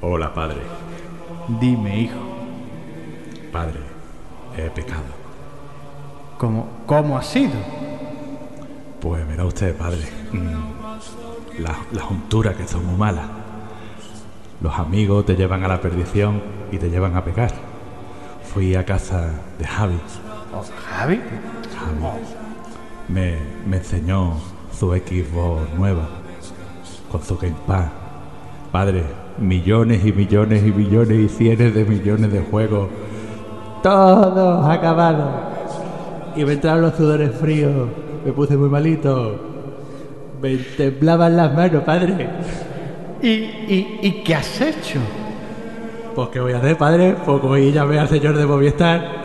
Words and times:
Hola, 0.00 0.32
padre. 0.34 0.60
Dime, 1.60 2.00
hijo, 2.00 2.18
Padre, 3.52 3.80
he 4.56 4.70
pecado. 4.70 5.02
¿cómo, 6.38 6.66
cómo 6.86 7.16
ha 7.18 7.22
sido? 7.22 7.52
Pues 9.00 9.26
verá 9.28 9.44
usted, 9.44 9.76
padre. 9.76 10.00
mm, 10.32 11.60
La, 11.62 11.76
la 11.92 12.02
juntura 12.02 12.54
que 12.54 12.66
son 12.66 12.84
muy 12.86 12.96
malas. 12.96 13.26
Los 14.60 14.76
amigos 14.78 15.26
te 15.26 15.34
llevan 15.36 15.62
a 15.64 15.68
la 15.68 15.80
perdición 15.80 16.42
y 16.72 16.78
te 16.78 16.88
llevan 16.90 17.16
a 17.16 17.24
pecar. 17.24 17.52
Fui 18.52 18.74
a 18.74 18.84
casa 18.84 19.30
de 19.58 19.66
Javi. 19.66 19.98
Oh, 20.54 20.62
Javi, 20.88 21.16
Javi 21.16 21.63
me, 23.08 23.36
me 23.66 23.76
enseñó 23.76 24.34
su 24.78 24.90
Xbox 24.92 25.74
nueva 25.76 26.08
con 27.10 27.22
su 27.22 27.36
Gamepad. 27.36 27.86
Padre, 28.72 29.04
millones 29.38 30.04
y 30.04 30.12
millones 30.12 30.64
y 30.64 30.72
millones 30.72 31.18
y 31.18 31.28
cientos 31.28 31.74
de 31.74 31.84
millones 31.84 32.32
de 32.32 32.40
juegos. 32.40 32.88
Todos 33.82 34.66
acabados. 34.68 35.30
Y 36.34 36.44
me 36.44 36.54
entraron 36.54 36.82
los 36.82 36.94
sudores 36.94 37.30
fríos. 37.36 37.88
Me 38.24 38.32
puse 38.32 38.56
muy 38.56 38.68
malito. 38.68 39.36
Me 40.42 40.56
temblaban 40.56 41.36
las 41.36 41.54
manos, 41.54 41.84
padre. 41.84 42.28
¿y, 43.22 43.28
y, 43.28 43.98
y 44.02 44.22
qué 44.24 44.34
has 44.34 44.60
hecho? 44.60 44.98
Pues 46.14 46.28
qué 46.30 46.40
voy 46.40 46.52
a 46.52 46.58
hacer, 46.58 46.76
padre, 46.76 47.16
pues 47.24 47.40
como 47.40 47.56
y 47.56 47.72
llamé 47.72 47.98
al 47.98 48.08
señor 48.08 48.36
de 48.36 48.46
Movistar 48.46 49.23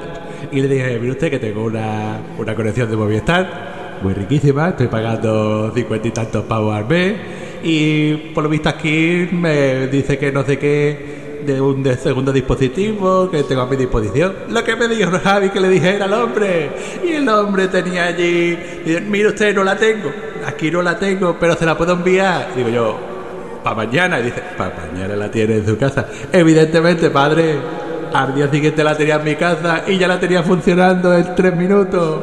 y 0.52 0.62
le 0.62 0.68
dije, 0.68 1.00
mire 1.00 1.12
usted 1.12 1.30
que 1.30 1.40
tengo 1.40 1.64
una, 1.64 2.20
una 2.38 2.56
conexión 2.56 2.90
de 2.90 2.96
Movistar 2.96 4.00
muy 4.02 4.14
riquísima, 4.14 4.70
estoy 4.70 4.88
pagando 4.88 5.72
cincuenta 5.74 6.08
y 6.08 6.12
tantos 6.12 6.46
pavos 6.46 6.76
al 6.76 6.88
mes 6.88 7.16
y 7.64 8.14
por 8.34 8.44
lo 8.44 8.50
visto 8.50 8.70
aquí 8.70 9.28
me 9.32 9.88
dice 9.88 10.18
que 10.18 10.32
no 10.32 10.44
sé 10.44 10.58
qué 10.58 11.20
de 11.46 11.60
un 11.60 11.84
de 11.84 11.96
segundo 11.96 12.32
dispositivo 12.32 13.30
que 13.30 13.44
tengo 13.44 13.62
a 13.62 13.66
mi 13.66 13.76
disposición. 13.76 14.34
Lo 14.50 14.64
que 14.64 14.76
me 14.76 14.88
dijo 14.88 15.12
Javi 15.24 15.50
que 15.50 15.60
le 15.60 15.70
dijera 15.70 16.06
al 16.06 16.14
hombre 16.14 16.70
y 17.06 17.14
el 17.14 17.28
hombre 17.30 17.68
tenía 17.68 18.06
allí, 18.06 18.58
y, 18.86 18.98
mire 19.08 19.30
usted, 19.30 19.56
no 19.56 19.64
la 19.64 19.76
tengo, 19.76 20.12
aquí 20.46 20.70
no 20.70 20.82
la 20.82 20.98
tengo, 20.98 21.38
pero 21.40 21.56
se 21.56 21.66
la 21.66 21.78
puedo 21.78 21.94
enviar. 21.94 22.50
Digo 22.56 22.70
yo, 22.70 23.10
para 23.64 23.76
mañana. 23.76 24.20
Y 24.20 24.24
dice, 24.24 24.42
para 24.58 24.76
mañana 24.92 25.16
la 25.16 25.32
tiene 25.32 25.58
en 25.58 25.66
su 25.66 25.78
casa. 25.78 26.08
Evidentemente, 26.32 27.10
padre, 27.10 27.56
al 28.14 28.36
día 28.36 28.50
siguiente 28.50 28.84
la 28.84 28.96
tenía 28.96 29.16
en 29.16 29.24
mi 29.24 29.36
casa 29.36 29.84
y 29.88 29.98
ya 29.98 30.08
la 30.08 30.20
tenía 30.20 30.44
funcionando 30.44 31.14
en 31.14 31.36
tres 31.36 31.56
minutos. 31.56 32.22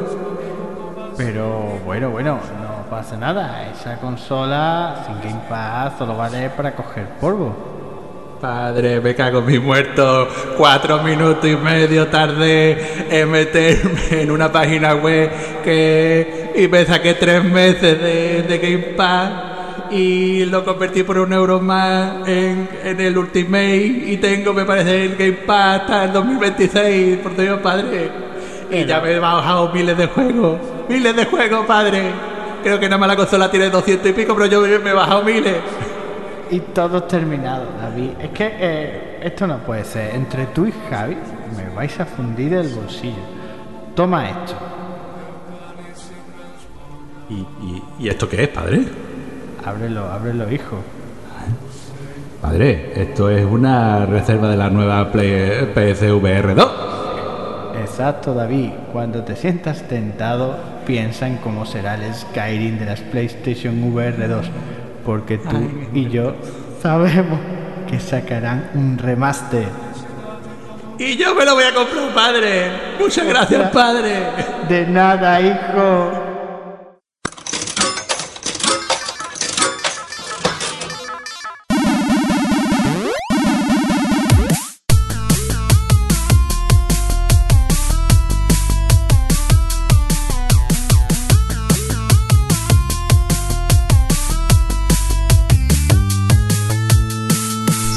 Pero 1.17 1.79
bueno, 1.85 2.09
bueno, 2.11 2.39
no 2.61 2.89
pasa 2.89 3.17
nada. 3.17 3.69
Esa 3.71 3.97
consola 3.97 5.03
sin 5.05 5.19
Gamepad 5.21 5.97
solo 5.97 6.15
vale 6.15 6.49
para 6.51 6.75
coger 6.75 7.07
polvo. 7.19 7.55
Padre, 8.39 9.01
me 9.01 9.15
cago 9.15 9.39
en 9.39 9.45
mi 9.45 9.59
muerto. 9.59 10.27
Cuatro 10.57 11.01
minutos 11.01 11.49
y 11.49 11.55
medio 11.55 12.07
tardé 12.07 13.07
en 13.09 13.31
meterme 13.31 14.21
en 14.21 14.29
una 14.29 14.51
página 14.51 14.93
web 14.93 15.31
que... 15.63 16.53
y 16.55 16.67
me 16.67 16.85
saqué 16.85 17.15
tres 17.15 17.43
meses 17.43 17.99
de, 17.99 18.43
de 18.43 18.57
Gamepad 18.59 19.46
y 19.91 20.45
lo 20.45 20.63
convertí 20.63 21.03
por 21.03 21.17
un 21.19 21.33
euro 21.33 21.59
más 21.59 22.27
en, 22.27 22.69
en 22.83 22.99
el 22.99 23.17
Ultimate 23.17 24.03
y 24.07 24.17
tengo, 24.17 24.53
me 24.53 24.65
parece, 24.65 25.05
el 25.05 25.15
Gamepad 25.15 25.75
hasta 25.75 26.05
el 26.05 26.13
2026, 26.13 27.17
por 27.17 27.35
Dios, 27.35 27.59
padre. 27.61 28.09
Y 28.69 28.85
ya 28.85 28.99
me 28.99 29.13
he 29.13 29.19
bajado 29.19 29.71
miles 29.71 29.97
de 29.97 30.07
juegos, 30.07 30.59
miles 30.89 31.15
de 31.15 31.25
juegos, 31.25 31.65
padre. 31.65 32.11
Creo 32.63 32.79
que 32.79 32.89
nada 32.89 32.97
más 32.97 33.07
la 33.07 33.15
consola 33.15 33.49
tiene 33.49 33.69
200 33.69 34.09
y 34.09 34.13
pico, 34.13 34.35
pero 34.35 34.47
yo 34.47 34.61
me 34.61 34.89
he 34.89 34.93
bajado 34.93 35.23
miles. 35.23 35.55
Y 36.49 36.59
todo 36.59 37.03
terminado, 37.03 37.65
David. 37.81 38.11
Es 38.21 38.29
que 38.29 38.51
eh, 38.59 39.19
esto 39.23 39.47
no 39.47 39.59
puede 39.59 39.83
ser. 39.83 40.15
Entre 40.15 40.45
tú 40.47 40.65
y 40.65 40.73
Javi 40.89 41.17
me 41.55 41.73
vais 41.75 41.99
a 41.99 42.05
fundir 42.05 42.53
el 42.53 42.67
bolsillo. 42.69 43.15
Toma 43.95 44.29
esto. 44.29 44.53
¿Y, 47.29 47.33
y, 47.35 47.83
y 47.99 48.09
esto 48.09 48.29
qué 48.29 48.43
es, 48.43 48.49
padre? 48.49 48.85
Ábrelo, 49.67 50.09
ábrelo, 50.09 50.49
hijo. 50.49 50.77
Padre, 52.41 52.93
esto 52.95 53.29
es 53.29 53.43
una 53.43 54.05
reserva 54.05 54.47
de 54.47 54.55
la 54.55 54.69
nueva 54.69 55.11
Play, 55.11 55.73
PSVR 55.75 56.55
2. 56.55 56.71
Exacto, 57.81 58.33
David. 58.33 58.69
Cuando 58.93 59.23
te 59.23 59.35
sientas 59.35 59.85
tentado, 59.89 60.55
piensa 60.85 61.27
en 61.27 61.35
cómo 61.37 61.65
será 61.65 61.95
el 61.95 62.15
Skyrim 62.15 62.79
de 62.79 62.85
las 62.85 63.01
PlayStation 63.01 63.91
VR 63.91 64.29
2. 64.29 64.45
Porque 65.05 65.37
tú 65.37 65.69
y 65.93 66.07
yo 66.07 66.35
sabemos 66.81 67.37
que 67.89 67.99
sacarán 67.99 68.69
un 68.73 68.97
remaster. 68.97 69.67
Y 70.97 71.17
yo 71.17 71.35
me 71.35 71.43
lo 71.43 71.55
voy 71.55 71.65
a 71.65 71.73
comprar, 71.73 72.13
padre. 72.15 72.71
Muchas 72.97 73.27
gracias, 73.27 73.69
padre. 73.71 74.13
De 74.69 74.87
nada, 74.87 75.41
hijo. 75.41 76.26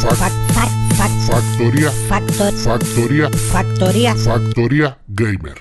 Fac- 0.01 0.17
Fac- 0.17 0.71
fac- 0.97 1.27
Factoría, 1.31 1.91
factor- 2.09 2.53
factoría, 2.55 3.29
factoría. 3.53 4.15
factoría 4.17 4.99
gamer. 5.09 5.55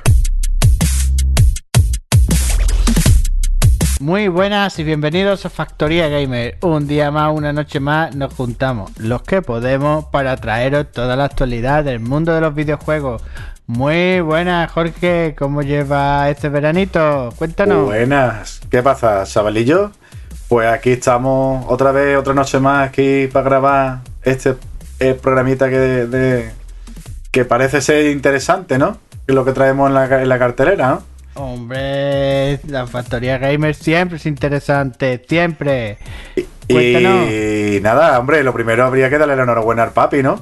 Muy 3.99 4.29
buenas 4.29 4.79
y 4.79 4.83
bienvenidos 4.85 5.45
a 5.45 5.49
Factoría 5.49 6.07
Gamer. 6.07 6.57
Un 6.61 6.88
día 6.88 7.11
más, 7.11 7.35
una 7.35 7.51
noche 7.51 7.79
más, 7.81 8.16
nos 8.16 8.33
juntamos 8.33 8.91
los 8.97 9.22
que 9.23 9.41
podemos 9.41 10.05
para 10.05 10.38
traeros 10.38 10.89
toda 10.94 11.16
la 11.17 11.25
actualidad 11.25 11.83
del 11.83 11.99
mundo 11.99 12.33
de 12.33 12.39
los 12.41 12.55
videojuegos. 12.55 13.22
Muy 13.67 14.22
buenas, 14.22 14.72
Jorge. 14.72 15.35
¿Cómo 15.38 15.61
lleva 15.63 16.29
este 16.29 16.47
veranito? 16.49 17.29
Cuéntanos. 17.38 17.85
Buenas, 17.85 18.61
¿qué 18.72 18.81
pasa, 18.81 19.25
chavalillo? 19.25 19.91
Pues 20.47 20.67
aquí 20.72 20.91
estamos 20.94 21.66
otra 21.67 21.91
vez, 21.91 22.17
otra 22.17 22.33
noche 22.33 22.57
más 22.59 22.88
aquí 22.88 23.28
para 23.31 23.44
grabar 23.45 23.99
este 24.24 24.56
eh, 25.00 25.13
programita 25.13 25.69
que, 25.69 25.78
de- 25.78 26.52
que 27.31 27.46
parece 27.46 27.81
ser 27.81 28.07
interesante, 28.12 28.78
¿no? 28.78 28.94
Que 29.25 29.31
es 29.34 29.35
lo 29.35 29.46
que 29.46 29.52
traemos 29.53 29.88
en 29.90 29.94
la, 29.94 30.22
en 30.22 30.30
la 30.30 30.40
cartelera, 30.40 30.90
¿no? 30.90 31.03
Hombre, 31.35 32.59
la 32.68 32.85
Factoría 32.88 33.38
Gamer 33.38 33.74
siempre 33.75 34.18
es 34.18 34.25
interesante, 34.25 35.24
siempre. 35.29 35.97
Y 36.68 37.79
nada, 37.81 38.19
hombre, 38.19 38.44
lo 38.44 38.53
primero 38.53 38.85
habría 38.85 39.09
que 39.09 39.18
darle 39.18 39.35
la 39.35 39.44
enhorabuena 39.44 39.84
al 39.84 39.91
papi, 39.91 40.22
¿no? 40.22 40.41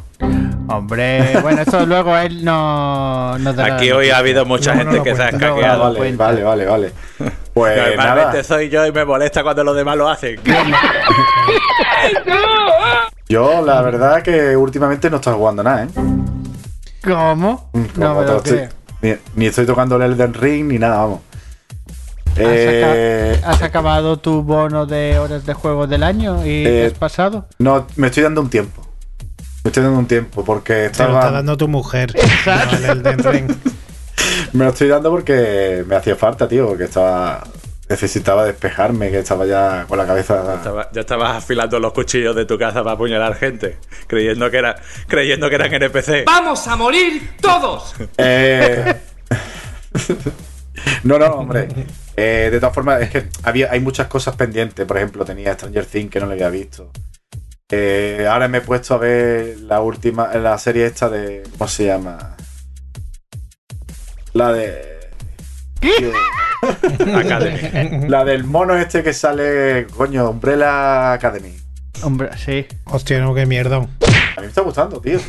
Hombre, 0.70 1.38
bueno, 1.42 1.62
eso 1.62 1.86
luego 1.86 2.18
él 2.18 2.44
no 2.44 3.38
nos 3.40 3.56
dará 3.56 3.76
Aquí 3.76 3.92
hoy 3.92 4.10
ha 4.10 4.18
habido 4.18 4.46
mucha 4.46 4.76
gente 4.76 5.02
que 5.04 5.16
se 5.16 5.22
ha 5.22 5.30
escaqueado. 5.30 5.94
lo 5.94 6.00
vale, 6.00 6.16
vale, 6.16 6.44
vale, 6.44 6.66
vale. 6.66 6.92
Pues 7.58 7.76
Normalmente 7.78 8.32
nada, 8.38 8.44
soy 8.44 8.70
yo 8.70 8.86
y 8.86 8.92
me 8.92 9.04
molesta 9.06 9.42
cuando 9.44 9.64
los 9.64 9.76
demás 9.76 9.98
lo 9.98 10.08
hacen. 10.08 10.40
yo 13.30 13.62
la 13.66 13.82
verdad 13.82 14.22
que 14.22 14.56
últimamente 14.56 15.10
no 15.10 15.16
estoy 15.18 15.34
jugando 15.34 15.64
nada, 15.64 15.84
¿eh? 15.86 15.88
¿Cómo? 17.04 17.70
Mm, 17.74 17.86
No 17.98 18.16
me 18.16 18.26
lo 18.26 18.38
estoy- 18.38 18.58
creo. 18.58 18.70
ni, 19.02 19.14
ni 19.36 19.46
estoy 19.48 19.66
tocando 19.66 19.96
el 19.98 20.04
Elden 20.04 20.34
Ring 20.34 20.68
ni 20.68 20.78
nada, 20.80 20.98
vamos. 20.98 21.20
¿Has, 22.34 22.36
Eh, 22.40 23.42
has 23.44 23.62
acabado 23.64 24.18
tu 24.18 24.44
bono 24.44 24.86
de 24.86 25.18
horas 25.18 25.44
de 25.46 25.54
juego 25.56 25.88
del 25.88 26.04
año 26.04 26.46
y 26.46 26.66
Eh, 26.68 26.86
has 26.86 26.94
pasado? 26.94 27.48
No, 27.58 27.88
me 27.96 28.08
estoy 28.08 28.22
dando 28.24 28.42
un 28.42 28.50
tiempo. 28.52 28.84
Me 29.64 29.70
estoy 29.70 29.84
dando 29.84 29.98
un 30.00 30.06
tiempo 30.08 30.46
porque 30.46 30.74
Te 30.74 30.80
lo 30.84 30.86
estaba. 30.92 31.20
está 31.20 31.32
dando 31.32 31.58
tu 31.58 31.68
mujer. 31.68 32.14
no 32.46 32.78
el 32.78 32.86
Elden 32.86 33.24
Ring. 33.24 33.52
Me 34.54 34.66
lo 34.66 34.72
estoy 34.72 34.88
dando 34.88 35.10
porque 35.12 35.84
me 35.88 35.96
hacía 35.96 36.16
falta, 36.16 36.48
tío, 36.48 36.68
porque 36.68 36.86
estaba. 36.86 37.44
Necesitaba 37.90 38.44
despejarme, 38.44 39.10
que 39.12 39.20
estaba 39.20 39.46
ya 39.46 39.86
con 39.88 39.98
la 39.98 40.06
cabeza. 40.06 40.56
Estaba- 40.56 40.90
ya 40.92 41.02
estabas 41.02 41.38
afilando 41.38 41.80
los 41.80 41.94
cuchillos 41.94 42.36
de 42.36 42.46
tu 42.46 42.58
casa 42.58 42.84
para 42.84 42.92
apuñalar 42.96 43.36
gente, 43.36 43.78
creyendo 44.08 44.52
que, 44.52 44.58
era, 44.58 44.76
creyendo 45.08 45.48
que 45.48 45.56
eran 45.56 45.74
NPC. 45.74 46.26
¡Vamos 46.26 46.68
a 46.68 46.76
morir 46.76 47.36
todos! 47.42 47.96
Eh, 48.18 48.94
no, 51.04 51.18
no, 51.18 51.26
hombre. 51.28 51.68
Eh, 52.16 52.50
de 52.52 52.60
todas 52.60 52.74
formas, 52.76 53.02
es 53.02 53.10
que 53.10 53.28
había, 53.44 53.72
hay 53.72 53.80
muchas 53.80 54.08
cosas 54.08 54.36
pendientes. 54.36 54.86
Por 54.86 54.98
ejemplo, 54.98 55.26
tenía 55.26 55.54
Stranger 55.54 55.86
Things 55.86 56.12
que 56.12 56.20
no 56.20 56.26
lo 56.28 56.34
había 56.34 56.50
visto. 56.50 56.92
Eh, 57.70 58.28
ahora 58.30 58.48
me 58.48 58.60
he 58.60 58.62
puesto 58.62 58.94
a 58.94 58.98
ver 58.98 59.58
la 59.62 59.82
última, 59.82 60.34
la 60.36 60.58
serie 60.58 60.86
esta 60.86 61.10
de. 61.10 61.44
¿Cómo 61.58 61.68
se 61.68 61.86
llama? 61.86 62.37
La 64.38 64.54
de. 64.54 65.10
Academy. 67.16 68.08
La 68.08 68.24
del 68.24 68.44
mono 68.44 68.76
este 68.76 69.02
que 69.02 69.12
sale, 69.12 69.88
coño, 69.88 70.30
Umbrella 70.30 71.14
Academy. 71.14 71.58
Hombre, 72.04 72.30
sí. 72.38 72.68
Hostia, 72.86 73.20
no, 73.20 73.34
qué 73.34 73.48
mierda. 73.48 73.78
A 73.78 73.80
mí 73.80 73.88
me 74.42 74.46
está 74.46 74.62
gustando, 74.62 75.02
tío. 75.02 75.20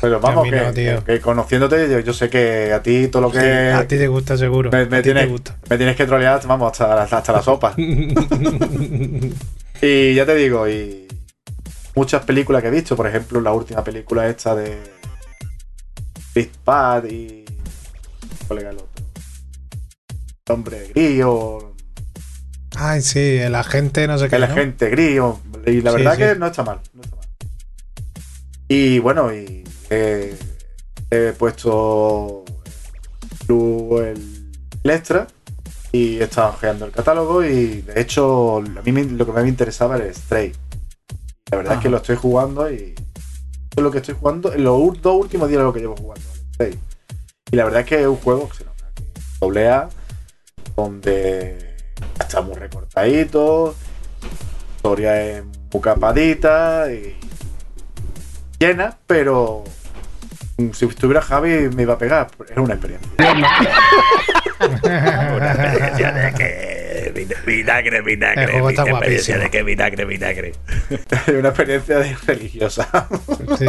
Pero 0.00 0.20
vamos, 0.20 0.48
que, 0.48 0.60
no, 0.60 0.72
tío. 0.72 1.02
que 1.02 1.20
conociéndote, 1.20 1.90
yo, 1.90 1.98
yo 1.98 2.12
sé 2.12 2.30
que 2.30 2.72
a 2.72 2.80
ti 2.80 3.08
todo 3.08 3.22
lo 3.22 3.32
que. 3.32 3.72
A 3.72 3.88
ti 3.88 3.98
te 3.98 4.06
gusta 4.06 4.36
seguro. 4.36 4.70
me, 4.70 4.82
a 4.82 4.86
me 4.86 4.98
ti 4.98 5.02
tienes, 5.02 5.24
te 5.24 5.30
gusta. 5.30 5.56
me 5.68 5.76
tienes 5.76 5.96
que 5.96 6.06
trolear, 6.06 6.40
vamos, 6.46 6.70
hasta, 6.70 7.02
hasta, 7.02 7.18
hasta 7.18 7.32
la 7.32 7.42
sopa. 7.42 7.74
y 7.76 8.14
ya 10.14 10.24
te 10.24 10.36
digo, 10.36 10.68
y 10.68 11.08
muchas 11.96 12.24
películas 12.24 12.62
que 12.62 12.68
he 12.68 12.70
visto, 12.70 12.94
por 12.94 13.08
ejemplo, 13.08 13.40
la 13.40 13.52
última 13.52 13.82
película 13.82 14.28
esta 14.28 14.54
de 14.54 14.78
Big 16.32 16.52
Bad 16.64 17.06
y. 17.06 17.43
¿Cuál 18.46 18.58
era 18.60 18.70
el 18.70 18.76
otro? 18.76 19.04
El 20.46 20.52
hombre 20.52 20.88
grillo, 20.94 21.74
Ay, 22.76 23.02
sí, 23.02 23.20
el 23.38 23.54
agente 23.54 24.06
no 24.08 24.18
sé 24.18 24.28
qué. 24.28 24.34
el 24.36 24.42
¿no? 24.42 24.46
agente 24.48 24.90
grillo. 24.90 25.38
Y 25.66 25.80
la 25.80 25.92
Sí, 25.92 25.96
verdad 25.96 26.12
sí. 26.12 26.18
que 26.18 26.34
no 26.36 26.46
está 26.46 26.64
mal. 26.64 26.80
no 26.92 27.02
está 27.02 27.16
mal. 27.16 27.24
Y 28.68 28.98
bueno, 28.98 29.32
y 29.32 29.62
eh, 29.90 30.36
he 31.10 31.32
puesto 31.38 32.44
el, 33.48 34.50
el 34.82 34.90
extra 34.90 35.26
y 35.92 36.18
he 36.18 36.24
estado 36.24 36.48
ojeando 36.50 36.84
el 36.86 36.90
catálogo 36.92 37.44
y 37.44 37.82
de 37.82 38.00
hecho 38.00 38.56
a 38.58 38.82
mí 38.82 38.90
me- 38.92 39.04
lo 39.04 39.24
que 39.24 39.32
me 39.40 39.48
interesaba 39.48 39.96
era 39.96 40.06
el 40.06 40.14
Stray. 40.14 40.52
La 41.52 41.58
verdad 41.58 41.74
es 41.74 41.80
que 41.80 41.88
lo 41.88 41.98
estoy 41.98 42.16
jugando 42.16 42.70
y 42.70 42.94
lo 43.76 43.90
que 43.90 43.98
estoy 43.98 44.16
jugando 44.18 44.52
en 44.52 44.64
los 44.64 45.00
dos 45.00 45.20
últimos 45.20 45.48
días 45.48 45.62
lo 45.62 45.72
que 45.72 45.80
llevo 45.80 45.96
jugando 45.96 46.26
al 46.28 46.54
Stray. 46.54 46.78
Y 47.54 47.56
la 47.56 47.62
verdad 47.66 47.82
es 47.82 47.86
que 47.86 48.00
es 48.00 48.06
un 48.08 48.16
juego 48.16 48.48
que 48.48 48.56
se 48.56 48.64
nota 48.64 48.84
doble 49.40 49.68
A, 49.68 49.88
donde 50.74 51.76
está 52.18 52.40
muy 52.40 52.56
recortadito, 52.56 53.76
historia 54.74 55.22
es 55.22 55.44
muy 55.72 55.80
capadita 55.80 56.90
y 56.92 57.16
llena, 58.58 58.98
pero 59.06 59.62
si 60.72 60.86
estuviera 60.86 61.22
Javi 61.22 61.68
me 61.76 61.82
iba 61.82 61.94
a 61.94 61.98
pegar, 61.98 62.26
era 62.50 62.60
una 62.60 62.74
experiencia. 62.74 63.08
Una 65.36 65.52
experiencia 65.52 66.12
de 66.12 66.32
que. 66.34 67.12
vin- 67.14 67.44
Vinagre, 67.46 68.00
vinagre. 68.02 68.44
El 68.44 68.50
juego 68.50 68.70
está 68.70 68.82
experiencia 68.82 69.36
guapísimo. 69.36 69.38
de 69.38 69.50
que 69.50 69.62
vinagre, 69.62 70.04
vinagre. 70.06 70.52
una 71.38 71.48
experiencia 71.50 71.98
de- 72.00 72.16
religiosa. 72.26 73.08
Sí. 73.58 73.66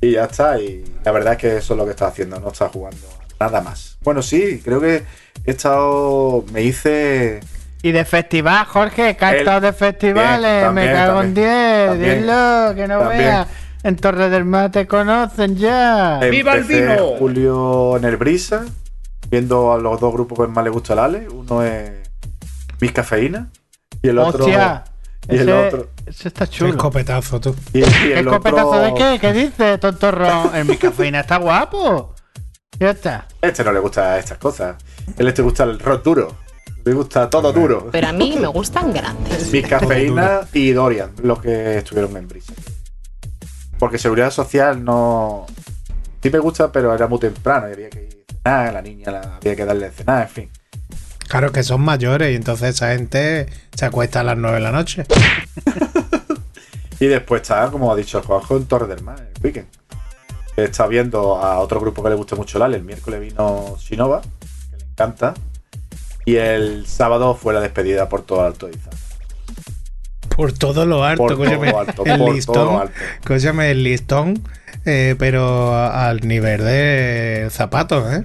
Y 0.00 0.12
ya 0.12 0.24
está, 0.24 0.58
y 0.58 0.84
la 1.04 1.12
verdad 1.12 1.34
es 1.34 1.38
que 1.38 1.56
eso 1.58 1.74
es 1.74 1.78
lo 1.78 1.84
que 1.84 1.90
está 1.90 2.06
haciendo, 2.08 2.40
no 2.40 2.48
está 2.48 2.68
jugando 2.68 3.06
nada 3.38 3.60
más. 3.60 3.96
Bueno, 4.02 4.22
sí, 4.22 4.60
creo 4.64 4.80
que 4.80 5.02
he 5.44 5.50
estado, 5.50 6.44
me 6.52 6.62
hice... 6.62 7.40
Y 7.82 7.92
de 7.92 8.04
festival, 8.04 8.66
Jorge, 8.66 9.16
que 9.16 9.24
ha 9.24 9.36
estado 9.36 9.62
de 9.62 9.72
festivales, 9.72 10.62
Bien, 10.62 10.74
me 10.74 10.86
también, 10.86 10.92
cago 10.92 11.22
en 11.22 11.34
también, 11.34 11.46
10, 11.46 11.88
también, 11.88 12.20
dilo, 12.20 12.74
que 12.74 12.88
no 12.88 12.98
también. 13.00 13.18
veas. 13.18 13.48
En 13.82 13.96
Torre 13.96 14.28
del 14.28 14.44
Mar 14.44 14.70
te 14.70 14.86
conocen 14.86 15.56
ya. 15.56 16.20
¡Viva 16.30 16.52
el 16.52 16.64
vino! 16.64 17.16
Julio 17.18 17.96
en 17.96 18.04
el 18.04 18.18
Brisa, 18.18 18.66
viendo 19.30 19.72
a 19.72 19.78
los 19.78 19.98
dos 19.98 20.12
grupos 20.12 20.38
que 20.38 20.52
más 20.52 20.62
le 20.62 20.68
gusta 20.68 20.92
al 20.92 20.98
Ale. 20.98 21.28
Uno 21.30 21.62
es 21.62 21.90
Mis 22.80 22.92
Cafeína 22.92 23.48
y 24.02 24.08
el 24.08 24.18
otro... 24.18 24.44
Hostia, 24.44 24.84
y 25.28 25.36
el 25.36 25.50
otro- 25.50 25.90
ese 26.06 26.28
está 26.28 26.46
chulo. 26.46 26.70
escopetazo, 26.70 27.40
tú. 27.40 27.54
Y, 27.72 27.80
y 27.80 27.82
¿Qué 27.82 28.12
el 28.18 28.26
escopetazo 28.26 28.68
otro- 28.68 28.80
de 28.82 28.94
qué? 28.94 29.18
¿Qué 29.20 29.32
dices, 29.32 29.80
tontorrón? 29.80 30.54
El 30.54 30.64
mi 30.64 30.76
cafeína 30.76 31.20
está 31.20 31.36
guapo. 31.36 32.14
Ya 32.78 32.90
está. 32.90 33.26
Este 33.42 33.62
no 33.62 33.72
le 33.72 33.80
gusta 33.80 34.18
estas 34.18 34.38
cosas. 34.38 34.76
Él 35.18 35.28
este 35.28 35.42
gusta 35.42 35.64
el 35.64 35.78
rock 35.78 36.02
duro. 36.02 36.36
Le 36.84 36.94
gusta 36.94 37.28
todo 37.28 37.52
duro. 37.52 37.88
Pero 37.92 38.08
a 38.08 38.12
mí 38.12 38.36
me 38.40 38.46
gustan 38.46 38.92
grandes. 38.92 39.52
Mis 39.52 39.66
Cafeína 39.66 40.40
y 40.54 40.70
Dorian, 40.72 41.10
los 41.22 41.40
que 41.40 41.76
estuvieron 41.76 42.16
en 42.16 42.26
Brisa. 42.26 42.54
Porque 43.78 43.98
seguridad 43.98 44.30
social 44.30 44.82
no. 44.82 45.46
Sí 46.22 46.30
me 46.30 46.38
gusta, 46.38 46.70
pero 46.72 46.94
era 46.94 47.06
muy 47.06 47.18
temprano 47.18 47.68
y 47.68 47.72
había 47.72 47.90
que 47.90 48.02
ir 48.04 48.24
a 48.44 48.64
cenar, 48.64 48.72
la 48.74 48.82
niña 48.82 49.10
la- 49.10 49.36
había 49.36 49.56
que 49.56 49.64
darle 49.64 49.86
a 49.86 49.90
cenar, 49.90 50.22
en 50.22 50.28
fin. 50.28 50.50
Claro 51.30 51.52
que 51.52 51.62
son 51.62 51.80
mayores 51.82 52.32
y 52.32 52.34
entonces 52.34 52.70
esa 52.74 52.92
gente 52.92 53.46
se 53.72 53.86
acuesta 53.86 54.18
a 54.18 54.24
las 54.24 54.36
9 54.36 54.56
de 54.56 54.62
la 54.62 54.72
noche. 54.72 55.04
Y 57.02 57.06
después 57.06 57.40
está, 57.40 57.70
como 57.70 57.90
ha 57.90 57.96
dicho 57.96 58.22
Juanjo, 58.22 58.58
en 58.58 58.66
Torre 58.66 58.86
del 58.86 59.02
Mar, 59.02 59.16
el 59.18 59.42
weekend. 59.42 59.68
Está 60.54 60.86
viendo 60.86 61.36
a 61.36 61.58
otro 61.60 61.80
grupo 61.80 62.02
que 62.02 62.10
le 62.10 62.14
gusta 62.14 62.36
mucho 62.36 62.58
el 62.58 62.62
Ale. 62.62 62.76
El 62.76 62.84
miércoles 62.84 63.22
vino 63.22 63.74
Shinova, 63.80 64.20
que 64.20 64.76
le 64.76 64.84
encanta. 64.84 65.32
Y 66.26 66.36
el 66.36 66.86
sábado 66.86 67.34
fue 67.34 67.54
la 67.54 67.60
despedida 67.60 68.10
por 68.10 68.20
todo 68.20 68.42
alto 68.44 68.66
de 68.66 68.76
Izar. 68.76 68.92
Por 70.36 70.52
todo 70.52 70.84
lo 70.84 71.02
alto, 71.02 71.26
Por 71.26 71.36
todo 71.36 71.78
alto, 71.78 72.04
el 72.04 72.18
por 72.18 72.18
todo 72.18 72.32
listón. 72.34 72.80
alto. 72.82 72.94
Cógeme 73.26 73.70
el 73.70 73.82
listón, 73.82 74.42
eh, 74.84 75.16
pero 75.18 75.74
al 75.74 76.20
nivel 76.28 76.62
de 76.62 77.48
zapatos, 77.50 78.12
¿eh? 78.12 78.24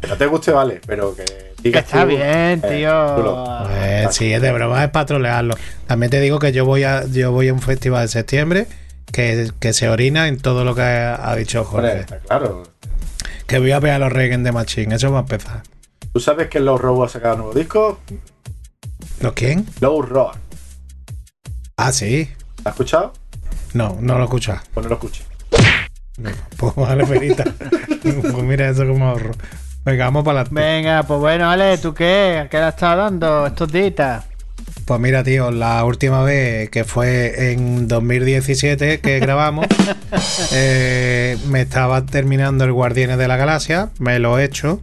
Que 0.00 0.06
no 0.08 0.16
te 0.16 0.26
guste, 0.26 0.50
vale, 0.52 0.80
pero 0.86 1.14
que 1.14 1.24
Que 1.24 1.54
digas 1.62 1.84
está 1.84 2.02
tú, 2.02 2.08
bien, 2.08 2.22
eh, 2.22 2.60
tío. 2.78 3.64
Pues 3.66 4.16
sí, 4.16 4.32
es 4.32 4.40
de 4.40 4.50
broma, 4.52 4.82
es 4.84 4.90
para 4.90 5.06
trolearlo. 5.06 5.54
También 5.86 6.10
te 6.10 6.20
digo 6.20 6.38
que 6.38 6.52
yo 6.52 6.64
voy 6.64 6.84
a, 6.84 7.04
yo 7.06 7.32
voy 7.32 7.48
a 7.48 7.52
un 7.52 7.60
festival 7.60 8.02
de 8.02 8.08
septiembre 8.08 8.66
que, 9.12 9.50
que 9.60 9.72
se 9.72 9.88
orina 9.88 10.28
en 10.28 10.38
todo 10.38 10.64
lo 10.64 10.74
que 10.74 10.82
ha, 10.82 11.30
ha 11.30 11.36
dicho 11.36 11.64
Jorge. 11.64 12.00
está 12.00 12.18
claro. 12.20 12.62
Que 13.46 13.58
voy 13.58 13.72
a 13.72 13.80
ver 13.80 13.92
a 13.92 13.98
los 13.98 14.12
Regen 14.12 14.42
de 14.44 14.52
Machine, 14.52 14.94
eso 14.94 15.10
va 15.12 15.18
a 15.18 15.22
empezar. 15.22 15.62
¿Tú 16.12 16.20
sabes 16.20 16.48
que 16.48 16.60
Low 16.60 16.78
Roar 16.78 17.08
ha 17.08 17.10
sacado 17.12 17.34
un 17.34 17.40
nuevo 17.42 17.54
disco? 17.58 18.00
¿Lo 19.20 19.34
quién? 19.34 19.66
Low 19.80 20.00
Roar. 20.02 20.36
Ah, 21.76 21.92
sí. 21.92 22.30
¿Lo 22.64 22.70
has 22.70 22.74
escuchado? 22.74 23.12
No, 23.74 23.96
no 24.00 24.14
lo 24.14 24.20
he 24.22 24.24
escuchado. 24.24 24.60
Pues 24.74 24.84
no 24.84 24.90
lo 24.90 24.94
escuches. 24.96 25.26
Pues 26.56 26.74
vale, 26.74 27.06
perita. 27.06 27.44
pues 28.02 28.34
mira 28.42 28.68
eso 28.68 28.86
como 28.86 29.06
ahorro. 29.08 29.32
Venga, 29.84 30.04
vamos 30.04 30.24
para 30.24 30.44
la. 30.44 30.48
Venga, 30.50 31.02
pues 31.04 31.20
bueno, 31.20 31.50
Ale, 31.50 31.78
¿tú 31.78 31.94
qué? 31.94 32.46
¿Qué 32.50 32.58
le 32.58 32.64
has 32.64 32.74
estado 32.74 33.02
dando 33.02 33.46
estos 33.46 33.72
días? 33.72 34.24
Pues 34.84 35.00
mira, 35.00 35.22
tío, 35.22 35.50
la 35.50 35.84
última 35.84 36.22
vez 36.22 36.68
que 36.68 36.84
fue 36.84 37.52
en 37.52 37.88
2017 37.88 39.00
que 39.00 39.20
grabamos, 39.20 39.66
eh, 40.52 41.38
me 41.46 41.62
estaba 41.62 42.04
terminando 42.04 42.64
el 42.64 42.72
Guardianes 42.72 43.16
de 43.16 43.28
la 43.28 43.36
Galaxia, 43.36 43.90
me 43.98 44.18
lo 44.18 44.38
he 44.38 44.44
hecho. 44.44 44.82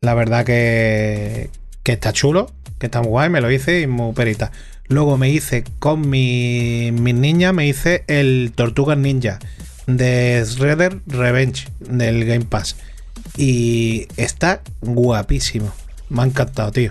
La 0.00 0.14
verdad 0.14 0.44
que, 0.44 1.50
que 1.82 1.92
está 1.92 2.12
chulo, 2.12 2.52
que 2.78 2.86
está 2.86 3.00
muy 3.00 3.08
guay, 3.08 3.30
me 3.30 3.40
lo 3.40 3.50
hice 3.50 3.80
y 3.80 3.86
muy 3.86 4.12
perita. 4.12 4.52
Luego 4.86 5.18
me 5.18 5.30
hice 5.30 5.64
con 5.80 6.08
mi, 6.08 6.92
mis 6.92 7.14
niñas, 7.14 7.52
me 7.52 7.66
hice 7.66 8.04
el 8.06 8.52
Tortugas 8.54 8.96
Ninja 8.96 9.38
de 9.86 10.44
Shredder 10.46 11.00
Revenge 11.06 11.68
del 11.80 12.24
Game 12.24 12.44
Pass. 12.44 12.76
Y 13.40 14.08
está 14.16 14.62
guapísimo. 14.80 15.72
Me 16.10 16.22
ha 16.22 16.24
encantado, 16.24 16.72
tío. 16.72 16.90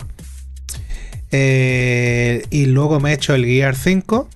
Eh, 1.32 2.44
y 2.50 2.68
luego 2.68 3.02
me 3.02 3.12
he 3.12 3.14
hecho 3.16 3.36
el 3.36 3.46
Gear 3.46 3.76
5 3.76 4.30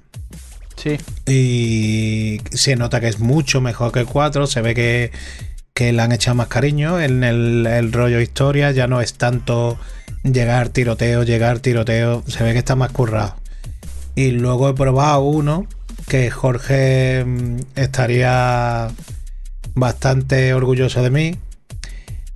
Sí. 0.75 0.97
y 1.25 2.41
se 2.51 2.75
nota 2.75 2.99
que 2.99 3.07
es 3.07 3.19
mucho 3.19 3.61
mejor 3.61 3.93
que 3.93 3.99
el 3.99 4.07
4. 4.07 4.45
Se 4.45 4.61
ve 4.61 4.75
que, 4.75 5.11
que 5.73 5.93
le 5.93 6.01
han 6.01 6.11
echado 6.11 6.35
más 6.35 6.47
cariño 6.47 6.99
en 6.99 7.23
el, 7.23 7.65
el 7.65 7.93
rollo 7.93 8.19
historia. 8.19 8.71
Ya 8.71 8.87
no 8.87 8.99
es 8.99 9.13
tanto 9.13 9.79
llegar 10.23 10.67
tiroteo, 10.69 11.23
llegar 11.23 11.59
tiroteo. 11.59 12.23
Se 12.27 12.43
ve 12.43 12.51
que 12.51 12.59
está 12.59 12.75
más 12.75 12.91
currado. 12.91 13.35
Y 14.15 14.31
luego 14.31 14.67
he 14.69 14.73
probado 14.73 15.21
uno 15.21 15.65
que 16.09 16.29
Jorge 16.29 17.23
mm, 17.25 17.57
estaría 17.77 18.89
bastante 19.75 20.53
orgulloso 20.53 21.01
de 21.03 21.09
mí. 21.09 21.37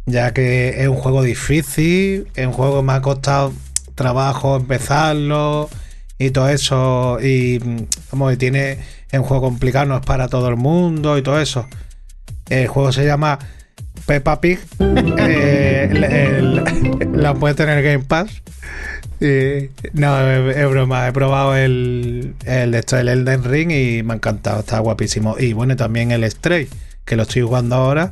Ya 0.05 0.33
que 0.33 0.81
es 0.83 0.87
un 0.87 0.95
juego 0.97 1.23
difícil, 1.23 2.27
es 2.35 2.45
un 2.45 2.53
juego 2.53 2.77
que 2.77 2.85
me 2.85 2.93
ha 2.93 3.01
costado 3.01 3.53
trabajo 3.95 4.57
empezarlo 4.57 5.69
y 6.19 6.29
todo 6.31 6.49
eso. 6.49 7.19
Y 7.21 7.59
mm, 7.63 7.77
como 8.09 8.29
que 8.29 8.37
tiene, 8.37 8.77
es 9.11 9.19
un 9.19 9.23
juego 9.23 9.43
complicado, 9.43 9.85
no 9.85 9.97
es 9.97 10.05
para 10.05 10.27
todo 10.27 10.47
el 10.49 10.57
mundo 10.57 11.17
y 11.17 11.21
todo 11.21 11.39
eso. 11.39 11.67
El 12.49 12.67
juego 12.67 12.91
se 12.91 13.05
llama 13.05 13.39
Peppa 14.05 14.39
Pig. 14.41 14.59
Eh, 15.27 16.41
la 17.13 17.33
puedes 17.33 17.57
tener 17.57 17.81
Game 17.83 18.03
Pass. 18.03 18.41
Y- 19.19 19.69
no, 19.93 20.19
es, 20.29 20.69
broma. 20.69 21.07
He 21.07 21.11
probado 21.13 21.55
el, 21.55 22.35
el, 22.45 22.75
el 22.75 23.07
Elden 23.07 23.43
Ring 23.43 23.71
y 23.71 24.03
me 24.03 24.13
ha 24.13 24.15
encantado. 24.17 24.59
Está 24.59 24.79
guapísimo. 24.79 25.35
Y 25.39 25.53
bueno, 25.53 25.75
también 25.75 26.11
el 26.11 26.29
Stray, 26.29 26.67
que 27.05 27.15
lo 27.15 27.23
estoy 27.23 27.41
jugando 27.41 27.75
ahora. 27.75 28.11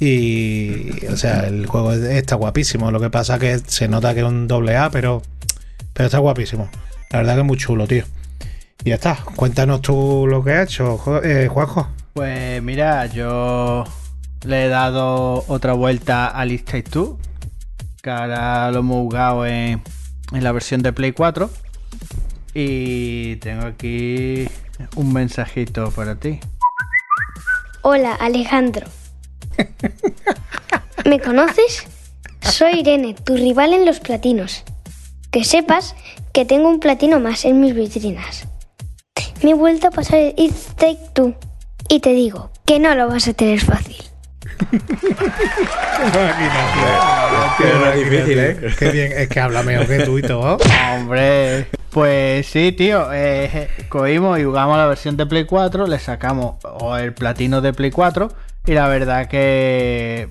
Y, 0.00 1.06
o 1.06 1.16
sea, 1.16 1.46
el 1.46 1.66
juego 1.66 1.92
es- 1.92 2.02
está 2.02 2.34
guapísimo. 2.36 2.90
Lo 2.90 3.00
que 3.00 3.10
pasa 3.10 3.38
que 3.38 3.58
se 3.58 3.88
nota 3.88 4.12
que 4.14 4.20
es 4.20 4.26
un 4.26 4.48
doble 4.48 4.76
A, 4.76 4.90
pero, 4.90 5.22
pero 5.92 6.06
está 6.06 6.18
guapísimo. 6.18 6.68
La 7.10 7.18
verdad 7.18 7.34
que 7.34 7.40
es 7.40 7.46
muy 7.46 7.56
chulo, 7.56 7.86
tío. 7.86 8.04
Y 8.84 8.90
ya 8.90 8.96
está. 8.96 9.16
Cuéntanos 9.36 9.80
tú 9.82 10.26
lo 10.28 10.42
que 10.44 10.52
has 10.52 10.68
hecho, 10.68 11.22
eh, 11.22 11.48
Juanjo. 11.48 11.88
Pues 12.12 12.62
mira, 12.62 13.06
yo 13.06 13.84
le 14.44 14.66
he 14.66 14.68
dado 14.68 15.44
otra 15.48 15.72
vuelta 15.72 16.28
a 16.28 16.44
List 16.44 16.66
Take 16.66 16.82
Two, 16.90 17.18
que 18.02 18.10
ahora 18.10 18.70
lo 18.72 18.80
hemos 18.80 18.96
jugado 18.96 19.46
en, 19.46 19.82
en 20.32 20.44
la 20.44 20.52
versión 20.52 20.82
de 20.82 20.92
Play 20.92 21.12
4. 21.12 21.50
Y 22.52 23.36
tengo 23.36 23.66
aquí 23.66 24.48
un 24.96 25.12
mensajito 25.12 25.90
para 25.90 26.16
ti. 26.16 26.40
Hola, 27.82 28.14
Alejandro. 28.14 28.86
¿Me 31.04 31.20
conoces? 31.20 31.86
Soy 32.40 32.80
Irene, 32.80 33.14
tu 33.14 33.36
rival 33.36 33.72
en 33.72 33.84
los 33.86 34.00
platinos. 34.00 34.64
Que 35.30 35.44
sepas 35.44 35.94
que 36.32 36.44
tengo 36.44 36.68
un 36.68 36.80
platino 36.80 37.20
más 37.20 37.44
en 37.44 37.60
mis 37.60 37.74
vitrinas. 37.74 38.46
Me 39.42 39.50
he 39.50 39.54
vuelto 39.54 39.88
a 39.88 39.90
pasar 39.90 40.18
el 40.18 40.34
It's 40.36 40.74
Take 40.76 40.98
Two 41.12 41.34
y 41.88 42.00
te 42.00 42.10
digo 42.12 42.50
que 42.64 42.78
no 42.78 42.94
lo 42.94 43.08
vas 43.08 43.28
a 43.28 43.34
tener 43.34 43.60
fácil. 43.60 43.96
Qué 47.58 47.98
difícil, 48.04 48.38
¿eh? 48.38 48.74
Qué 48.78 48.90
bien, 48.90 49.12
es 49.12 49.28
que 49.28 49.40
habla 49.40 49.62
mejor 49.62 49.86
que 49.86 50.00
tú 50.04 50.18
y 50.18 50.22
todo. 50.22 50.58
Hombre, 50.94 51.68
pues 51.90 52.46
sí, 52.46 52.72
tío. 52.72 53.08
eh, 53.12 53.68
cogimos 53.88 54.38
y 54.38 54.44
jugamos 54.44 54.76
la 54.76 54.86
versión 54.86 55.16
de 55.16 55.26
Play 55.26 55.44
4, 55.44 55.86
le 55.86 55.98
sacamos 55.98 56.56
o 56.64 56.96
el 56.96 57.12
platino 57.12 57.60
de 57.60 57.72
Play 57.72 57.90
4 57.90 58.28
y 58.66 58.72
la 58.72 58.88
verdad 58.88 59.28
que 59.28 60.30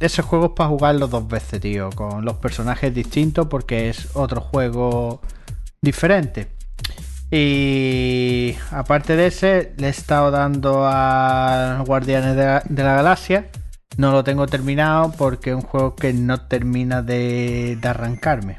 ese 0.00 0.22
juego 0.22 0.46
es 0.46 0.52
para 0.52 0.68
jugarlo 0.68 1.08
dos 1.08 1.26
veces, 1.28 1.60
tío, 1.60 1.90
con 1.90 2.24
los 2.24 2.36
personajes 2.36 2.94
distintos 2.94 3.46
porque 3.46 3.88
es 3.88 4.08
otro 4.14 4.40
juego 4.40 5.20
diferente. 5.80 6.48
Y 7.30 8.56
aparte 8.70 9.16
de 9.16 9.26
ese, 9.26 9.72
le 9.78 9.88
he 9.88 9.90
estado 9.90 10.30
dando 10.30 10.86
a 10.86 11.82
Guardianes 11.86 12.36
de 12.36 12.44
la, 12.44 12.62
de 12.68 12.82
la 12.82 12.94
Galaxia. 12.94 13.46
No 13.96 14.12
lo 14.12 14.22
tengo 14.22 14.46
terminado 14.46 15.12
porque 15.12 15.50
es 15.50 15.56
un 15.56 15.62
juego 15.62 15.96
que 15.96 16.12
no 16.12 16.40
termina 16.46 17.02
de, 17.02 17.78
de 17.80 17.88
arrancarme. 17.88 18.58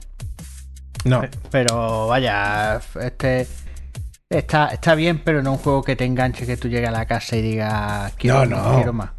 No, 1.06 1.22
Pero 1.52 2.08
vaya, 2.08 2.82
este 3.00 3.48
está, 4.30 4.68
está 4.68 4.96
bien, 4.96 5.20
pero 5.24 5.42
no 5.42 5.54
un 5.54 5.58
juego 5.58 5.84
que 5.84 5.96
te 5.96 6.06
enganche, 6.06 6.46
que 6.46 6.58
tú 6.58 6.68
llegues 6.68 6.90
a 6.90 6.92
la 6.92 7.06
casa 7.06 7.36
y 7.36 7.42
digas 7.42 8.14
quiero 8.18 8.46
No, 8.46 8.56
más, 8.58 8.66
no. 8.68 8.76
quiero 8.76 8.94
más. 8.94 9.10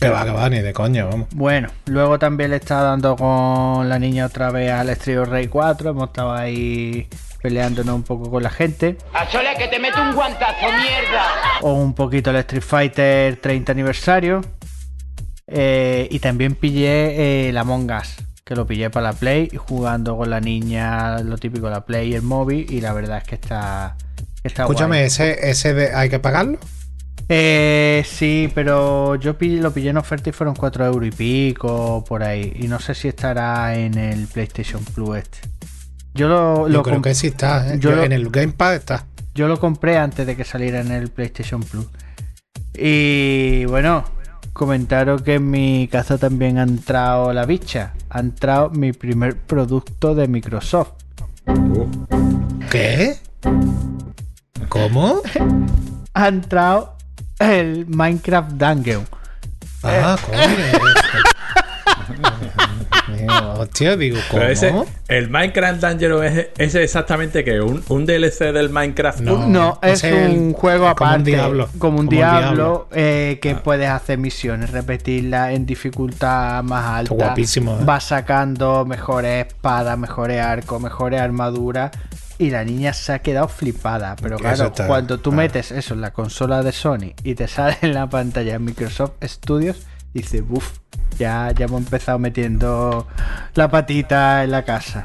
que 0.00 0.08
va, 0.08 0.24
que 0.24 0.30
va, 0.30 0.48
ni 0.50 0.60
de 0.60 0.72
coño, 0.72 1.08
vamos. 1.08 1.28
Bueno, 1.34 1.68
luego 1.86 2.18
también 2.18 2.50
le 2.50 2.56
estaba 2.56 2.82
dando 2.82 3.16
con 3.16 3.88
la 3.88 3.98
niña 3.98 4.26
otra 4.26 4.50
vez 4.50 4.70
al 4.72 4.88
Street 4.90 5.24
Rey 5.24 5.48
4. 5.48 5.90
Hemos 5.90 6.08
estado 6.08 6.32
ahí 6.32 7.08
peleándonos 7.42 7.94
un 7.94 8.02
poco 8.02 8.30
con 8.30 8.42
la 8.42 8.50
gente. 8.50 8.98
A 9.14 9.26
Chole 9.28 9.54
que 9.56 9.68
te 9.68 9.78
meto 9.78 10.00
un 10.02 10.14
guantazo, 10.14 10.66
mierda. 10.66 11.24
O 11.62 11.74
un 11.74 11.94
poquito 11.94 12.30
el 12.30 12.36
Street 12.36 12.62
Fighter 12.62 13.36
30 13.40 13.72
aniversario. 13.72 14.40
Eh, 15.52 16.06
y 16.10 16.18
también 16.20 16.54
pillé 16.54 17.48
el 17.48 17.56
Among 17.58 17.90
Us, 17.90 18.16
que 18.44 18.54
lo 18.54 18.66
pillé 18.66 18.88
para 18.88 19.08
la 19.08 19.12
Play, 19.14 19.48
jugando 19.56 20.16
con 20.16 20.30
la 20.30 20.40
niña, 20.40 21.18
lo 21.22 21.38
típico, 21.38 21.68
la 21.68 21.84
Play 21.84 22.10
y 22.10 22.14
el 22.14 22.22
móvil. 22.22 22.66
Y 22.72 22.80
la 22.80 22.92
verdad 22.92 23.18
es 23.18 23.24
que 23.24 23.34
está. 23.36 23.96
Está 24.44 24.62
Escúchame, 24.62 24.96
guay. 24.96 25.06
ese, 25.06 25.50
ese 25.50 25.74
de, 25.74 25.94
¿hay 25.94 26.08
que 26.08 26.18
pagarlo? 26.18 26.58
Eh, 27.28 28.04
sí, 28.08 28.50
pero 28.54 29.14
yo 29.16 29.36
lo 29.40 29.72
pillé 29.72 29.90
en 29.90 29.96
oferta 29.98 30.30
y 30.30 30.32
fueron 30.32 30.54
4 30.56 30.86
euros 30.86 31.06
y 31.08 31.12
pico 31.12 32.04
por 32.08 32.22
ahí. 32.24 32.52
Y 32.56 32.66
no 32.66 32.80
sé 32.80 32.94
si 32.94 33.06
estará 33.08 33.76
en 33.78 33.96
el 33.96 34.26
PlayStation 34.26 34.82
Plus 34.84 35.18
este. 35.18 35.38
Yo 36.14 36.26
lo, 36.28 36.68
Yo 36.68 36.82
creo 36.82 37.00
que 37.00 37.14
sí 37.14 37.28
está, 37.28 37.68
¿eh? 37.74 37.78
yo 37.78 37.90
Yo 37.90 37.96
lo- 37.96 38.02
En 38.04 38.10
el 38.12 38.30
Gamepad 38.30 38.74
está. 38.74 39.06
yo 39.32 39.46
lo 39.46 39.60
compré 39.60 39.96
antes 39.96 40.26
de 40.26 40.34
que 40.36 40.44
saliera 40.44 40.80
en 40.80 40.90
el 40.90 41.08
PlayStation 41.10 41.62
Plus. 41.62 41.86
Y 42.74 43.64
bueno, 43.66 44.04
comentaros 44.52 45.22
que 45.22 45.34
en 45.34 45.48
mi 45.50 45.86
casa 45.86 46.18
también 46.18 46.58
ha 46.58 46.64
entrado 46.64 47.32
la 47.32 47.46
bicha. 47.46 47.92
Ha 48.08 48.18
entrado 48.20 48.70
mi 48.70 48.92
primer 48.92 49.36
producto 49.36 50.16
de 50.16 50.26
Microsoft. 50.26 50.90
¿Qué? 52.72 53.18
¿Cómo? 54.68 55.22
Ha 56.14 56.28
entrado 56.28 56.94
el 57.38 57.86
Minecraft 57.86 58.50
Dungeon. 58.52 59.06
Ah, 59.82 60.16
coño. 60.26 60.38
Digo, 63.16 63.52
Hostia, 63.60 63.96
digo, 63.96 64.18
¿cómo? 64.30 64.40
Pero 64.40 64.52
ese, 64.52 64.74
el 65.08 65.30
Minecraft 65.30 65.80
Dungeon 65.82 66.24
es, 66.24 66.48
es 66.58 66.74
exactamente 66.74 67.44
que 67.44 67.60
un, 67.60 67.82
un 67.88 68.06
DLC 68.06 68.52
del 68.52 68.70
Minecraft. 68.70 69.20
No. 69.20 69.46
No, 69.46 69.78
es 69.82 70.02
un 70.04 70.10
el- 70.10 70.52
juego 70.54 70.88
es 70.88 70.94
como 70.94 71.08
un 71.10 71.14
aparte. 71.14 71.30
diablo, 71.30 71.68
Como 71.78 71.98
un 72.00 72.06
como 72.06 72.10
diablo, 72.10 72.54
diablo. 72.54 72.88
eh, 72.92 73.38
que 73.42 73.50
Ah. 73.52 73.60
puedes 73.62 73.88
hacer 73.88 74.18
misiones, 74.18 74.70
repetirlas 74.70 75.52
en 75.52 75.66
dificultad 75.66 76.62
más 76.62 76.84
alta. 76.86 77.14
guapísimo, 77.14 77.74
¿eh? 77.78 77.84
Vas 77.84 78.04
sacando 78.04 78.84
mejores 78.84 79.46
espadas, 79.46 79.96
mejores 79.98 80.40
arcos, 80.40 80.80
mejores 80.80 81.20
armaduras. 81.20 81.90
Y 82.40 82.48
la 82.48 82.64
niña 82.64 82.94
se 82.94 83.12
ha 83.12 83.18
quedado 83.18 83.48
flipada. 83.48 84.16
Pero 84.16 84.38
claro, 84.38 84.68
está- 84.68 84.86
cuando 84.86 85.20
tú 85.20 85.30
ah. 85.30 85.34
metes 85.34 85.70
eso 85.72 85.92
en 85.92 86.00
la 86.00 86.12
consola 86.14 86.62
de 86.62 86.72
Sony 86.72 87.12
y 87.22 87.34
te 87.34 87.46
sale 87.46 87.76
en 87.82 87.92
la 87.92 88.08
pantalla 88.08 88.58
Microsoft 88.58 89.12
Studios, 89.22 89.86
dices, 90.14 90.42
uff, 90.48 90.78
ya, 91.18 91.52
ya 91.54 91.66
hemos 91.66 91.82
empezado 91.82 92.18
metiendo 92.18 93.06
la 93.54 93.70
patita 93.70 94.42
en 94.42 94.52
la 94.52 94.64
casa. 94.64 95.04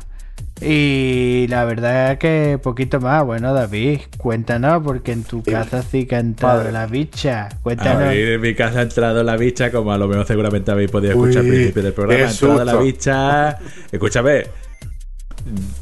Y 0.61 1.47
la 1.49 1.65
verdad 1.65 2.13
es 2.13 2.19
que 2.19 2.57
poquito 2.63 3.01
más. 3.01 3.25
Bueno, 3.25 3.53
David, 3.53 3.99
cuéntanos, 4.17 4.81
porque 4.81 5.11
en 5.11 5.23
tu 5.25 5.43
casa 5.43 5.81
sí 5.83 6.05
que 6.05 6.15
ha 6.15 6.19
entrado 6.19 6.59
Padre. 6.59 6.71
la 6.71 6.85
bicha. 6.85 7.47
A 7.47 7.57
Cuéntanos. 7.61 8.13
mí 8.13 8.17
en 8.17 8.39
mi 8.39 8.55
casa 8.55 8.79
ha 8.79 8.83
entrado 8.83 9.21
la 9.23 9.35
bicha, 9.35 9.69
como 9.71 9.91
a 9.91 9.97
lo 9.97 10.07
mejor 10.07 10.25
seguramente 10.25 10.71
habéis 10.71 10.89
podido 10.89 11.11
escuchar 11.11 11.41
Uy, 11.43 11.49
al 11.49 11.53
principio 11.55 11.83
del 11.83 11.91
programa. 11.93 12.23
Ha 12.23 12.31
entrado 12.31 12.63
la 12.63 12.75
bicha. 12.77 13.59
Escúchame. 13.91 14.43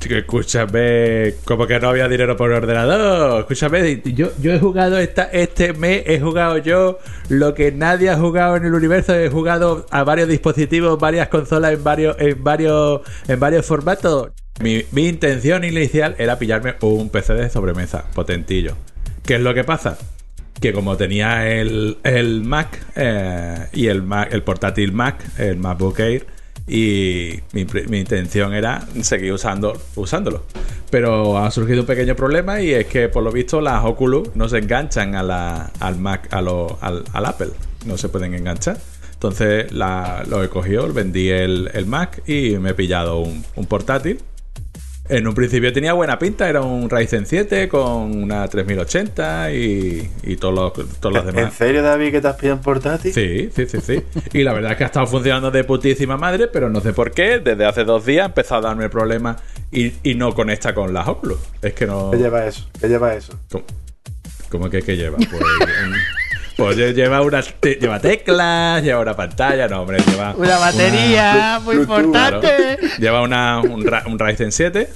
Escúchame, 0.09 1.35
como 1.45 1.65
que 1.65 1.79
no 1.79 1.89
había 1.89 2.07
dinero 2.09 2.35
por 2.35 2.51
ordenador. 2.51 3.41
Escúchame, 3.41 4.01
yo, 4.03 4.31
yo 4.41 4.53
he 4.53 4.59
jugado 4.59 4.97
esta, 4.97 5.23
este 5.23 5.73
mes, 5.73 6.03
he 6.05 6.19
jugado 6.19 6.57
yo 6.57 6.99
lo 7.29 7.53
que 7.53 7.71
nadie 7.71 8.09
ha 8.09 8.17
jugado 8.17 8.57
en 8.57 8.65
el 8.65 8.73
universo. 8.73 9.15
He 9.15 9.29
jugado 9.29 9.85
a 9.89 10.03
varios 10.03 10.27
dispositivos, 10.27 10.99
varias 10.99 11.29
consolas 11.29 11.73
en 11.73 11.83
varios, 11.83 12.17
en 12.19 12.43
varios, 12.43 13.01
en 13.27 13.39
varios 13.39 13.65
formatos. 13.65 14.31
Mi, 14.59 14.83
mi 14.91 15.07
intención 15.07 15.63
inicial 15.63 16.15
era 16.17 16.37
pillarme 16.37 16.75
un 16.81 17.09
PC 17.09 17.33
de 17.33 17.49
sobremesa, 17.49 18.05
potentillo. 18.13 18.75
¿Qué 19.25 19.35
es 19.35 19.41
lo 19.41 19.53
que 19.53 19.63
pasa? 19.63 19.97
que 20.59 20.71
como 20.71 20.95
tenía 20.95 21.49
el, 21.49 21.97
el 22.03 22.41
Mac 22.41 22.79
eh, 22.95 23.67
y 23.73 23.87
el 23.87 24.01
Mac, 24.01 24.29
el 24.31 24.43
portátil 24.43 24.93
Mac, 24.93 25.21
el 25.37 25.57
MacBook 25.57 25.99
Air, 25.99 26.25
y 26.67 27.39
mi, 27.51 27.65
mi 27.89 27.99
intención 27.99 28.53
era 28.53 28.85
seguir 29.01 29.33
usando, 29.33 29.79
usándolo. 29.95 30.43
Pero 30.89 31.37
ha 31.37 31.49
surgido 31.51 31.81
un 31.81 31.87
pequeño 31.87 32.15
problema 32.15 32.61
y 32.61 32.71
es 32.71 32.85
que 32.85 33.09
por 33.09 33.23
lo 33.23 33.31
visto 33.31 33.59
las 33.61 33.83
Oculus 33.83 34.29
no 34.35 34.47
se 34.47 34.59
enganchan 34.59 35.15
a 35.15 35.23
la, 35.23 35.71
al 35.79 35.97
Mac, 35.99 36.27
a 36.31 36.41
lo- 36.41 36.77
al, 36.81 37.03
Apple, 37.25 37.49
no 37.85 37.97
se 37.97 38.09
pueden 38.09 38.33
enganchar. 38.33 38.77
Entonces 39.13 39.71
lo 39.71 40.43
he 40.43 40.49
cogido, 40.49 40.91
vendí 40.93 41.29
el, 41.29 41.69
el 41.73 41.85
Mac 41.85 42.21
y 42.27 42.57
me 42.59 42.71
he 42.71 42.73
pillado 42.73 43.19
un, 43.19 43.43
un 43.55 43.65
portátil 43.65 44.19
en 45.17 45.27
un 45.27 45.35
principio 45.35 45.71
tenía 45.71 45.93
buena 45.93 46.17
pinta, 46.17 46.49
era 46.49 46.61
un 46.61 46.89
Ryzen 46.89 47.25
7 47.27 47.69
con 47.69 48.23
una 48.23 48.47
3080 48.47 49.51
y, 49.53 50.09
y 50.23 50.35
todos 50.37 50.53
los, 50.55 50.99
todos 50.99 51.13
los 51.15 51.27
¿En 51.27 51.35
demás. 51.35 51.53
serio, 51.53 51.83
David, 51.83 52.11
que 52.11 52.19
te 52.21 52.27
has 52.27 52.35
pillado 52.35 52.57
un 52.57 52.63
portátil? 52.63 53.13
Sí, 53.13 53.49
sí, 53.55 53.67
sí, 53.67 53.79
sí. 53.79 54.01
Y 54.33 54.41
la 54.43 54.53
verdad 54.53 54.71
es 54.71 54.77
que 54.77 54.83
ha 54.85 54.87
estado 54.87 55.05
funcionando 55.05 55.51
de 55.51 55.63
putísima 55.63 56.17
madre, 56.17 56.47
pero 56.47 56.69
no 56.69 56.81
sé 56.81 56.93
por 56.93 57.11
qué. 57.11 57.39
Desde 57.39 57.63
hace 57.65 57.83
dos 57.83 58.05
días 58.05 58.23
ha 58.23 58.27
empezado 58.27 58.65
a 58.65 58.69
darme 58.69 58.89
problemas 58.89 59.41
y, 59.71 59.93
y 60.01 60.15
no 60.15 60.33
conecta 60.33 60.73
con 60.73 60.93
las 60.93 61.07
Oculus. 61.07 61.37
Es 61.61 61.73
que 61.73 61.85
no. 61.85 62.09
¿Qué 62.09 62.17
lleva 62.17 62.47
eso? 62.47 62.67
¿Qué 62.81 62.87
lleva 62.87 63.13
eso? 63.13 63.37
¿Cómo, 63.51 63.65
cómo 64.49 64.69
que 64.71 64.81
qué 64.81 64.97
lleva? 64.97 65.17
Pues, 65.17 65.29
pues 66.65 66.77
lle- 66.77 66.93
lleva 66.93 67.21
unas 67.21 67.53
te- 67.59 67.75
lleva 67.75 67.99
teclas, 67.99 68.83
lleva 68.83 68.99
una 69.01 69.15
pantalla, 69.15 69.67
no, 69.67 69.81
hombre, 69.81 69.99
lleva. 70.07 70.33
Una 70.35 70.57
batería 70.57 71.59
muy 71.63 71.75
Bluetooth, 71.77 71.99
importante. 72.05 72.77
Claro. 72.79 72.95
Lleva 72.99 73.21
una, 73.21 73.59
un, 73.61 73.85
Ra- 73.85 74.03
un 74.07 74.17
Ryzen 74.19 74.51
7. 74.51 74.89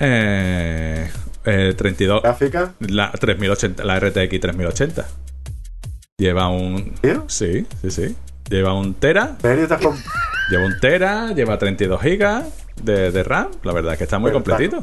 Eh, 0.00 1.10
eh, 1.44 1.74
32. 1.76 2.22
¿Gráfica? 2.22 2.74
La 2.80 3.10
3080, 3.12 3.84
la 3.84 3.98
RTX 3.98 4.40
3080. 4.40 5.06
Lleva 6.18 6.48
un. 6.48 6.94
¿Tío? 7.00 7.24
Sí, 7.28 7.66
sí, 7.82 7.90
sí. 7.90 8.16
Lleva 8.48 8.74
un 8.74 8.94
Tera. 8.94 9.32
¿En 9.36 9.40
serio 9.42 9.68
te 9.68 9.74
has 9.74 9.80
comp- 9.80 10.02
Lleva 10.50 10.64
un 10.64 10.80
Tera, 10.80 11.32
lleva 11.32 11.58
32 11.58 12.00
GB 12.00 12.42
de, 12.82 13.10
de 13.10 13.22
RAM. 13.24 13.48
La 13.62 13.72
verdad 13.72 13.92
es 13.92 13.98
que 13.98 14.04
está 14.04 14.18
muy 14.18 14.30
Pero 14.30 14.38
está- 14.40 14.50
completito. 14.56 14.82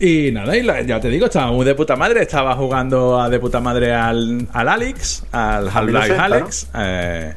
Y 0.00 0.30
nada, 0.32 0.56
y 0.56 0.62
la- 0.62 0.82
ya 0.82 1.00
te 1.00 1.08
digo, 1.08 1.26
estaba 1.26 1.50
muy 1.52 1.64
de 1.64 1.74
puta 1.74 1.96
madre. 1.96 2.22
Estaba 2.22 2.54
jugando 2.56 3.20
a 3.20 3.28
de 3.30 3.38
puta 3.38 3.60
madre 3.60 3.94
al, 3.94 4.46
al 4.52 4.68
Alex, 4.68 5.24
al 5.32 5.68
Half-Life 5.68 6.08
1080, 6.08 6.24
Alex. 6.24 6.68
Eh, 6.76 7.34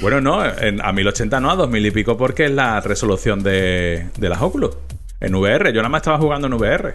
bueno, 0.00 0.20
no, 0.20 0.44
en- 0.44 0.80
a 0.80 0.92
1080 0.92 1.40
no, 1.40 1.50
a 1.50 1.56
2000 1.56 1.86
y 1.86 1.90
pico, 1.90 2.16
porque 2.16 2.46
es 2.46 2.50
la 2.52 2.80
resolución 2.80 3.42
de, 3.42 4.06
de 4.16 4.28
las 4.28 4.40
Oculus. 4.40 4.76
En 5.20 5.34
VR, 5.34 5.72
yo 5.72 5.76
nada 5.82 5.88
más 5.88 6.00
estaba 6.00 6.18
jugando 6.18 6.46
en 6.46 6.54
VR. 6.54 6.94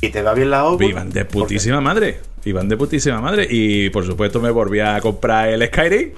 Y 0.00 0.10
te 0.10 0.22
va 0.22 0.34
bien 0.34 0.50
la 0.50 0.64
ócula. 0.64 0.88
Iban 0.88 1.10
de 1.10 1.24
putísima 1.24 1.80
madre. 1.80 2.20
Iban 2.44 2.68
de 2.68 2.76
putísima 2.76 3.20
madre. 3.20 3.46
Y 3.50 3.90
por 3.90 4.06
supuesto 4.06 4.40
me 4.40 4.50
volví 4.50 4.80
a 4.80 5.00
comprar 5.00 5.48
el 5.48 5.66
Skyrim. 5.66 6.12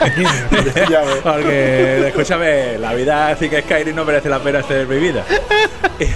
Porque, 1.22 2.08
escúchame, 2.08 2.78
la 2.78 2.94
vida 2.94 3.28
así 3.28 3.48
que 3.48 3.62
Skyrim 3.62 3.94
no 3.94 4.04
merece 4.04 4.28
la 4.28 4.42
pena 4.42 4.62
ser 4.62 4.86
vivida. 4.86 5.24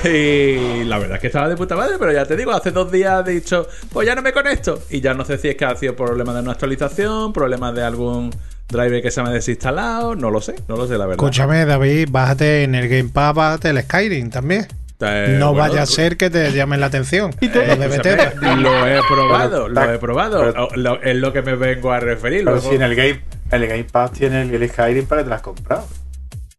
Y 0.05 0.85
la 0.85 0.99
verdad 0.99 1.17
es 1.17 1.21
que 1.21 1.27
estaba 1.27 1.49
de 1.49 1.57
puta 1.57 1.77
madre, 1.77 1.97
pero 1.99 2.13
ya 2.13 2.25
te 2.25 2.37
digo, 2.37 2.53
hace 2.53 2.71
dos 2.71 2.91
días 2.91 3.27
he 3.27 3.33
dicho, 3.33 3.67
pues 3.93 4.07
ya 4.07 4.15
no 4.15 4.23
me 4.23 4.33
conecto. 4.33 4.81
Y 4.89 5.01
ya 5.01 5.13
no 5.13 5.25
sé 5.25 5.37
si 5.37 5.49
es 5.49 5.57
que 5.57 5.65
ha 5.65 5.77
sido 5.77 5.95
problema 5.95 6.33
de 6.33 6.41
una 6.41 6.53
actualización, 6.53 7.33
problemas 7.33 7.75
de 7.75 7.83
algún 7.83 8.31
driver 8.69 9.03
que 9.03 9.11
se 9.11 9.23
me 9.23 9.29
ha 9.29 9.33
desinstalado, 9.33 10.15
no 10.15 10.31
lo 10.31 10.41
sé, 10.41 10.55
no 10.69 10.77
lo 10.77 10.87
sé, 10.87 10.93
la 10.93 11.07
verdad. 11.07 11.23
Escúchame, 11.23 11.67
David, 11.67 12.09
bájate 12.11 12.63
en 12.63 12.75
el 12.75 12.89
Game 12.89 13.11
Pass, 13.11 13.35
bájate 13.35 13.71
el 13.71 13.83
Skyrim 13.83 14.31
también. 14.31 14.67
Eh, 15.01 15.37
no 15.39 15.53
bueno, 15.53 15.69
vaya 15.69 15.83
a 15.83 15.87
ser 15.87 16.17
que 16.17 16.31
te 16.31 16.53
llamen 16.53 16.81
la 16.81 16.87
atención. 16.87 17.35
Bethesda. 17.41 18.33
Lo 18.57 18.87
he 18.87 19.01
probado, 19.09 19.67
Pero- 19.67 19.69
lo 19.69 19.93
he 19.93 19.99
probado. 19.99 20.41
pero- 20.53 20.69
Lo- 20.77 21.03
es 21.03 21.17
lo 21.17 21.33
que 21.33 21.43
me 21.43 21.57
vengo 21.57 21.93
a 21.93 22.01
referir. 22.01 22.41
Pero 22.45 22.53
luego- 22.57 22.71
si 22.71 22.77
en 22.77 22.83
el 22.83 22.95
Game, 22.95 23.21
el 23.51 23.67
Game 23.67 23.85
Pass 23.85 24.13
tiene 24.13 24.43
el, 24.43 24.55
el 24.55 24.69
Skyrim 24.71 25.07
para 25.07 25.21
que 25.21 25.25
te 25.25 25.29
lo 25.31 25.35
has 25.37 25.43
comprado. 25.43 25.87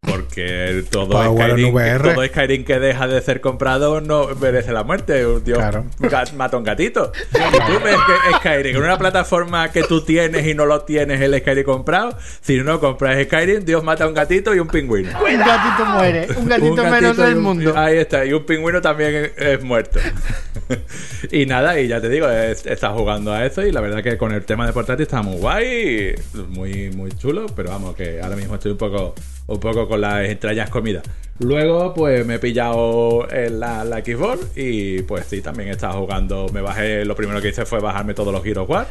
Porque 0.06 0.84
todo 0.92 1.36
Skyrim, 1.36 1.74
VR. 1.74 2.14
todo 2.14 2.26
Skyrim 2.26 2.64
que 2.64 2.80
deja 2.80 3.08
de 3.08 3.22
ser 3.22 3.42
comprado 3.42 4.02
no 4.02 4.28
merece 4.36 4.72
la 4.72 4.84
muerte. 4.84 5.26
Un 5.26 5.44
Dios 5.44 5.58
Claro. 5.58 5.86
ga- 6.00 6.32
mata 6.34 6.56
a 6.56 6.60
un 6.60 6.66
gatito. 6.66 7.12
Si 7.32 7.40
tú 7.72 7.80
ves 7.84 7.96
que 7.96 8.38
Skyrim 8.38 8.76
en 8.78 8.84
una 8.84 8.98
plataforma 8.98 9.72
que 9.72 9.84
tú 9.84 10.02
tienes 10.02 10.46
y 10.48 10.54
no 10.54 10.66
lo 10.66 10.82
tienes 10.82 11.22
el 11.22 11.38
Skyrim 11.40 11.64
comprado, 11.64 12.18
si 12.42 12.58
no 12.62 12.80
compras 12.80 13.22
Skyrim, 13.26 13.66
Dios 13.66 13.84
mata 13.84 14.04
a 14.04 14.08
un 14.08 14.14
gatito 14.14 14.54
y 14.54 14.60
un 14.60 14.68
pingüino. 14.68 15.10
Un 15.20 15.38
gatito 15.40 15.86
muere, 15.86 16.28
un 16.36 16.48
gatito, 16.48 16.70
Un 16.72 16.76
gatito 16.76 16.84
menos 16.92 17.18
del 17.18 17.38
un- 17.38 17.44
mundo. 17.44 17.74
Ahí 17.78 17.98
está, 17.98 18.26
y 18.26 18.34
un 18.34 18.46
pingüino 18.46 18.82
también 18.82 19.32
es, 19.38 19.64
muerto. 19.64 20.00
y 21.32 21.46
nada, 21.46 21.80
y 21.80 21.88
ya 21.88 22.02
te 22.02 22.10
digo, 22.10 22.30
estado 22.30 22.96
jugando 22.98 23.32
a 23.34 23.46
eso 23.46 23.62
y 23.66 23.72
la 23.72 23.82
verdad 23.82 24.02
que 24.04 24.18
con 24.18 24.32
el 24.32 24.44
tema 24.46 24.66
de 24.66 24.74
portátil 24.74 25.04
está 25.04 25.22
muy 25.22 25.38
guay, 25.38 26.16
muy, 26.50 26.90
muy 26.92 27.12
chulo, 27.12 27.46
pero 27.56 27.70
vamos, 27.70 27.96
que 27.96 28.20
ahora 28.22 28.36
mismo 28.36 28.56
estoy 28.56 28.72
un 28.72 28.78
poco, 28.78 29.16
un 29.48 29.60
poco 29.60 29.88
con 29.88 30.02
las 30.02 30.28
entrañas 30.28 30.70
comidas. 30.70 31.04
Luego, 31.40 31.94
pues 31.94 32.26
me 32.26 32.36
he 32.36 32.40
pillado 32.40 33.30
en 33.30 33.60
la, 33.60 33.84
la 33.84 33.98
Xbox 33.98 34.58
y 34.58 35.02
pues 35.02 35.26
sí, 35.26 35.42
también 35.42 35.70
he 35.70 35.72
estado 35.74 36.00
jugando, 36.00 36.48
me 36.54 36.62
bajé, 36.62 37.04
lo 37.04 37.16
primero 37.16 37.42
que 37.42 37.50
hice 37.50 37.66
fue 37.66 37.80
bajarme 37.80 38.14
todos 38.14 38.32
los 38.32 38.58
of 38.58 38.70
War. 38.70 38.88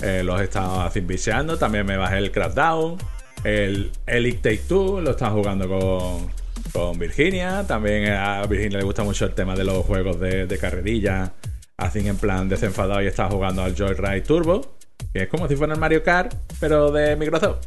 Eh, 0.00 0.22
los 0.22 0.40
así 0.56 1.00
viciando. 1.00 1.58
También 1.58 1.86
me 1.86 1.96
bajé 1.96 2.18
el 2.18 2.30
Crackdown. 2.30 2.96
El 3.44 3.90
Elite 4.06 4.50
Take 4.50 4.62
Two 4.68 5.00
lo 5.00 5.10
estaba 5.12 5.32
jugando 5.32 5.68
con, 5.68 6.28
con 6.72 6.98
Virginia. 6.98 7.64
También 7.66 8.12
a 8.12 8.46
Virginia 8.46 8.78
le 8.78 8.84
gusta 8.84 9.02
mucho 9.02 9.24
el 9.24 9.34
tema 9.34 9.54
de 9.54 9.64
los 9.64 9.84
juegos 9.84 10.20
de, 10.20 10.46
de 10.46 10.58
carrerilla. 10.58 11.32
Así 11.76 12.06
en 12.06 12.16
plan 12.16 12.48
desenfadado 12.48 13.02
y 13.02 13.06
estaba 13.06 13.30
jugando 13.30 13.62
al 13.62 13.76
Joyride 13.76 14.22
Turbo. 14.22 14.76
Que 15.12 15.22
es 15.24 15.28
como 15.28 15.48
si 15.48 15.56
fuera 15.56 15.74
el 15.74 15.80
Mario 15.80 16.02
Kart, 16.02 16.34
pero 16.60 16.90
de 16.90 17.16
Microsoft. 17.16 17.66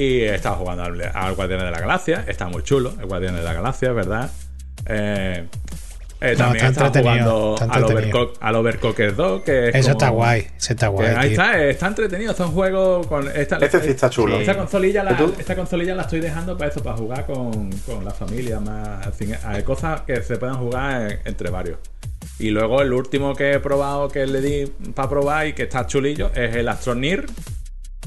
Y 0.00 0.22
estaba 0.22 0.56
jugando 0.56 0.84
al, 0.84 1.00
al 1.14 1.34
Guardianes 1.34 1.66
de 1.66 1.72
la 1.72 1.80
Galaxia. 1.80 2.24
Está 2.26 2.48
muy 2.48 2.62
chulo, 2.62 2.92
el 3.00 3.06
Guardianes 3.06 3.40
de 3.40 3.44
la 3.46 3.52
Galaxia, 3.54 3.92
¿verdad? 3.92 4.30
Eh, 4.86 5.44
eh, 6.22 6.32
No, 6.32 6.38
también 6.38 6.66
está 6.66 6.68
estaba 6.68 6.86
entretenido, 6.88 7.56
jugando 7.56 7.56
está 7.64 7.74
al. 7.76 7.84
Overcook, 7.84 8.36
al 8.40 8.56
Overcooked 8.56 9.14
2, 9.14 9.42
que 9.42 9.68
es 9.68 9.74
Eso 9.74 9.90
está 9.92 10.08
guay, 10.10 10.46
eso 10.56 10.72
está 10.72 10.88
guay. 10.88 11.06
ahí 11.08 11.30
tío. 11.30 11.42
está, 11.42 11.58
eh, 11.62 11.70
está 11.70 11.86
entretenido. 11.88 12.34
Son 12.34 12.52
juegos 12.52 13.06
con. 13.06 13.26
Esta, 13.28 13.56
Este 13.58 13.80
sí 13.80 13.90
está 13.90 14.08
chulo. 14.10 14.38
Esta 14.38 14.56
consolilla, 14.56 15.02
la, 15.04 15.18
esta 15.38 15.56
consolilla 15.56 15.94
la 15.94 16.02
estoy 16.02 16.20
dejando 16.20 16.56
para 16.56 16.70
eso, 16.70 16.82
para 16.82 16.96
jugar 16.96 17.26
con, 17.26 17.70
con 17.86 18.04
la 18.04 18.10
familia. 18.10 18.58
más 18.60 19.06
Hay 19.44 19.62
cosas 19.64 20.02
que 20.02 20.22
se 20.22 20.36
puedan 20.36 20.56
jugar 20.56 21.10
en- 21.10 21.18
entre 21.24 21.50
varios. 21.50 21.78
Y 22.38 22.50
luego 22.50 22.80
el 22.80 22.92
último 22.92 23.34
que 23.34 23.52
he 23.52 23.60
probado, 23.60 24.08
que 24.08 24.26
le 24.26 24.40
di 24.40 24.66
para 24.94 25.08
probar 25.10 25.46
y 25.46 25.52
que 25.52 25.64
está 25.64 25.86
chulillo, 25.86 26.30
es 26.34 26.56
el 26.56 26.68
Astronir. 26.68 27.26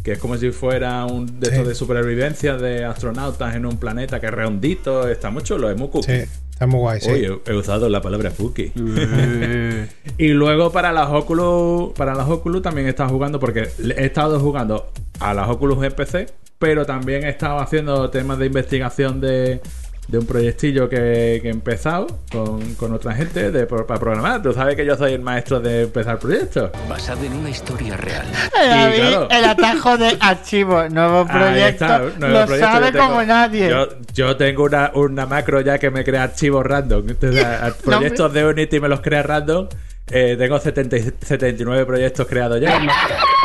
Que 0.04 0.12
es 0.14 0.20
como 0.20 0.36
si 0.38 0.52
fuera 0.52 1.06
un 1.06 1.40
de 1.40 1.48
Sí. 1.48 1.52
estos 1.54 1.68
de 1.70 1.76
supervivencia 1.76 2.58
de 2.58 2.84
astronautas 2.84 3.56
en 3.56 3.66
un 3.66 3.78
planeta 3.78 4.20
que 4.20 4.26
es 4.28 4.34
redondito. 4.34 5.08
Está 5.08 5.30
muy 5.30 5.44
chulo, 5.44 5.70
es 5.72 5.78
muy 5.78 5.88
cookie. 5.88 6.12
Sí, 6.12 6.30
está 6.52 6.68
muy 6.68 6.80
guay, 6.82 7.00
sí. 7.02 7.10
Uy, 7.10 7.42
he, 7.46 7.52
he 7.52 7.56
usado 7.56 7.88
la 7.88 8.02
palabra 8.02 8.32
cookie. 8.32 8.74
y 10.18 10.28
luego 10.30 10.72
para 10.72 10.92
las 10.92 11.10
Oculus, 11.10 11.94
para 11.94 12.16
las 12.16 12.28
Oculus 12.30 12.62
también 12.62 12.88
he 12.88 12.90
estado 12.90 13.10
jugando 13.10 13.40
porque 13.40 13.70
he 13.98 14.06
estado 14.06 14.40
jugando 14.40 14.92
a 15.20 15.34
las 15.34 15.48
Oculus 15.50 15.84
en 15.84 15.94
PC, 15.94 16.28
pero 16.60 16.86
también 16.86 17.24
he 17.24 17.30
estado 17.30 17.60
haciendo 17.60 18.10
temas 18.10 18.38
de 18.40 18.48
investigación 18.48 19.22
de, 19.22 19.62
de 20.08 20.18
un 20.18 20.26
proyectillo 20.28 20.90
que, 20.90 21.40
que 21.42 21.48
he 21.48 21.52
empezado 21.52 22.08
con, 22.32 22.76
con 22.76 22.94
otra 22.94 23.14
gente 23.14 23.52
de, 23.52 23.66
para 23.66 24.00
programar. 24.00 24.42
Tú 24.42 24.52
sabes 24.54 24.76
que 24.76 24.86
yo 24.86 24.96
soy 24.98 25.14
el 25.14 25.22
maestro 25.22 25.60
de 25.60 25.84
empezar 25.84 26.20
proyectos. 26.20 26.72
Basado 26.90 27.24
en 27.26 27.34
una 27.34 27.50
historia 27.50 27.96
real. 27.98 28.26
David, 28.54 28.96
claro. 28.98 29.28
El 29.32 29.46
atajo 29.46 29.98
de 29.98 30.18
archivos, 30.20 30.92
nuevo 30.92 31.20
Ahí 31.30 31.40
proyecto, 31.40 31.86
está, 31.86 32.00
nuevo 32.20 32.40
lo 32.40 32.46
proyecto 32.46 32.72
sabe 32.72 32.92
tengo. 32.92 33.06
como 33.08 33.24
nadie. 33.24 33.70
Yo, 33.70 33.88
yo 34.14 34.36
tengo 34.38 34.64
una, 34.66 34.92
una 34.94 35.26
macro 35.26 35.62
ya 35.62 35.80
que 35.80 35.90
me 35.90 36.04
crea 36.04 36.24
archivos 36.24 36.66
random. 36.66 37.10
Entonces, 37.10 37.44
a- 37.44 37.68
a 37.68 37.72
proyectos 37.74 38.34
de 38.34 38.46
Unity 38.46 38.80
me 38.82 38.90
los 38.90 39.00
crea 39.02 39.24
random. 39.24 39.68
Eh, 40.12 40.36
tengo 40.38 40.60
70 40.60 40.98
y 40.98 41.02
79 41.22 41.86
proyectos 41.86 42.28
creados 42.28 42.60
ya. 42.60 42.78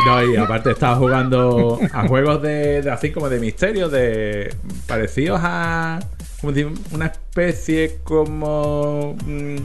No, 0.07 0.25
y 0.25 0.37
aparte 0.37 0.71
he 0.71 0.73
estado 0.73 0.97
jugando 0.97 1.79
a 1.93 2.07
juegos 2.09 2.43
de, 2.43 2.83
de 2.83 2.91
así 2.91 3.13
como 3.13 3.29
de 3.29 3.39
misterio, 3.39 3.89
de 3.89 4.53
parecidos 4.87 5.41
a 5.43 6.01
como 6.41 6.53
una 6.93 7.07
especie 7.07 7.99
como 8.05 9.17
mm, 9.27 9.57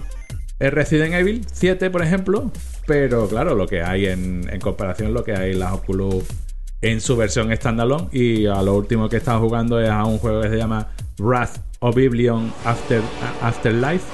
el 0.60 0.72
Resident 0.72 1.14
Evil 1.14 1.46
7, 1.52 1.90
por 1.90 2.02
ejemplo. 2.04 2.52
Pero 2.86 3.28
claro, 3.28 3.56
lo 3.56 3.68
que 3.68 3.82
hay 3.82 4.08
en, 4.08 4.48
en 4.52 4.60
comparación, 4.60 5.14
lo 5.14 5.24
que 5.24 5.34
hay 5.34 5.52
en 5.52 5.60
las 5.60 5.72
Oculus 5.74 6.26
en 6.82 7.00
su 7.00 7.16
versión 7.16 7.56
standalone. 7.56 8.08
Y 8.12 8.46
a 8.46 8.62
lo 8.62 8.76
último 8.76 9.08
que 9.10 9.16
he 9.16 9.20
estado 9.20 9.40
jugando 9.40 9.80
es 9.80 9.90
a 9.90 10.04
un 10.04 10.18
juego 10.18 10.42
que 10.42 10.50
se 10.50 10.58
llama 10.58 10.90
Wrath 11.18 11.58
Oblivion 11.80 12.52
After, 12.66 13.02
Afterlife. 13.42 14.06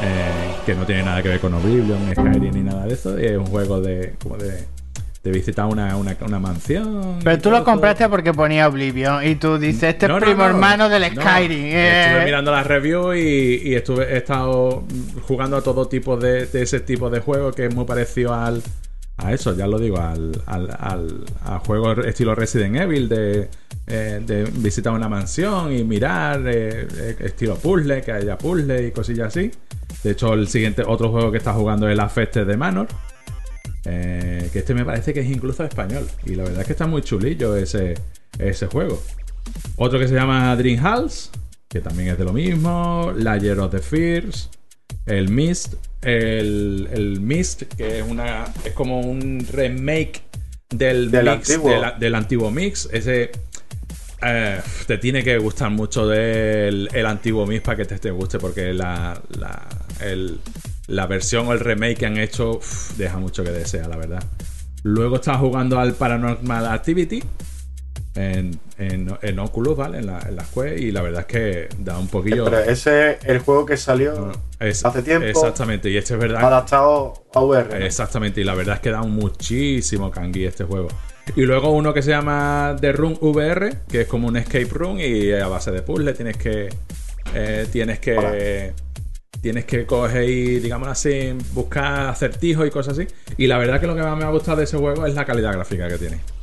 eh, 0.00 0.54
que 0.66 0.74
no 0.74 0.84
tiene 0.86 1.02
nada 1.02 1.22
que 1.22 1.28
ver 1.28 1.40
con 1.40 1.54
Oblivion, 1.54 1.98
Skyrim 2.12 2.54
ni 2.54 2.62
nada 2.62 2.86
de 2.86 2.94
eso. 2.94 3.18
y 3.20 3.26
Es 3.26 3.36
un 3.38 3.46
juego 3.46 3.80
de 3.80 4.14
como 4.22 4.36
de, 4.36 4.64
de 5.30 5.38
visitar 5.38 5.66
una, 5.66 5.96
una, 5.96 6.16
una 6.20 6.38
mansión. 6.38 7.18
Pero 7.22 7.38
tú 7.38 7.50
lo 7.50 7.56
todo. 7.58 7.64
compraste 7.66 8.08
porque 8.08 8.32
ponía 8.32 8.68
Oblivion 8.68 9.26
y 9.26 9.36
tú 9.36 9.58
dices, 9.58 9.84
este 9.94 10.08
No, 10.08 10.16
es 10.16 10.20
no, 10.20 10.26
primo 10.26 10.42
no. 10.44 10.48
hermano 10.50 10.88
del. 10.88 11.04
Skyrim. 11.14 11.64
eh. 11.64 12.04
Estuve 12.06 12.24
mirando 12.24 12.50
las 12.52 12.66
reviews 12.66 13.16
y, 13.16 13.60
y 13.68 13.74
estuve, 13.74 14.12
he 14.12 14.16
estado 14.18 14.84
jugando 15.22 15.56
a 15.56 15.62
todo 15.62 15.86
tipo 15.88 16.16
de, 16.16 16.46
de 16.46 16.62
ese 16.62 16.80
tipo 16.80 17.10
de 17.10 17.20
juego 17.20 17.52
que 17.52 17.66
es 17.66 17.74
muy 17.74 17.84
parecido 17.84 18.34
al 18.34 18.62
a 19.20 19.32
eso, 19.32 19.52
ya 19.56 19.66
lo 19.66 19.80
digo, 19.80 19.98
al, 19.98 20.30
al, 20.46 20.70
al- 20.78 21.24
a 21.44 21.58
juegos 21.58 21.98
estilo 22.06 22.36
Resident 22.36 22.76
Evil 22.76 23.08
de, 23.08 23.48
eh, 23.88 24.20
de 24.24 24.44
visitar 24.44 24.92
una 24.92 25.08
mansión 25.08 25.72
y 25.76 25.82
mirar, 25.82 26.40
eh, 26.46 26.86
eh, 26.96 27.16
estilo 27.24 27.56
puzzle, 27.56 28.00
que 28.02 28.12
haya 28.12 28.38
puzzle 28.38 28.86
y 28.86 28.92
cosillas 28.92 29.26
así. 29.36 29.50
De 30.04 30.12
hecho, 30.12 30.34
el 30.34 30.46
siguiente 30.46 30.84
otro 30.86 31.10
juego 31.10 31.32
que 31.32 31.38
está 31.38 31.52
jugando 31.52 31.88
es 31.88 31.96
la 31.96 32.08
Feste 32.08 32.44
de 32.44 32.56
Manor. 32.56 32.86
Eh, 33.90 34.50
que 34.52 34.58
este 34.58 34.74
me 34.74 34.84
parece 34.84 35.14
que 35.14 35.20
es 35.20 35.30
incluso 35.30 35.64
español. 35.64 36.06
Y 36.26 36.34
la 36.34 36.42
verdad 36.44 36.60
es 36.60 36.66
que 36.66 36.72
está 36.72 36.86
muy 36.86 37.00
chulillo 37.02 37.56
ese, 37.56 37.94
ese 38.38 38.66
juego. 38.66 39.02
Otro 39.76 39.98
que 39.98 40.06
se 40.08 40.14
llama 40.14 40.54
Dream 40.56 40.78
House, 40.82 41.30
que 41.68 41.80
también 41.80 42.10
es 42.10 42.18
de 42.18 42.24
lo 42.24 42.32
mismo. 42.34 43.12
Layer 43.16 43.58
of 43.60 43.70
the 43.72 43.78
Fears. 43.78 44.50
El 45.06 45.30
Mist. 45.30 45.74
El, 46.02 46.88
el 46.92 47.20
Mist, 47.20 47.62
que 47.76 48.00
es 48.00 48.04
una. 48.06 48.44
es 48.64 48.72
como 48.74 49.00
un 49.00 49.46
remake 49.50 50.20
del, 50.68 51.10
Del 51.10 51.24
mix, 51.24 51.50
antiguo. 51.50 51.70
de 51.72 51.78
la- 51.80 51.92
del 51.92 52.14
antiguo 52.14 52.50
mix. 52.50 52.88
Ese. 52.92 53.30
eh, 54.22 54.60
te 54.86 54.98
tiene 54.98 55.22
que 55.24 55.38
gustar 55.38 55.70
mucho 55.70 56.06
del 56.06 56.88
el 56.92 57.06
antiguo 57.06 57.46
mix 57.46 57.62
para 57.62 57.76
que 57.78 57.84
te, 57.86 57.98
te 57.98 58.10
guste, 58.10 58.38
porque 58.38 58.74
la, 58.74 59.20
la, 59.38 59.66
el- 60.00 60.38
la 60.88 61.06
versión 61.06 61.46
o 61.46 61.52
el 61.52 61.60
remake 61.60 61.98
que 61.98 62.06
han 62.06 62.18
hecho 62.18 62.56
uf, 62.56 62.96
deja 62.96 63.18
mucho 63.18 63.44
que 63.44 63.50
desear, 63.52 63.86
la 63.88 63.96
verdad. 63.96 64.22
Luego 64.82 65.16
estaba 65.16 65.38
jugando 65.38 65.78
al 65.78 65.92
Paranormal 65.94 66.66
Activity 66.66 67.22
en, 68.14 68.58
en, 68.78 69.16
en 69.22 69.38
Oculus, 69.38 69.76
¿vale? 69.76 69.98
En 69.98 70.06
la, 70.06 70.18
en 70.20 70.34
la 70.36 70.44
Quest, 70.44 70.78
y 70.80 70.90
la 70.90 71.02
verdad 71.02 71.20
es 71.20 71.26
que 71.26 71.68
da 71.78 71.98
un 71.98 72.08
poquillo. 72.08 72.44
Pero 72.46 72.58
ese 72.60 73.12
es 73.12 73.24
el 73.24 73.38
juego 73.40 73.64
que 73.66 73.76
salió 73.76 74.32
Es- 74.58 74.84
hace 74.84 75.02
tiempo. 75.02 75.26
Exactamente, 75.26 75.88
y 75.90 75.96
este 75.96 76.14
es 76.14 76.20
verdad. 76.20 76.42
adaptado 76.44 77.24
a 77.34 77.40
VR. 77.40 77.78
¿no? 77.78 77.84
Exactamente, 77.86 78.40
y 78.40 78.44
la 78.44 78.54
verdad 78.54 78.76
es 78.76 78.80
que 78.80 78.90
da 78.90 79.02
muchísimo 79.02 80.10
cangui 80.10 80.46
este 80.46 80.64
juego. 80.64 80.88
Y 81.36 81.42
luego 81.42 81.70
uno 81.70 81.92
que 81.92 82.00
se 82.02 82.10
llama 82.10 82.74
The 82.80 82.92
Room 82.92 83.18
VR, 83.20 83.80
que 83.88 84.00
es 84.02 84.06
como 84.08 84.28
un 84.28 84.36
escape 84.38 84.68
room 84.72 84.98
y 84.98 85.30
a 85.32 85.46
base 85.46 85.70
de 85.70 85.82
puzzle 85.82 86.14
tienes 86.14 86.38
que 86.38 86.70
eh, 87.34 87.66
tienes 87.70 87.98
que 87.98 88.72
tienes 89.40 89.64
que 89.64 89.86
coger 89.86 90.28
y 90.28 90.60
digamos 90.60 90.88
así 90.88 91.34
buscar 91.52 92.08
acertijos 92.08 92.66
y 92.66 92.70
cosas 92.70 92.98
así. 92.98 93.08
Y 93.36 93.46
la 93.46 93.58
verdad 93.58 93.80
que 93.80 93.86
lo 93.86 93.94
que 93.94 94.02
más 94.02 94.16
me 94.16 94.24
ha 94.24 94.30
gustado 94.30 94.58
de 94.58 94.64
ese 94.64 94.76
juego 94.76 95.06
es 95.06 95.14
la 95.14 95.24
calidad 95.24 95.52
gráfica 95.52 95.88
que 95.88 95.98
tiene. 95.98 96.37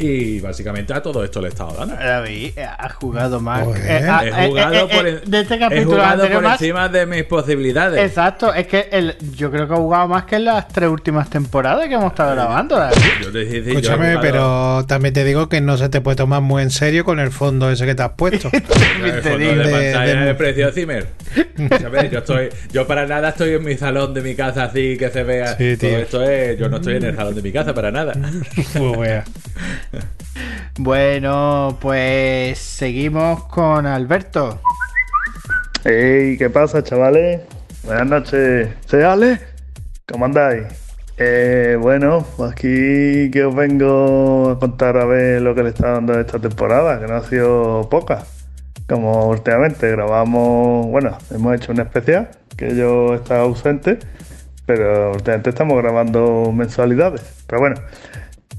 Y 0.00 0.38
básicamente 0.38 0.92
a 0.94 1.02
todo 1.02 1.24
esto 1.24 1.40
le 1.40 1.48
he 1.48 1.50
estado 1.50 1.74
dando. 1.76 1.96
David, 1.96 2.52
eh, 2.56 2.64
has 2.78 2.92
jugado 2.94 3.40
más. 3.40 3.66
Eh, 3.76 4.06
ah, 4.08 4.20
He 4.24 4.28
eh, 4.28 4.46
jugado 4.48 4.74
eh, 4.76 4.88
por, 4.94 5.06
eh, 5.08 5.20
en- 5.24 5.30
de 5.30 5.40
este 5.40 5.54
he 5.56 5.84
jugado 5.84 6.28
por 6.28 6.42
más- 6.44 6.60
encima 6.62 6.88
de 6.88 7.04
mis 7.04 7.24
posibilidades. 7.24 8.00
Exacto, 8.00 8.54
es 8.54 8.68
que 8.68 8.88
el, 8.92 9.16
yo 9.34 9.50
creo 9.50 9.66
que 9.66 9.74
he 9.74 9.76
jugado 9.76 10.06
más 10.06 10.22
que 10.24 10.36
en 10.36 10.44
las 10.44 10.68
tres 10.68 10.88
últimas 10.88 11.28
temporadas 11.28 11.88
que 11.88 11.94
hemos 11.94 12.12
estado 12.12 12.32
grabando. 12.36 12.76
David. 12.76 12.96
Yo 13.24 13.32
te 13.32 13.42
Escúchame, 13.58 14.14
jugado- 14.14 14.20
pero 14.20 14.84
también 14.86 15.14
te 15.14 15.24
digo 15.24 15.48
que 15.48 15.60
no 15.60 15.76
se 15.76 15.88
te 15.88 16.00
puede 16.00 16.16
tomar 16.16 16.42
muy 16.42 16.62
en 16.62 16.70
serio 16.70 17.04
con 17.04 17.18
el 17.18 17.32
fondo 17.32 17.68
ese 17.68 17.84
que 17.84 17.96
te 17.96 18.02
has 18.04 18.10
puesto. 18.12 18.50
El 19.04 19.22
fondo 19.22 19.38
de 19.38 19.56
De- 19.56 19.92
pantalla 19.92 20.24
de- 20.26 20.34
precio 20.36 20.70
Zimmer. 20.70 21.08
¿Sabes? 21.80 22.10
Yo 22.12 22.18
estoy, 22.20 22.48
yo 22.72 22.86
para 22.86 23.04
nada 23.04 23.30
estoy 23.30 23.54
en 23.54 23.64
mi 23.64 23.76
salón 23.76 24.14
de 24.14 24.20
mi 24.20 24.36
casa 24.36 24.62
así 24.64 24.96
que 24.96 25.10
se 25.10 25.24
vea. 25.24 25.56
Sí, 25.56 25.76
Todo 25.76 25.90
esto 25.96 26.22
es, 26.22 26.56
yo 26.56 26.68
no 26.68 26.76
estoy 26.76 26.96
en 26.96 27.04
el 27.04 27.16
salón 27.16 27.34
de 27.34 27.42
mi 27.42 27.50
casa 27.50 27.74
para 27.74 27.90
nada. 27.90 28.12
Bueno, 30.78 31.76
pues 31.80 32.58
seguimos 32.58 33.44
con 33.44 33.86
Alberto. 33.86 34.60
Hey, 35.84 36.36
¿qué 36.38 36.50
pasa, 36.50 36.84
chavales? 36.84 37.40
Buenas 37.84 38.06
noches. 38.06 38.68
¿Soy 38.86 39.02
Ale? 39.02 39.40
¿Cómo 40.06 40.26
andáis? 40.26 40.64
Eh, 41.16 41.76
bueno, 41.80 42.24
aquí 42.48 43.28
que 43.32 43.44
os 43.44 43.54
vengo 43.54 44.50
a 44.50 44.58
contar 44.60 44.96
a 44.98 45.04
ver 45.04 45.42
lo 45.42 45.54
que 45.54 45.64
le 45.64 45.70
está 45.70 45.92
dando 45.92 46.18
esta 46.18 46.38
temporada, 46.38 47.00
que 47.00 47.06
no 47.06 47.16
ha 47.16 47.24
sido 47.24 47.88
poca. 47.90 48.24
Como 48.88 49.28
últimamente 49.28 49.90
grabamos, 49.90 50.86
bueno, 50.86 51.18
hemos 51.30 51.56
hecho 51.56 51.72
un 51.72 51.80
especial, 51.80 52.30
que 52.56 52.76
yo 52.76 53.14
estaba 53.14 53.42
ausente, 53.42 53.98
pero 54.64 55.12
últimamente 55.12 55.50
estamos 55.50 55.76
grabando 55.78 56.52
mensualidades. 56.52 57.44
Pero 57.48 57.60
bueno, 57.60 57.76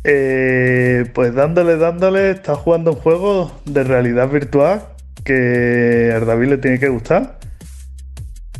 eh, 0.03 1.09
pues 1.13 1.33
dándole, 1.33 1.77
dándole, 1.77 2.31
está 2.31 2.55
jugando 2.55 2.91
un 2.91 2.97
juego 2.97 3.61
de 3.65 3.83
realidad 3.83 4.29
virtual 4.29 4.81
que 5.23 6.13
a 6.15 6.19
David 6.19 6.49
le 6.49 6.57
tiene 6.57 6.79
que 6.79 6.89
gustar. 6.89 7.39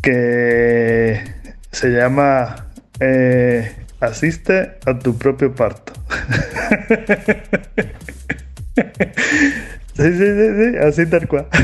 Que 0.02 1.24
se 1.72 1.90
llama 1.90 2.68
eh, 3.00 3.76
Asiste 4.00 4.78
a 4.86 4.98
tu 4.98 5.18
propio 5.18 5.54
parto. 5.54 5.94
Sí, 10.00 10.14
sí, 10.14 10.18
sí, 10.18 10.48
sí, 10.56 10.78
así 10.78 11.06
tal 11.08 11.28
cual. 11.28 11.48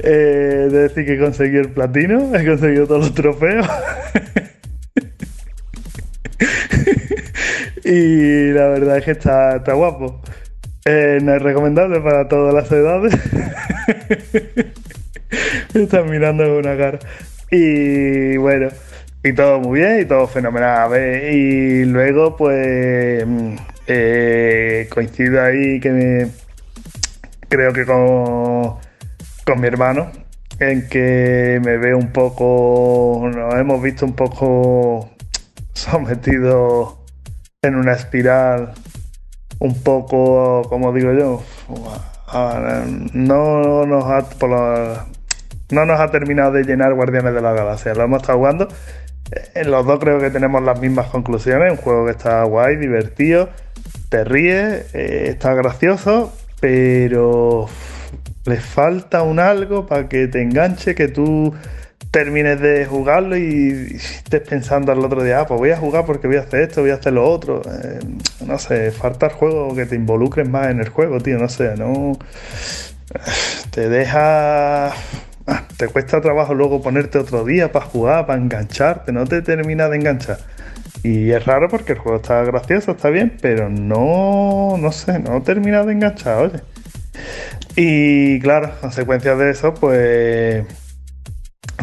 eh, 0.00 0.68
de 0.70 0.78
decir 0.80 1.06
que 1.06 1.18
conseguí 1.18 1.56
el 1.56 1.70
platino, 1.70 2.36
he 2.36 2.44
conseguido 2.44 2.86
todos 2.86 3.06
los 3.06 3.14
trofeos. 3.14 3.66
y 7.84 8.52
la 8.52 8.68
verdad 8.68 8.98
es 8.98 9.04
que 9.04 9.10
está, 9.12 9.56
está 9.56 9.74
guapo. 9.74 10.20
Eh, 10.84 11.18
no 11.22 11.34
es 11.34 11.42
recomendable 11.42 12.00
para 12.00 12.28
todas 12.28 12.54
las 12.54 12.70
edades. 12.72 13.14
Me 15.74 15.82
están 15.82 16.08
mirando 16.10 16.44
con 16.44 16.56
una 16.56 16.76
cara. 16.76 16.98
Y 17.50 18.36
bueno, 18.38 18.68
y 19.22 19.32
todo 19.32 19.60
muy 19.60 19.80
bien 19.80 20.00
y 20.00 20.04
todo 20.06 20.26
fenomenal. 20.26 20.78
A 20.82 20.88
ver, 20.88 21.32
y 21.32 21.84
luego, 21.84 22.36
pues, 22.36 23.26
mm, 23.26 23.56
eh, 23.86 24.86
coincido 24.90 25.42
ahí 25.42 25.80
que 25.80 25.90
me, 25.90 26.28
creo 27.48 27.72
que 27.72 27.84
con, 27.84 28.76
con 29.44 29.60
mi 29.60 29.66
hermano, 29.66 30.10
en 30.60 30.88
que 30.88 31.60
me 31.64 31.76
veo 31.78 31.98
un 31.98 32.12
poco, 32.12 33.30
nos 33.34 33.54
hemos 33.54 33.82
visto 33.82 34.06
un 34.06 34.14
poco 34.14 35.10
sometidos 35.74 36.98
en 37.62 37.74
una 37.74 37.94
espiral 37.94 38.72
un 39.58 39.82
poco, 39.82 40.62
como 40.68 40.92
digo 40.92 41.12
yo, 41.12 41.42
no 43.12 43.84
nos 43.84 44.04
ha, 44.04 45.06
no 45.70 45.84
nos 45.84 46.00
ha 46.00 46.08
terminado 46.12 46.52
de 46.52 46.62
llenar 46.62 46.94
Guardianes 46.94 47.34
de 47.34 47.40
la 47.40 47.52
Galaxia. 47.52 47.94
Lo 47.94 48.04
hemos 48.04 48.22
estado 48.22 48.38
jugando. 48.38 48.68
Eh, 49.56 49.64
Los 49.64 49.84
dos 49.86 49.98
creo 49.98 50.20
que 50.20 50.30
tenemos 50.30 50.62
las 50.62 50.80
mismas 50.80 51.08
conclusiones. 51.08 51.72
Un 51.72 51.78
juego 51.78 52.04
que 52.04 52.12
está 52.12 52.44
guay, 52.44 52.76
divertido, 52.76 53.48
te 54.08 54.22
ríes, 54.22 54.94
eh, 54.94 55.24
está 55.26 55.52
gracioso, 55.54 56.32
pero 56.60 57.66
le 58.44 58.58
falta 58.58 59.22
un 59.24 59.40
algo 59.40 59.84
para 59.84 60.08
que 60.08 60.28
te 60.28 60.42
enganche, 60.42 60.94
que 60.94 61.08
tú 61.08 61.52
termines 62.10 62.60
de 62.60 62.86
jugarlo 62.86 63.36
y 63.36 63.96
estés 63.96 64.40
pensando 64.48 64.92
al 64.92 65.04
otro 65.04 65.22
día, 65.22 65.40
ah, 65.40 65.46
pues 65.46 65.58
voy 65.58 65.70
a 65.70 65.76
jugar 65.76 66.04
porque 66.06 66.26
voy 66.26 66.36
a 66.36 66.40
hacer 66.40 66.62
esto, 66.62 66.80
voy 66.82 66.90
a 66.90 66.94
hacer 66.94 67.12
lo 67.12 67.28
otro. 67.28 67.62
Eh, 67.62 68.00
no 68.46 68.58
sé, 68.58 68.90
falta 68.92 69.26
el 69.26 69.32
juego 69.32 69.74
que 69.74 69.86
te 69.86 69.96
involucres 69.96 70.48
más 70.48 70.68
en 70.68 70.80
el 70.80 70.88
juego, 70.88 71.20
tío, 71.20 71.38
no 71.38 71.48
sé, 71.48 71.76
no. 71.76 72.18
Te 73.70 73.88
deja. 73.88 74.88
ah, 74.88 75.68
Te 75.76 75.88
cuesta 75.88 76.20
trabajo 76.20 76.54
luego 76.54 76.82
ponerte 76.82 77.18
otro 77.18 77.44
día 77.44 77.72
para 77.72 77.84
jugar, 77.86 78.26
para 78.26 78.40
engancharte, 78.40 79.12
no 79.12 79.26
te 79.26 79.42
termina 79.42 79.88
de 79.88 79.96
enganchar. 79.96 80.38
Y 81.02 81.30
es 81.30 81.44
raro 81.46 81.68
porque 81.68 81.92
el 81.92 81.98
juego 81.98 82.18
está 82.18 82.42
gracioso, 82.44 82.92
está 82.92 83.10
bien, 83.10 83.36
pero 83.40 83.68
no, 83.70 84.76
no 84.78 84.92
sé, 84.92 85.18
no 85.20 85.42
termina 85.42 85.84
de 85.84 85.92
enganchar, 85.94 86.38
oye. 86.38 86.60
Y 87.76 88.40
claro, 88.40 88.66
a 88.68 88.80
consecuencia 88.80 89.36
de 89.36 89.50
eso, 89.50 89.74
pues 89.74 90.64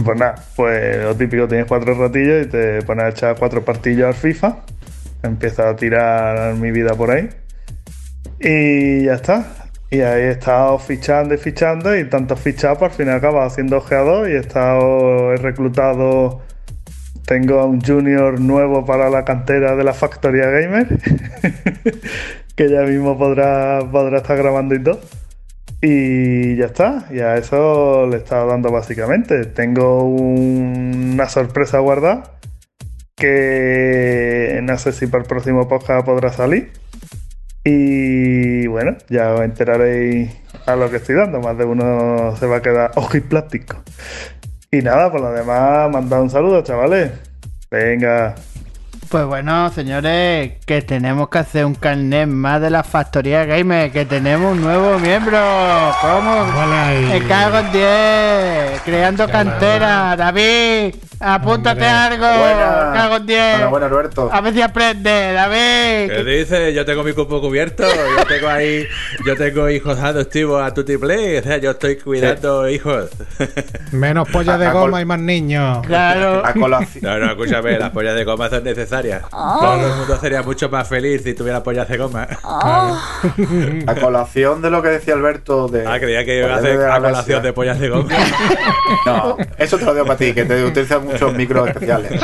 pues 0.04 0.20
nada, 0.20 0.36
pues 0.56 1.04
lo 1.04 1.16
típico, 1.16 1.48
tienes 1.48 1.68
cuatro 1.68 1.94
ratillos 1.94 2.46
y 2.46 2.50
te 2.50 2.82
pones 2.82 3.06
a 3.06 3.10
echar 3.10 3.36
cuatro 3.38 3.64
partillos 3.64 4.08
al 4.08 4.14
FIFA. 4.14 4.58
Empieza 5.24 5.70
a 5.70 5.76
tirar 5.76 6.56
mi 6.56 6.72
vida 6.72 6.94
por 6.96 7.12
ahí. 7.12 7.30
Y 8.40 9.06
ya 9.06 9.14
está. 9.14 9.46
Y 9.90 10.02
ahí 10.02 10.24
he 10.24 10.32
estado 10.32 10.78
fichando 10.80 11.34
y 11.34 11.38
fichando 11.38 11.96
y 11.98 12.10
tanto 12.10 12.36
fichado, 12.36 12.78
por 12.78 12.90
al 12.90 12.96
final 12.96 13.16
acaba 13.16 13.46
haciendo 13.46 13.78
ojeador 13.78 14.30
y 14.30 14.34
he 14.34 14.40
estado, 14.40 15.36
reclutado, 15.38 16.42
tengo 17.26 17.60
a 17.60 17.66
un 17.66 17.80
junior 17.80 18.40
nuevo 18.40 18.86
para 18.86 19.10
la 19.10 19.24
cantera 19.24 19.76
de 19.76 19.84
la 19.84 19.94
Factoría 19.94 20.48
Gamer, 20.48 20.88
que 22.56 22.70
ya 22.70 22.82
mismo 22.82 23.18
podrá, 23.18 23.80
podrá 23.90 24.18
estar 24.18 24.38
grabando 24.38 24.76
y 24.76 24.84
todo. 24.84 25.00
Y 25.88 26.56
ya 26.56 26.66
está, 26.66 27.06
y 27.12 27.20
a 27.20 27.38
eso 27.38 28.08
le 28.08 28.16
he 28.16 28.20
estado 28.20 28.48
dando 28.48 28.72
básicamente. 28.72 29.46
Tengo 29.46 30.04
un- 30.04 31.12
una 31.14 31.30
sorpresa 31.30 31.78
guardada 31.78 32.38
que 33.16 34.60
no 34.64 34.78
sé 34.80 34.92
si 34.94 35.06
para 35.06 35.22
el 35.24 35.28
próximo 35.28 35.68
podcast 35.68 36.04
podrá 36.04 36.32
salir. 36.32 36.72
Y 37.64 38.66
bueno, 38.68 38.98
ya 39.10 39.34
os 39.36 39.42
enteraréis 39.42 40.32
a 40.66 40.76
lo 40.76 40.90
que 40.90 40.98
estoy 40.98 41.16
dando. 41.16 41.40
Más 41.40 41.56
de 41.58 41.66
uno 41.66 42.36
se 42.38 42.48
va 42.48 42.58
a 42.58 42.62
quedar 42.64 42.92
ojo 42.96 43.16
y 43.18 43.22
plástico. 43.22 43.78
Y 44.72 44.82
nada, 44.82 45.12
por 45.12 45.22
lo 45.22 45.32
demás, 45.34 45.90
mandad 45.92 46.22
un 46.22 46.30
saludo, 46.32 46.64
chavales. 46.64 47.12
Venga. 47.70 48.34
Pues 49.16 49.28
bueno, 49.28 49.72
señores, 49.72 50.52
que 50.66 50.82
tenemos 50.82 51.30
que 51.30 51.38
hacer 51.38 51.64
un 51.66 51.74
carnet 51.76 52.28
más 52.28 52.60
de 52.60 52.70
la 52.70 52.84
factoría 52.84 53.46
gamer, 53.46 53.90
que 53.90 54.04
tenemos 54.04 54.52
un 54.52 54.60
nuevo 54.62 55.00
miembro. 55.00 55.38
¿Cómo? 56.02 56.46
Me 57.08 57.22
cago 57.26 57.60
en 57.60 57.72
10. 57.72 58.82
Creando 58.84 59.26
cantera. 59.30 60.18
David, 60.18 60.96
apúntate 61.18 61.80
Hombre. 61.86 61.88
algo. 61.88 62.26
Buena. 62.28 62.90
Me 62.92 62.98
cago 62.98 63.16
en 63.16 63.26
10. 63.26 63.52
Bueno, 63.54 63.70
bueno, 63.70 63.86
Alberto. 63.86 64.30
A 64.34 64.42
ver 64.42 64.54
si 64.54 64.62
aprende, 64.62 65.32
David. 65.32 66.12
¿Qué 66.12 66.24
dices? 66.26 66.76
Yo 66.76 66.84
tengo 66.84 67.02
mi 67.06 67.14
cupo 67.14 67.40
cubierto. 67.40 67.84
Yo 67.88 68.26
tengo 68.26 68.50
ahí. 68.50 68.86
Yo 69.26 69.38
tengo 69.38 69.70
hijos 69.70 69.98
adoptivos 69.98 70.62
a 70.62 70.74
tutti 70.74 70.98
play. 70.98 71.38
O 71.38 71.42
sea, 71.42 71.56
yo 71.56 71.72
estoy 71.72 71.96
cuidando 71.96 72.68
hijos. 72.68 73.12
Menos 73.94 74.28
pollas 74.28 74.60
de 74.60 74.66
A- 74.66 74.72
a 74.72 74.74
goma 74.74 75.00
y 75.00 75.06
más 75.06 75.20
niños. 75.20 75.88
Claro. 75.88 76.46
A 76.46 76.52
colación. 76.54 77.02
No, 77.06 77.18
no, 77.18 77.28
escúchame, 77.32 77.80
las 77.80 77.92
pollas 77.92 78.14
de 78.16 78.26
goma 78.26 78.50
son 78.50 78.66
necesarias. 78.66 79.05
Todo 79.30 79.88
el 79.88 79.96
mundo 79.98 80.18
sería 80.20 80.42
mucho 80.44 80.70
más 80.70 80.88
feliz 80.88 81.24
si 81.24 81.34
tuviera 81.34 81.64
pollas 81.64 81.88
de 81.88 81.98
goma. 81.98 82.28
A 82.44 83.96
colación 84.00 84.62
de 84.62 84.70
lo 84.70 84.82
que 84.82 84.90
decía 84.90 85.14
Alberto 85.14 85.68
de. 85.68 85.86
Ah, 85.86 86.00
creía 86.00 86.24
que 86.26 86.40
iba 86.40 86.54
a 86.54 86.58
hacer 86.58 86.82
a 86.82 87.00
colación 87.00 87.44
de 87.44 87.54
pollas 87.54 87.80
de 87.80 87.90
goma. 87.90 88.10
No, 89.06 89.38
eso 89.58 89.78
te 89.78 89.86
lo 89.86 89.94
digo 89.94 90.06
para 90.06 90.18
ti, 90.18 90.34
que 90.34 90.46
te 90.46 90.64
utilizas 90.64 91.04
muchos 91.04 91.34
micros 91.34 91.68
especiales. 91.68 92.22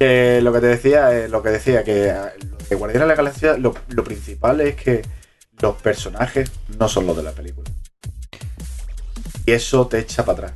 Eh, 0.00 0.40
lo 0.42 0.52
que 0.52 0.60
te 0.60 0.66
decía, 0.66 1.12
eh, 1.16 1.28
lo 1.28 1.42
que 1.42 1.50
decía, 1.50 1.82
que 1.82 2.08
eh, 2.08 2.14
lo 2.50 2.56
de 2.68 2.76
Guardianes 2.76 3.02
de 3.02 3.08
la 3.08 3.14
Galaxia, 3.14 3.56
lo, 3.58 3.74
lo 3.88 4.04
principal 4.04 4.60
es 4.60 4.76
que 4.76 5.02
los 5.60 5.74
personajes 5.76 6.50
no 6.78 6.88
son 6.88 7.06
los 7.06 7.16
de 7.16 7.22
la 7.22 7.32
película. 7.32 7.68
Y 9.44 9.52
eso 9.52 9.86
te 9.86 9.98
echa 9.98 10.24
para 10.24 10.48
atrás. 10.48 10.52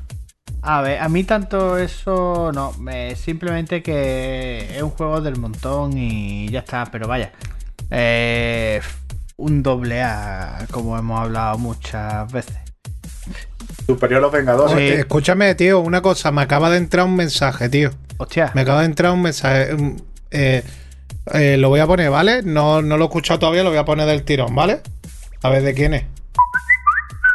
A 0.65 0.81
ver, 0.81 1.01
a 1.01 1.09
mí 1.09 1.25
tanto 1.25 1.77
eso 1.77 2.53
no, 2.55 2.73
me, 2.79 3.17
simplemente 3.17 3.83
que 3.83 4.77
es 4.77 4.83
un 4.83 4.91
juego 4.91 5.21
del 5.21 5.37
montón 5.37 5.99
y 5.99 6.49
ya 6.51 6.61
está, 6.61 6.87
pero 6.91 7.09
vaya. 7.09 7.33
Eh, 7.91 8.81
un 9.39 9.63
doble 9.63 10.03
A, 10.03 10.67
como 10.71 10.97
hemos 10.97 11.21
hablado 11.21 11.59
muchas 11.59 12.31
veces. 12.33 12.57
Superior 13.87 14.19
a 14.19 14.23
los 14.23 14.33
Vengadores. 14.33 14.75
Oye, 14.77 15.01
escúchame, 15.01 15.53
tío, 15.57 15.81
una 15.81 16.01
cosa. 16.01 16.31
Me 16.31 16.43
acaba 16.43 16.71
de 16.71 16.77
entrar 16.79 17.07
un 17.07 17.17
mensaje, 17.17 17.69
tío. 17.69 17.91
Hostia, 18.19 18.53
Me 18.55 18.61
acaba 18.61 18.81
de 18.81 18.87
entrar 18.87 19.13
un 19.13 19.23
mensaje. 19.23 19.77
eh, 20.31 20.63
Eh, 21.33 21.57
lo 21.57 21.69
voy 21.69 21.79
a 21.81 21.87
poner, 21.87 22.11
¿vale? 22.11 22.43
No, 22.43 22.83
no 22.83 22.97
lo 22.97 23.05
he 23.05 23.07
escuchado 23.07 23.39
todavía, 23.39 23.63
lo 23.63 23.71
voy 23.71 23.79
a 23.79 23.85
poner 23.85 24.07
del 24.07 24.25
tirón, 24.25 24.55
¿vale? 24.57 24.81
A 25.43 25.49
ver 25.51 25.63
de 25.63 25.73
quién 25.75 25.95
es. 25.95 26.05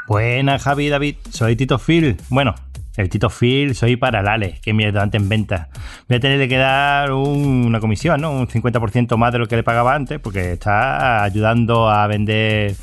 Buenas, 0.08 0.64
Javi 0.64 0.90
David. 0.90 1.16
Soy 1.32 1.56
Tito 1.56 1.78
Phil. 1.80 2.18
Bueno, 2.30 2.56
el 2.98 3.10
Tito 3.10 3.30
Phil 3.30 3.74
soy 3.76 3.96
para 3.96 4.22
Lale, 4.22 4.60
que 4.62 4.72
es 4.72 4.76
mi 4.76 4.84
ayudante 4.84 5.16
en 5.18 5.30
venta. 5.30 5.70
Voy 6.10 6.18
a 6.18 6.20
tener 6.20 6.50
que 6.50 6.58
dar 6.58 7.14
un- 7.14 7.66
una 7.68 7.80
comisión, 7.80 8.20
¿no? 8.22 8.32
Un 8.32 8.48
50% 8.48 9.18
más 9.18 9.32
de 9.32 9.40
lo 9.40 9.48
que 9.48 9.56
le 9.56 9.64
pagaba 9.64 9.96
antes, 9.96 10.20
porque 10.20 10.52
está 10.54 11.24
ayudando 11.24 11.90
a 11.90 12.06
vender 12.08 12.76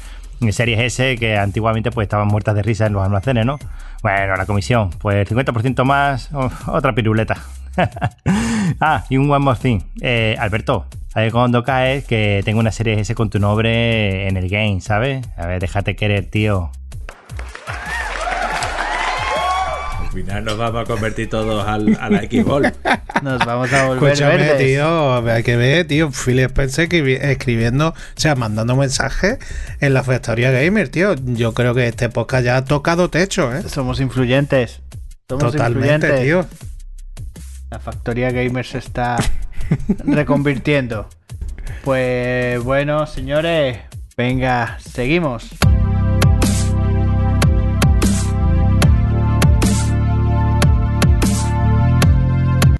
series 0.51 0.79
S 0.81 1.17
que 1.17 1.37
antiguamente 1.39 1.91
pues 1.91 2.05
estaban 2.07 2.29
muertas 2.29 2.55
de 2.55 2.63
risa 2.63 2.87
en 2.87 2.93
los 2.93 3.03
almacenes, 3.03 3.45
¿no? 3.47 3.59
Bueno, 4.03 4.37
la 4.37 4.45
comisión, 4.47 4.91
pues 5.01 5.17
el 5.17 5.27
50% 5.27 5.85
más, 5.85 6.31
otra 6.67 6.95
piruleta. 6.95 7.37
ah, 8.81 9.05
y 9.09 9.17
un 9.17 9.31
one 9.31 9.45
more 9.45 9.59
thing. 9.59 9.81
Eh, 10.01 10.37
Alberto, 10.39 10.87
¿sabes 11.09 11.33
cuando 11.33 11.63
caes 11.65 12.05
que 12.05 12.43
tengo 12.45 12.61
una 12.61 12.71
serie 12.73 13.01
S 13.01 13.15
con 13.15 13.31
tu 13.31 13.39
nombre 13.39 14.29
en 14.29 14.37
el 14.37 14.49
game, 14.49 14.81
¿sabes? 14.81 15.27
A 15.37 15.47
ver, 15.47 15.61
déjate 15.61 15.97
querer, 15.97 16.27
tío. 16.31 16.71
Final 20.15 20.45
nos 20.45 20.57
vamos 20.57 20.83
a 20.83 20.85
convertir 20.85 21.29
todos 21.29 21.67
al, 21.67 21.97
a 22.01 22.09
la 22.09 22.21
Xbox. 22.23 22.73
Nos 23.23 23.39
vamos 23.45 23.73
a 23.73 23.87
volver 23.87 24.13
Escúchame, 24.13 24.37
verdes. 24.37 24.59
tío, 24.67 25.29
hay 25.31 25.43
que 25.43 25.57
ver, 25.57 25.87
tío, 25.87 26.11
Phil 26.11 26.39
Spencer 26.41 26.89
que- 26.89 27.31
escribiendo, 27.33 27.89
o 27.89 27.95
sea, 28.17 28.35
mandando 28.35 28.77
mensajes 28.77 29.39
en 29.81 29.95
la 29.95 30.03
Factoría 30.03 30.51
Gamer, 30.51 30.89
tío. 30.91 31.15
Yo 31.25 31.55
creo 31.55 31.75
que 31.75 31.87
este 31.89 32.09
podcast 32.11 32.45
ya 32.45 32.57
ha 32.59 32.65
tocado 32.65 33.09
techo, 33.11 33.55
¿eh? 33.55 33.63
Somos 33.69 34.01
influyentes. 34.01 34.81
Somos 35.29 35.53
Totalmente, 35.53 36.07
influyentes. 36.09 36.23
tío. 36.23 36.47
La 37.71 37.79
factoría 37.79 38.31
gamer 38.31 38.65
se 38.67 38.79
está 38.79 39.17
reconvirtiendo. 40.05 41.09
Pues 41.83 42.63
bueno, 42.63 43.07
señores, 43.07 43.79
venga, 44.19 44.79
seguimos. 44.81 45.49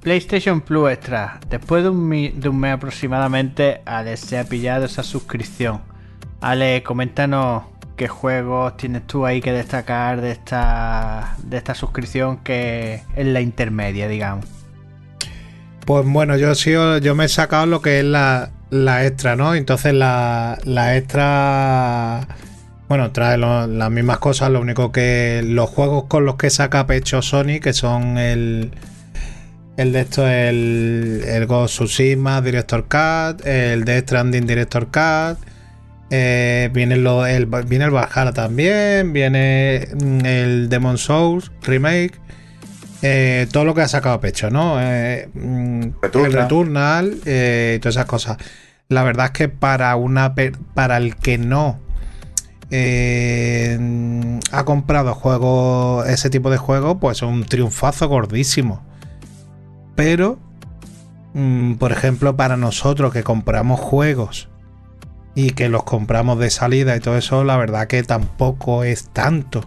PlayStation 0.05 0.61
Plus 0.61 0.93
Extra. 0.93 1.41
Después 1.49 1.83
de 1.83 1.89
un, 1.89 2.07
mes 2.09 2.73
aproximadamente, 2.73 3.81
Ale 3.87 4.17
se 4.19 4.39
ha 4.39 4.45
pillado 4.45 4.85
esa 4.85 5.03
suscripción. 5.03 5.81
Ale, 6.41 6.83
coméntanos 6.83 7.65
qué 7.97 8.07
juegos 8.07 8.77
tienes 8.77 9.07
tú 9.07 9.25
ahí 9.25 9.41
que 9.41 9.51
destacar 9.53 10.21
de 10.21 10.31
esta, 10.33 11.35
de 11.43 11.57
esta 11.57 11.75
suscripción 11.75 12.37
que 12.39 13.03
es 13.17 13.27
la 13.27 13.41
intermedia, 13.41 14.07
digamos. 14.07 14.45
Pues 15.87 16.05
bueno, 16.07 16.37
yo 16.37 16.51
he 16.51 16.55
sido- 16.55 16.99
yo 16.99 17.15
me 17.15 17.25
he 17.25 17.29
sacado 17.29 17.65
lo 17.67 17.81
que 17.81 18.01
es 18.01 18.05
la, 18.05 18.51
la 18.71 19.07
extra, 19.07 19.37
¿no? 19.37 19.55
Entonces 19.55 19.95
la, 19.95 20.59
la 20.65 20.97
extra. 20.99 22.29
Bueno, 22.89 23.11
trae 23.13 23.39
lo- 23.39 23.67
las 23.67 23.91
mismas 23.91 24.19
cosas, 24.19 24.51
lo 24.51 24.61
único 24.61 24.93
que 24.93 25.43
los 25.45 25.71
juegos 25.71 26.05
con 26.09 26.27
los 26.27 26.37
que 26.37 26.51
saca 26.51 26.87
pecho 26.87 27.23
Sony, 27.23 27.59
que 27.63 27.73
son 27.73 28.19
el. 28.19 28.71
El 29.77 29.93
de 29.93 30.01
esto, 30.03 30.29
el, 30.29 31.25
el 31.27 31.47
Ghost 31.47 31.81
of 31.81 31.89
Tsushima 31.89 32.41
Director 32.41 32.83
Cut, 32.85 33.45
el 33.45 33.85
Death 33.85 34.05
Stranding 34.05 34.47
Director 34.47 34.87
Cut, 34.87 35.45
eh, 36.11 36.71
viene, 36.73 36.97
lo, 36.97 37.27
el, 37.27 37.47
viene 37.47 37.87
el 37.87 37.91
Valhalla 37.91 38.33
también, 38.33 39.13
viene 39.13 39.89
mm, 39.93 40.25
el 40.25 40.69
Demon 40.69 40.97
Souls 40.97 41.51
Remake, 41.63 42.21
eh, 43.03 43.49
todo 43.51 43.65
lo 43.65 43.75
que 43.75 43.83
ha 43.83 43.89
sacado 43.89 44.21
pecho, 44.21 44.49
¿no? 44.49 44.77
Eh, 44.81 45.29
mm, 45.35 45.83
el 45.83 45.93
Returnal. 46.03 46.33
Returnal 46.33 47.19
eh, 47.27 47.75
y 47.77 47.81
todas 47.81 47.97
esas 47.97 48.07
cosas. 48.07 48.37
La 48.89 49.03
verdad 49.03 49.27
es 49.27 49.33
que 49.33 49.49
para 49.49 49.97
una 49.97 50.35
para 50.75 50.99
el 50.99 51.17
que 51.17 51.37
no 51.37 51.81
mm, 52.71 54.39
ha 54.53 54.65
comprado 54.65 55.15
juegos, 55.15 56.09
ese 56.09 56.31
tipo 56.31 56.49
de 56.51 56.59
juegos, 56.59 56.99
pues 57.01 57.19
es 57.19 57.23
un 57.23 57.45
triunfazo 57.45 58.09
gordísimo. 58.09 58.85
Pero, 59.95 60.39
mm, 61.35 61.75
por 61.75 61.93
ejemplo, 61.93 62.37
para 62.37 62.57
nosotros 62.57 63.13
que 63.13 63.23
compramos 63.23 63.81
juegos 63.81 64.49
y 65.35 65.51
que 65.51 65.69
los 65.69 65.85
compramos 65.85 66.39
de 66.39 66.51
salida 66.51 66.97
y 66.97 67.01
todo 67.01 67.17
eso, 67.17 67.45
la 67.45 67.57
verdad 67.57 67.87
que 67.87 68.03
tampoco 68.03 68.85
es 68.85 69.09
tanto 69.09 69.63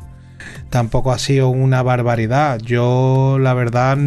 tampoco 0.70 1.12
ha 1.12 1.20
sido 1.20 1.50
una 1.50 1.82
barbaridad. 1.84 2.60
Yo, 2.60 3.38
la 3.40 3.54
verdad, 3.54 3.98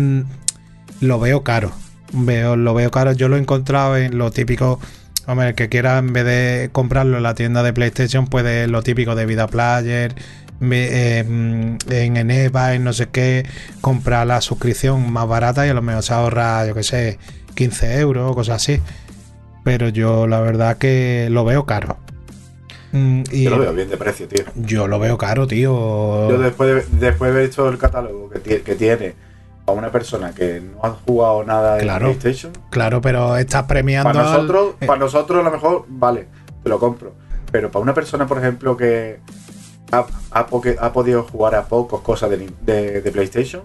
lo 1.01 1.21
veo 1.21 1.43
caro. 1.43 1.73
Veo, 2.13 2.57
lo 2.57 2.75
veo 2.75 2.91
caro. 2.91 3.13
Yo 3.13 3.29
lo 3.29 3.37
he 3.37 3.41
encontrado 3.41 3.97
en 3.97 4.19
lo 4.19 4.31
típico. 4.31 4.81
Hombre, 5.27 5.49
el 5.49 5.55
que 5.55 5.69
quiera, 5.69 5.99
en 5.99 6.13
vez 6.13 6.25
de 6.25 6.71
comprarlo 6.73 7.17
en 7.17 7.23
la 7.23 7.35
tienda 7.35 7.63
de 7.63 7.73
PlayStation, 7.73 8.27
puede 8.27 8.67
lo 8.67 8.83
típico 8.83 9.15
de 9.15 9.27
Vida 9.27 9.47
Player, 9.47 10.15
me- 10.61 11.19
eh, 11.19 11.19
en 11.21 12.17
Eneva, 12.17 12.75
en 12.75 12.85
no 12.85 12.93
sé 12.93 13.09
qué, 13.09 13.45
comprar 13.81 14.27
la 14.27 14.41
suscripción 14.41 15.11
más 15.13 15.27
barata 15.27 15.67
y 15.67 15.71
a 15.71 15.75
lo 15.75 15.83
mejor 15.83 16.03
se 16.03 16.15
ahorra, 16.15 16.67
yo 16.67 16.75
qué 16.75 16.83
sé, 16.83 17.19
15 17.55 17.99
euros 18.01 18.31
o 18.31 18.35
cosas 18.35 18.57
así. 18.57 18.81
Pero 19.65 19.89
yo, 19.89 20.27
la 20.27 20.41
verdad, 20.41 20.79
que 20.79 21.29
lo 21.31 21.45
veo 21.45 21.67
caro. 21.67 21.97
Mm, 22.93 23.23
y 23.31 23.45
Yo 23.45 23.51
lo 23.51 23.59
veo 23.59 23.73
bien 23.73 23.89
de 23.91 23.97
precio, 23.97 24.27
tío. 24.27 24.45
yo 24.57 24.87
lo 24.89 24.99
veo 24.99 25.17
caro, 25.19 25.47
tío. 25.47 26.29
Yo 26.31 26.39
después 26.39 26.91
de, 26.91 27.07
después 27.07 27.33
de 27.33 27.41
ver 27.41 27.51
todo 27.51 27.69
el 27.69 27.79
catálogo 27.79 28.29
que, 28.31 28.43
tie- 28.43 28.63
que 28.63 28.75
tiene 28.75 29.15
a 29.67 29.73
una 29.73 29.93
persona 29.93 30.33
que 30.35 30.61
no 30.61 30.81
ha 30.83 30.91
jugado 31.07 31.45
nada 31.45 31.77
en 31.77 31.83
Claro. 31.83 32.07
PlayStation, 32.07 32.53
Claro, 32.71 33.01
pero 33.01 33.37
estás 33.37 33.65
premiando. 33.65 34.11
para 34.13 34.25
nosotros, 34.25 34.75
eh, 34.81 34.87
para 34.87 34.99
nosotros 34.99 35.41
a 35.41 35.43
lo 35.45 35.51
mejor, 35.53 35.85
vale, 35.89 36.27
te 36.65 36.69
lo 36.69 36.79
compro. 36.81 37.13
Pero 37.53 37.71
para 37.71 37.83
una 37.83 37.95
persona, 37.95 38.27
por 38.27 38.39
ejemplo, 38.39 38.77
que 38.77 39.21
ha, 39.93 40.07
ha 40.31 40.93
podido 40.93 41.23
jugar 41.25 41.55
a 41.55 41.65
pocos 41.65 42.01
cosas 42.03 42.31
de, 42.31 42.39
Nin- 42.47 42.55
de- 42.63 43.01
de 43.03 43.11
PlayStation, 43.11 43.63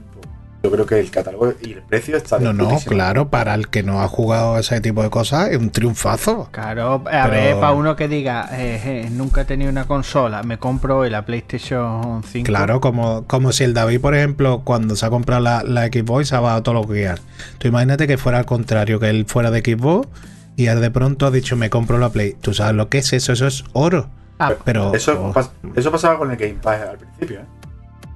yo 0.64 0.72
creo 0.72 0.86
que 0.88 1.00
el 1.00 1.12
catálogo 1.12 1.54
y 1.62 1.74
el 1.74 1.84
precio 1.84 2.18
está 2.18 2.40
No, 2.40 2.52
no, 2.52 2.80
claro, 2.88 3.30
para 3.30 3.54
el 3.54 3.68
que 3.68 3.84
no 3.84 4.02
ha 4.02 4.08
jugado 4.08 4.58
ese 4.58 4.82
tipo 4.82 5.04
de 5.04 5.12
cosas 5.12 5.50
es 5.52 5.58
un 5.60 5.70
triunfazo. 5.70 6.50
Claro, 6.52 6.94
a 6.94 7.04
Pero- 7.04 7.30
ver, 7.30 7.56
para 7.60 7.74
uno 7.74 7.96
que 7.96 8.08
diga, 8.08 8.50
eh, 8.52 8.82
eh, 9.06 9.10
nunca 9.12 9.42
he 9.42 9.46
tenido 9.46 9.70
una 9.70 9.86
consola, 9.86 10.42
me 10.42 10.58
compro 10.58 10.98
hoy 10.98 11.12
la 11.12 11.24
PlayStation 11.24 12.24
5. 12.24 12.46
Claro, 12.48 12.82
como, 12.82 13.26
como 13.28 13.52
si 13.52 13.64
el 13.64 13.76
David, 13.76 14.02
por 14.02 14.16
ejemplo, 14.16 14.62
cuando 14.64 14.96
se 14.96 15.06
ha 15.06 15.12
comprado 15.12 15.42
la, 15.44 15.62
la 15.64 15.86
Xbox, 15.86 16.30
se 16.30 16.36
ha 16.36 16.40
bajado 16.40 16.64
todos 16.64 16.78
los 16.84 16.92
guías. 16.92 17.22
Tú 17.60 17.68
imagínate 17.68 18.08
que 18.08 18.18
fuera 18.18 18.40
al 18.40 18.46
contrario, 18.46 19.00
que 19.00 19.10
él 19.12 19.26
fuera 19.28 19.52
de 19.52 19.60
Xbox 19.60 20.08
y 20.56 20.66
de 20.66 20.90
pronto 20.90 21.28
ha 21.28 21.32
dicho, 21.32 21.56
me 21.56 21.70
compro 21.70 22.00
la 22.00 22.10
Play. 22.10 22.36
¿Tú 22.42 22.56
sabes 22.56 22.74
lo 22.74 22.90
que 22.90 22.98
es 23.00 23.14
eso? 23.14 23.34
Eso 23.34 23.46
es 23.46 23.64
oro. 23.74 24.10
Ah, 24.40 24.54
Pero 24.66 24.94
Eso, 24.94 25.34
oh, 25.36 25.72
eso 25.76 25.92
pasaba 25.92 26.18
con 26.18 26.30
el 26.32 26.38
Game 26.38 26.56
Pass 26.62 26.82
al 26.82 26.98
principio, 26.98 27.40
¿eh? 27.40 27.46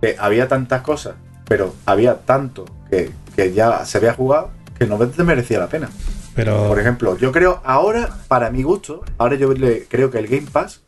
Que 0.01 0.15
había 0.19 0.47
tantas 0.47 0.82
cosas, 0.82 1.15
pero 1.47 1.73
había 1.86 2.15
tanto 2.19 2.65
que, 2.89 3.12
que 3.36 3.53
ya 3.53 3.86
se 3.86 3.97
había 3.97 4.13
jugado 4.13 4.51
que 4.77 4.86
no 4.86 4.97
te 4.97 5.23
merecía 5.23 5.60
la 5.60 5.67
pena. 5.67 5.89
pero 6.36 6.67
Por 6.67 6.79
ejemplo, 6.79 7.17
yo 7.17 7.32
creo 7.32 7.62
ahora, 7.65 8.10
para 8.27 8.49
mi 8.49 8.63
gusto, 8.63 9.03
ahora 9.17 9.36
yo 9.36 9.51
le- 9.53 9.86
creo 9.88 10.10
que 10.10 10.19
el 10.19 10.27
Game 10.27 10.47
Pass 10.51 10.82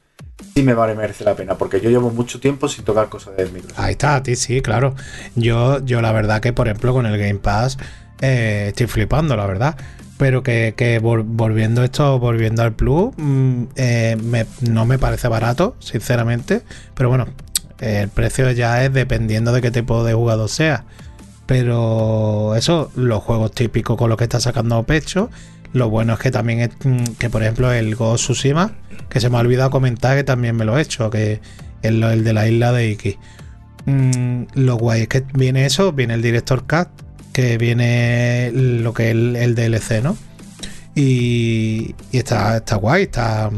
sí 0.53 0.63
me 0.63 0.73
vale 0.73 0.95
merece 0.95 1.23
la 1.25 1.35
pena, 1.35 1.55
porque 1.55 1.81
yo 1.81 1.89
llevo 1.89 2.09
mucho 2.09 2.39
tiempo 2.39 2.67
sin 2.69 2.83
tocar 2.85 3.09
cosas 3.09 3.35
de 3.37 3.45
Microsoft. 3.45 3.79
Ahí 3.79 3.91
está, 3.91 4.15
a 4.15 4.23
ti 4.23 4.35
sí, 4.35 4.61
claro. 4.61 4.95
Yo, 5.35 5.79
yo 5.83 6.01
la 6.01 6.11
verdad 6.13 6.39
que, 6.41 6.53
por 6.53 6.67
ejemplo, 6.67 6.93
con 6.93 7.05
el 7.05 7.17
Game 7.17 7.39
Pass 7.39 7.77
eh, 8.21 8.65
estoy 8.69 8.87
flipando, 8.87 9.35
la 9.35 9.45
verdad. 9.45 9.75
Pero 10.21 10.43
que, 10.43 10.75
que 10.77 11.01
vol- 11.01 11.23
volviendo 11.25 11.83
esto, 11.83 12.19
volviendo 12.19 12.61
al 12.61 12.73
Plus, 12.73 13.11
mm, 13.17 13.63
eh, 13.75 14.45
no 14.69 14.85
me 14.85 14.99
parece 14.99 15.27
barato, 15.27 15.75
sinceramente. 15.79 16.61
Pero 16.93 17.09
bueno, 17.09 17.25
el 17.79 18.07
precio 18.09 18.51
ya 18.51 18.83
es 18.85 18.93
dependiendo 18.93 19.51
de 19.51 19.61
qué 19.61 19.71
tipo 19.71 20.03
de 20.03 20.13
jugador 20.13 20.47
sea. 20.47 20.85
Pero 21.47 22.53
eso, 22.55 22.91
los 22.95 23.23
juegos 23.23 23.51
típicos 23.51 23.97
con 23.97 24.09
los 24.09 24.17
que 24.19 24.25
está 24.25 24.39
sacando 24.39 24.83
pecho. 24.83 25.31
Lo 25.73 25.89
bueno 25.89 26.13
es 26.13 26.19
que 26.19 26.29
también 26.29 26.59
es 26.59 26.69
mm, 26.83 27.13
que, 27.17 27.31
por 27.31 27.41
ejemplo, 27.41 27.71
el 27.71 27.95
of 27.97 28.17
Tsushima, 28.17 28.73
que 29.09 29.19
se 29.19 29.29
me 29.31 29.37
ha 29.37 29.39
olvidado 29.39 29.71
comentar 29.71 30.15
que 30.15 30.23
también 30.23 30.55
me 30.55 30.65
lo 30.65 30.77
he 30.77 30.81
hecho, 30.83 31.09
que 31.09 31.33
es 31.33 31.39
el 31.81 32.23
de 32.23 32.33
la 32.33 32.47
isla 32.47 32.71
de 32.73 32.91
Iki. 32.91 33.17
Mm, 33.85 34.43
lo 34.53 34.75
guay 34.75 35.01
es 35.01 35.07
que 35.07 35.23
viene 35.33 35.65
eso, 35.65 35.93
viene 35.93 36.13
el 36.13 36.21
Director 36.21 36.61
Cut, 36.67 36.89
que 37.33 37.57
viene 37.57 38.51
lo 38.53 38.93
que 38.93 39.05
es 39.05 39.11
el, 39.11 39.35
el 39.35 39.55
DLC, 39.55 40.01
¿no? 40.03 40.17
Y, 40.95 41.95
y 42.11 42.17
está, 42.17 42.57
está 42.57 42.75
guay, 42.75 43.03
está. 43.03 43.49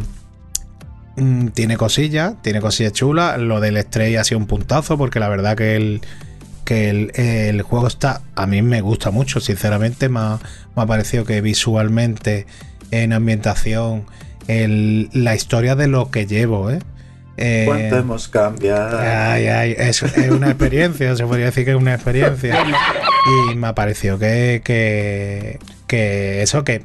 mm, 1.16 1.48
tiene 1.50 1.78
cosillas, 1.78 2.36
tiene 2.42 2.62
cosillas 2.62 2.94
chulas. 2.94 3.40
Lo 3.40 3.60
del 3.60 3.78
Stray 3.82 4.16
ha 4.16 4.24
sido 4.24 4.40
un 4.40 4.48
puntazo, 4.48 4.98
porque 4.98 5.20
la 5.20 5.30
verdad 5.30 5.56
que 5.58 5.76
el, 5.76 6.02
que 6.66 6.90
el, 6.90 7.12
el 7.20 7.62
juego 7.64 7.88
está. 7.88 8.22
A 8.36 8.46
mí 8.48 8.62
me 8.62 8.82
gusta 8.82 9.12
mucho, 9.12 9.40
sinceramente. 9.40 10.10
Me 10.10 10.20
ha, 10.20 10.40
me 10.76 10.84
ha 10.84 10.86
parecido 10.86 11.26
que 11.26 11.42
visualmente, 11.42 12.46
en 12.92 13.14
ambientación, 13.14 14.06
el- 14.48 15.10
la 15.14 15.36
historia 15.36 15.76
de 15.76 15.88
lo 15.88 16.12
que 16.12 16.28
llevo, 16.28 16.70
¿eh? 16.70 16.80
Eh, 17.38 17.64
¿Cuánto 17.66 17.98
hemos 17.98 18.28
cambiado? 18.28 19.00
Ay, 19.00 19.48
ay, 19.48 19.76
es, 19.78 20.04
es 20.04 20.30
una 20.30 20.50
experiencia, 20.50 21.16
se 21.16 21.26
podría 21.26 21.46
decir 21.46 21.66
que 21.66 21.72
es 21.72 21.78
una 21.78 21.96
experiencia. 21.96 22.64
Y 23.52 23.56
me 23.56 23.68
ha 23.68 23.76
parecido 23.76 24.20
que, 24.20 24.62
que, 24.64 25.60
que 25.88 26.44
eso, 26.44 26.64
que 26.64 26.84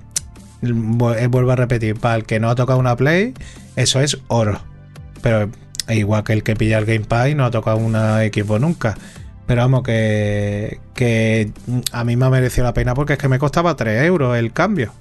eh, 0.62 1.26
vuelvo 1.28 1.50
a 1.50 1.56
repetir, 1.56 1.98
para 1.98 2.16
el 2.16 2.24
que 2.24 2.40
no 2.40 2.48
ha 2.50 2.54
tocado 2.54 2.78
una 2.78 2.96
Play, 2.96 3.34
eso 3.76 4.00
es 4.00 4.18
oro. 4.28 4.60
Pero 5.22 5.50
igual 5.88 6.24
que 6.24 6.32
el 6.32 6.42
que 6.42 6.56
pilla 6.56 6.78
el 6.78 6.86
Game 6.86 7.04
Pass 7.04 7.28
y 7.28 7.34
no 7.34 7.44
ha 7.44 7.50
tocado 7.50 7.76
una 7.78 8.24
equipo 8.24 8.58
nunca. 8.58 8.96
Pero 9.46 9.62
vamos, 9.62 9.82
que, 9.82 10.80
que 10.94 11.52
a 11.92 12.04
mí 12.04 12.16
me 12.16 12.26
ha 12.26 12.30
merecido 12.30 12.64
la 12.64 12.74
pena 12.74 12.94
porque 12.94 13.14
es 13.14 13.18
que 13.18 13.28
me 13.28 13.38
costaba 13.38 13.76
3 13.76 14.04
euros 14.04 14.36
el 14.36 14.52
cambio. 14.52 14.92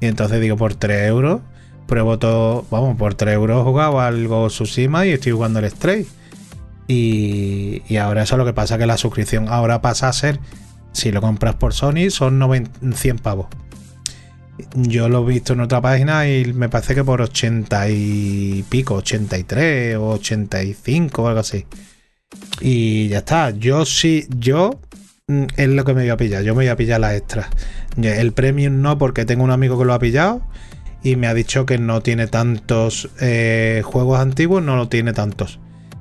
Y 0.00 0.06
entonces 0.06 0.40
digo, 0.40 0.56
por 0.56 0.74
3 0.74 1.08
euros, 1.08 1.40
pruebo 1.86 2.18
todo, 2.18 2.64
vamos, 2.70 2.96
por 2.96 3.14
3 3.14 3.34
euros 3.34 3.60
he 3.60 3.64
jugado 3.64 4.00
algo 4.00 4.48
Tsushima 4.48 5.06
y 5.06 5.10
estoy 5.10 5.32
jugando 5.32 5.58
el 5.58 5.70
Stray. 5.70 6.06
Y, 6.86 7.82
y 7.88 7.96
ahora 7.96 8.22
eso 8.22 8.34
es 8.34 8.38
lo 8.38 8.44
que 8.44 8.52
pasa, 8.52 8.76
que 8.78 8.86
la 8.86 8.96
suscripción 8.96 9.48
ahora 9.48 9.80
pasa 9.80 10.08
a 10.08 10.12
ser, 10.12 10.38
si 10.92 11.10
lo 11.12 11.20
compras 11.20 11.56
por 11.56 11.74
Sony, 11.74 12.10
son 12.10 12.38
90 12.38 12.92
100 12.96 13.18
pavos. 13.18 13.46
Yo 14.74 15.08
lo 15.08 15.22
he 15.28 15.32
visto 15.32 15.54
en 15.54 15.60
otra 15.60 15.80
página 15.80 16.28
y 16.28 16.52
me 16.52 16.68
parece 16.68 16.94
que 16.94 17.02
por 17.02 17.20
80 17.20 17.88
y 17.88 18.64
pico, 18.68 18.94
83 18.96 19.96
o 19.96 20.10
85 20.10 21.22
o 21.22 21.28
algo 21.28 21.40
así. 21.40 21.66
Y 22.60 23.08
ya 23.08 23.18
está. 23.18 23.50
Yo 23.50 23.84
sí, 23.84 24.26
yo 24.36 24.80
mm, 25.26 25.44
es 25.56 25.68
lo 25.68 25.84
que 25.84 25.94
me 25.94 26.02
voy 26.02 26.10
a 26.10 26.16
pillar. 26.16 26.44
Yo 26.44 26.54
me 26.54 26.64
voy 26.64 26.68
a 26.68 26.76
pillar 26.76 27.00
las 27.00 27.14
extras. 27.14 27.48
El 27.96 28.32
premium 28.32 28.80
no, 28.80 28.96
porque 28.98 29.24
tengo 29.24 29.42
un 29.42 29.50
amigo 29.50 29.76
que 29.78 29.84
lo 29.84 29.94
ha 29.94 29.98
pillado 29.98 30.42
y 31.04 31.14
me 31.16 31.28
ha 31.28 31.34
dicho 31.34 31.64
que 31.66 31.78
no 31.78 32.00
tiene 32.00 32.26
tantos 32.26 33.08
eh, 33.20 33.82
juegos 33.84 34.18
antiguos, 34.18 34.62
no 34.62 34.74
lo 34.74 34.88
tiene 34.88 35.12
tantos. 35.12 35.60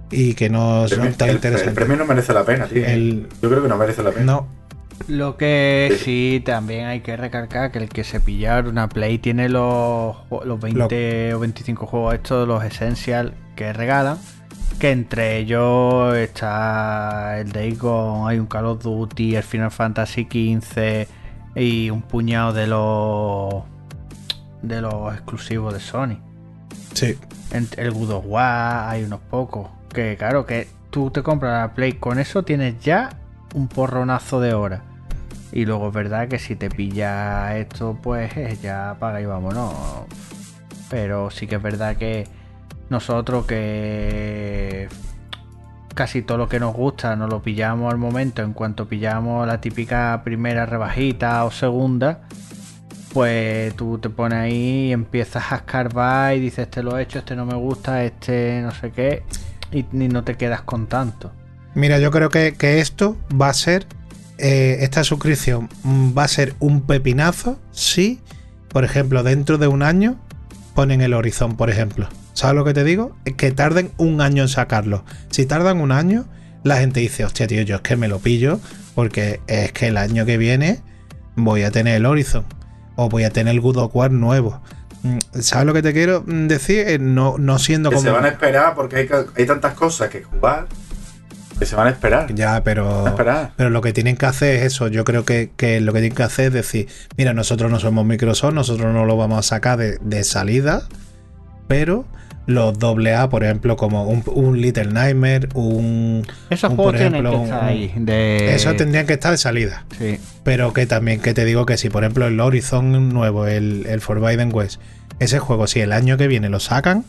Y 0.10 0.34
que 0.34 0.50
no 0.50 0.88
son 0.88 1.14
tan 1.14 1.30
el, 1.30 1.36
interesantes. 1.36 1.68
el 1.68 1.74
premio 1.74 1.98
no 1.98 2.06
merece 2.06 2.34
la 2.34 2.44
pena, 2.44 2.66
tío. 2.68 2.86
El- 2.86 3.28
Yo 3.42 3.50
creo 3.50 3.62
que 3.64 3.70
no 3.70 3.78
merece 3.78 4.02
la 4.04 4.12
pena. 4.12 4.26
No, 4.26 4.48
Lo 5.08 5.38
que 5.38 5.98
sí 6.04 6.42
también 6.46 6.86
hay 6.86 7.02
que 7.02 7.18
recalcar 7.18 7.72
que 7.72 7.80
el 7.80 7.90
que 7.90 8.04
se 8.04 8.20
pillar 8.20 8.68
una 8.68 8.88
Play 8.90 9.18
tiene 9.18 9.50
los, 9.50 10.16
los 10.46 10.60
20 10.60 11.34
o 11.34 11.40
25 11.40 11.86
juegos 11.88 12.14
estos, 12.14 12.48
los 12.48 12.64
Essential 12.64 13.34
que 13.56 13.74
regalan. 13.74 14.18
Que 14.80 14.92
entre 14.92 15.38
ellos 15.38 16.16
está 16.16 17.40
el 17.40 17.52
Days 17.52 17.78
Gone, 17.80 18.32
hay 18.32 18.40
un 18.40 18.46
Call 18.48 18.66
of 18.66 18.84
Duty, 18.84 19.36
el 19.36 19.44
Final 19.44 19.72
Fantasy 19.72 20.24
XV 20.30 21.08
y 21.56 21.90
un 21.90 22.02
puñado 22.04 22.54
de 22.54 22.68
los 22.68 23.64
de 24.64 24.82
los 24.82 25.14
exclusivos 25.14 25.74
de 25.74 25.80
Sony. 25.80 26.18
sí. 26.94 27.18
El 27.78 27.92
God 27.92 28.10
of 28.10 28.26
War, 28.28 28.90
hay 28.90 29.04
unos 29.04 29.20
pocos. 29.20 29.70
Que 29.94 30.18
claro, 30.18 30.48
que 30.48 30.68
tú 30.90 31.12
te 31.12 31.22
compras 31.22 31.62
la 31.62 31.76
Play, 31.76 31.94
con 31.94 32.18
eso 32.18 32.42
tienes 32.42 32.84
ya 32.84 33.12
un 33.54 33.68
porronazo 33.68 34.42
de 34.42 34.56
horas. 34.56 34.82
Y 35.52 35.66
luego 35.66 35.90
es 35.90 35.94
verdad 35.94 36.28
que 36.28 36.40
si 36.40 36.56
te 36.56 36.72
pilla 36.72 37.56
esto, 37.58 37.96
pues 38.02 38.36
eh, 38.36 38.58
ya 38.60 38.98
paga 39.00 39.22
y 39.22 39.26
vámonos. 39.26 39.72
Pero 40.90 41.30
sí 41.30 41.46
que 41.46 41.56
es 41.56 41.62
verdad 41.62 41.96
que 41.96 42.28
nosotros 42.90 43.46
que 43.46 44.90
casi 45.94 46.24
todo 46.24 46.40
lo 46.40 46.50
que 46.50 46.60
nos 46.60 46.74
gusta 46.74 47.16
nos 47.16 47.30
lo 47.30 47.44
pillamos 47.44 47.92
al 47.92 48.00
momento. 48.00 48.42
En 48.42 48.54
cuanto 48.54 48.88
pillamos 48.88 49.46
la 49.46 49.62
típica 49.62 50.22
primera 50.24 50.66
rebajita 50.66 51.46
o 51.46 51.52
segunda, 51.52 52.22
pues 53.14 53.76
tú 53.76 54.00
te 54.00 54.10
pones 54.10 54.40
ahí 54.40 54.88
y 54.88 54.92
empiezas 54.92 55.52
a 55.52 55.58
escarbar 55.58 56.36
y 56.36 56.40
dices, 56.40 56.60
este 56.60 56.82
lo 56.82 56.98
he 56.98 57.04
hecho, 57.04 57.20
este 57.20 57.36
no 57.36 57.46
me 57.46 57.54
gusta, 57.54 58.04
este 58.04 58.62
no 58.62 58.72
sé 58.72 58.92
qué, 58.92 59.24
y, 59.72 59.86
no 59.92 60.24
te 60.24 60.36
quedas 60.36 60.62
con 60.64 60.88
tanto. 60.88 61.32
Mira, 61.76 62.00
yo 62.00 62.12
creo 62.12 62.30
que, 62.30 62.54
que 62.54 62.80
esto 62.80 63.16
va 63.40 63.50
a 63.50 63.54
ser. 63.54 63.86
eh, 64.40 64.78
esta 64.82 65.04
suscripción 65.04 65.70
mm, 65.84 66.18
va 66.18 66.24
a 66.24 66.28
ser 66.28 66.56
un 66.60 66.82
pepinazo 66.82 67.60
si, 67.72 68.20
por 68.70 68.84
ejemplo, 68.84 69.22
dentro 69.22 69.60
de 69.60 69.68
un 69.68 69.84
año 69.84 70.20
ponen 70.74 71.02
el 71.02 71.14
Horizon, 71.14 71.56
por 71.56 71.70
ejemplo. 71.70 72.10
¿Sabes 72.34 72.56
lo 72.56 72.66
que 72.66 72.74
te 72.74 72.84
digo? 72.84 73.16
Es 73.26 73.36
que 73.36 73.52
tarden 73.52 73.92
un 73.98 74.22
año 74.22 74.42
en 74.42 74.50
sacarlo. 74.50 75.06
Si 75.30 75.46
tardan 75.46 75.82
un 75.82 75.92
año, 75.92 76.26
la 76.64 76.78
gente 76.78 77.00
dice, 77.00 77.26
hostia, 77.26 77.46
tío, 77.46 77.62
yo 77.62 77.76
es 77.76 77.82
que 77.82 77.96
me 77.96 78.08
lo 78.08 78.18
pillo 78.18 78.60
porque 78.96 79.40
es 79.46 79.72
que 79.72 79.88
el 79.88 79.98
año 79.98 80.26
que 80.26 80.38
viene 80.38 80.80
voy 81.36 81.62
a 81.62 81.70
tener 81.70 81.96
el 81.96 82.08
Horizon 82.08 82.46
o 82.96 83.10
voy 83.10 83.24
a 83.24 83.30
tener 83.30 83.54
el 83.54 83.62
God 83.62 83.78
of 83.78 83.96
War 83.96 84.12
nuevo. 84.12 84.62
Mm, 85.04 85.18
¿Sabes 85.42 85.66
lo 85.68 85.74
que 85.74 85.82
te 85.82 85.94
quiero 85.94 86.24
mm, 86.26 86.48
decir? 86.48 86.88
Eh, 86.88 87.00
No, 87.00 87.38
no 87.38 87.60
siendo 87.60 87.90
Que 87.90 87.96
como. 87.98 88.06
se 88.08 88.12
van 88.12 88.26
a 88.26 88.30
esperar 88.30 88.74
porque 88.76 88.96
hay, 88.98 89.10
hay 89.36 89.46
tantas 89.46 89.74
cosas 89.74 90.10
que 90.10 90.24
jugar 90.24 90.68
que 91.60 91.66
se 91.68 91.76
van 91.76 91.88
a 91.88 91.90
esperar. 91.92 92.34
Ya, 92.34 92.64
pero, 92.64 93.08
esperar. 93.08 93.52
pero 93.56 93.70
lo 93.70 93.82
que 93.82 93.94
tienen 93.94 94.18
que 94.18 94.26
hacer 94.26 94.56
es 94.56 94.64
eso. 94.74 94.88
Yo 94.88 95.04
creo 95.04 95.24
que, 95.24 95.52
que 95.56 95.80
lo 95.82 95.94
que 95.94 96.00
tienen 96.00 96.16
que 96.16 96.24
hacer 96.24 96.48
es 96.48 96.54
decir, 96.54 96.88
mira, 97.18 97.34
nosotros 97.34 97.70
no 97.70 97.80
somos 97.80 98.06
Microsoft, 98.06 98.54
nosotros 98.54 98.92
no 98.94 99.06
lo 99.06 99.18
vamos 99.18 99.40
a 99.40 99.44
sacar 99.44 99.78
de, 99.78 99.98
de 100.02 100.24
salida, 100.24 100.82
pero 101.68 102.06
los 102.46 102.74
AA, 102.82 103.30
por 103.30 103.44
ejemplo, 103.44 103.78
como 103.78 104.04
un, 104.06 104.24
un 104.28 104.60
Little 104.62 104.86
Nightmare, 104.92 105.48
un... 105.54 106.26
Esos 106.50 106.72
un, 106.72 106.76
juegos 106.76 106.94
por 106.94 107.00
tienen 107.00 107.14
ejemplo, 107.26 107.32
que 107.32 107.38
un- 107.38 107.44
estar 107.44 107.64
ahí. 107.64 107.94
De... 107.96 108.54
Eso 108.56 108.74
tendrían 108.76 109.06
que 109.08 109.14
estar 109.14 109.32
de 109.32 109.38
salida. 109.38 109.86
Sí. 109.98 110.20
Pero 110.44 110.74
que 110.74 110.86
también 110.86 111.22
que 111.22 111.34
te 111.34 111.46
digo 111.46 111.66
que 111.66 111.78
si, 111.78 111.90
por 111.90 112.04
ejemplo, 112.04 112.28
el 112.28 112.40
Horizon 112.40 113.10
nuevo, 113.10 113.48
el, 113.48 113.86
el 113.88 114.02
Forbidden 114.02 114.50
West, 114.54 114.82
ese 115.20 115.40
juego, 115.40 115.68
si 115.68 115.80
el 115.80 115.92
año 115.94 116.18
que 116.18 116.28
viene 116.28 116.50
lo 116.50 116.60
sacan, 116.60 117.06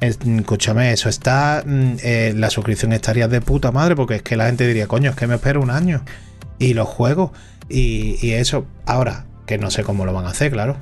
es- 0.00 0.18
escúchame, 0.24 0.92
eso 0.92 1.08
está. 1.08 1.62
mm, 1.66 1.92
eh, 2.02 2.32
la 2.36 2.50
suscripción 2.50 2.92
estaría 2.92 3.26
de 3.28 3.40
puta 3.40 3.72
madre, 3.72 3.96
porque 3.96 4.16
es 4.16 4.22
que 4.22 4.36
la 4.36 4.46
gente 4.46 4.66
diría, 4.66 4.86
coño, 4.86 5.10
es 5.10 5.16
que 5.16 5.26
me 5.26 5.34
espero 5.36 5.60
un 5.62 5.70
año. 5.70 6.02
Y 6.58 6.74
los 6.74 6.88
juegos. 6.88 7.30
Y, 7.68 8.18
y 8.24 8.32
eso, 8.32 8.66
ahora, 8.86 9.24
que 9.46 9.58
no 9.58 9.70
sé 9.70 9.82
cómo 9.82 10.04
lo 10.04 10.12
van 10.12 10.26
a 10.26 10.30
hacer, 10.30 10.52
claro. 10.52 10.76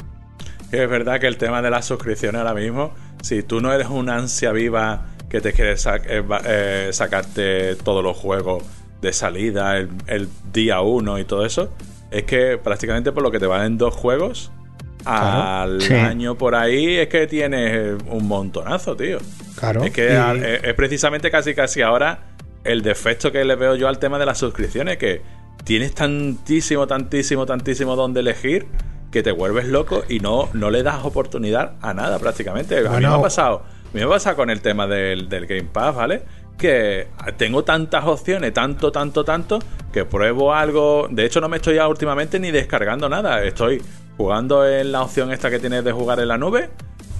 Es 0.73 0.88
verdad 0.88 1.21
que 1.21 1.27
el 1.27 1.37
tema 1.37 1.61
de 1.62 1.71
las 1.71 1.85
suscripciones 1.85 2.40
ahora 2.40 2.55
mismo, 2.55 2.92
si 3.22 3.42
tú 3.42 3.61
no 3.61 3.72
eres 3.72 3.88
una 3.88 4.16
ansia 4.16 4.52
viva 4.52 5.06
que 5.30 5.40
te 5.40 5.52
quieres 5.54 5.80
sa- 5.80 5.96
eh, 5.96 6.22
eh, 6.44 6.88
sacarte 6.92 7.74
todos 7.76 8.04
los 8.04 8.16
juegos 8.16 8.62
de 9.00 9.12
salida, 9.14 9.78
el, 9.78 9.88
el 10.06 10.28
día 10.52 10.80
uno 10.82 11.18
y 11.18 11.24
todo 11.24 11.44
eso, 11.46 11.70
es 12.11 12.24
que 12.24 12.58
prácticamente 12.62 13.11
por 13.12 13.22
lo 13.22 13.30
que 13.30 13.38
te 13.40 13.46
valen 13.46 13.78
dos 13.78 13.94
juegos 13.94 14.52
Claro. 15.04 15.62
al 15.62 15.80
Sí. 15.80 15.94
año 15.94 16.37
por 16.37 16.54
ahí 16.54 16.94
es 16.96 17.08
que 17.08 17.26
tienes 17.26 18.00
un 18.08 18.28
montonazo, 18.28 18.94
tío. 18.96 19.18
Claro. 19.56 19.82
Es 19.82 19.90
que 19.92 20.04
y- 20.12 20.40
eh, 20.44 20.61
es 20.62 20.74
precisamente 20.74 21.30
casi 21.30 21.54
casi 21.54 21.82
ahora 21.82 22.20
el 22.62 22.82
defecto 22.82 23.32
que 23.32 23.44
le 23.44 23.56
veo 23.56 23.74
yo 23.74 23.88
al 23.88 23.98
tema 23.98 24.18
de 24.20 24.26
las 24.26 24.38
suscripciones, 24.38 24.98
que 24.98 25.22
tienes 25.64 25.92
tantísimo, 25.94 26.87
tantísimo, 26.87 27.46
tantísimo 27.46 27.96
donde 27.96 28.20
elegir 28.20 28.66
que 29.12 29.22
te 29.22 29.31
vuelves 29.31 29.66
loco 29.68 30.03
y 30.09 30.18
no, 30.18 30.48
no 30.55 30.70
le 30.70 30.83
das 30.83 31.05
oportunidad 31.05 31.75
a 31.81 31.94
nada 31.94 32.18
prácticamente. 32.18 32.79
A 32.79 32.81
mí 32.81 32.85
me 32.87 32.90
Bueno. 32.94 33.14
ha 33.14 33.22
pasado, 33.22 33.59
a 33.59 33.94
mí 33.94 34.01
me 34.01 34.03
ha 34.03 34.09
pasado 34.09 34.35
con 34.35 34.51
el 34.51 34.61
tema 34.61 34.88
del, 34.88 35.29
del 35.29 35.46
Game 35.46 35.68
Pass, 35.72 35.94
¿vale? 35.94 36.22
Que 36.59 37.07
tengo 37.37 37.62
tantas 37.62 38.05
opciones, 38.07 38.53
tanto, 38.53 38.90
tanto, 38.90 39.22
tanto, 39.25 39.59
que 39.92 40.05
pruebo 40.05 40.53
algo. 40.55 41.07
De 41.11 41.25
hecho, 41.25 41.40
no 41.40 41.48
me 41.48 41.59
estoy 41.59 41.77
ya 41.77 41.87
últimamente 41.88 42.40
ni 42.40 42.51
descargando 42.51 43.09
nada. 43.09 43.44
Estoy 43.44 43.83
jugando 44.16 44.66
en 44.66 44.92
la 44.92 45.03
opción 45.03 45.31
esta 45.33 45.51
que 45.51 45.59
tienes 45.59 45.85
de 45.85 45.92
jugar 45.92 46.18
en 46.20 46.29
la 46.29 46.38
nube, 46.38 46.70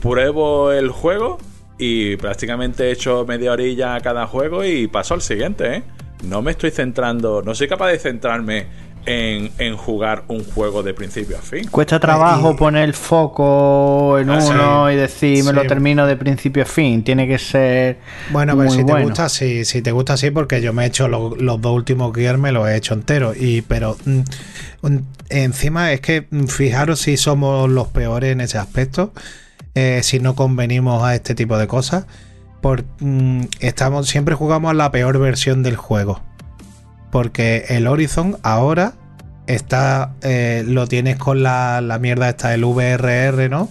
pruebo 0.01 0.73
el 0.73 0.91
juego 0.91 1.39
y 1.79 2.17
prácticamente 2.17 2.89
he 2.89 2.93
hecho 2.93 3.25
media 3.27 3.53
orilla 3.53 3.95
a 3.97 4.01
cada 4.01 4.27
juego 4.27 4.65
y 4.65 4.87
paso 4.87 5.15
al 5.15 5.23
siguiente, 5.23 5.77
¿eh? 5.77 5.83
No 6.25 6.41
me 6.43 6.53
estoy 6.53 6.71
centrando, 6.71 7.43
no 7.43 7.55
soy 7.55 7.67
capaz 7.67 7.89
de 7.89 7.99
centrarme 7.99 8.67
en, 9.07 9.51
en 9.59 9.77
jugar 9.77 10.25
un 10.29 10.45
juego 10.45 10.83
de 10.83 10.95
principio 10.95 11.37
a 11.39 11.41
fin. 11.43 11.67
Cuesta 11.69 11.99
trabajo 11.99 12.55
poner 12.57 12.85
el 12.85 12.95
foco 12.95 14.19
en 14.19 14.31
Ah, 14.31 14.41
sí. 14.41 14.49
uno 14.51 14.91
y 14.91 14.97
decir, 14.97 15.43
me 15.45 15.53
lo 15.53 15.67
termino 15.67 16.07
de 16.07 16.17
principio 16.17 16.63
a 16.63 16.67
fin. 16.67 17.03
Tiene 17.03 17.27
que 17.27 17.39
ser. 17.39 17.99
Bueno, 18.31 18.55
pero 18.57 18.69
muy 18.69 18.77
si 18.79 18.85
te 18.85 19.03
gusta, 19.03 19.29
sí, 19.29 19.65
si 19.65 19.83
te 19.83 19.91
gusta, 19.93 20.17
sí, 20.17 20.31
porque 20.31 20.61
yo 20.61 20.73
me 20.73 20.85
he 20.85 20.87
hecho 20.87 21.09
lo- 21.09 21.35
los 21.37 21.61
dos 21.61 21.75
últimos 21.75 22.13
Gear, 22.15 22.39
me 22.39 22.53
los 22.53 22.69
he 22.69 22.77
hecho 22.77 22.95
enteros. 22.95 23.37
Y, 23.37 23.63
pero 23.63 23.97
mm, 24.05 24.21
un- 24.83 25.07
encima 25.31 25.93
es 25.93 26.01
que 26.01 26.27
mm, 26.31 26.45
fijaros 26.45 27.01
si 27.01 27.17
somos 27.17 27.69
los 27.69 27.89
peores 27.89 28.31
en 28.33 28.41
ese 28.41 28.59
aspecto, 28.59 29.13
eh, 29.75 30.01
si 30.03 30.21
no 30.21 30.35
convenimos 30.35 31.03
a 31.03 31.15
este 31.15 31.35
tipo 31.35 31.59
de 31.59 31.67
cosas. 31.67 32.07
Por, 32.61 32.85
mm, 33.01 33.47
estamos, 33.59 34.07
siempre 34.09 34.37
jugamos 34.37 34.71
a 34.71 34.75
la 34.75 34.93
peor 34.93 35.19
versión 35.19 35.65
del 35.65 35.75
juego. 35.77 36.23
Porque 37.13 37.67
el 37.69 37.87
Horizon 37.87 38.39
ahora 38.43 38.95
está. 39.47 40.15
eh, 40.23 40.65
lo 40.67 40.89
tienes 40.89 41.17
con 41.19 41.45
la, 41.45 41.81
la 41.81 42.01
mierda 42.01 42.29
esta 42.29 42.49
del 42.49 42.65
VRR, 42.65 43.49
¿no? 43.49 43.69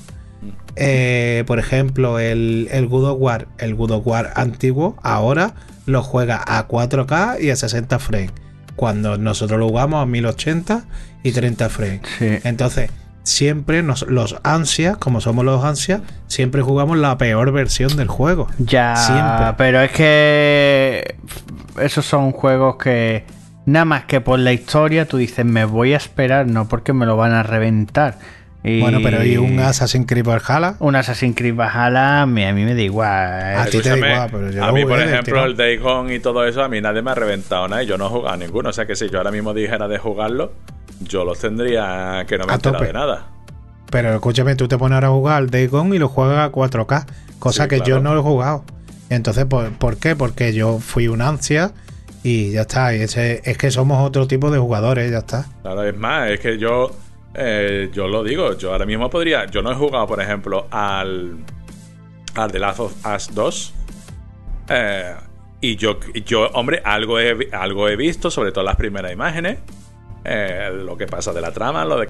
Eh, 0.77 1.43
por 1.47 1.59
ejemplo, 1.59 2.17
el, 2.19 2.69
el 2.71 2.87
God 2.87 3.09
of 3.09 3.17
War, 3.19 3.47
el 3.57 3.75
God 3.75 3.91
of 3.91 4.07
War 4.07 4.31
antiguo, 4.35 4.95
ahora 5.03 5.53
lo 5.85 6.01
juega 6.01 6.41
a 6.47 6.67
4K 6.67 7.41
y 7.41 7.49
a 7.49 7.55
60 7.57 7.99
frames. 7.99 8.31
Cuando 8.77 9.17
nosotros 9.17 9.59
lo 9.59 9.67
jugamos 9.67 10.01
a 10.01 10.05
1080 10.05 10.85
y 11.23 11.31
30 11.33 11.69
frames. 11.69 12.01
Entonces, 12.45 12.89
siempre 13.23 13.83
nos- 13.83 14.03
los 14.07 14.37
ansias, 14.43 14.97
como 14.97 15.19
somos 15.19 15.43
los 15.45 15.63
ansias, 15.65 16.01
siempre 16.27 16.61
jugamos 16.61 16.97
la 16.97 17.17
peor 17.17 17.51
versión 17.51 17.95
del 17.97 18.07
juego. 18.07 18.47
Ya, 18.57 18.95
Siempre. 18.95 19.53
pero 19.57 19.81
es 19.81 19.91
que 19.91 21.15
esos 21.81 22.05
son 22.05 22.31
juegos 22.31 22.77
que 22.77 23.25
nada 23.65 23.85
más 23.85 24.05
que 24.05 24.21
por 24.21 24.39
la 24.39 24.53
historia 24.53 25.07
tú 25.07 25.17
dices 25.17 25.45
me 25.45 25.65
voy 25.65 25.93
a 25.93 25.97
esperar, 25.97 26.47
no 26.47 26.67
porque 26.67 26.93
me 26.93 27.05
lo 27.05 27.17
van 27.17 27.31
a 27.33 27.43
reventar. 27.43 28.17
Y 28.63 28.79
Bueno, 28.79 28.99
pero 29.01 29.23
¿y 29.25 29.37
un 29.37 29.59
Assassin's 29.59 30.05
Creed 30.07 30.23
Valhalla? 30.23 30.75
un 30.79 30.95
Assassin's 30.95 31.35
Creed 31.35 31.55
Valhalla 31.55 32.27
me- 32.27 32.47
a 32.47 32.53
mí 32.53 32.63
me 32.63 32.75
da 32.75 32.81
igual. 32.81 33.55
A 33.57 33.65
ti 33.65 33.79
te 33.81 33.89
da 33.89 33.97
igual, 33.97 34.29
pero 34.31 34.51
yo 34.51 34.63
a 34.63 34.67
lo 34.67 34.73
mí, 34.73 34.85
por 34.85 34.99
ejemplo, 35.01 35.43
el 35.45 35.57
Day 35.57 35.77
Gone 35.77 36.13
y 36.13 36.19
todo 36.19 36.45
eso, 36.45 36.61
a 36.63 36.69
mí 36.69 36.79
nadie 36.79 37.01
me 37.01 37.09
ha 37.11 37.15
reventado 37.15 37.67
nada 37.67 37.81
y 37.81 37.87
yo 37.87 37.97
no 37.97 38.05
he 38.05 38.09
jugado 38.09 38.35
a 38.35 38.37
ninguno. 38.37 38.69
O 38.69 38.73
sea 38.73 38.85
que 38.85 38.95
si 38.95 39.09
yo 39.09 39.17
ahora 39.17 39.31
mismo 39.31 39.53
dijera 39.55 39.87
de 39.87 39.97
jugarlo, 39.97 40.51
yo 40.99 41.25
los 41.25 41.39
tendría 41.39 42.23
que 42.27 42.37
no 42.37 42.45
me 42.45 42.51
A 42.51 42.55
entera 42.55 42.73
tope. 42.77 42.85
de 42.87 42.93
nada. 42.93 43.27
Pero 43.89 44.13
escúchame, 44.13 44.55
tú 44.55 44.67
te 44.67 44.77
pones 44.77 44.93
ahora 44.95 45.07
a 45.07 45.11
jugar 45.11 45.37
al 45.37 45.49
Day 45.49 45.65
Gone 45.65 45.95
y 45.95 45.99
lo 45.99 46.07
juegas 46.07 46.47
a 46.47 46.51
4K, 46.51 47.05
cosa 47.39 47.63
Sí, 47.63 47.69
que 47.69 47.81
yo 47.81 47.99
no 47.99 48.13
lo 48.13 48.19
he 48.19 48.23
jugado. 48.23 48.63
Entonces, 49.09 49.45
¿por, 49.45 49.71
por 49.71 49.97
qué? 49.97 50.15
Porque 50.15 50.53
yo 50.53 50.77
fui 50.79 51.07
un 51.07 51.21
ansia 51.23 51.71
y 52.23 52.51
ya 52.51 52.61
está. 52.61 52.95
Y 52.95 53.01
ese, 53.01 53.41
es 53.43 53.57
que 53.57 53.71
somos 53.71 54.05
otro 54.05 54.27
tipo 54.27 54.49
de 54.51 54.59
jugadores, 54.59 55.11
ya 55.11 55.19
está. 55.19 55.45
Claro, 55.61 55.83
es 55.83 55.95
más, 55.97 56.29
es 56.31 56.39
que 56.39 56.57
yo, 56.57 56.91
eh, 57.33 57.89
yo 57.93 58.07
lo 58.07 58.23
digo, 58.23 58.57
yo 58.57 58.71
ahora 58.71 58.85
mismo 58.85 59.09
podría, 59.09 59.45
yo 59.47 59.61
no 59.61 59.71
he 59.71 59.75
jugado, 59.75 60.07
por 60.07 60.21
ejemplo, 60.21 60.67
al, 60.71 61.37
al 62.35 62.51
The 62.51 62.59
Last 62.59 62.79
of 62.79 62.93
Us 63.05 63.33
2. 63.33 63.73
eh, 64.69 65.15
y 65.63 65.75
yo, 65.75 65.99
yo, 66.25 66.47
hombre, 66.53 66.81
algo 66.83 67.19
he, 67.19 67.49
algo 67.51 67.87
he 67.87 67.95
visto, 67.95 68.31
sobre 68.31 68.51
todo 68.51 68.63
las 68.63 68.75
primeras 68.77 69.11
imágenes. 69.11 69.59
eh, 70.23 70.69
lo 70.73 70.97
que 70.97 71.05
pasa 71.07 71.33
de 71.33 71.41
la 71.41 71.51
trama, 71.51 71.85
lo 71.85 71.99
de... 71.99 72.07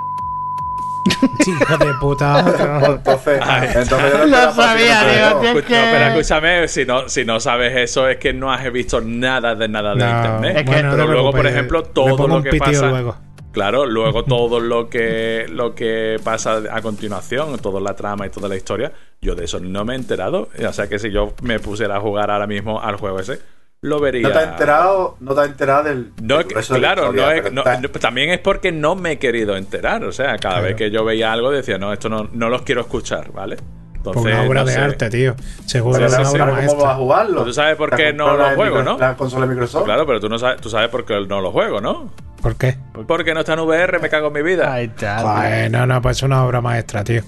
Hijo 1.47 1.77
de 1.77 1.93
puta. 1.95 2.39
Entonces, 2.39 3.41
entonces 3.75 4.13
yo 4.13 4.25
no 4.27 4.51
sabía, 4.53 5.03
no 5.03 5.09
digo, 5.11 5.39
tío. 5.41 5.49
Escucha, 5.49 5.67
que- 5.67 5.73
no, 5.75 5.91
pero 5.91 6.05
escúchame, 6.05 6.67
si 6.67 6.85
no, 6.85 7.09
si 7.09 7.25
no 7.25 7.39
sabes 7.39 7.75
eso 7.77 8.07
es 8.07 8.17
que 8.17 8.33
no 8.33 8.51
has 8.51 8.71
visto 8.71 9.01
nada 9.01 9.55
de 9.55 9.67
nada 9.67 9.95
de 9.95 10.03
No, 10.05 10.09
internet. 10.17 10.57
Es 10.57 10.63
que- 10.63 10.69
bueno, 10.71 10.89
no 10.89 10.95
pero 10.95 11.11
luego, 11.11 11.31
por 11.31 11.47
ejemplo, 11.47 11.83
todo 11.83 12.27
lo 12.27 12.43
que 12.43 12.57
pasa. 12.57 12.89
luego. 12.89 13.15
Claro, 13.51 13.85
luego 13.85 14.23
todo 14.23 14.61
lo 14.61 14.89
que 14.89 15.45
lo 15.49 15.75
que 15.75 16.17
pasa 16.23 16.61
a 16.71 16.81
continuación, 16.81 17.57
toda 17.59 17.81
la 17.81 17.95
trama 17.97 18.25
y 18.25 18.29
toda 18.29 18.47
la 18.47 18.55
historia, 18.55 18.93
yo 19.21 19.35
de 19.35 19.43
eso 19.43 19.59
no 19.59 19.83
me 19.83 19.93
he 19.93 19.97
enterado. 19.97 20.47
O 20.65 20.71
sea 20.73 20.87
que 20.87 20.99
si 20.99 21.11
yo 21.11 21.33
me 21.41 21.59
pusiera 21.59 21.97
a 21.97 21.99
jugar 21.99 22.31
ahora 22.31 22.47
mismo 22.47 22.79
al 22.81 22.95
juego 22.95 23.19
ese, 23.19 23.39
lo 23.83 23.99
vería. 23.99 24.27
No 24.27 24.31
te 24.31 24.37
has 24.39 24.47
enterado, 24.49 25.17
no 25.19 25.33
te 25.33 25.41
has 25.41 25.47
enterado 25.47 25.83
del. 25.83 26.11
No, 26.21 26.37
del 26.37 26.47
de 26.49 26.53
claro, 26.53 26.59
historia, 26.59 26.95
no 27.11 27.31
es- 27.31 27.51
no- 27.53 27.61
está- 27.61 27.81
no- 27.81 27.89
también 27.89 28.29
es 28.29 28.39
porque 28.39 28.71
no 28.71 28.95
me 28.95 29.13
he 29.13 29.19
querido 29.19 29.57
enterar. 29.57 30.03
O 30.03 30.11
sea, 30.11 30.37
cada 30.37 30.55
Claro. 30.55 30.63
vez 30.63 30.75
que 30.75 30.91
yo 30.91 31.03
veía 31.03 31.31
algo 31.33 31.49
decía, 31.51 31.77
no, 31.79 31.91
esto 31.91 32.07
no, 32.07 32.29
no 32.31 32.49
los 32.49 32.61
quiero 32.61 32.81
escuchar, 32.81 33.31
¿vale? 33.31 33.57
Entonces, 33.95 34.23
una 34.33 34.43
obra 34.43 34.59
no 34.61 34.65
de 34.67 34.73
sé. 34.73 34.79
arte, 34.79 35.09
tío. 35.09 35.35
Seguro 35.65 35.97
pero 35.99 36.07
que 36.15 36.21
es 36.21 36.27
sí, 36.29 36.35
una 36.35 36.45
sí, 36.45 36.51
obra 36.51 36.65
¿Cómo 36.67 36.81
vas 36.83 36.91
a 36.93 36.95
jugarlo? 36.95 37.33
Pues 37.35 37.45
tú 37.47 37.53
sabes 37.53 37.75
por 37.75 37.95
qué 37.95 38.13
no 38.13 38.35
lo 38.37 38.45
juego, 38.55 38.77
micro- 38.77 38.83
¿no? 38.83 38.97
La 38.99 39.15
consola 39.15 39.45
de 39.45 39.51
Microsoft. 39.53 39.85
Claro, 39.85 40.05
pero 40.07 40.19
tú 40.19 40.29
no 40.29 40.37
sabes, 40.39 40.61
tú 40.61 40.69
sabes 40.69 40.89
por 40.89 41.05
qué 41.05 41.19
no 41.27 41.41
lo 41.41 41.51
juego, 41.51 41.81
¿no? 41.81 42.11
¿Por 42.41 42.55
qué? 42.55 42.77
Porque 43.07 43.33
no 43.35 43.41
está 43.41 43.53
en 43.53 43.59
VR, 43.59 43.99
me 43.99 44.09
cago 44.09 44.27
en 44.27 44.33
mi 44.33 44.41
vida. 44.41 44.73
Ahí 44.73 44.85
está. 44.85 45.19
Joder, 45.19 45.69
no, 45.71 45.85
no, 45.85 46.01
pues 46.01 46.17
es 46.17 46.23
una 46.23 46.43
obra 46.43 46.61
maestra, 46.61 47.03
tío. 47.03 47.21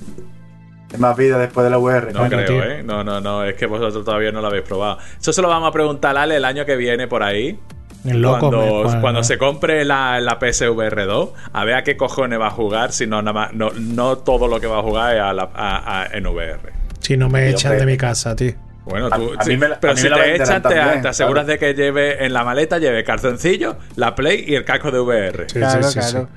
Más 0.97 1.17
vida 1.17 1.37
después 1.39 1.63
de 1.63 1.69
la 1.71 1.77
VR. 1.77 2.07
No 2.13 2.27
Claro, 2.27 2.29
creo, 2.29 2.45
tío. 2.45 2.63
¿eh? 2.63 2.83
No, 2.83 3.03
no, 3.03 3.19
no, 3.21 3.43
es 3.43 3.55
que 3.55 3.65
vosotros 3.65 4.05
todavía 4.05 4.31
no 4.31 4.41
lo 4.41 4.47
habéis 4.47 4.63
probado. 4.63 4.97
Eso 5.19 5.33
se 5.33 5.41
lo 5.41 5.47
vamos 5.47 5.69
a 5.69 5.71
preguntar 5.71 6.15
a 6.17 6.23
Ale 6.23 6.35
el 6.37 6.45
año 6.45 6.65
que 6.65 6.75
viene 6.75 7.07
por 7.07 7.23
ahí. 7.23 7.59
El 8.05 8.21
loco 8.21 8.49
cuando, 8.51 8.83
me- 8.89 8.99
cuando 9.01 9.23
se 9.23 9.37
compre 9.37 9.85
la, 9.85 10.19
la 10.19 10.37
PSVR 10.37 11.05
2, 11.05 11.29
a 11.53 11.63
ver 11.63 11.75
a 11.75 11.83
qué 11.83 11.95
cojones 11.95 12.37
va 12.39 12.47
a 12.47 12.51
jugar, 12.51 12.91
si 12.91 13.07
no, 13.07 13.21
nada 13.21 13.33
más, 13.33 13.53
no, 13.53 13.69
no 13.75 14.17
todo 14.17 14.47
lo 14.49 14.59
que 14.59 14.67
va 14.67 14.79
a 14.79 14.81
jugar 14.81 15.15
es 15.15 15.21
a 15.21 15.31
la- 15.33 15.49
a- 15.55 16.01
a- 16.01 16.05
en 16.11 16.27
VR. 16.27 16.59
Si 16.99 17.15
no 17.15 17.29
me 17.29 17.49
echan 17.49 17.77
de 17.77 17.85
mi 17.85 17.95
casa, 17.97 18.35
tío. 18.35 18.53
Bueno, 18.85 19.09
tú, 19.09 19.31
a 19.39 19.43
sí, 19.45 19.51
mí 19.51 19.57
me 19.57 19.69
pero 19.79 19.93
mí 19.93 19.99
si 19.99 20.03
me 20.03 20.09
la 20.09 20.15
te 20.17 20.35
echan, 20.35 20.61
te, 20.61 20.69
también, 20.75 21.01
te 21.01 21.07
aseguras 21.07 21.45
claro. 21.45 21.59
de 21.59 21.59
que 21.59 21.73
lleve 21.73 22.25
en 22.25 22.33
la 22.33 22.43
maleta, 22.43 22.79
lleve 22.79 23.05
calzoncillo, 23.05 23.77
la 23.95 24.13
Play 24.13 24.43
y 24.45 24.55
el 24.55 24.65
casco 24.65 24.91
de 24.91 24.99
VR. 24.99 25.45
Sí, 25.47 25.59
Claro, 25.59 25.83
sí, 25.83 26.01
sí, 26.01 26.11
claro. 26.11 26.27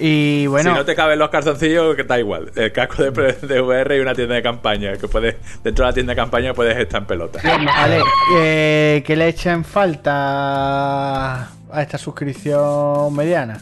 Y 0.00 0.46
bueno, 0.46 0.70
si 0.72 0.76
no 0.76 0.84
te 0.84 0.94
caben 0.94 1.18
los 1.18 1.28
calzoncillos, 1.30 1.96
que 1.96 2.04
da 2.04 2.18
igual. 2.18 2.50
El 2.54 2.72
casco 2.72 3.02
de, 3.02 3.32
de 3.32 3.60
VR 3.60 3.96
y 3.96 4.00
una 4.00 4.14
tienda 4.14 4.34
de 4.34 4.42
campaña. 4.42 4.96
Que 4.96 5.08
puedes, 5.08 5.36
dentro 5.62 5.84
de 5.84 5.90
la 5.90 5.94
tienda 5.94 6.12
de 6.12 6.16
campaña 6.16 6.54
puedes 6.54 6.76
estar 6.76 7.02
en 7.02 7.06
pelota. 7.06 7.40
vale, 7.44 8.00
eh, 8.38 9.02
¿qué 9.06 9.16
le 9.16 9.28
echan 9.28 9.64
falta 9.64 11.42
a 11.70 11.82
esta 11.82 11.98
suscripción 11.98 13.14
mediana? 13.14 13.60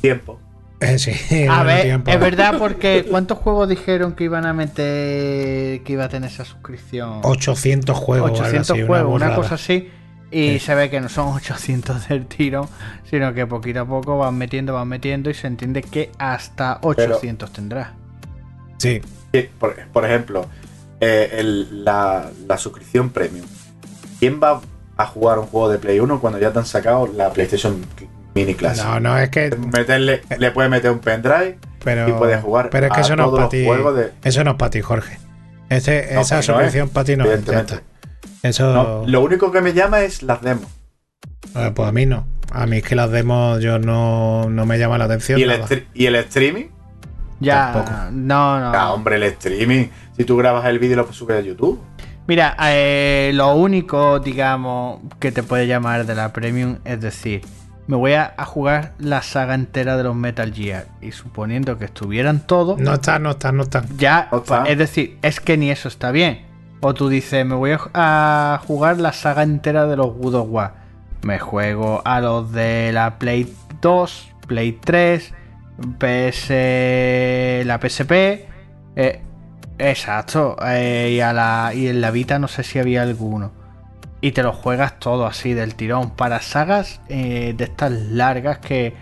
Tiempo. 0.00 0.40
Eh, 0.80 0.98
sí, 0.98 1.46
A 1.50 1.62
ver, 1.62 1.82
tiempo. 1.82 2.10
es 2.10 2.20
verdad 2.20 2.56
porque 2.58 3.06
¿cuántos 3.08 3.38
juegos 3.38 3.68
dijeron 3.68 4.14
que 4.14 4.24
iban 4.24 4.44
a 4.44 4.52
meter 4.52 5.82
que 5.82 5.92
iba 5.92 6.04
a 6.04 6.08
tener 6.08 6.30
esa 6.30 6.44
suscripción? 6.44 7.20
800 7.22 7.96
juegos. 7.96 8.30
o 8.30 8.34
algo 8.34 8.44
800 8.44 8.70
así, 8.70 8.86
juegos, 8.86 9.14
una, 9.14 9.26
burrada. 9.28 9.36
cosa 9.36 9.54
así. 9.54 9.90
Y 10.38 10.58
Sí. 10.58 10.66
se 10.66 10.74
ve 10.74 10.90
que 10.90 11.00
no 11.00 11.08
son 11.08 11.28
800 11.34 12.08
del 12.08 12.26
tiro, 12.26 12.68
sino 13.08 13.32
que 13.32 13.46
poquito 13.46 13.80
a 13.80 13.84
poco 13.86 14.18
van 14.18 14.36
metiendo, 14.36 14.74
van 14.74 14.88
metiendo 14.88 15.30
y 15.30 15.34
se 15.34 15.46
entiende 15.46 15.82
que 15.82 16.10
hasta 16.18 16.78
800 16.82 17.52
tendrá. 17.52 17.94
Sí, 18.78 19.00
Sí, 19.32 19.48
Por, 19.58 19.74
por 19.92 20.04
ejemplo, 20.04 20.46
eh, 21.00 21.28
el- 21.38 21.84
la, 21.84 22.30
la 22.46 22.58
suscripción 22.58 23.10
premium. 23.10 23.46
¿Quién 24.18 24.40
va 24.42 24.60
a 24.96 25.06
jugar 25.06 25.38
un 25.38 25.46
juego 25.46 25.68
de 25.68 25.78
Play 25.78 26.00
1 26.00 26.20
cuando 26.20 26.38
ya 26.38 26.52
te 26.52 26.58
han 26.58 26.64
sacado 26.66 27.06
la 27.06 27.30
PlayStation 27.32 27.84
Mini 28.34 28.54
Classic? 28.54 28.84
no, 28.84 29.00
no, 29.00 29.18
es 29.18 29.28
que. 29.30 29.54
Meterle, 29.56 30.22
le 30.38 30.50
puedes 30.52 30.70
meter 30.70 30.90
un 30.90 31.00
pendrive 31.00 31.58
Pero, 31.84 32.08
y 32.08 32.12
puedes 32.12 32.40
jugar 32.42 32.70
pero 32.70 32.86
es 32.86 32.92
que 32.92 32.98
a 33.00 33.02
eso 33.02 33.16
no 33.16 33.26
es 33.26 33.30
para 33.36 33.48
ti. 33.50 33.58
de- 33.58 34.12
Eso 34.22 34.42
no 34.44 34.52
es 34.52 34.56
para 34.56 34.70
ti, 34.70 34.80
Jorge. 34.80 35.18
Ese- 35.68 36.08
No, 36.14 36.20
esa 36.20 36.36
pues 36.36 36.48
no 36.48 36.54
suscripción 36.54 36.86
es, 36.86 36.92
para 36.92 37.04
ti 37.04 37.16
no. 37.16 37.24
está. 37.30 37.82
Eso. 38.42 38.72
No, 38.72 39.02
lo 39.06 39.20
único 39.22 39.50
que 39.50 39.60
me 39.60 39.72
llama 39.72 40.00
es 40.00 40.22
las 40.22 40.40
demos. 40.42 40.66
eh, 41.54 41.72
pues 41.74 41.88
a 41.88 41.92
mí 41.92 42.06
no. 42.06 42.26
A 42.52 42.66
mí 42.66 42.78
es 42.78 42.82
que 42.84 42.94
las 42.94 43.10
demos 43.10 43.60
yo 43.60 43.78
no, 43.78 44.48
no 44.48 44.66
me 44.66 44.78
llama 44.78 44.98
la 44.98 45.04
atención. 45.06 45.38
¿Y 45.38 45.42
el, 45.42 45.48
nada. 45.48 45.66
stre- 45.66 45.84
y 45.94 46.06
el 46.06 46.14
streaming. 46.16 46.66
Ya, 47.40 47.72
Tampoco. 47.72 47.90
no, 48.12 48.60
no. 48.60 48.72
Ah, 48.74 48.92
hombre, 48.94 49.16
el 49.16 49.24
streaming. 49.24 49.86
Si 50.16 50.24
tú 50.24 50.36
grabas 50.36 50.64
el 50.66 50.78
vídeo 50.78 50.94
y 50.94 50.96
lo 50.96 51.12
subes 51.12 51.36
a 51.38 51.40
YouTube. 51.40 51.80
Mira, 52.28 52.56
eh, 52.62 53.30
lo 53.34 53.54
único, 53.54 54.18
digamos, 54.20 55.00
que 55.20 55.30
te 55.32 55.42
puede 55.42 55.66
llamar 55.66 56.06
de 56.06 56.14
la 56.14 56.32
Premium 56.32 56.78
es 56.84 57.00
decir, 57.00 57.42
me 57.86 57.96
voy 57.96 58.14
a, 58.14 58.34
a 58.36 58.44
jugar 58.44 58.94
la 58.98 59.22
saga 59.22 59.54
entera 59.54 59.96
de 59.96 60.02
los 60.04 60.16
Metal 60.16 60.52
Gear 60.52 60.86
y 61.00 61.12
suponiendo 61.12 61.78
que 61.78 61.84
estuvieran 61.84 62.40
todos, 62.46 62.80
No 62.80 62.94
está, 62.94 63.18
no 63.20 63.30
está, 63.32 63.52
no 63.52 63.62
está. 63.64 63.84
ya, 63.96 64.28
No 64.32 64.38
está. 64.38 64.64
es 64.64 64.76
decir, 64.78 65.18
es 65.22 65.38
que 65.40 65.56
ni 65.56 65.70
eso 65.70 65.86
está 65.88 66.10
bien. 66.10 66.45
O 66.80 66.94
tú 66.94 67.08
dices, 67.08 67.44
me 67.46 67.54
voy 67.54 67.76
a, 67.94 68.60
jugar 68.66 69.00
la 69.00 69.12
saga 69.12 69.42
entera 69.42 69.86
de 69.86 69.96
los 69.96 70.12
War. 70.16 70.74
Me 71.22 71.38
juego 71.38 72.02
a 72.04 72.20
los 72.20 72.52
de 72.52 72.92
la 72.92 73.18
Play 73.18 73.52
2, 73.80 74.28
Play 74.46 74.72
3, 74.72 75.32
PS, 75.98 76.50
la 77.66 77.80
PSP. 77.80 78.12
eh, 78.94 79.22
exacto. 79.78 80.56
eh, 80.64 81.14
y, 81.16 81.20
a 81.20 81.32
la, 81.32 81.72
y 81.74 81.88
en 81.88 82.00
la 82.00 82.10
Vita 82.10 82.38
no 82.38 82.48
sé 82.48 82.62
si 82.62 82.78
había 82.78 83.02
alguno. 83.02 83.52
Y 84.20 84.32
te 84.32 84.42
lo 84.42 84.52
juegas 84.52 84.98
todo 84.98 85.26
así 85.26 85.54
del 85.54 85.74
tirón. 85.74 86.10
Para 86.10 86.40
sagas 86.40 87.00
eh, 87.08 87.54
de 87.56 87.64
estas 87.64 87.92
largas 87.92 88.58
que 88.58 88.94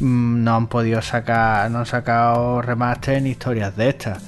mm, 0.00 0.44
no 0.44 0.56
han 0.56 0.66
podido 0.66 1.02
sacar, 1.02 1.70
no 1.70 1.80
han 1.80 1.86
sacado 1.86 2.62
remaster 2.62 3.22
ni 3.22 3.30
historias 3.30 3.76
de 3.76 3.88
estas. 3.90 4.22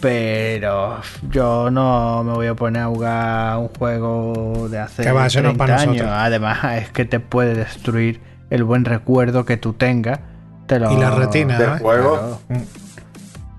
Pero 0.00 1.00
yo 1.30 1.70
no 1.70 2.22
me 2.24 2.32
voy 2.32 2.46
a 2.46 2.54
poner 2.54 2.82
a 2.82 2.86
jugar 2.86 3.56
un 3.58 3.68
juego 3.68 4.68
de 4.70 4.78
hace 4.78 5.02
Que 5.02 5.10
va, 5.12 5.26
eso 5.26 5.40
no 5.42 5.50
es 5.50 5.56
30 5.56 5.58
para 5.58 5.74
años. 5.82 5.96
nosotros. 5.96 6.12
Además, 6.20 6.58
es 6.82 6.90
que 6.90 7.04
te 7.04 7.18
puede 7.20 7.54
destruir 7.54 8.20
el 8.50 8.64
buen 8.64 8.84
recuerdo 8.84 9.44
que 9.44 9.56
tú 9.56 9.72
tengas. 9.72 10.20
Te 10.66 10.78
lo- 10.78 10.92
Y 10.92 10.96
la 10.96 11.10
retina, 11.10 11.58
Del 11.58 11.70
¿eh? 11.70 11.78
juego. 11.80 12.40
Claro. 12.48 12.64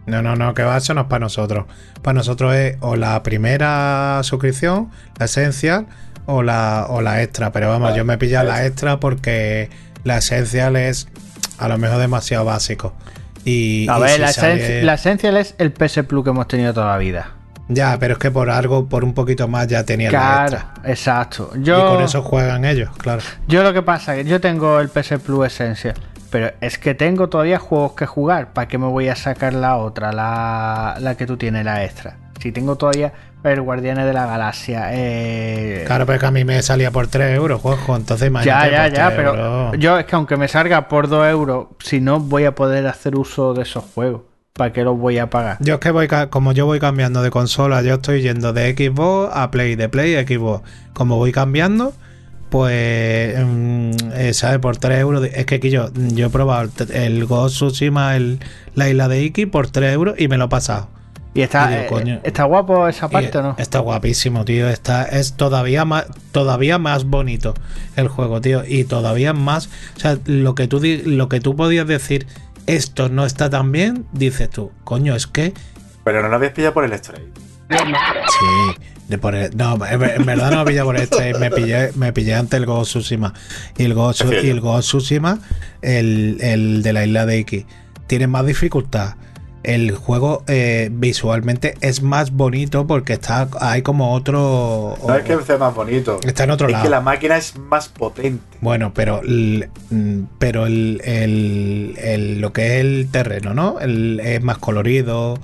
No, 0.06 0.22
no, 0.24 0.36
no, 0.36 0.54
que 0.54 0.64
va, 0.64 0.78
eso 0.78 0.94
no 0.94 1.02
es 1.02 1.08
para 1.08 1.20
nosotros. 1.20 1.66
Para 2.02 2.14
nosotros 2.16 2.56
es 2.56 2.78
o 2.80 2.96
la 2.96 3.22
primera 3.22 4.20
suscripción, 4.24 4.90
la 5.20 5.26
esencial, 5.26 5.86
o 6.26 6.42
la, 6.42 6.88
o 6.90 7.02
la 7.02 7.22
extra. 7.22 7.52
Pero 7.52 7.68
vamos, 7.68 7.90
Vale, 7.90 7.98
yo 7.98 8.06
me 8.06 8.18
pilla 8.18 8.44
la 8.44 8.62
es- 8.64 8.70
extra 8.72 9.00
porque 9.00 9.70
la 10.04 10.18
esencial 10.20 10.76
es 10.78 11.10
a 11.60 11.68
lo 11.68 11.78
mejor 11.78 11.98
demasiado 12.00 12.46
básico. 12.46 12.94
Y, 13.46 13.88
A 13.90 13.98
y 13.98 14.02
ver, 14.02 14.20
la, 14.20 14.34
sale- 14.34 14.54
esencia- 14.56 14.84
la 15.32 15.40
es 15.40 15.56
el 15.58 15.72
PS 15.72 16.04
Plus 16.04 16.24
que 16.24 16.30
hemos 16.32 16.48
tenido 16.48 16.74
toda 16.74 16.88
la 16.88 16.98
vida. 16.98 17.32
Ya, 17.72 17.98
pero 18.00 18.14
es 18.14 18.20
que 18.20 18.32
por 18.32 18.50
algo, 18.50 18.88
por 18.90 19.04
un 19.04 19.14
poquito 19.14 19.48
más 19.48 19.68
ya 19.68 19.84
tenía 19.84 20.12
la 20.12 20.20
Claro, 20.20 20.58
extra. 20.58 20.74
exacto. 20.92 21.52
Y 21.56 21.62
Yo, 21.64 21.88
con 21.96 22.04
eso 22.04 22.24
juegan 22.24 22.66
ellos, 22.66 22.90
claro. 22.98 23.22
yo 23.48 23.62
lo 23.64 23.74
que 23.74 23.84
pasa 23.84 24.16
es 24.18 24.24
que 24.24 24.30
yo 24.30 24.42
tengo 24.42 24.80
el 24.80 24.90
PS 24.90 25.20
Plus 25.20 25.46
Essential, 25.48 25.94
pero 26.32 26.52
es 26.62 26.80
que 26.80 26.96
tengo 26.96 27.30
todavía 27.30 27.60
juegos 27.60 27.94
que 27.94 28.08
jugar. 28.08 28.54
¿Para 28.54 28.68
qué 28.68 28.78
me 28.80 28.88
voy 28.88 29.08
a 29.10 29.16
sacar 29.16 29.54
la 29.54 29.78
otra, 29.78 30.12
la, 30.12 30.96
la 31.00 31.16
que 31.16 31.28
tú 31.28 31.38
tienes, 31.38 31.64
la 31.64 31.84
extra? 31.86 32.18
Si 32.40 32.52
tengo 32.52 32.76
todavía 32.76 33.14
el 33.44 33.62
Guardianes 33.62 34.06
de 34.06 34.14
la 34.14 34.26
Galaxia. 34.26 34.90
Eh... 34.92 35.84
Claro, 35.88 36.06
pero 36.06 36.16
es 36.16 36.20
que 36.20 36.26
a 36.26 36.32
mí 36.32 36.44
me 36.44 36.62
salía 36.62 36.92
por 36.92 37.08
3 37.08 37.36
euros, 37.36 37.62
juego. 37.62 37.96
Entonces 37.96 38.22
Ya, 38.22 38.28
imagínate. 38.28 38.72
ya, 38.72 38.88
ya, 38.88 39.06
3 39.08 39.14
pero 39.16 39.30
euros. 39.36 39.76
yo 39.80 39.98
es 40.00 40.06
que 40.06 40.16
aunque 40.16 40.36
me 40.38 40.48
salga 40.48 40.88
por 40.88 41.08
2 41.08 41.28
euros, 41.30 41.68
si 41.80 42.02
no 42.02 42.20
voy 42.20 42.46
a 42.46 42.54
poder 42.56 42.86
hacer 42.88 43.16
uso 43.16 43.54
de 43.54 43.64
esos 43.64 43.84
juegos. 43.96 44.24
¿Para 44.54 44.74
qué 44.74 44.84
los 44.84 44.98
voy 44.98 45.18
a 45.20 45.30
pagar? 45.30 45.56
Yo 45.62 45.76
es 45.76 45.80
que 45.80 45.92
voy, 45.92 46.10
como 46.30 46.52
yo 46.52 46.66
voy 46.66 46.80
cambiando 46.82 47.22
de 47.22 47.30
consola, 47.32 47.82
yo 47.82 47.94
estoy 47.96 48.22
yendo 48.22 48.52
de 48.52 48.74
Xbox 48.76 49.32
a 49.34 49.52
Play, 49.52 49.76
de 49.76 49.88
Play 49.88 50.16
a 50.16 50.28
Xbox. 50.28 50.70
Como 50.92 51.16
voy 51.16 51.32
cambiando, 51.32 51.94
pues, 52.50 53.36
mm, 53.40 53.92
eh, 54.16 54.34
¿sabes? 54.34 54.60
Por 54.60 54.76
3 54.76 55.00
euros. 55.00 55.24
Es 55.34 55.46
que 55.46 55.56
aquí 55.56 55.70
yo, 55.70 55.90
yo 55.94 56.28
he 56.28 56.30
probado 56.30 56.70
el, 56.90 56.92
el 56.92 57.26
Ghost 57.26 57.56
Tsushima, 57.56 58.18
el, 58.18 58.40
la 58.76 58.90
isla 58.90 59.08
de 59.08 59.24
Iki, 59.24 59.46
por 59.46 59.70
3 59.70 59.94
euros 59.94 60.16
y 60.18 60.28
me 60.28 60.36
lo 60.38 60.46
he 60.46 60.50
pasado. 60.50 60.90
Y 61.40 61.44
está, 61.44 61.72
Y 61.72 61.84
digo, 61.84 62.00
eh, 62.02 62.20
está 62.24 62.44
guapo 62.44 62.86
esa 62.90 63.08
parte, 63.08 63.38
¿o 63.38 63.42
¿no? 63.42 63.56
Está 63.58 63.80
guapísimo, 63.80 64.44
tío. 64.44 64.68
Está, 64.68 65.04
es 65.06 65.34
todavía 65.38 65.86
más, 65.86 66.06
todavía 66.34 66.78
más 66.80 67.06
bonito 67.06 67.54
el 67.96 68.10
juego, 68.10 68.42
tío. 68.42 68.64
Y 68.68 68.84
todavía 68.84 69.32
más. 69.32 69.70
O 69.96 70.00
sea, 70.02 70.18
lo 70.26 70.54
que 70.54 70.68
tú, 70.68 70.82
lo 71.06 71.30
que 71.30 71.40
tú 71.40 71.56
podías 71.56 71.88
decir, 71.88 72.28
esto 72.68 73.08
no 73.08 73.26
está 73.26 73.50
tan 73.50 73.72
bien, 73.72 74.06
dices 74.12 74.50
tú, 74.50 74.74
coño, 74.84 75.16
es 75.16 75.28
que. 75.28 75.54
Pero 76.04 76.22
no 76.22 76.28
lo 76.28 76.36
habías 76.36 76.52
pillado 76.52 76.74
por 76.74 76.84
el 76.84 76.92
egg. 76.92 77.04
Sí. 77.70 78.84
De 79.08 79.18
por 79.18 79.34
el- 79.34 79.56
no, 79.56 79.74
en 79.86 80.00
ver- 80.00 80.16
en 80.20 80.26
verdad 80.26 80.52
no 80.52 80.58
me 80.60 80.66
pillé 80.66 80.84
por 80.84 80.98
este. 80.98 81.34
Me 81.36 81.50
pillé, 81.52 81.92
me 81.96 82.12
pillé 82.12 82.36
ante 82.36 82.58
el 82.58 82.66
Ghost 82.66 82.98
of 82.98 83.04
Tsushima. 83.04 83.34
Y 83.78 83.84
el 83.86 83.94
cierto. 84.14 84.46
y 84.46 84.50
el 84.50 84.62
Tsushima, 84.62 85.40
el, 85.82 86.38
el 86.42 86.84
de 86.84 86.94
la 86.94 87.06
isla 87.06 87.26
de 87.26 87.40
Iki, 87.40 87.66
tiene 88.08 88.28
más 88.28 88.46
dificultad. 88.46 89.16
El 89.62 89.91
juego 89.91 90.43
eh, 90.47 90.89
visualmente 90.91 91.76
es 91.82 92.01
más 92.01 92.32
bonito 92.32 92.88
porque 92.88 93.14
está 93.14 93.49
hay 93.60 93.82
como 93.82 94.14
otro. 94.14 94.97
No 95.05 95.16
es 95.16 95.24
que 95.24 95.38
sea 95.43 95.57
más 95.57 95.76
bonito. 95.76 96.18
Está 96.26 96.45
en 96.45 96.51
otro 96.51 96.68
es 96.68 96.72
lado. 96.74 96.84
que 96.86 96.89
la 96.89 97.01
máquina 97.01 97.36
es 97.38 97.57
más 97.57 97.89
potente. 97.89 98.41
Bueno, 98.62 98.93
pero, 98.93 99.22
el- 99.22 99.68
mm, 99.89 100.20
pero 100.39 100.66
el, 100.66 101.01
el- 101.03 101.95
el- 102.01 102.39
lo 102.39 102.53
que 102.53 102.76
es 102.78 102.82
el 102.86 103.10
terreno, 103.12 103.53
¿no? 103.53 103.80
El- 103.80 104.20
es 104.22 104.41
más 104.43 104.57
colorido. 104.60 105.38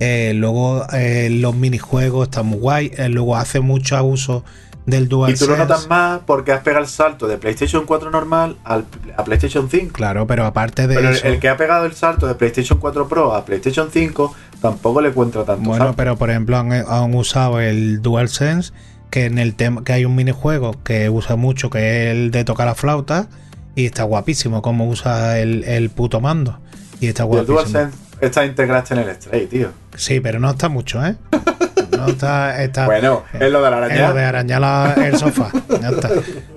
eh, 0.00 0.32
luego 0.34 0.84
eh, 0.92 1.28
los 1.30 1.54
minijuegos 1.56 2.28
están 2.28 2.44
muy 2.46 2.58
guay. 2.58 2.92
luego 3.08 3.36
hace 3.36 3.60
mucho 3.60 3.96
abuso 3.96 4.44
del 4.86 5.04
Y 5.04 5.08
tú 5.08 5.16
lo 5.18 5.18
DualSense. 5.18 5.56
notas 5.56 5.88
más 5.88 6.20
porque 6.26 6.52
has 6.52 6.60
pegado 6.62 6.82
el 6.84 6.88
salto 6.88 7.26
de 7.28 7.38
PlayStation 7.38 7.84
4 7.86 8.10
normal 8.10 8.56
al, 8.64 8.84
a 9.16 9.24
PlayStation 9.24 9.68
5. 9.70 9.92
Claro, 9.92 10.26
pero 10.26 10.46
aparte 10.46 10.86
de 10.86 10.94
Pero 10.94 11.08
el, 11.10 11.14
eso. 11.16 11.26
el 11.26 11.38
que 11.40 11.48
ha 11.48 11.56
pegado 11.56 11.86
el 11.86 11.92
salto 11.94 12.26
de 12.26 12.34
PlayStation 12.36 12.78
4 12.78 13.08
Pro 13.08 13.34
a 13.34 13.44
PlayStation 13.44 13.90
5 13.92 14.34
tampoco 14.62 15.00
le 15.00 15.08
encuentra 15.08 15.44
tanto 15.44 15.68
Bueno, 15.68 15.86
salto. 15.86 15.96
pero 15.96 16.16
por 16.16 16.30
ejemplo 16.30 16.56
han, 16.56 16.72
han 16.72 17.14
usado 17.14 17.60
el 17.60 18.00
DualSense, 18.00 18.72
que 19.10 19.24
en 19.26 19.38
el 19.38 19.54
tema 19.54 19.82
que 19.84 19.92
hay 19.92 20.04
un 20.04 20.14
minijuego 20.14 20.74
que 20.84 21.10
usa 21.10 21.36
mucho, 21.36 21.68
que 21.70 21.78
es 22.10 22.12
el 22.16 22.30
de 22.30 22.44
tocar 22.44 22.66
la 22.66 22.74
flauta, 22.74 23.28
y 23.74 23.86
está 23.86 24.04
guapísimo 24.04 24.62
como 24.62 24.88
usa 24.88 25.38
el, 25.38 25.64
el 25.64 25.90
puto 25.90 26.20
mando. 26.20 26.58
Y 27.00 27.08
está 27.08 27.24
Y 27.24 27.26
el 27.26 27.28
guapísimo. 27.44 27.58
DualSense 27.58 27.96
está 28.20 28.44
integrado 28.46 28.84
en 28.94 28.98
el 29.00 29.14
Stray, 29.16 29.46
tío. 29.46 29.68
Sí, 29.96 30.20
pero 30.20 30.38
no 30.40 30.50
está 30.50 30.68
mucho, 30.68 31.04
¿eh? 31.04 31.16
No 31.96 32.06
está. 32.08 32.62
está 32.62 32.86
Bueno, 32.86 33.24
es 33.32 33.50
lo 33.50 33.62
de 33.62 33.70
la 33.70 33.76
es 33.78 33.84
araña. 33.84 34.08
lo 34.08 34.14
de 34.14 34.24
arañar 34.24 34.60
la- 34.60 34.94
el 35.06 35.16
sofá. 35.18 35.50
Ya 35.80 35.88
está. 35.90 36.08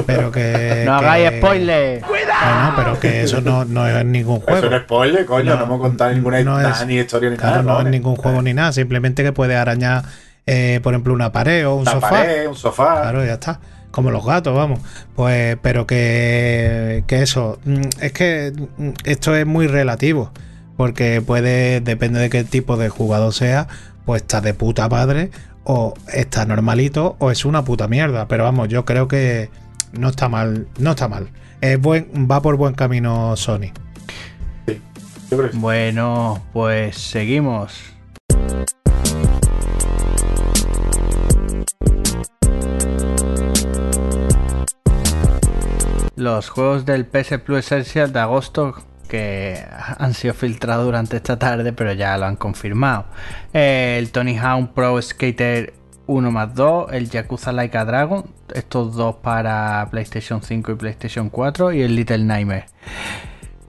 Pero 0.05 0.31
que. 0.31 0.83
No 0.85 0.99
que- 0.99 1.05
hagáis 1.05 1.29
spoiler. 1.37 2.01
Bueno, 2.07 2.73
pero 2.75 2.99
que 2.99 3.23
eso 3.23 3.41
no, 3.41 3.65
no 3.65 3.87
es 3.87 4.05
ningún 4.05 4.39
juego. 4.41 4.59
Eso 4.59 4.69
no 4.69 4.75
es 4.77 4.83
spoiler, 4.83 5.25
coño. 5.25 5.51
No, 5.51 5.57
No, 5.57 5.63
hemos 5.65 5.81
contado 5.81 6.11
ninguna 6.13 6.41
no 6.43 6.59
es- 6.59 6.85
ni 6.85 6.95
historia 6.97 7.29
ni 7.29 7.37
Claro, 7.37 7.63
nada. 7.63 7.79
no 7.79 7.85
es 7.87 7.91
ningún 7.91 8.15
juego 8.15 8.41
ni 8.41 8.53
nada. 8.53 8.71
Simplemente 8.71 9.23
que 9.23 9.31
puede 9.31 9.55
arañar, 9.55 10.03
eh, 10.45 10.79
por 10.83 10.93
ejemplo, 10.93 11.13
una 11.13 11.31
pared 11.31 11.67
o 11.67 11.75
un 11.75 11.81
Una 11.81 11.91
sofá. 11.91 12.09
pared, 12.09 12.47
un 12.47 12.55
sofá. 12.55 13.01
Claro, 13.01 13.25
ya 13.25 13.33
está. 13.33 13.59
Como 13.91 14.11
los 14.11 14.25
gatos, 14.25 14.55
vamos. 14.55 14.79
Pues, 15.15 15.57
pero 15.61 15.85
que, 15.87 17.03
que 17.07 17.21
eso. 17.21 17.59
mm, 17.65 17.81
Es 18.01 18.11
que 18.13 18.53
mm, 18.77 18.89
esto 19.05 19.35
es 19.35 19.45
muy 19.45 19.67
relativo. 19.67 20.31
Porque 20.77 21.21
puede, 21.21 21.81
depende 21.81 22.21
de 22.21 22.29
qué 22.29 22.45
tipo 22.45 22.77
de 22.77 22.87
jugador 22.87 23.33
sea, 23.33 23.67
pues 24.09 24.23
está 24.23 24.41
de 24.41 24.55
puta 24.55 24.89
madre, 24.89 25.29
o 25.65 25.93
está 26.11 26.43
normalito, 26.43 27.15
o 27.19 27.29
es 27.29 27.45
una 27.45 27.63
puta 27.63 27.87
mierda. 27.87 28.27
Pero 28.27 28.43
vamos, 28.43 28.67
yo 28.67 28.83
creo 28.83 29.07
que 29.07 29.51
no 29.91 30.09
está 30.09 30.27
mal. 30.27 30.65
No 30.79 30.89
está 30.89 31.07
mal. 31.07 31.29
Es 31.61 31.79
buen, 31.79 32.09
va 32.27 32.41
por 32.41 32.57
buen 32.57 32.73
camino 32.73 33.35
Sony. 33.35 33.71
Yo 34.65 35.37
creo 35.37 35.43
que 35.43 35.51
sí. 35.51 35.59
Bueno, 35.59 36.43
pues 36.53 36.97
seguimos. 36.97 37.79
Los 46.15 46.49
juegos 46.49 46.83
del 46.87 47.05
PS 47.05 47.37
Plus 47.45 47.59
Essential 47.59 48.11
de 48.11 48.19
agosto 48.21 48.73
que 49.09 49.61
han 49.97 50.13
sido 50.13 50.33
filtrados 50.33 50.85
durante 50.85 51.17
esta 51.17 51.37
tarde, 51.37 51.73
pero 51.73 51.91
ya 51.91 52.17
lo 52.17 52.25
han 52.25 52.37
confirmado. 52.37 53.05
Eh, 53.53 53.97
El 53.99 54.11
Tony 54.11 54.37
Hawk 54.37 54.73
Pro 54.73 55.01
Skater 55.01 55.73
1 56.07 56.31
más 56.31 56.55
2, 56.55 56.93
el 56.93 57.09
Yakuza 57.09 57.51
Like 57.51 57.77
a 57.77 57.85
Dragon, 57.85 58.25
estos 58.53 58.95
dos 58.95 59.17
para 59.17 59.87
PlayStation 59.91 60.41
5 60.41 60.71
y 60.71 60.75
PlayStation 60.75 61.29
4 61.29 61.73
y 61.73 61.81
el 61.81 61.95
Little 61.95 62.19
Nightmare. 62.19 62.65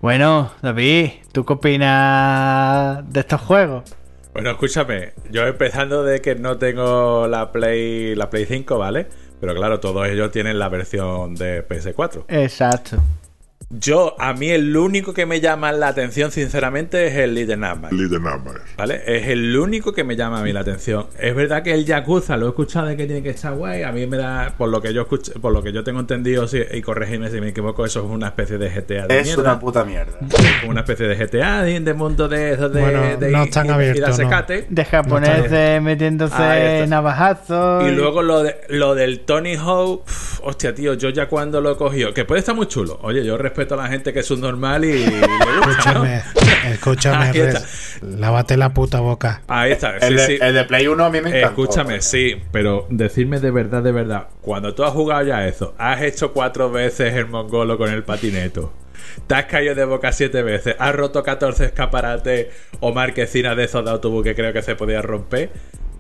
Bueno, 0.01 0.51
David, 0.63 1.11
¿tú 1.33 1.45
qué 1.45 1.53
opinas 1.53 3.03
de 3.13 3.21
estos 3.21 3.41
juegos? 3.43 3.95
Bueno, 4.33 4.51
escúchame, 4.53 5.13
yo 5.31 5.47
empezando 5.47 6.05
de 6.05 6.21
que 6.23 6.35
no 6.37 6.57
tengo 6.57 7.27
la 7.27 7.53
Play, 7.53 8.15
la 8.15 8.31
Play 8.31 8.47
5, 8.47 8.79
¿vale? 8.79 9.09
Pero 9.41 9.55
claro, 9.55 9.81
todos 9.81 10.07
ellos 10.09 10.31
tienen 10.31 10.59
la 10.59 10.69
versión 10.69 11.35
de 11.35 11.67
PS4. 11.67 12.25
Exacto. 12.29 13.03
Yo, 13.73 14.17
a 14.19 14.33
mí 14.33 14.51
el 14.51 14.77
único 14.77 15.15
que 15.15 15.27
me 15.27 15.41
llama 15.41 15.71
la 15.71 15.87
atención, 15.89 16.33
sinceramente, 16.33 17.07
es 17.07 17.15
el 17.15 17.35
Little 17.37 17.57
Nightmares. 17.57 17.97
¿Vale? 18.77 19.01
Es 19.07 19.29
el 19.29 19.57
único 19.57 19.93
que 19.93 20.03
me 20.03 20.17
llama 20.17 20.41
a 20.41 20.43
mí 20.43 20.53
la 20.53 20.61
atención. 20.61 21.07
Es 21.21 21.37
verdad 21.37 21.63
que 21.63 21.73
el 21.73 21.85
Yakuza 21.87 22.37
lo 22.37 22.47
he 22.47 22.49
escuchado 22.49 22.87
de 22.89 22.97
que 22.97 23.07
tiene 23.07 23.23
que 23.23 23.31
estar 23.31 23.55
guay. 23.55 23.85
A 23.85 23.93
mí 23.93 24.09
me 24.09 24.17
da, 24.17 24.55
por 24.59 24.71
lo 24.71 24.83
que 24.83 24.93
yo 24.93 25.03
escuché, 25.03 25.35
por 25.39 25.53
lo 25.53 25.63
que 25.63 25.73
yo 25.73 25.85
tengo 25.85 26.01
entendido, 26.01 26.49
sí, 26.49 26.61
y 26.73 26.83
corregidme 26.83 27.31
si 27.31 27.41
me 27.41 27.51
equivoco, 27.51 27.85
eso 27.85 28.01
es 28.01 28.07
una 28.11 28.27
especie 28.27 28.59
de 28.59 28.71
GTA 28.71 29.07
de 29.07 29.21
Es 29.21 29.27
mierda. 29.29 29.43
una 29.43 29.61
puta 29.61 29.85
mierda. 29.85 30.19
Una 30.67 30.81
especie 30.81 31.07
de 31.07 31.15
GTA 31.15 31.63
de, 31.63 31.79
de 31.79 31.95
mundo 31.95 32.27
de 32.29 32.55
esos 32.55 32.73
de, 32.73 32.81
Bueno, 32.81 33.03
de 33.19 33.31
no 33.31 33.45
están 33.45 33.71
abiertos, 33.71 34.19
no. 34.19 34.43
De 34.69 34.85
japonés 34.85 35.49
de 35.49 35.59
Ahí 35.59 35.81
metiéndose 35.81 36.35
está. 36.35 36.87
navajazos. 36.89 37.87
Y 37.89 37.93
luego 37.93 38.21
lo, 38.23 38.43
de, 38.43 38.57
lo 38.69 38.97
del 38.97 39.21
Tony 39.21 39.55
Hawk, 39.55 40.05
pf, 40.07 40.41
hostia, 40.43 40.75
tío, 40.75 40.95
yo 40.95 41.11
ya 41.11 41.29
cuando 41.29 41.61
lo 41.61 41.71
he 41.71 41.77
cogido, 41.77 42.13
que 42.13 42.25
puede 42.25 42.41
estar 42.41 42.57
muy 42.57 42.67
chulo. 42.67 42.99
Oye, 43.03 43.25
yo 43.25 43.39
respeto 43.39 43.60
a 43.69 43.77
la 43.77 43.89
gente 43.89 44.13
que 44.13 44.21
es 44.21 44.31
un 44.31 44.41
normal 44.41 44.85
y, 44.85 45.07
le 45.07 45.21
gusta, 45.65 45.95
¿no? 45.95 46.05
Escúchame, 46.05 46.23
escúchame, 46.73 47.33
Res, 47.33 47.55
está. 47.95 48.07
lávate 48.07 48.57
la 48.57 48.73
puta 48.75 49.01
boca. 49.01 49.43
Ahí 49.49 49.73
está, 49.73 49.99
sí, 50.01 50.07
El 50.07 50.17
de, 50.17 50.27
sí. 50.27 50.39
el 50.41 50.55
de 50.55 50.65
Play 50.65 50.87
1 50.87 51.05
a 51.05 51.11
mí 51.11 51.21
me 51.21 51.31
encanta. 51.31 51.49
Escúchame, 51.49 52.01
sí, 52.01 52.37
pero 52.53 52.87
decirme 52.91 53.41
de 53.41 53.51
verdad, 53.51 53.83
de 53.83 53.93
verdad, 53.93 54.29
cuando 54.41 54.75
tú 54.75 54.85
has 54.85 54.93
jugado 54.93 55.25
ya 55.25 55.47
eso, 55.47 55.75
has 55.79 56.03
hecho 56.03 56.33
cuatro 56.33 56.71
veces 56.71 57.15
el 57.15 57.27
mongolo 57.27 57.79
con 57.79 57.91
el 57.91 58.03
patineto, 58.03 58.73
te 59.27 59.35
has 59.35 59.47
caído 59.47 59.75
de 59.75 59.85
boca 59.85 60.13
siete 60.13 60.43
veces, 60.43 60.77
has 60.79 60.95
roto 60.95 61.23
14 61.23 61.65
escaparates 61.67 62.49
o 62.81 62.93
marquesinas 62.93 63.57
de 63.57 63.65
esos 63.65 63.85
de 63.85 63.91
autobús 63.91 64.25
que 64.25 64.35
creo 64.35 64.53
que 64.53 64.63
se 64.63 64.77
podía 64.77 65.03
romper. 65.03 65.51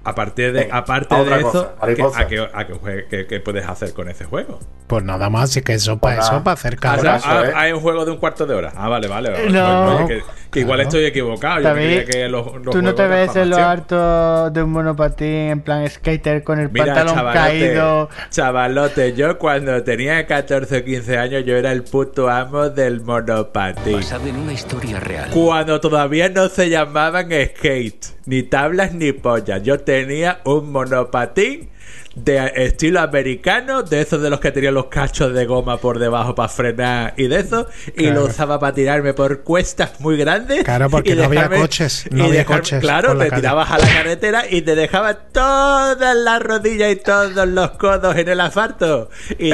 A 0.02 0.14
partir 0.14 0.52
de, 0.52 0.60
Venga, 0.62 0.78
aparte 0.78 1.14
de 1.14 1.42
cosa, 1.42 1.48
eso, 1.58 1.72
¿qué, 1.74 1.80
mariposa. 1.86 2.20
a 2.20 2.26
qué- 2.26 2.48
a 2.54 2.66
qué 2.66 2.72
jue- 2.74 3.06
qué- 3.08 3.26
qué 3.26 3.40
puedes 3.40 3.68
hacer 3.68 3.92
con 3.92 4.08
ese 4.08 4.24
juego? 4.24 4.58
Pues 4.86 5.04
nada 5.04 5.28
más, 5.28 5.54
y 5.56 5.62
que 5.62 5.74
eso 5.74 5.98
para 5.98 6.20
eso, 6.20 6.42
para 6.42 6.54
hacer 6.54 6.78
Ah, 6.82 6.96
o 6.96 7.00
sea, 7.20 7.44
¿eh? 7.44 7.52
hay 7.54 7.72
un 7.72 7.80
juego 7.80 8.04
de 8.06 8.10
un 8.12 8.16
cuarto 8.16 8.46
de 8.46 8.54
hora. 8.54 8.72
Ah, 8.76 8.88
vale, 8.88 9.08
vale. 9.08 9.30
vale. 9.30 9.50
No. 9.50 9.96
Oye, 10.04 10.06
que, 10.06 10.22
que 10.50 10.60
igual 10.60 10.80
estoy 10.80 11.04
equivocado. 11.04 11.60
Yo 11.62 11.72
creía 11.72 12.04
que 12.04 12.28
los, 12.28 12.46
los 12.64 12.74
¿Tú 12.74 12.82
no 12.82 12.94
te 12.94 13.06
ves 13.06 13.34
en 13.36 13.50
lo 13.50 13.56
harto 13.56 14.50
de 14.50 14.62
un 14.62 14.70
monopatín 14.70 15.26
en 15.26 15.60
plan 15.60 15.88
skater 15.88 16.42
con 16.42 16.58
el 16.58 16.70
Mira, 16.70 16.86
pantalón 16.86 17.14
chavalote, 17.14 17.38
caído? 17.38 18.08
chavalote, 18.30 19.12
yo 19.14 19.38
cuando 19.38 19.82
tenía 19.82 20.26
14 20.26 20.78
o 20.78 20.84
15 20.84 21.18
años 21.18 21.44
yo 21.44 21.56
era 21.56 21.72
el 21.72 21.84
puto 21.84 22.28
amo 22.28 22.68
del 22.68 23.00
monopatín. 23.00 23.96
Basado 23.96 24.26
en 24.26 24.36
una 24.36 24.52
historia 24.52 25.00
real. 25.00 25.30
Cuando 25.30 25.80
todavía 25.80 26.28
no 26.28 26.48
se 26.48 26.68
llamaban 26.68 27.28
skate, 27.30 28.06
ni 28.26 28.42
tablas 28.42 28.92
ni 28.92 29.12
pollas. 29.12 29.62
Yo 29.62 29.80
tenía 29.80 30.40
un 30.44 30.72
monopatín 30.72 31.70
de 32.14 32.52
estilo 32.56 33.00
americano, 33.00 33.82
de 33.82 34.00
esos 34.00 34.20
de 34.20 34.30
los 34.30 34.40
que 34.40 34.50
tenían 34.50 34.74
los 34.74 34.86
cachos 34.86 35.32
de 35.32 35.46
goma 35.46 35.76
por 35.78 35.98
debajo 35.98 36.34
para 36.34 36.48
frenar 36.48 37.14
y 37.16 37.28
de 37.28 37.40
eso, 37.40 37.68
y 37.88 37.90
Claro. 38.04 38.14
lo 38.20 38.26
usaba 38.26 38.58
para 38.58 38.74
tirarme 38.74 39.14
por 39.14 39.42
cuestas 39.42 40.00
muy 40.00 40.16
grandes. 40.16 40.64
Claro, 40.64 40.90
porque 40.90 41.12
y 41.12 41.14
no 41.14 41.24
había 41.24 41.48
coches, 41.48 42.06
no 42.10 42.24
y 42.24 42.28
había 42.28 42.44
dejarme- 42.44 42.56
coches 42.60 42.80
Claro, 42.80 43.16
te 43.16 43.30
tirabas 43.30 43.70
a 43.70 43.78
la 43.78 43.86
carretera 43.86 44.44
y 44.50 44.62
te 44.62 44.74
dejaba 44.74 45.14
todas 45.14 46.16
las 46.16 46.42
rodillas 46.42 46.92
y 46.92 46.96
todos 46.96 47.46
los 47.48 47.70
codos 47.72 48.16
en 48.16 48.28
el 48.28 48.40
asfalto. 48.40 49.08
Y, 49.38 49.50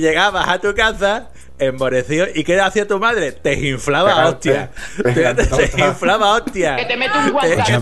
llegabas 0.00 0.48
a 0.48 0.58
tu 0.58 0.74
casa 0.74 1.28
enmorecido. 1.58 2.26
¿Y 2.34 2.42
qué 2.44 2.60
hacía 2.60 2.88
tu 2.88 2.98
madre? 2.98 3.32
Te 3.32 3.54
inflaba 3.54 4.26
hostia. 4.28 4.70
Te, 5.02 5.12
te 5.12 5.80
inflaba 5.80 6.26
a 6.30 6.32
hostia. 6.42 6.76
Que 6.76 6.84
te 6.86 6.96
mete 6.96 7.16
un 7.18 7.30
guantazo. 7.32 7.80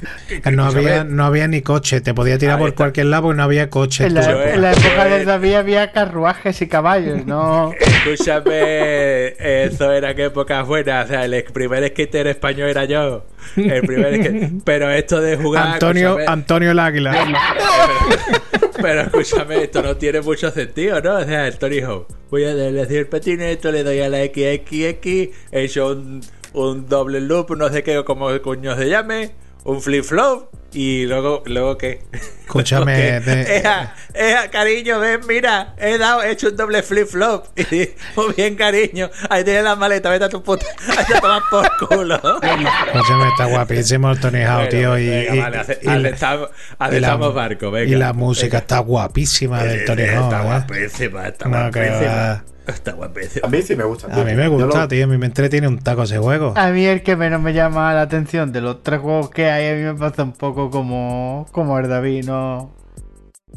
No 0.52 0.64
había, 0.64 1.04
no 1.04 1.24
había 1.24 1.48
ni 1.48 1.62
coche, 1.62 2.00
te 2.00 2.14
podía 2.14 2.38
tirar 2.38 2.58
por 2.58 2.68
está. 2.68 2.76
cualquier 2.76 3.06
lado 3.06 3.24
porque 3.24 3.36
no 3.36 3.42
había 3.42 3.70
coche. 3.70 4.06
En 4.06 4.14
la, 4.14 4.22
tú. 4.22 4.32
Joel, 4.32 4.48
en 4.54 4.62
la 4.62 4.72
época 4.72 5.04
de. 5.04 5.24
David 5.24 5.54
había 5.54 5.92
carruajes 5.92 6.60
y 6.62 6.68
caballos, 6.68 7.24
¿no? 7.26 7.72
Escúchame, 7.80 9.34
eso 9.64 9.92
era 9.92 10.14
que 10.14 10.26
épocas 10.26 10.66
buenas. 10.66 11.06
O 11.06 11.08
sea, 11.08 11.24
el 11.24 11.44
primer 11.44 11.88
skater 11.88 12.26
español 12.26 12.68
era 12.68 12.84
yo. 12.84 13.26
El 13.56 13.82
primer 13.82 14.50
Pero 14.64 14.90
esto 14.90 15.20
de 15.20 15.36
jugar. 15.36 15.74
Antonio, 15.74 16.18
Antonio 16.26 16.70
el 16.70 16.78
Águila. 16.78 17.12
Pero 18.82 19.00
escúchame, 19.02 19.64
esto 19.64 19.82
no 19.82 19.96
tiene 19.96 20.20
mucho 20.20 20.50
sentido, 20.50 21.00
¿no? 21.00 21.16
O 21.16 21.24
sea, 21.24 21.46
el 21.46 21.56
Tony 21.58 21.80
Hawk. 21.80 22.08
Voy 22.30 22.44
a 22.44 22.54
decir 22.54 22.98
el 22.98 23.06
patineto, 23.06 23.72
le 23.72 23.82
doy 23.82 24.00
a 24.00 24.08
la 24.08 24.18
XXX, 24.18 25.06
he 25.06 25.62
hecho 25.64 25.92
un, 25.92 26.20
un 26.52 26.86
doble 26.86 27.20
loop, 27.20 27.56
no 27.56 27.68
sé 27.70 27.82
qué, 27.82 28.02
como 28.04 28.28
coño 28.42 28.76
se 28.76 28.88
llame, 28.88 29.30
un 29.66 29.82
flip-flop, 29.82 30.54
y 30.72 31.06
luego, 31.06 31.42
luego 31.46 31.78
qué. 31.78 32.02
Escúchame, 32.44 33.20
de- 33.20 33.56
Eja, 33.58 33.94
eja, 34.14 34.48
cariño, 34.50 34.98
ven, 35.00 35.20
mira, 35.26 35.74
he 35.78 35.96
dado, 35.96 36.22
he 36.22 36.30
hecho 36.32 36.48
un 36.48 36.56
doble 36.56 36.82
flip-flop. 36.82 37.46
Muy 38.16 38.32
bien, 38.36 38.56
cariño. 38.56 39.10
Ahí 39.30 39.42
tienes 39.44 39.64
la 39.64 39.74
maleta, 39.76 40.10
vete 40.10 40.24
a 40.26 40.28
tu 40.28 40.42
puta. 40.42 40.66
Ahí 40.98 41.04
te 41.06 41.20
tomas 41.20 41.42
por 41.50 41.88
culo. 41.88 42.16
Escúchame, 42.16 43.28
está 43.28 43.46
guapísimo 43.46 44.10
el 44.10 44.20
Tony 44.20 44.42
Hawk, 44.42 44.68
tío. 44.68 44.98
Y, 44.98 45.08
venga, 45.08 45.34
y- 45.34 45.38
vale, 45.40 45.58
ace- 45.58 45.78
y 45.82 47.00
la- 47.00 47.16
barco, 47.16 47.70
venga. 47.70 47.90
y 47.90 47.94
la 47.96 48.12
música 48.12 48.58
está 48.58 48.78
guapísima 48.80 49.62
del 49.62 49.84
Tony 49.86 50.02
Hawk. 50.02 50.24
Está 50.24 50.40
¿eh? 50.40 50.44
guapísima, 50.44 51.26
está 51.28 51.48
No, 51.48 51.58
guapísima. 51.58 52.44
Está 52.74 52.92
guapísima. 52.92 53.46
A 53.46 53.50
mí 53.50 53.62
sí 53.62 53.76
me 53.76 53.84
gusta. 53.84 54.12
A 54.12 54.24
mí 54.24 54.34
me 54.34 54.48
gusta, 54.48 54.88
tío. 54.88 55.04
A 55.04 55.06
mí 55.06 55.18
me 55.18 55.26
entretiene 55.26 55.68
un 55.68 55.78
taco 55.78 56.02
ese 56.02 56.18
juego. 56.18 56.52
A 56.56 56.70
mí 56.70 56.84
el 56.84 57.02
que 57.02 57.16
menos 57.16 57.40
me 57.40 57.52
llama 57.52 57.94
la 57.94 58.02
atención 58.02 58.52
de 58.52 58.60
los 58.60 58.82
tres 58.82 59.00
juegos 59.00 59.30
que 59.30 59.50
hay, 59.50 59.68
a 59.68 59.74
mí 59.74 59.82
me 59.82 59.94
pasa 59.94 60.22
un 60.22 60.32
poco 60.32 60.70
como, 60.70 61.46
como 61.52 61.78
el 61.78 61.88
David, 61.88 62.24
no, 62.24 62.70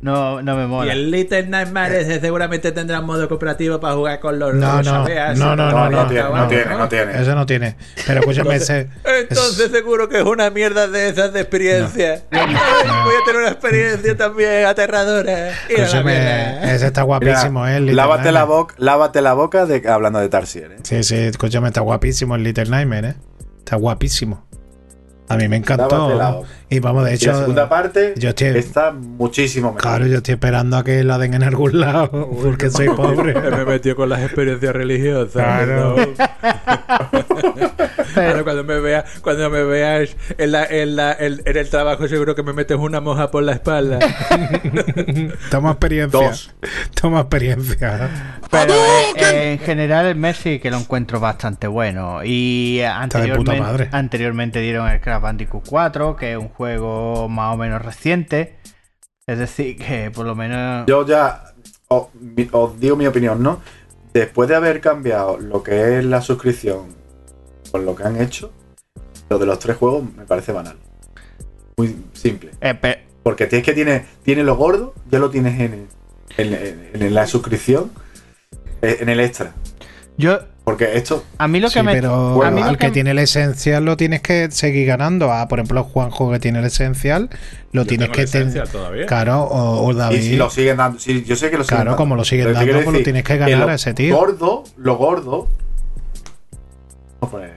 no, 0.01 0.41
no 0.41 0.55
me 0.55 0.63
Y 0.63 0.67
mola. 0.67 0.93
el 0.93 1.11
Little 1.11 1.47
Nightmares 1.47 2.07
seguramente 2.21 2.71
tendrá 2.71 3.01
un 3.01 3.05
modo 3.05 3.27
cooperativo 3.27 3.79
para 3.81 3.95
jugar 3.95 4.19
con 4.21 4.39
los 4.39 4.53
No, 4.53 4.77
los 4.77 4.85
no, 4.85 4.91
chapeas, 4.91 5.37
no, 5.37 5.55
no, 5.57 5.89
no, 5.89 6.07
tiene, 6.07 6.23
no 6.29 6.47
tiene, 6.47 6.75
no 6.77 6.87
tiene. 6.87 7.21
Eso 7.21 7.35
no 7.35 7.45
tiene. 7.45 7.75
Pero 8.07 8.19
escúchame, 8.21 8.55
ese. 8.55 8.87
Entonces 9.03 9.71
seguro 9.71 10.07
que 10.07 10.19
es 10.19 10.23
una 10.25 10.49
mierda 10.51 10.87
de 10.87 11.09
esas 11.09 11.33
de 11.33 11.41
experiencia. 11.41 12.21
Voy 12.31 12.39
a 12.39 13.25
tener 13.25 13.41
una 13.41 13.49
experiencia 13.49 14.15
también 14.15 14.65
aterradora. 14.65 15.51
Y 15.69 15.73
Escúchame, 15.73 16.73
ese 16.73 16.87
está 16.87 17.01
guapísimo, 17.01 17.61
Mira, 17.63 17.73
¿eh? 17.73 17.77
el 17.77 17.85
Little 17.87 17.95
lávate, 17.97 18.31
la 18.31 18.43
boca, 18.45 18.75
lávate 18.77 19.21
la 19.21 19.33
boca 19.33 19.65
de, 19.65 19.83
hablando 19.89 20.19
de 20.19 20.29
Tarsier. 20.29 20.71
¿eh? 20.71 20.77
Sí, 20.83 21.03
sí, 21.03 21.15
escúchame, 21.15 21.67
está 21.67 21.81
guapísimo 21.81 22.35
el 22.35 22.43
Little 22.43 22.65
Nightmare, 22.69 23.07
¿eh? 23.09 23.15
Está 23.57 23.75
guapísimo. 23.75 24.45
A 25.27 25.35
mí 25.35 25.47
me 25.47 25.57
encantó. 25.57 26.45
Y 26.71 26.79
vamos, 26.79 27.03
de 27.05 27.11
Y 27.11 27.15
hecho. 27.15 27.31
la 27.31 27.37
segunda 27.39 27.67
parte 27.69 28.13
yo 28.17 28.29
estoy- 28.29 28.57
está 28.57 28.91
muchísimo 28.91 29.69
mejor. 29.69 29.81
Claro, 29.81 30.05
yo 30.07 30.17
estoy 30.17 30.33
esperando 30.35 30.77
a 30.77 30.83
que 30.83 31.03
la 31.03 31.17
den 31.17 31.33
en 31.33 31.43
algún 31.43 31.79
lado, 31.79 32.29
porque 32.43 32.69
soy 32.69 32.89
pobre. 32.89 33.33
Me 33.51 33.65
metió 33.65 33.95
con 33.95 34.09
las 34.09 34.21
experiencias 34.21 34.73
religiosas. 34.73 35.31
Claro. 35.33 35.95
¿no? 35.97 36.05
Ahora 38.15 38.43
cuando 38.43 38.63
me 38.63 38.79
veas, 38.79 39.05
cuando 39.21 39.49
me 39.49 39.63
veas 39.63 40.15
en, 40.37 40.51
la, 40.51 40.65
en, 40.65 40.95
la, 40.95 41.13
en, 41.17 41.41
en 41.45 41.57
el 41.57 41.69
trabajo 41.69 42.07
seguro 42.07 42.35
que 42.35 42.43
me 42.43 42.53
metes 42.53 42.75
una 42.77 42.99
moja 42.99 43.29
por 43.31 43.43
la 43.43 43.53
espalda. 43.53 43.99
Toma 45.51 45.71
experiencia. 45.71 46.19
Dos. 46.19 46.53
Toma 46.99 47.21
experiencia. 47.21 48.39
Pero 48.49 48.73
eh, 49.15 49.53
en 49.53 49.59
general 49.59 50.07
el 50.07 50.15
Messi 50.15 50.59
que 50.59 50.71
lo 50.71 50.77
encuentro 50.77 51.19
bastante 51.19 51.67
bueno. 51.67 52.21
Y 52.23 52.77
de 52.77 52.83
puta 52.87 52.99
anteriormente, 53.01 53.61
madre. 53.61 53.89
anteriormente 53.91 54.59
dieron 54.59 54.89
el 54.89 54.99
Crash 54.99 55.21
Bandicoot 55.21 55.63
4, 55.69 56.15
que 56.15 56.31
es 56.33 56.37
un 56.37 56.49
juego 56.59 57.29
más 57.29 57.53
o 57.53 57.57
menos 57.57 57.81
reciente. 57.81 58.57
Es 59.25 59.39
decir, 59.39 59.77
que 59.77 60.11
por 60.11 60.25
lo 60.25 60.35
menos... 60.35 60.85
Yo 60.87 61.05
ya 61.07 61.53
os, 61.87 62.07
digo 62.19 62.95
mi 62.97 63.07
opinión, 63.07 63.41
¿no? 63.41 63.61
Después 64.13 64.49
de 64.49 64.55
haber 64.57 64.81
cambiado 64.81 65.37
lo 65.39 65.63
que 65.63 65.99
es 65.99 66.03
la 66.03 66.21
suscripción 66.21 66.87
con 67.71 67.85
lo 67.85 67.95
que 67.95 68.03
han 68.03 68.19
hecho, 68.19 68.51
lo 69.29 69.39
de 69.39 69.45
los 69.45 69.57
tres 69.59 69.77
juegos 69.77 70.03
me 70.17 70.25
parece 70.25 70.51
banal. 70.51 70.75
Muy 71.77 71.95
simple. 72.11 72.51
eh, 72.59 73.05
Porque 73.23 73.47
tienes 73.47 73.65
que 73.65 73.73
tiene, 73.73 74.05
tiene 74.23 74.43
lo 74.43 74.57
gordo, 74.57 74.93
ya 75.09 75.19
lo 75.19 75.29
tienes 75.29 75.57
en, 75.61 75.87
en, 76.37 76.53
en- 76.53 77.01
en 77.03 77.13
la 77.13 77.25
suscripción, 77.25 77.91
eh, 78.81 78.97
en 78.99 79.07
el 79.07 79.21
extra. 79.21 79.53
yo, 80.17 80.39
Porque 80.69 80.95
esto, 80.97 81.23
a 81.39 81.47
mí 81.47 81.59
lo 81.59 81.67
que 81.69 81.79
Sí, 81.79 81.83
me... 81.83 81.93
pero 81.93 82.43
a 82.43 82.51
mí 82.51 82.61
lo 82.61 82.67
al 82.67 82.77
que, 82.77 82.85
que- 82.87 82.91
tiene 82.91 83.09
el 83.09 83.17
esencial 83.17 83.83
lo 83.85 83.97
tienes 83.97 84.21
que 84.21 84.51
seguir 84.51 84.85
ganando. 84.85 85.31
Ah, 85.33 85.47
por 85.47 85.57
ejemplo, 85.57 85.83
Juanjo 85.83 86.31
que 86.31 86.37
tiene 86.39 86.59
el 86.59 86.65
esencial, 86.65 87.29
lo 87.71 87.81
Yo 87.81 87.87
tienes 87.87 88.11
tengo 88.11 88.13
que 88.27 88.31
tener. 88.31 89.05
Claro, 89.07 89.41
o, 89.45 89.87
o 89.87 89.93
David. 89.95 90.19
y 90.19 90.21
si 90.21 90.35
lo 90.37 90.47
siguen 90.51 90.77
dando, 90.77 90.99
sí, 90.99 91.23
yo 91.25 91.35
sé 91.35 91.49
que 91.49 91.57
lo 91.57 91.63
siguen 91.63 91.77
Claro, 91.77 91.91
dando. 91.91 91.97
como 91.97 92.15
lo 92.15 92.23
siguen 92.23 92.45
Pero 92.53 92.59
dando, 92.59 92.83
pues 92.83 92.97
lo 92.97 93.03
tienes 93.03 93.23
que 93.23 93.37
ganar 93.37 93.57
lo 93.59 93.67
a 93.69 93.73
ese 93.73 93.95
tío. 93.95 94.15
Gordo, 94.15 94.63
lo 94.77 94.95
gordo. 94.97 95.47
Pues, 97.19 97.51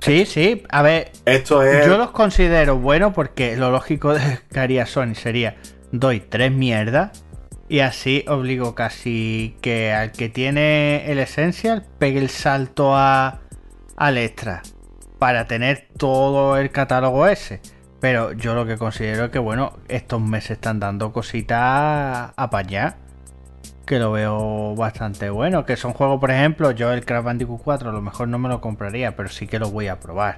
Sí, 0.00 0.26
sí, 0.26 0.62
a 0.68 0.82
ver, 0.82 1.10
esto 1.24 1.62
es. 1.62 1.84
Yo 1.86 1.98
los 1.98 2.10
considero 2.12 2.76
buenos 2.78 3.14
porque 3.14 3.56
lo 3.56 3.70
lógico 3.70 4.12
de- 4.14 4.38
que 4.52 4.60
haría 4.60 4.86
Sony 4.86 5.14
sería 5.14 5.56
doy 5.90 6.20
tres 6.20 6.52
mierdas 6.52 7.24
y 7.68 7.80
así 7.80 8.24
obligo 8.28 8.74
casi 8.74 9.56
que 9.60 9.92
al 9.92 10.12
que 10.12 10.28
tiene 10.28 11.10
el 11.10 11.18
Essential 11.18 11.84
pegue 11.98 12.18
el 12.18 12.30
salto 12.30 12.96
a, 12.96 13.40
al 13.96 14.18
extra 14.18 14.62
para 15.18 15.46
tener 15.46 15.88
todo 15.96 16.56
el 16.56 16.70
catálogo 16.70 17.26
ese. 17.26 17.60
Pero 18.00 18.32
yo 18.32 18.54
lo 18.54 18.64
que 18.64 18.78
considero 18.78 19.26
es 19.26 19.30
que 19.30 19.38
bueno, 19.38 19.72
estos 19.88 20.20
meses 20.20 20.52
están 20.52 20.80
dando 20.80 21.12
cositas 21.12 22.32
apañadas. 22.36 22.96
Que 23.84 23.98
lo 23.98 24.12
veo 24.12 24.74
bastante 24.76 25.30
bueno. 25.30 25.64
Que 25.64 25.76
son 25.76 25.94
juegos, 25.94 26.20
por 26.20 26.30
ejemplo, 26.30 26.70
yo 26.70 26.92
el 26.92 27.04
Crash 27.04 27.24
Bandicoot 27.24 27.62
4 27.62 27.90
a 27.90 27.92
lo 27.92 28.02
mejor 28.02 28.28
no 28.28 28.38
me 28.38 28.48
lo 28.48 28.60
compraría, 28.60 29.16
pero 29.16 29.28
sí 29.28 29.46
que 29.46 29.58
lo 29.58 29.70
voy 29.70 29.88
a 29.88 29.98
probar. 29.98 30.36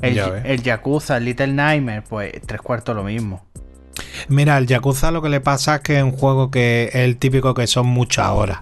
El, 0.00 0.18
el 0.18 0.62
Yakuza, 0.62 1.16
el 1.16 1.24
Little 1.24 1.52
Nightmare, 1.52 2.02
pues 2.02 2.32
tres 2.46 2.60
cuartos 2.60 2.94
lo 2.94 3.02
mismo. 3.02 3.46
Mira, 4.28 4.58
el 4.58 4.66
Yakuza 4.66 5.10
lo 5.10 5.22
que 5.22 5.28
le 5.28 5.40
pasa 5.40 5.76
es 5.76 5.80
que 5.82 5.98
es 5.98 6.02
un 6.04 6.12
juego 6.12 6.50
que 6.50 6.84
es 6.92 6.94
el 6.96 7.16
típico 7.16 7.54
que 7.54 7.66
son 7.66 7.86
muchas 7.86 8.28
horas. 8.28 8.60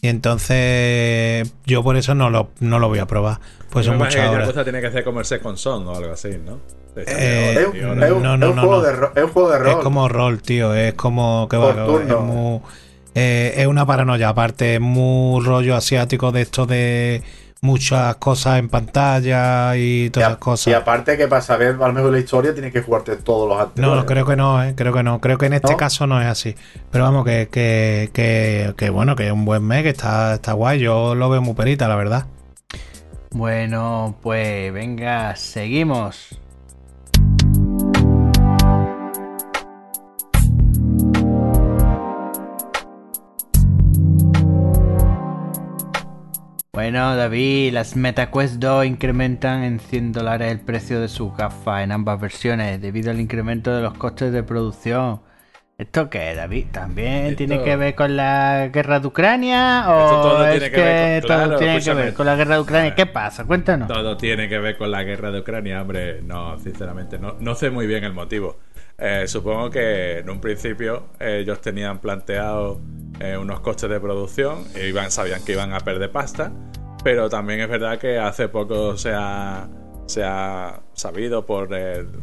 Y 0.00 0.08
entonces 0.08 1.52
yo 1.66 1.82
por 1.82 1.96
eso 1.96 2.14
no 2.14 2.30
lo, 2.30 2.50
no 2.60 2.78
lo 2.78 2.88
voy 2.88 2.98
a 3.00 3.06
probar. 3.06 3.40
Pues 3.70 3.86
son 3.86 3.98
muchas 3.98 4.14
que 4.14 4.28
horas. 4.28 4.48
cosa 4.48 4.62
tiene 4.64 4.80
que 4.80 4.86
hacer 4.86 5.04
como 5.04 5.20
el 5.20 5.26
Second 5.26 5.56
Son 5.58 5.86
o 5.88 5.94
algo 5.96 6.12
así, 6.12 6.30
¿no? 6.44 6.58
Eh, 6.96 7.54
es, 7.58 7.66
un- 7.66 7.72
Tío, 7.72 7.92
es 7.92 8.12
un, 8.12 8.22
no, 8.22 8.34
es 8.34 8.40
no, 8.40 8.50
un 8.50 8.56
no, 8.56 8.62
juego. 8.62 8.82
De 8.82 8.92
ro- 8.92 9.12
es 9.14 9.22
un 9.24 9.30
juego 9.30 9.50
de 9.50 9.58
rol. 9.58 9.68
Es 9.70 9.76
como 9.76 10.08
rol, 10.08 10.42
tío. 10.42 10.74
Es 10.74 10.94
como 10.94 11.46
que 11.50 11.56
va, 11.56 11.70
es 11.70 12.16
muy. 12.18 12.60
eh, 13.14 13.54
es 13.56 13.66
una 13.66 13.86
paranoia. 13.86 14.28
Aparte, 14.30 14.74
es 14.76 14.80
muy 14.80 15.44
rollo 15.44 15.76
asiático 15.76 16.32
de 16.32 16.40
esto 16.42 16.66
de 16.66 17.22
muchas 17.60 18.16
cosas 18.16 18.58
en 18.58 18.68
pantalla 18.68 19.76
y 19.76 20.10
y, 20.10 20.10
todas 20.10 20.28
a- 20.28 20.32
esas 20.32 20.38
cosas. 20.38 20.66
y 20.68 20.74
aparte 20.74 21.16
que 21.16 21.28
para 21.28 21.42
saber 21.42 21.68
a 21.80 21.86
lo 21.88 21.92
mejor 21.92 22.12
la 22.12 22.18
historia 22.20 22.52
tienes 22.54 22.72
que 22.72 22.82
jugarte 22.82 23.16
todos 23.16 23.48
los 23.48 23.58
No, 23.58 23.62
anteriores. 23.64 23.96
no, 23.96 24.06
creo 24.06 24.26
que 24.26 24.36
no, 24.36 24.62
eh, 24.62 24.74
creo 24.76 24.92
que 24.92 25.02
no. 25.02 25.20
Creo 25.20 25.38
que 25.38 25.46
en 25.46 25.54
este 25.54 25.72
¿No? 25.72 25.76
caso 25.76 26.06
no 26.06 26.20
es 26.20 26.26
así. 26.26 26.54
Pero 26.90 27.04
vamos, 27.04 27.24
que, 27.24 27.48
que, 27.50 28.10
que, 28.12 28.74
que 28.76 28.90
bueno, 28.90 29.16
que 29.16 29.26
es 29.26 29.32
un 29.32 29.44
buen 29.44 29.62
mes, 29.64 29.82
que 29.82 29.90
está, 29.90 30.34
está 30.34 30.52
guay. 30.52 30.78
Yo 30.80 31.14
lo 31.14 31.28
veo 31.30 31.40
muy 31.42 31.54
perita, 31.54 31.88
la 31.88 31.96
verdad. 31.96 32.26
Bueno, 33.30 34.16
pues 34.22 34.72
venga, 34.72 35.36
seguimos. 35.36 36.38
Bueno, 46.78 47.16
David, 47.16 47.72
las 47.72 47.96
MetaQuest 47.96 48.60
2 48.60 48.86
incrementan 48.86 49.64
en 49.64 49.80
100 49.80 50.12
dólares 50.12 50.52
el 50.52 50.60
precio 50.60 51.00
de 51.00 51.08
sus 51.08 51.36
gafas 51.36 51.82
en 51.82 51.90
ambas 51.90 52.20
versiones 52.20 52.80
debido 52.80 53.10
al 53.10 53.18
incremento 53.18 53.74
de 53.74 53.82
los 53.82 53.94
costes 53.94 54.32
de 54.32 54.44
producción. 54.44 55.20
¿Esto 55.76 56.08
qué, 56.08 56.36
David? 56.36 56.66
¿También 56.70 57.26
Esto- 57.26 57.36
tiene 57.38 57.64
que 57.64 57.74
ver 57.74 57.96
con 57.96 58.16
la 58.16 58.68
guerra 58.72 59.00
de 59.00 59.08
Ucrania? 59.08 59.80
Esto 59.80 60.20
¿O 60.20 60.22
todo 60.22 60.46
es 60.46 60.52
tiene 60.52 60.70
que, 60.70 60.76
que 60.76 60.82
ver 60.82 61.20
con- 61.22 61.28
todo 61.28 61.38
claro, 61.38 61.58
tiene 61.58 61.80
que 61.80 61.94
ver 61.94 62.14
con 62.14 62.26
la 62.26 62.36
guerra 62.36 62.54
de 62.54 62.60
Ucrania? 62.60 62.94
¿Qué 62.94 63.06
pasa? 63.06 63.44
Cuéntanos. 63.44 63.88
Todo 63.88 64.16
tiene 64.16 64.48
que 64.48 64.58
ver 64.60 64.78
con 64.78 64.92
la 64.92 65.02
guerra 65.02 65.32
de 65.32 65.40
Ucrania, 65.40 65.82
hombre. 65.82 66.22
No, 66.22 66.60
sinceramente, 66.60 67.18
no, 67.18 67.34
no 67.40 67.56
sé 67.56 67.70
muy 67.70 67.88
bien 67.88 68.04
el 68.04 68.12
motivo. 68.12 68.56
Eh, 69.00 69.28
supongo 69.28 69.70
que 69.70 70.18
en 70.18 70.28
un 70.28 70.40
principio 70.40 71.10
eh, 71.20 71.38
ellos 71.42 71.60
tenían 71.60 72.00
planteado 72.00 72.80
eh, 73.20 73.36
unos 73.36 73.60
costes 73.60 73.88
de 73.88 74.00
producción 74.00 74.64
e 74.74 74.88
iban, 74.88 75.12
sabían 75.12 75.44
que 75.44 75.52
iban 75.52 75.72
a 75.72 75.78
perder 75.78 76.10
pasta, 76.10 76.50
pero 77.04 77.28
también 77.28 77.60
es 77.60 77.68
verdad 77.68 77.98
que 78.00 78.18
hace 78.18 78.48
poco 78.48 78.96
se 78.96 79.12
ha, 79.14 79.68
se 80.06 80.24
ha 80.24 80.80
sabido 80.94 81.46
por 81.46 81.68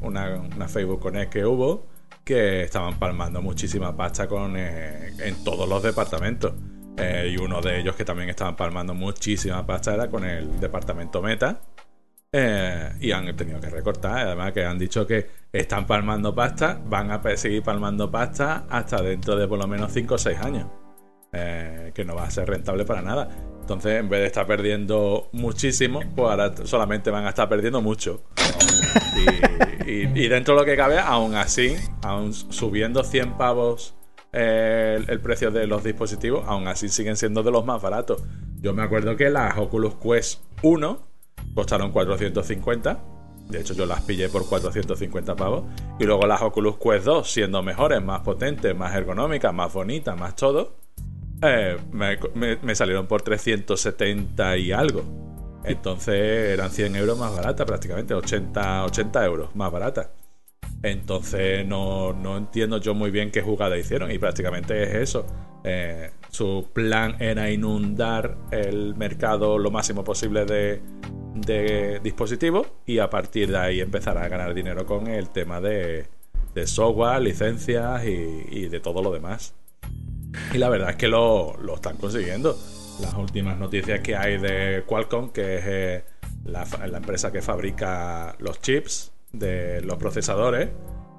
una, 0.02 0.42
una 0.54 0.68
Facebook 0.68 1.00
Connect 1.00 1.32
que 1.32 1.46
hubo 1.46 1.88
que 2.26 2.64
estaban 2.64 3.00
palmando 3.00 3.42
muchísima 3.42 3.96
pasta 3.96 4.28
con, 4.28 4.58
en 4.58 5.44
todos 5.44 5.70
los 5.70 5.82
departamentos. 5.84 6.54
Y 6.98 7.38
uno 7.38 7.62
de 7.62 7.80
ellos 7.80 7.96
que 7.96 8.04
también 8.04 8.30
estaban 8.30 8.56
palmando 8.56 8.94
muchísima 8.96 9.66
pasta 9.66 9.94
era 9.94 10.10
con 10.10 10.26
el 10.26 10.60
departamento 10.60 11.22
Meta. 11.22 11.62
Eh, 12.38 12.92
y 13.00 13.12
han 13.14 13.34
tenido 13.38 13.62
que 13.62 13.70
recortar. 13.70 14.28
Además, 14.28 14.52
que 14.52 14.66
han 14.66 14.78
dicho 14.78 15.08
que 15.08 15.26
están 15.54 15.88
palmando 15.88 16.36
pasta, 16.36 16.82
van 16.86 17.10
a 17.10 17.22
seguir 17.38 17.64
palmando 17.64 18.12
pasta 18.12 18.66
hasta 18.70 19.02
dentro 19.02 19.38
de 19.38 19.48
por 19.48 19.58
lo 19.58 19.68
menos 19.68 19.94
5 19.94 20.16
o 20.16 20.18
6 20.18 20.40
años. 20.40 20.68
Eh, 21.32 21.92
que 21.96 22.04
no 22.04 22.14
va 22.14 22.26
a 22.26 22.32
ser 22.32 22.50
rentable 22.50 22.84
para 22.84 23.02
nada. 23.02 23.30
Entonces, 23.62 24.02
en 24.02 24.10
vez 24.10 24.20
de 24.20 24.26
estar 24.28 24.46
perdiendo 24.46 25.30
muchísimo, 25.32 26.02
pues 26.14 26.30
ahora 26.30 26.54
solamente 26.66 27.10
van 27.10 27.26
a 27.26 27.30
estar 27.30 27.48
perdiendo 27.48 27.82
mucho. 27.82 28.24
Y 29.88 30.28
dentro 30.28 30.56
de 30.56 30.62
lo 30.62 30.66
que 30.66 30.76
cabe, 30.76 30.98
aún 31.00 31.36
así, 31.36 31.76
aún 32.02 32.34
subiendo 32.34 33.04
100 33.04 33.38
pavos 33.38 33.96
eh, 34.34 34.96
el, 34.98 35.10
el 35.10 35.20
precio 35.22 35.52
de 35.52 35.68
los 35.68 35.84
dispositivos, 35.84 36.44
aún 36.48 36.68
así 36.68 36.90
siguen 36.90 37.16
siendo 37.16 37.44
de 37.44 37.52
los 37.52 37.64
más 37.66 37.82
baratos. 37.82 38.24
Yo 38.60 38.74
me 38.74 38.82
acuerdo 38.82 39.16
que 39.16 39.30
las 39.30 39.58
Oculus 39.58 39.96
Quest 39.96 40.42
1 40.64 41.15
costaron 41.56 41.92
450. 41.92 43.00
De 43.50 43.62
hecho, 43.62 43.74
yo 43.74 43.86
las 43.86 44.02
pillé 44.02 44.30
por 44.30 44.48
450 44.48 45.36
pavos. 45.36 45.64
Y 46.00 46.04
luego 46.04 46.28
las 46.28 46.42
Oculus 46.42 46.78
Quest 46.78 47.06
2, 47.06 47.32
siendo 47.32 47.64
mejores, 47.64 48.04
más 48.04 48.22
potentes, 48.22 48.76
más 48.76 48.94
ergonómicas, 48.94 49.54
más 49.54 49.74
bonitas, 49.74 50.18
más 50.20 50.36
todo, 50.36 50.76
eh, 51.42 51.78
me, 51.92 52.76
salieron 52.76 53.08
por 53.08 53.22
370 53.22 54.58
y 54.58 54.72
algo. 54.72 55.04
Entonces 55.64 56.14
eran 56.54 56.70
100 56.70 56.96
euros 56.96 57.18
más 57.18 57.36
baratas 57.36 57.66
prácticamente, 57.66 58.14
80, 58.14 58.86
80 58.86 59.26
euros 59.26 59.56
más 59.56 59.72
baratas. 59.72 60.10
Entonces 60.84 61.66
no, 61.66 62.14
no 62.14 62.38
entiendo 62.38 62.78
yo 62.78 62.94
muy 62.94 63.10
bien 63.10 63.32
qué 63.32 63.42
jugada 63.42 63.78
hicieron 63.78 64.12
y 64.12 64.20
prácticamente 64.20 64.84
es 64.84 65.10
eso. 65.10 65.26
Eh, 65.64 66.12
su 66.30 66.70
plan 66.74 67.16
era 67.20 67.50
inundar 67.50 68.38
el 68.52 68.94
mercado 68.96 69.58
lo 69.58 69.72
máximo 69.72 70.04
posible 70.04 70.46
de, 70.46 70.82
de 71.36 72.00
dispositivos 72.02 72.68
y 72.86 73.00
a 73.00 73.10
partir 73.10 73.52
de 73.52 73.58
ahí 73.58 73.82
empezar 73.82 74.18
a 74.18 74.28
ganar 74.28 74.54
dinero 74.54 74.86
con 74.86 75.08
el 75.08 75.30
tema 75.30 75.60
de, 75.60 76.08
software, 76.66 77.22
licencias 77.22 78.06
y, 78.06 78.68
de 78.68 78.80
todo 78.80 79.04
lo 79.04 79.12
demás. 79.12 79.54
Y 80.54 80.58
la 80.58 80.70
verdad 80.70 80.92
es 80.92 80.96
que 80.96 81.08
lo, 81.08 81.58
lo 81.62 81.76
están 81.76 81.98
consiguiendo. 81.98 82.58
Las 83.02 83.14
últimas 83.16 83.58
noticias 83.58 84.00
que 84.00 84.16
hay 84.16 84.38
de 84.38 84.84
Qualcomm, 84.88 85.30
que 85.30 85.58
es 85.58 85.64
eh, 85.68 86.04
la, 86.46 86.66
empresa 86.96 87.32
que 87.32 87.42
fabrica 87.42 88.36
los 88.40 88.62
chips 88.62 89.12
de 89.34 89.82
los 89.82 89.98
procesadores, 89.98 90.70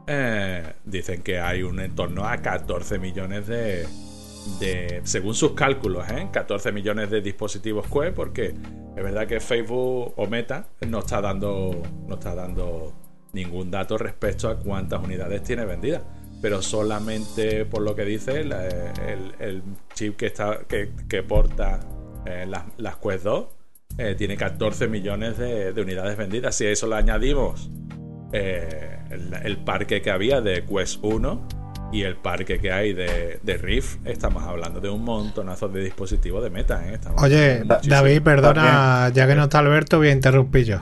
eh, 0.06 0.72
dicen 0.84 1.22
que 1.22 1.38
hay 1.38 1.62
un 1.62 1.80
entorno 1.80 2.26
a 2.26 2.38
14 2.38 2.98
millones 2.98 3.46
de, 3.46 3.86
de 4.60 5.00
según 5.04 5.34
sus 5.34 5.52
cálculos, 5.52 6.08
¿eh? 6.08 6.28
14 6.32 6.72
millones 6.72 7.10
de 7.10 7.20
dispositivos 7.20 7.86
Quest, 7.88 8.14
porque 8.14 8.54
es 8.96 9.02
verdad 9.02 9.26
que 9.26 9.40
Facebook 9.40 10.14
o 10.16 10.26
Meta 10.26 10.66
no 10.88 11.00
está 11.00 11.20
dando, 11.20 11.82
no 12.08 12.14
está 12.14 12.34
dando 12.34 12.94
ningún 13.34 13.70
dato 13.70 13.98
respecto 13.98 14.48
a 14.48 14.58
cuántas 14.58 15.02
unidades 15.04 15.42
tiene 15.42 15.66
vendidas. 15.66 16.02
Pero 16.40 16.62
solamente 16.62 17.66
por 17.66 17.82
lo 17.82 17.94
que 17.94 18.04
dice 18.04 18.40
el, 18.40 19.62
chip 19.94 20.16
que 20.16 20.26
está 20.26 20.60
que, 20.66 21.22
porta 21.22 21.80
eh, 22.24 22.46
las, 22.46 22.96
Quest 22.96 23.24
2 23.24 23.46
eh, 23.98 24.14
tiene 24.16 24.36
14 24.36 24.88
millones 24.88 25.36
de, 25.36 25.72
de 25.74 25.82
unidades 25.82 26.16
vendidas. 26.16 26.54
Si 26.54 26.64
a 26.64 26.70
eso 26.70 26.86
le 26.86 26.96
añadimos 26.96 27.70
eh, 28.32 28.98
el 29.44 29.58
parque 29.58 30.00
que 30.00 30.10
había 30.10 30.40
de 30.40 30.64
Quest 30.64 31.02
1 31.02 31.48
y 31.92 32.02
el 32.02 32.16
parque 32.16 32.58
que 32.58 32.72
hay 32.72 32.92
de, 32.92 33.38
de 33.42 33.56
Rift, 33.56 34.06
estamos 34.06 34.42
hablando 34.42 34.80
de 34.80 34.90
un 34.90 35.04
montonazo 35.04 35.68
de 35.68 35.84
dispositivos 35.84 36.42
de 36.42 36.50
meta. 36.50 36.86
¿eh? 36.88 36.94
Estamos 36.94 37.22
Oye. 37.22 37.62
David, 37.84 38.22
perdona, 38.22 39.10
ya 39.14 39.26
que 39.26 39.34
no 39.34 39.44
está 39.44 39.60
Alberto, 39.60 39.98
voy 39.98 40.08
a 40.08 40.12
interrumpir 40.12 40.64
yo. 40.64 40.78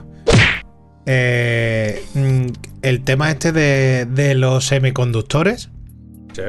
Eh, 1.05 2.03
mm, 2.15 2.47
el 2.81 3.03
tema 3.03 3.29
este 3.29 3.51
de, 3.51 4.07
de 4.09 4.33
los 4.33 4.65
semiconductores 4.65 5.69
Sí. 6.33 6.41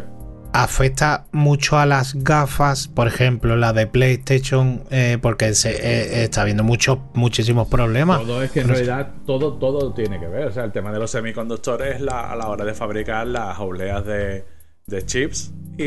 Afecta 0.62 1.26
mucho 1.32 1.78
a 1.78 1.86
las 1.86 2.14
gafas, 2.14 2.88
por 2.88 3.06
ejemplo, 3.06 3.56
la 3.56 3.72
de 3.72 3.86
PlayStation, 3.86 4.82
eh, 4.90 5.18
porque 5.20 5.54
se, 5.54 5.70
eh, 5.70 6.24
está 6.24 6.42
habiendo 6.42 6.64
muchos, 6.64 6.98
muchísimos 7.14 7.68
problemas. 7.68 8.20
Todo 8.20 8.42
es 8.42 8.50
que 8.50 8.60
en 8.60 8.68
realidad 8.68 9.10
todo, 9.26 9.54
todo 9.54 9.92
tiene 9.92 10.18
que 10.20 10.26
ver. 10.28 10.46
O 10.48 10.52
sea, 10.52 10.64
el 10.64 10.72
tema 10.72 10.92
de 10.92 10.98
los 10.98 11.10
semiconductores 11.10 11.96
es 11.96 12.00
la- 12.00 12.30
a 12.32 12.36
la 12.36 12.48
hora 12.48 12.64
de 12.64 12.74
fabricar 12.74 13.26
las 13.26 13.58
obleas 13.58 14.04
de, 14.06 14.44
de 14.86 15.04
chips. 15.06 15.52
Y, 15.78 15.82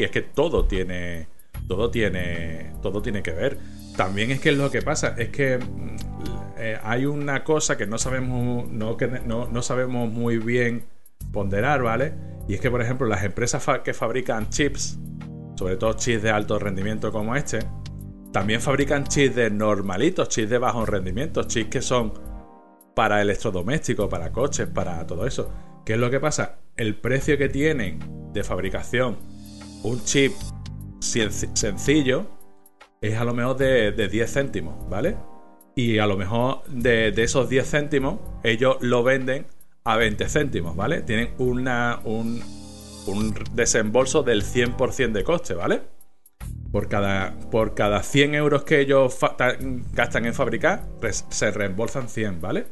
y 0.00 0.02
es 0.04 0.10
que 0.10 0.22
todo 0.22 0.64
tiene. 0.66 1.26
Todo 1.68 1.90
tiene. 1.90 2.72
Todo 2.82 3.02
tiene 3.02 3.22
que 3.22 3.32
ver. 3.32 3.58
También 3.96 4.30
es 4.30 4.40
que 4.40 4.52
lo 4.52 4.70
que 4.70 4.82
pasa 4.82 5.14
es 5.18 5.28
que 5.30 5.58
mm, 5.58 5.96
eh, 6.58 6.78
hay 6.82 7.06
una 7.06 7.44
cosa 7.44 7.76
que 7.76 7.86
no 7.86 7.98
sabemos. 7.98 8.68
No, 8.68 8.96
que 8.96 9.08
no, 9.08 9.48
no 9.50 9.62
sabemos 9.62 10.10
muy 10.12 10.38
bien 10.38 10.84
ponderar, 11.32 11.82
¿vale? 11.82 12.12
Y 12.50 12.54
es 12.54 12.60
que, 12.60 12.68
por 12.68 12.82
ejemplo, 12.82 13.06
las 13.06 13.22
empresas 13.22 13.64
que 13.84 13.94
fabrican 13.94 14.48
chips, 14.50 14.98
sobre 15.54 15.76
todo 15.76 15.92
chips 15.92 16.20
de 16.24 16.30
alto 16.30 16.58
rendimiento 16.58 17.12
como 17.12 17.36
este, 17.36 17.60
también 18.32 18.60
fabrican 18.60 19.04
chips 19.04 19.36
de 19.36 19.50
normalitos, 19.52 20.28
chips 20.30 20.50
de 20.50 20.58
bajo 20.58 20.84
rendimiento, 20.84 21.44
chips 21.44 21.70
que 21.70 21.80
son 21.80 22.12
para 22.96 23.22
electrodomésticos, 23.22 24.08
para 24.08 24.32
coches, 24.32 24.66
para 24.66 25.06
todo 25.06 25.28
eso. 25.28 25.48
¿Qué 25.86 25.92
es 25.92 26.00
lo 26.00 26.10
que 26.10 26.18
pasa? 26.18 26.58
El 26.76 26.96
precio 26.96 27.38
que 27.38 27.48
tienen 27.48 28.00
de 28.32 28.42
fabricación 28.42 29.16
un 29.84 30.02
chip 30.02 30.32
sen- 30.98 31.54
sencillo 31.56 32.26
es 33.00 33.16
a 33.16 33.24
lo 33.24 33.32
mejor 33.32 33.58
de, 33.58 33.92
de 33.92 34.08
10 34.08 34.28
céntimos, 34.32 34.90
¿vale? 34.90 35.16
Y 35.76 35.98
a 35.98 36.06
lo 36.08 36.16
mejor 36.16 36.64
de, 36.66 37.12
de 37.12 37.22
esos 37.22 37.48
10 37.48 37.70
céntimos 37.70 38.18
ellos 38.42 38.76
lo 38.80 39.04
venden 39.04 39.46
a 39.84 39.96
20 39.96 40.28
céntimos, 40.28 40.76
¿vale? 40.76 41.02
Tienen 41.02 41.30
una, 41.38 42.00
un, 42.04 42.42
un 43.06 43.34
desembolso 43.54 44.22
del 44.22 44.42
100% 44.44 45.12
de 45.12 45.24
coste, 45.24 45.54
¿vale? 45.54 45.82
Por 46.70 46.88
cada, 46.88 47.34
por 47.50 47.74
cada 47.74 48.02
100 48.02 48.34
euros 48.34 48.62
que 48.64 48.80
ellos 48.80 49.18
gastan 49.92 50.26
en 50.26 50.34
fabricar, 50.34 50.84
res- 51.00 51.24
se 51.30 51.50
reembolsan 51.50 52.08
100, 52.08 52.40
¿vale? 52.40 52.66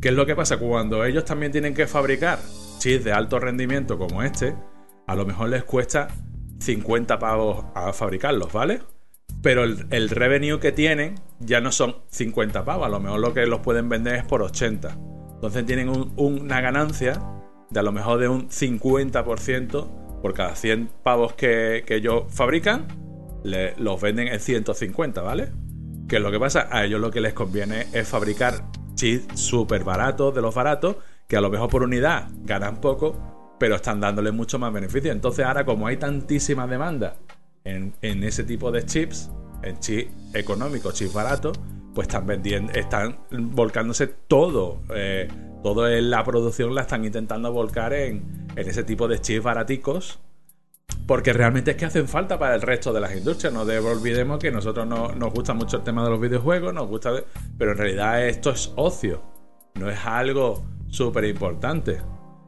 ¿Qué 0.00 0.08
es 0.08 0.14
lo 0.14 0.24
que 0.26 0.34
pasa? 0.34 0.56
Cuando 0.56 1.04
ellos 1.04 1.24
también 1.24 1.52
tienen 1.52 1.74
que 1.74 1.86
fabricar 1.86 2.38
chips 2.78 3.04
de 3.04 3.12
alto 3.12 3.38
rendimiento 3.38 3.98
como 3.98 4.22
este, 4.22 4.54
a 5.06 5.14
lo 5.14 5.26
mejor 5.26 5.50
les 5.50 5.64
cuesta 5.64 6.08
50 6.60 7.18
pavos 7.18 7.66
a 7.74 7.92
fabricarlos, 7.92 8.52
¿vale? 8.52 8.80
Pero 9.42 9.64
el, 9.64 9.86
el 9.90 10.08
revenue 10.08 10.58
que 10.60 10.72
tienen 10.72 11.16
ya 11.40 11.60
no 11.60 11.72
son 11.72 11.96
50 12.10 12.64
pavos, 12.64 12.86
a 12.86 12.88
lo 12.88 13.00
mejor 13.00 13.20
lo 13.20 13.34
que 13.34 13.46
los 13.46 13.60
pueden 13.60 13.88
vender 13.88 14.14
es 14.16 14.24
por 14.24 14.42
80. 14.42 14.96
Entonces 15.42 15.66
tienen 15.66 15.88
un- 15.88 16.12
una 16.16 16.60
ganancia 16.60 17.20
de 17.68 17.80
a 17.80 17.82
lo 17.82 17.90
mejor 17.90 18.20
de 18.20 18.28
un 18.28 18.48
50% 18.48 19.90
por 20.22 20.34
cada 20.34 20.54
100 20.54 20.88
pavos 21.02 21.32
que, 21.32 21.82
que 21.84 21.96
ellos 21.96 22.24
fabrican, 22.28 22.86
los 23.76 24.00
venden 24.00 24.28
en 24.28 24.38
150, 24.38 25.20
¿vale? 25.20 25.48
Que 26.08 26.16
es 26.18 26.22
lo 26.22 26.30
que 26.30 26.38
pasa, 26.38 26.68
a 26.70 26.84
ellos 26.84 27.00
lo 27.00 27.10
que 27.10 27.20
les 27.20 27.32
conviene 27.34 27.88
es 27.92 28.06
fabricar 28.06 28.54
chips 28.94 29.40
súper 29.40 29.82
baratos, 29.82 30.32
de 30.32 30.42
los 30.42 30.54
baratos, 30.54 30.94
que 31.26 31.36
a 31.36 31.40
lo 31.40 31.50
mejor 31.50 31.68
por 31.70 31.82
unidad 31.82 32.28
ganan 32.44 32.80
poco, 32.80 33.56
pero 33.58 33.74
están 33.74 33.98
dándole 33.98 34.30
mucho 34.30 34.60
más 34.60 34.72
beneficio. 34.72 35.10
Entonces 35.10 35.44
ahora 35.44 35.64
como 35.64 35.88
hay 35.88 35.96
tantísima 35.96 36.68
demanda 36.68 37.16
en, 37.64 37.94
en 38.00 38.22
ese 38.22 38.44
tipo 38.44 38.70
de 38.70 38.84
chips, 38.86 39.28
en 39.64 39.80
chips 39.80 40.12
económicos, 40.34 40.94
chips 40.94 41.12
baratos, 41.12 41.58
pues 41.94 42.08
están 42.08 42.26
vendiendo, 42.26 42.72
están 42.72 43.18
volcándose 43.30 44.06
todo, 44.06 44.80
eh, 44.94 45.28
todo 45.62 45.88
en 45.88 46.10
la 46.10 46.24
producción 46.24 46.74
la 46.74 46.82
están 46.82 47.04
intentando 47.04 47.52
volcar 47.52 47.92
en, 47.92 48.46
en 48.56 48.68
ese 48.68 48.82
tipo 48.84 49.08
de 49.08 49.20
chips 49.20 49.44
baraticos 49.44 50.18
porque 51.06 51.32
realmente 51.32 51.72
es 51.72 51.76
que 51.76 51.84
hacen 51.86 52.06
falta 52.08 52.38
para 52.38 52.54
el 52.54 52.62
resto 52.62 52.92
de 52.92 53.00
las 53.00 53.14
industrias. 53.16 53.52
No 53.52 53.62
olvidemos 53.62 54.38
que 54.38 54.50
nosotros 54.50 54.86
no, 54.86 55.08
nos 55.12 55.32
gusta 55.32 55.52
mucho 55.54 55.78
el 55.78 55.82
tema 55.82 56.04
de 56.04 56.10
los 56.10 56.20
videojuegos, 56.20 56.72
nos 56.74 56.86
gusta, 56.86 57.12
de- 57.12 57.24
pero 57.58 57.72
en 57.72 57.78
realidad 57.78 58.26
esto 58.26 58.50
es 58.50 58.72
ocio, 58.76 59.22
no 59.74 59.90
es 59.90 59.98
algo 60.04 60.62
súper 60.88 61.24
importante. 61.24 61.98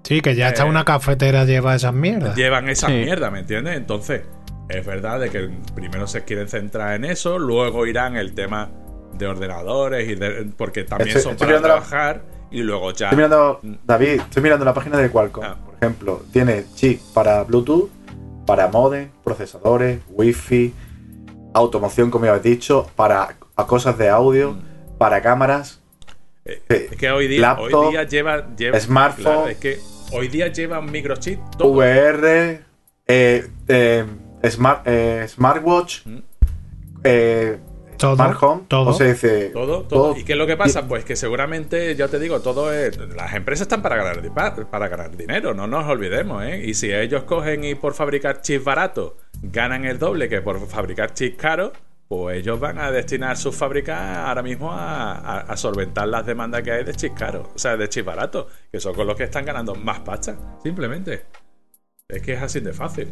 Sí, 0.02 0.20
que 0.20 0.34
ya 0.34 0.48
está 0.48 0.64
Eh, 0.66 0.68
una 0.68 0.84
cafetera 0.84 1.44
lleva 1.44 1.74
esas 1.74 1.94
mierdas. 1.94 2.36
Llevan 2.36 2.68
esa 2.68 2.88
Sí. 2.88 2.92
mierda, 2.92 3.30
¿me 3.30 3.40
entiendes? 3.40 3.76
Entonces, 3.76 4.22
es 4.68 4.84
verdad 4.86 5.18
de 5.20 5.30
que 5.30 5.50
primero 5.74 6.06
se 6.06 6.24
quieren 6.24 6.48
centrar 6.48 6.94
en 6.94 7.04
eso, 7.06 7.38
luego 7.38 7.86
irán 7.86 8.16
el 8.16 8.34
tema 8.34 8.70
de 9.18 9.26
ordenadores 9.26 10.08
y 10.08 10.14
de- 10.14 10.50
porque 10.56 10.84
también 10.84 11.08
Estoy- 11.08 11.22
son 11.22 11.32
estoy 11.32 11.46
para 11.48 11.60
la- 11.60 11.64
trabajar 11.66 12.22
y 12.50 12.62
luego 12.62 12.92
ya 12.92 13.06
Estoy 13.06 13.16
mirando, 13.16 13.60
David, 13.84 14.08
estoy 14.20 14.42
mirando 14.42 14.64
la 14.64 14.74
página 14.74 14.98
de 14.98 15.10
Qualcomm. 15.10 15.44
Ah. 15.44 15.56
Por 15.64 15.74
ejemplo, 15.76 16.22
tiene 16.32 16.64
chip 16.74 17.00
para 17.12 17.42
Bluetooth, 17.44 17.90
para 18.46 18.68
modem, 18.68 19.08
procesadores, 19.24 20.00
Wi-Fi, 20.10 20.72
automoción, 21.54 22.10
como 22.10 22.24
ya 22.26 22.32
habéis 22.32 22.44
dicho, 22.44 22.90
para 22.96 23.36
a 23.56 23.66
cosas 23.66 23.96
de 23.98 24.08
audio, 24.08 24.52
Mm. 24.52 24.98
para 24.98 25.22
cámaras. 25.22 25.80
Eh, 26.44 26.60
eh, 26.68 26.88
es 26.90 26.96
que 26.98 27.10
hoy 27.10 27.26
día, 27.28 27.40
laptop, 27.40 27.74
hoy 27.74 27.90
día 27.92 28.02
lleva, 28.04 28.46
lleva 28.56 28.78
smartphone, 28.80 29.22
claro, 29.24 29.48
es 29.48 29.56
que 29.58 29.78
hoy 30.12 30.28
día 30.28 30.48
llevan 30.48 30.90
microchip 30.90 31.40
todo. 31.56 31.68
VR, 31.68 32.60
eh, 33.06 33.48
eh, 33.68 34.04
smart, 34.50 34.86
smartwatch, 35.28 36.00
eh, 37.02 37.58
Todo, 38.04 38.14
smart 38.16 38.42
home, 38.42 38.62
todo. 38.68 38.90
o 38.90 38.92
sea, 38.92 39.06
dice 39.08 39.50
Todo, 39.50 39.82
todo. 39.82 40.16
¿Y 40.16 40.24
qué 40.24 40.32
es 40.32 40.38
lo 40.38 40.46
que 40.46 40.56
pasa? 40.56 40.86
Pues 40.88 41.04
que 41.04 41.16
seguramente, 41.16 41.96
yo 41.96 42.08
te 42.08 42.18
digo, 42.18 42.40
todo 42.40 42.72
es. 42.72 42.96
Las 43.14 43.34
empresas 43.34 43.62
están 43.62 43.82
para 43.82 43.96
ganar, 43.96 44.68
para 44.70 44.88
ganar 44.88 45.16
dinero, 45.16 45.54
no 45.54 45.66
nos 45.66 45.86
olvidemos, 45.88 46.42
¿eh? 46.44 46.62
Y 46.64 46.74
si 46.74 46.92
ellos 46.92 47.24
cogen 47.24 47.64
y 47.64 47.74
por 47.74 47.94
fabricar 47.94 48.40
chips 48.42 48.64
baratos 48.64 49.12
ganan 49.42 49.84
el 49.84 49.98
doble 49.98 50.28
que 50.28 50.40
por 50.40 50.58
fabricar 50.66 51.12
chips 51.14 51.36
caros, 51.36 51.72
pues 52.08 52.38
ellos 52.38 52.60
van 52.60 52.78
a 52.78 52.90
destinar 52.90 53.36
sus 53.36 53.56
fábricas 53.56 53.98
ahora 53.98 54.42
mismo 54.42 54.70
a, 54.72 55.12
a- 55.14 55.40
a 55.40 55.56
solventar 55.56 56.06
las 56.08 56.24
demandas 56.26 56.62
que 56.62 56.70
hay 56.70 56.84
de 56.84 56.94
chips 56.94 57.18
caros, 57.18 57.48
o 57.54 57.58
sea, 57.58 57.76
de 57.76 57.88
chips 57.88 58.06
baratos, 58.06 58.46
que 58.70 58.78
son 58.80 58.94
con 58.94 59.06
los 59.06 59.16
que 59.16 59.24
están 59.24 59.44
ganando 59.44 59.74
más 59.74 60.00
pasta, 60.00 60.36
simplemente. 60.62 61.24
Es 62.08 62.20
que 62.22 62.34
es 62.34 62.42
así 62.42 62.60
de 62.60 62.72
fácil. 62.74 63.08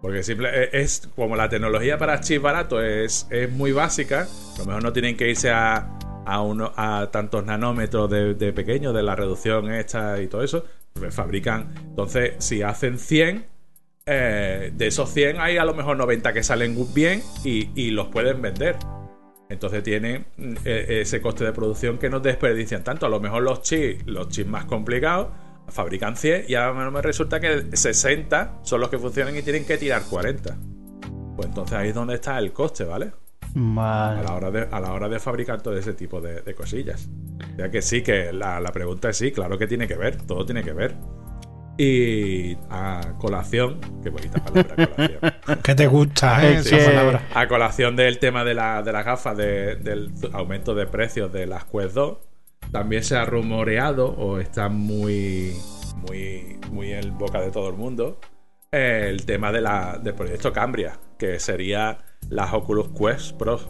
Porque 0.00 0.22
simple, 0.22 0.48
e- 0.48 0.70
es 0.72 1.08
como 1.16 1.36
la 1.36 1.48
tecnología 1.48 1.98
para 1.98 2.20
chips 2.20 2.42
baratos 2.42 2.82
es, 2.84 3.26
es 3.30 3.50
muy 3.50 3.72
básica, 3.72 4.22
a 4.22 4.58
lo 4.58 4.64
mejor 4.66 4.82
no 4.82 4.92
tienen 4.92 5.16
que 5.16 5.28
irse 5.30 5.50
a, 5.50 5.98
a, 6.26 6.42
uno, 6.42 6.72
a 6.76 7.08
tantos 7.10 7.44
nanómetros 7.44 8.10
de, 8.10 8.34
de 8.34 8.52
pequeño, 8.52 8.92
de 8.92 9.02
la 9.02 9.16
reducción 9.16 9.70
esta 9.72 10.20
y 10.20 10.26
todo 10.26 10.42
eso, 10.42 10.64
pues 10.92 11.14
fabrican. 11.14 11.74
Entonces, 11.88 12.34
si 12.38 12.62
hacen 12.62 12.98
100, 12.98 13.46
eh, 14.06 14.72
de 14.74 14.86
esos 14.86 15.10
100 15.10 15.40
hay 15.40 15.56
a 15.56 15.64
lo 15.64 15.74
mejor 15.74 15.96
90 15.96 16.32
que 16.32 16.42
salen 16.42 16.76
bien 16.94 17.22
y, 17.44 17.70
y 17.74 17.90
los 17.90 18.08
pueden 18.08 18.40
vender. 18.40 18.76
Entonces 19.48 19.82
tienen 19.82 20.26
mm, 20.36 20.54
eh, 20.64 21.00
ese 21.02 21.20
coste 21.20 21.44
de 21.44 21.52
producción 21.52 21.98
que 21.98 22.10
no 22.10 22.20
desperdician 22.20 22.84
tanto. 22.84 23.06
A 23.06 23.08
lo 23.08 23.20
mejor 23.20 23.42
los 23.42 23.62
chips, 23.62 24.06
los 24.06 24.28
chips 24.28 24.48
más 24.48 24.64
complicados, 24.64 25.28
fabrican 25.68 26.16
100 26.16 26.44
y 26.48 26.54
a 26.54 26.66
lo 26.68 26.74
mejor 26.74 26.92
me 26.92 27.02
resulta 27.02 27.40
que 27.40 27.64
60 27.76 28.60
son 28.62 28.80
los 28.80 28.88
que 28.88 28.98
funcionan 28.98 29.36
y 29.36 29.42
tienen 29.42 29.64
que 29.64 29.76
tirar 29.78 30.02
40. 30.08 30.56
Pues 31.36 31.48
entonces 31.48 31.76
ahí 31.76 31.88
es 31.88 31.94
donde 31.94 32.14
está 32.14 32.38
el 32.38 32.52
coste, 32.52 32.84
¿vale? 32.84 33.12
A 34.18 34.22
la 34.24 34.34
hora 34.34 34.50
de, 34.50 34.68
a 34.70 34.80
la 34.80 34.92
hora 34.92 35.08
de 35.08 35.18
fabricar 35.18 35.62
todo 35.62 35.76
ese 35.76 35.92
tipo 35.94 36.20
de, 36.20 36.40
de 36.42 36.54
cosillas. 36.54 37.08
O 37.54 37.56
sea 37.56 37.70
que 37.70 37.80
sí, 37.82 38.02
que 38.02 38.32
la, 38.32 38.60
la 38.60 38.70
pregunta 38.72 39.08
es 39.10 39.16
sí, 39.16 39.32
claro 39.32 39.56
que 39.58 39.66
tiene 39.66 39.86
que 39.88 39.94
ver, 39.96 40.16
todo 40.22 40.44
tiene 40.44 40.62
que 40.62 40.72
ver. 40.72 40.94
Y 41.78 42.54
a 42.70 43.14
colación, 43.18 43.78
qué 44.02 44.08
bonita 44.08 44.42
palabra, 44.42 44.74
colación. 44.86 45.18
¿Qué 45.62 45.74
te 45.74 45.86
gusta, 45.86 46.46
eh? 46.48 46.62
Sí, 46.62 46.74
Esa 46.74 46.90
palabra. 46.90 47.22
A 47.34 47.48
colación 47.48 47.96
del 47.96 48.18
tema 48.18 48.44
de, 48.44 48.54
la, 48.54 48.82
de 48.82 48.92
las 48.92 49.04
gafas, 49.04 49.36
de- 49.36 49.76
del 49.76 50.10
aumento 50.32 50.74
de 50.74 50.86
precios 50.86 51.30
de 51.32 51.46
las 51.46 51.64
Quest 51.66 51.94
2, 51.94 52.18
también 52.72 53.04
se 53.04 53.16
ha 53.16 53.24
rumoreado, 53.24 54.08
o 54.08 54.38
está 54.38 54.68
muy, 54.68 55.54
muy, 55.96 56.58
muy 56.70 56.92
en 56.92 57.16
boca 57.16 57.40
de 57.40 57.50
todo 57.50 57.68
el 57.68 57.76
mundo, 57.76 58.18
el 58.70 59.24
tema 59.24 59.52
de 59.52 59.60
la, 59.60 59.98
del 60.02 60.14
proyecto 60.14 60.52
Cambria, 60.52 60.98
que 61.18 61.38
sería 61.40 61.98
las 62.28 62.52
Oculus 62.52 62.88
Quest 62.88 63.36
Pro. 63.36 63.60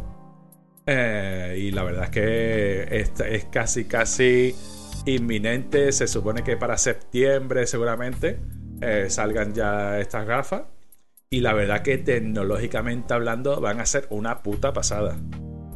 Eh, 0.87 1.57
y 1.59 1.70
la 1.72 1.82
verdad 1.82 2.05
es 2.05 2.11
que 2.11 2.89
esta 2.91 3.28
es 3.28 3.45
casi, 3.47 3.84
casi 3.84 4.55
inminente. 5.05 5.93
Se 5.93 6.07
supone 6.07 6.43
que 6.43 6.57
para 6.57 6.76
septiembre 6.78 7.66
seguramente 7.66 8.41
eh, 8.80 9.07
salgan 9.09 9.55
ya 9.55 9.99
estas 9.99 10.26
gafas. 10.26 10.62
Y 11.28 11.41
la 11.41 11.53
verdad 11.53 11.82
que 11.82 11.99
tecnológicamente 11.99 13.12
hablando 13.12 13.61
van 13.61 13.80
a 13.80 13.87
ser 13.87 14.07
una 14.11 14.43
puta 14.43 14.72
pasada. 14.72 15.16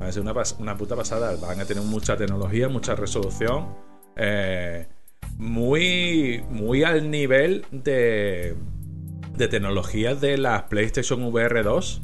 Van 0.01 0.09
a 0.09 0.13
ser 0.13 0.23
una, 0.23 0.35
una 0.59 0.77
puta 0.77 0.97
pasada. 0.97 1.37
Van 1.41 1.61
a 1.61 1.67
tener 1.67 1.85
mucha 1.85 2.17
tecnología, 2.17 2.69
mucha 2.69 2.97
resolución. 2.97 3.77
eh, 4.17 4.89
muy, 5.39 6.45
muy 6.51 6.83
al 6.85 7.11
nivel 7.11 7.65
de, 7.71 8.57
de 9.37 9.49
tecnologías 9.49 10.21
de 10.21 10.39
las 10.39 10.65
PlayStation 10.65 11.23
VR 11.25 11.63
2. 11.63 12.03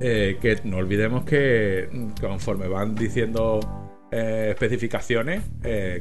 eh, 0.00 0.38
que 0.40 0.60
no 0.64 0.78
olvidemos 0.78 1.24
que 1.24 1.88
mm, 1.92 2.10
conforme 2.20 2.68
van 2.68 2.94
diciendo 2.96 3.60
eh, 4.12 4.48
especificaciones, 4.50 5.42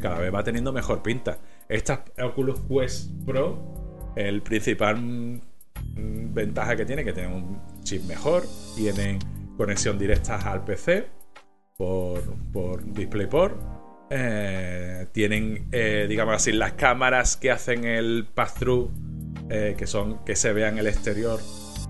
cada 0.02 0.20
vez 0.20 0.34
va 0.34 0.44
teniendo 0.44 0.74
mejor 0.74 1.04
pinta. 1.04 1.40
Estas 1.70 2.02
Oculus 2.24 2.60
Quest 2.70 3.12
Pro, 3.26 4.14
el 4.16 4.42
principal 4.44 4.98
mm, 5.02 6.34
ventaja 6.34 6.76
que 6.76 6.86
tiene, 6.86 7.04
que 7.04 7.14
tienen 7.14 7.34
un 7.34 7.62
chip 7.84 8.04
mejor, 8.06 8.44
tienen 8.76 9.20
conexión 9.58 9.98
directa 10.00 10.38
al 10.38 10.64
PC 10.66 11.08
por, 11.84 12.22
por 12.54 12.86
DisplayPort, 12.94 13.60
eh, 14.10 15.08
tienen, 15.12 15.68
eh, 15.74 16.06
digamos 16.08 16.36
así, 16.36 16.52
las 16.54 16.74
cámaras 16.74 17.36
que 17.36 17.52
hacen 17.52 17.84
el 17.84 18.26
pass-through, 18.34 18.90
eh, 19.50 19.76
que 19.78 19.86
son 19.86 20.24
que 20.24 20.36
se 20.38 20.54
vean 20.54 20.78
el 20.78 20.88
exterior. 20.88 21.40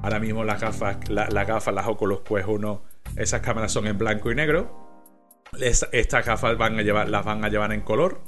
Ahora 0.02 0.20
mismo 0.20 0.44
las 0.44 0.60
gafas, 0.60 0.98
la- 1.10 1.28
las 1.30 1.48
gafas, 1.48 1.74
las 1.76 1.86
Oculus 1.88 2.22
Quest 2.22 2.48
1, 2.48 2.82
esas 3.18 3.42
cámaras 3.42 3.72
son 3.72 3.86
en 3.88 3.98
blanco 3.98 4.32
y 4.32 4.36
negro. 4.36 4.80
Es- 5.60 5.88
estas 5.92 6.26
gafas 6.26 6.58
van 6.58 6.80
a 6.80 6.82
llevar, 6.82 7.08
las 7.10 7.24
van 7.24 7.46
a 7.46 7.50
llevar 7.50 7.72
en 7.72 7.82
color. 7.82 8.22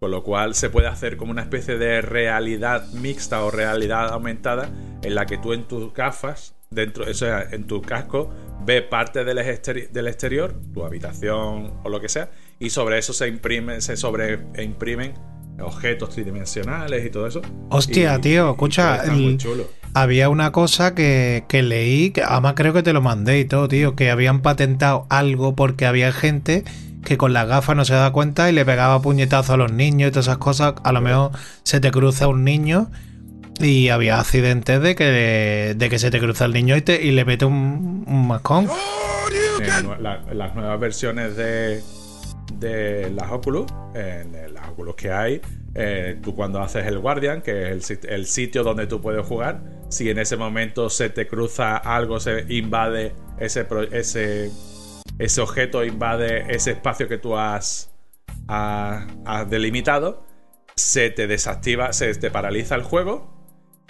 Con 0.00 0.10
lo 0.10 0.22
cual 0.22 0.54
se 0.54 0.70
puede 0.70 0.86
hacer 0.88 1.16
como 1.16 1.30
una 1.32 1.42
especie 1.42 1.76
de 1.78 2.02
realidad 2.02 2.86
mixta 2.92 3.42
o 3.44 3.50
realidad 3.50 4.10
aumentada 4.12 4.68
en 5.02 5.14
la 5.14 5.24
que 5.26 5.38
tú 5.38 5.52
en 5.52 5.64
tus 5.64 5.94
gafas, 5.94 6.54
dentro, 6.74 7.04
o 7.10 7.14
sea, 7.14 7.46
en 7.50 7.66
tu 7.66 7.80
casco, 7.82 8.30
ves 8.66 8.82
parte 8.82 9.24
del, 9.24 9.38
exteri- 9.38 9.88
del 9.90 10.06
exterior, 10.08 10.54
tu 10.72 10.84
habitación 10.84 11.74
o 11.84 11.88
lo 11.88 12.00
que 12.00 12.08
sea, 12.08 12.30
y 12.58 12.70
sobre 12.70 12.98
eso 12.98 13.12
se 13.12 13.28
imprimen, 13.28 13.80
se 13.82 13.96
sobre 13.96 14.40
imprimen 14.62 15.14
objetos 15.60 16.10
tridimensionales 16.10 17.04
y 17.04 17.10
todo 17.10 17.26
eso. 17.26 17.40
Hostia, 17.70 18.16
Y- 18.16 18.20
tío, 18.20 18.48
y 18.48 18.50
escucha, 18.50 19.02
chulo. 19.36 19.68
había 19.94 20.28
una 20.28 20.50
cosa 20.52 20.94
que, 20.94 21.44
que 21.48 21.62
leí, 21.62 22.10
que 22.10 22.22
además 22.22 22.54
creo 22.56 22.72
que 22.72 22.82
te 22.82 22.92
lo 22.92 23.00
mandé 23.02 23.38
y 23.40 23.44
todo, 23.44 23.68
tío, 23.68 23.94
que 23.94 24.10
habían 24.10 24.40
patentado 24.42 25.06
algo 25.10 25.54
porque 25.54 25.86
había 25.86 26.12
gente 26.12 26.64
que 27.04 27.18
con 27.18 27.34
las 27.34 27.46
gafas 27.46 27.76
no 27.76 27.84
se 27.84 27.92
da 27.94 28.10
cuenta 28.12 28.48
y 28.48 28.52
le 28.54 28.64
pegaba 28.64 29.02
puñetazo 29.02 29.52
a 29.52 29.56
los 29.58 29.70
niños 29.72 30.08
y 30.08 30.10
todas 30.10 30.26
esas 30.26 30.38
cosas. 30.38 30.74
A 30.84 30.90
lo 30.92 31.02
mejor 31.02 31.32
se 31.62 31.78
te 31.78 31.90
cruza 31.90 32.28
un 32.28 32.44
niño 32.44 32.90
y 33.60 33.88
había 33.88 34.18
accidentes 34.20 34.80
de 34.80 34.94
que, 34.94 35.74
de 35.76 35.90
que 35.90 35.98
se 35.98 36.10
te 36.10 36.18
cruza 36.20 36.44
el 36.44 36.52
niño 36.52 36.76
y, 36.76 36.82
te, 36.82 37.02
y 37.02 37.12
le 37.12 37.24
mete 37.24 37.44
un, 37.44 38.04
un 38.06 38.26
mascón. 38.28 38.68
en 39.60 40.38
las 40.38 40.54
nuevas 40.54 40.80
versiones 40.80 41.36
de, 41.36 41.80
de 42.58 43.10
las 43.10 43.30
Oculus, 43.30 43.66
en 43.94 44.52
las 44.52 44.68
Oculus 44.68 44.94
que 44.96 45.10
hay, 45.12 45.40
eh, 45.74 46.18
tú 46.22 46.34
cuando 46.34 46.60
haces 46.60 46.86
el 46.86 46.98
Guardian, 46.98 47.42
que 47.42 47.62
es 47.62 47.68
el, 47.70 47.82
sit- 47.82 48.08
el 48.08 48.26
sitio 48.26 48.62
donde 48.64 48.86
tú 48.86 49.00
puedes 49.00 49.24
jugar, 49.26 49.62
si 49.88 50.10
en 50.10 50.18
ese 50.18 50.36
momento 50.36 50.90
se 50.90 51.10
te 51.10 51.26
cruza 51.26 51.76
algo, 51.76 52.18
se 52.20 52.44
invade 52.48 53.14
ese, 53.38 53.66
ese, 53.92 54.50
ese 55.18 55.40
objeto, 55.40 55.84
invade 55.84 56.52
ese 56.54 56.72
espacio 56.72 57.08
que 57.08 57.18
tú 57.18 57.36
has, 57.36 57.92
has- 58.48 59.06
has 59.24 59.48
delimitado, 59.50 60.26
se 60.76 61.10
te 61.10 61.26
desactiva, 61.28 61.92
se 61.92 62.12
te 62.14 62.30
paraliza 62.30 62.74
el 62.74 62.82
juego 62.82 63.32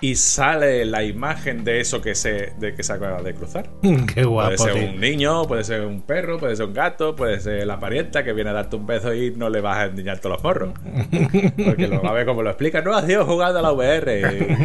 y 0.01 0.17
sale 0.17 0.85
la 0.85 1.03
imagen 1.05 1.65
de 1.65 1.81
eso 1.81 2.03
que 2.03 2.15
se, 2.15 2.53
de 2.59 2.75
que 2.75 2.83
se 2.83 2.93
acaba 2.93 3.23
de 3.23 3.33
cruzar. 3.35 3.71
Qué 4.15 4.25
guapo, 4.25 4.55
Puede 4.57 4.59
ser 4.73 4.83
tío. 4.83 4.91
un 4.93 5.01
niño, 5.01 5.45
puede 5.47 5.65
ser 5.65 5.81
un 5.83 6.03
perro, 6.03 6.39
puede 6.39 6.57
ser 6.57 6.67
un 6.67 6.75
gato, 6.75 7.17
puede 7.17 7.41
ser 7.41 7.67
la 7.67 7.79
parienta 7.81 8.23
que 8.25 8.33
viene 8.33 8.51
a 8.51 8.53
darte 8.55 8.77
un 8.77 8.87
beso 8.87 9.15
y 9.15 9.31
no 9.31 9.49
le 9.49 9.61
vas 9.61 9.79
a 9.79 9.85
endiñar 9.87 10.19
todos 10.19 10.37
los 10.37 10.43
morros. 10.45 10.75
Porque 11.65 11.87
lo 11.89 12.03
va 12.03 12.11
a 12.11 12.13
ver 12.13 12.27
como 12.27 12.43
lo 12.43 12.51
explica. 12.51 12.83
No 12.83 12.95
has 12.95 13.09
ido 13.09 13.25
jugando 13.25 13.61
a 13.61 13.63
la 13.63 13.73
VR. 13.73 14.21
Y, 14.21 14.25
y 14.25 14.29
dice, 14.29 14.57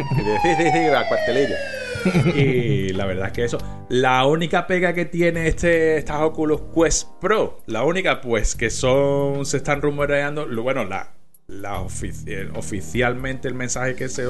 sí, 0.42 0.48
sí, 0.58 0.70
sí, 0.72 0.78
al 0.78 1.08
cuartelillo. 1.08 1.54
Y 2.34 2.92
la 2.94 3.06
verdad 3.06 3.26
es 3.28 3.32
que 3.32 3.44
eso. 3.44 3.58
La 3.88 4.24
única 4.26 4.66
pega 4.66 4.92
que 4.94 5.04
tiene 5.04 5.46
este, 5.48 5.96
estas 5.98 6.20
Oculus 6.22 6.62
Quest 6.74 7.08
Pro, 7.20 7.60
la 7.66 7.84
única 7.84 8.20
pues 8.20 8.54
que 8.54 8.70
son, 8.70 9.44
se 9.46 9.58
están 9.58 9.82
rumoreando, 9.82 10.46
bueno, 10.62 10.84
la, 10.84 11.12
la 11.46 11.80
ofici- 11.80 12.50
oficialmente 12.54 13.48
el 13.48 13.54
mensaje 13.54 13.96
que 13.96 14.08
se, 14.08 14.24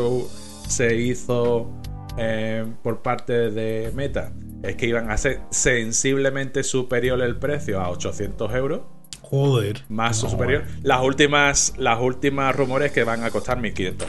se 0.70 0.96
hizo 0.96 1.70
eh, 2.16 2.64
por 2.82 3.02
parte 3.02 3.50
de 3.50 3.92
Meta 3.94 4.32
es 4.62 4.76
que 4.76 4.86
iban 4.86 5.10
a 5.10 5.16
ser 5.16 5.40
sensiblemente 5.50 6.62
superior 6.62 7.20
el 7.22 7.36
precio 7.36 7.80
a 7.80 7.88
800 7.90 8.54
euros. 8.54 8.80
Joder. 9.22 9.82
Más 9.88 10.22
No, 10.24 10.28
superior. 10.30 10.64
Las 10.82 11.02
últimas, 11.02 11.74
las 11.78 12.00
últimas 12.00 12.54
rumores 12.54 12.90
que 12.92 13.04
van 13.04 13.22
a 13.22 13.30
costar 13.30 13.58
1500. 13.60 14.08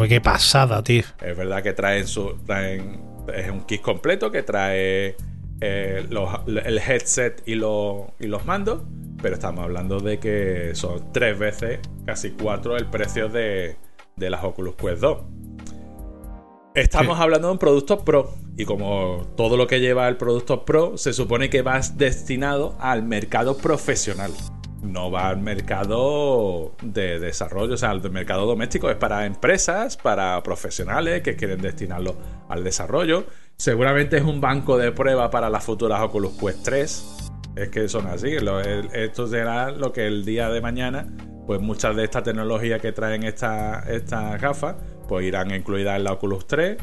Uy, 0.00 0.08
qué 0.08 0.20
pasada, 0.20 0.82
tío. 0.82 1.04
Es 1.22 1.36
verdad 1.36 1.62
que 1.62 1.72
traen 1.72 2.06
su. 2.06 2.36
Traen, 2.44 3.00
es 3.32 3.48
un 3.50 3.60
kit 3.62 3.80
completo 3.80 4.30
que 4.32 4.42
trae 4.42 5.16
eh, 5.60 6.06
los- 6.10 6.40
el 6.46 6.78
headset 6.78 7.42
y, 7.46 7.54
los 7.54 8.02
y 8.18 8.26
los 8.26 8.44
mandos. 8.46 8.82
Pero 9.22 9.34
estamos 9.34 9.64
hablando 9.64 10.00
de 10.00 10.18
que 10.18 10.70
son 10.74 11.12
tres 11.12 11.38
veces, 11.38 11.78
casi 12.04 12.30
cuatro, 12.32 12.76
el 12.76 12.86
precio 12.86 13.28
de, 13.28 13.76
de 14.16 14.30
las 14.30 14.42
Oculus 14.44 14.74
Quest 14.76 15.00
2. 15.00 15.18
Estamos 16.80 17.18
hablando 17.20 17.48
de 17.48 17.52
un 17.52 17.58
producto 17.58 18.04
pro. 18.04 18.34
Y 18.56 18.64
como 18.64 19.26
todo 19.36 19.56
lo 19.56 19.66
que 19.66 19.80
lleva 19.80 20.08
el 20.08 20.16
producto 20.16 20.64
pro, 20.64 20.96
se 20.98 21.12
supone 21.12 21.48
que 21.50 21.62
va 21.62 21.80
destinado 21.94 22.76
al 22.80 23.02
mercado 23.02 23.56
profesional. 23.56 24.32
No 24.82 25.10
va 25.10 25.28
al 25.28 25.38
mercado 25.38 26.72
de 26.82 27.18
desarrollo, 27.18 27.74
o 27.74 27.76
sea, 27.76 27.90
al 27.90 28.08
mercado 28.10 28.46
doméstico. 28.46 28.90
Es 28.90 28.96
para 28.96 29.26
empresas, 29.26 29.96
para 29.96 30.40
profesionales 30.42 31.22
que 31.22 31.36
quieren 31.36 31.60
destinarlo 31.60 32.16
al 32.48 32.62
desarrollo. 32.64 33.24
Seguramente 33.56 34.16
es 34.18 34.22
un 34.22 34.40
banco 34.40 34.78
de 34.78 34.92
prueba 34.92 35.30
para 35.30 35.50
las 35.50 35.64
futuras 35.64 36.00
Oculus 36.00 36.32
Quest 36.34 36.62
3. 36.64 37.04
Es 37.56 37.68
que 37.70 37.88
son 37.88 38.06
así. 38.06 38.36
Esto 38.92 39.26
será 39.26 39.72
lo 39.72 39.92
que 39.92 40.06
el 40.06 40.24
día 40.24 40.48
de 40.48 40.60
mañana, 40.60 41.08
pues 41.46 41.60
muchas 41.60 41.96
de 41.96 42.04
estas 42.04 42.22
tecnologías 42.22 42.80
que 42.80 42.92
traen 42.92 43.24
esta- 43.24 43.82
estas 43.88 44.40
gafas, 44.40 44.76
pues 45.08 45.26
irán 45.26 45.50
incluidas 45.52 45.96
en 45.96 46.04
la 46.04 46.12
Oculus 46.12 46.46
3 46.46 46.76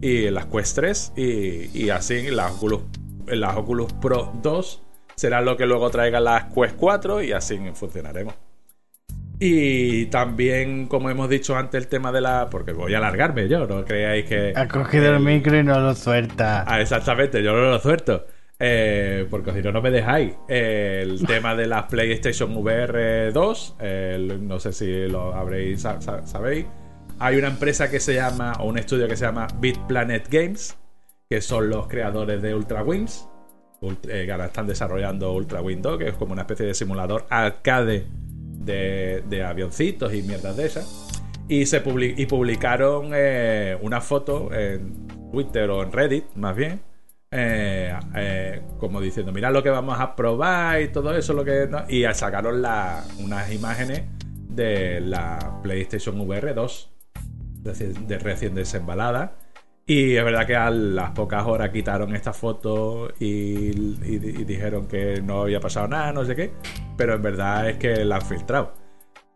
y 0.00 0.26
en 0.26 0.34
las 0.34 0.46
Quest 0.46 0.76
3 0.76 1.12
y, 1.16 1.84
y 1.84 1.90
así 1.90 2.30
las 2.30 2.52
Oculus 2.52 2.82
las 3.26 3.56
Oculus 3.56 3.92
Pro 3.94 4.32
2 4.42 4.82
serán 5.14 5.44
lo 5.44 5.56
que 5.56 5.66
luego 5.66 5.90
traigan 5.90 6.24
las 6.24 6.44
Quest 6.52 6.76
4 6.76 7.22
y 7.22 7.32
así 7.32 7.58
funcionaremos. 7.74 8.34
Y 9.44 10.06
también, 10.06 10.86
como 10.86 11.10
hemos 11.10 11.28
dicho 11.28 11.56
antes, 11.56 11.82
el 11.82 11.88
tema 11.88 12.12
de 12.12 12.20
la. 12.20 12.48
Porque 12.48 12.72
voy 12.72 12.94
a 12.94 12.98
alargarme 12.98 13.48
yo, 13.48 13.66
no 13.66 13.84
creáis 13.84 14.24
que. 14.26 14.52
Ha 14.54 14.68
cogido 14.68 15.12
el 15.12 15.20
micro 15.20 15.58
y 15.58 15.64
no 15.64 15.80
lo 15.80 15.96
suelta. 15.96 16.64
Ah, 16.64 16.80
exactamente, 16.80 17.42
yo 17.42 17.52
no 17.52 17.62
lo 17.62 17.80
suelto. 17.80 18.24
Eh, 18.60 19.26
porque 19.28 19.52
si 19.52 19.60
no, 19.60 19.72
no 19.72 19.82
me 19.82 19.90
dejáis. 19.90 20.34
el 20.46 21.20
tema 21.26 21.56
de 21.56 21.66
las 21.66 21.86
PlayStation 21.86 22.56
VR 22.56 23.32
2, 23.32 23.76
no 24.40 24.60
sé 24.60 24.72
si 24.72 25.08
lo 25.08 25.34
habréis, 25.34 25.82
sabéis. 26.24 26.66
Hay 27.18 27.36
una 27.36 27.48
empresa 27.48 27.90
que 27.90 28.00
se 28.00 28.14
llama, 28.14 28.52
o 28.60 28.66
un 28.66 28.78
estudio 28.78 29.08
que 29.08 29.16
se 29.16 29.24
llama 29.24 29.46
Bit 29.60 29.78
Planet 29.86 30.28
Games, 30.30 30.76
que 31.28 31.40
son 31.40 31.70
los 31.70 31.86
creadores 31.88 32.42
de 32.42 32.54
Ultra 32.54 32.82
Wings. 32.82 33.28
Eh, 34.08 34.28
ahora 34.30 34.46
están 34.46 34.66
desarrollando 34.66 35.32
Ultra 35.32 35.60
Wing 35.60 35.82
2, 35.82 35.98
que 35.98 36.08
es 36.08 36.14
como 36.14 36.32
una 36.32 36.42
especie 36.42 36.66
de 36.66 36.74
simulador 36.74 37.26
arcade 37.30 38.06
de, 38.64 39.44
avioncitos 39.46 40.14
y 40.14 40.22
mierdas 40.22 40.56
de 40.56 40.66
esas. 40.66 41.08
Y, 41.48 41.66
se 41.66 41.80
publicaron 41.80 43.10
eh, 43.14 43.76
una 43.82 44.00
foto 44.00 44.52
en 44.54 45.06
Twitter 45.32 45.68
o 45.70 45.82
en 45.82 45.92
Reddit, 45.92 46.24
más 46.36 46.54
bien, 46.54 46.80
eh, 47.34 47.98
eh, 48.14 48.62
como 48.78 49.00
diciendo, 49.00 49.32
mira 49.32 49.50
lo 49.50 49.62
que 49.62 49.70
vamos 49.70 49.98
a 49.98 50.14
probar 50.14 50.82
y 50.82 50.88
todo 50.88 51.16
eso, 51.16 51.32
lo 51.32 51.44
que 51.44 51.66
y 51.88 52.04
sacaron 52.12 52.62
unas 53.18 53.52
imágenes 53.52 54.02
de 54.50 55.00
la 55.00 55.60
PlayStation 55.62 56.20
VR 56.20 56.52
2, 56.52 56.91
de 57.62 58.18
recién 58.18 58.54
desembalada. 58.54 59.36
Y 59.86 60.14
es 60.16 60.24
verdad 60.24 60.46
que 60.46 60.54
a 60.54 60.70
las 60.70 61.10
pocas 61.10 61.44
horas 61.44 61.70
quitaron 61.70 62.14
esta 62.14 62.32
foto 62.32 63.12
y, 63.18 63.70
dijeron 64.44 64.86
que 64.86 65.20
no 65.20 65.42
había 65.42 65.60
pasado 65.60 65.88
nada, 65.88 66.12
no 66.12 66.24
sé 66.24 66.36
qué. 66.36 66.52
Pero 66.96 67.14
en 67.14 67.22
verdad 67.22 67.68
es 67.68 67.78
que 67.78 68.04
la 68.04 68.16
han 68.16 68.22
filtrado. 68.22 68.74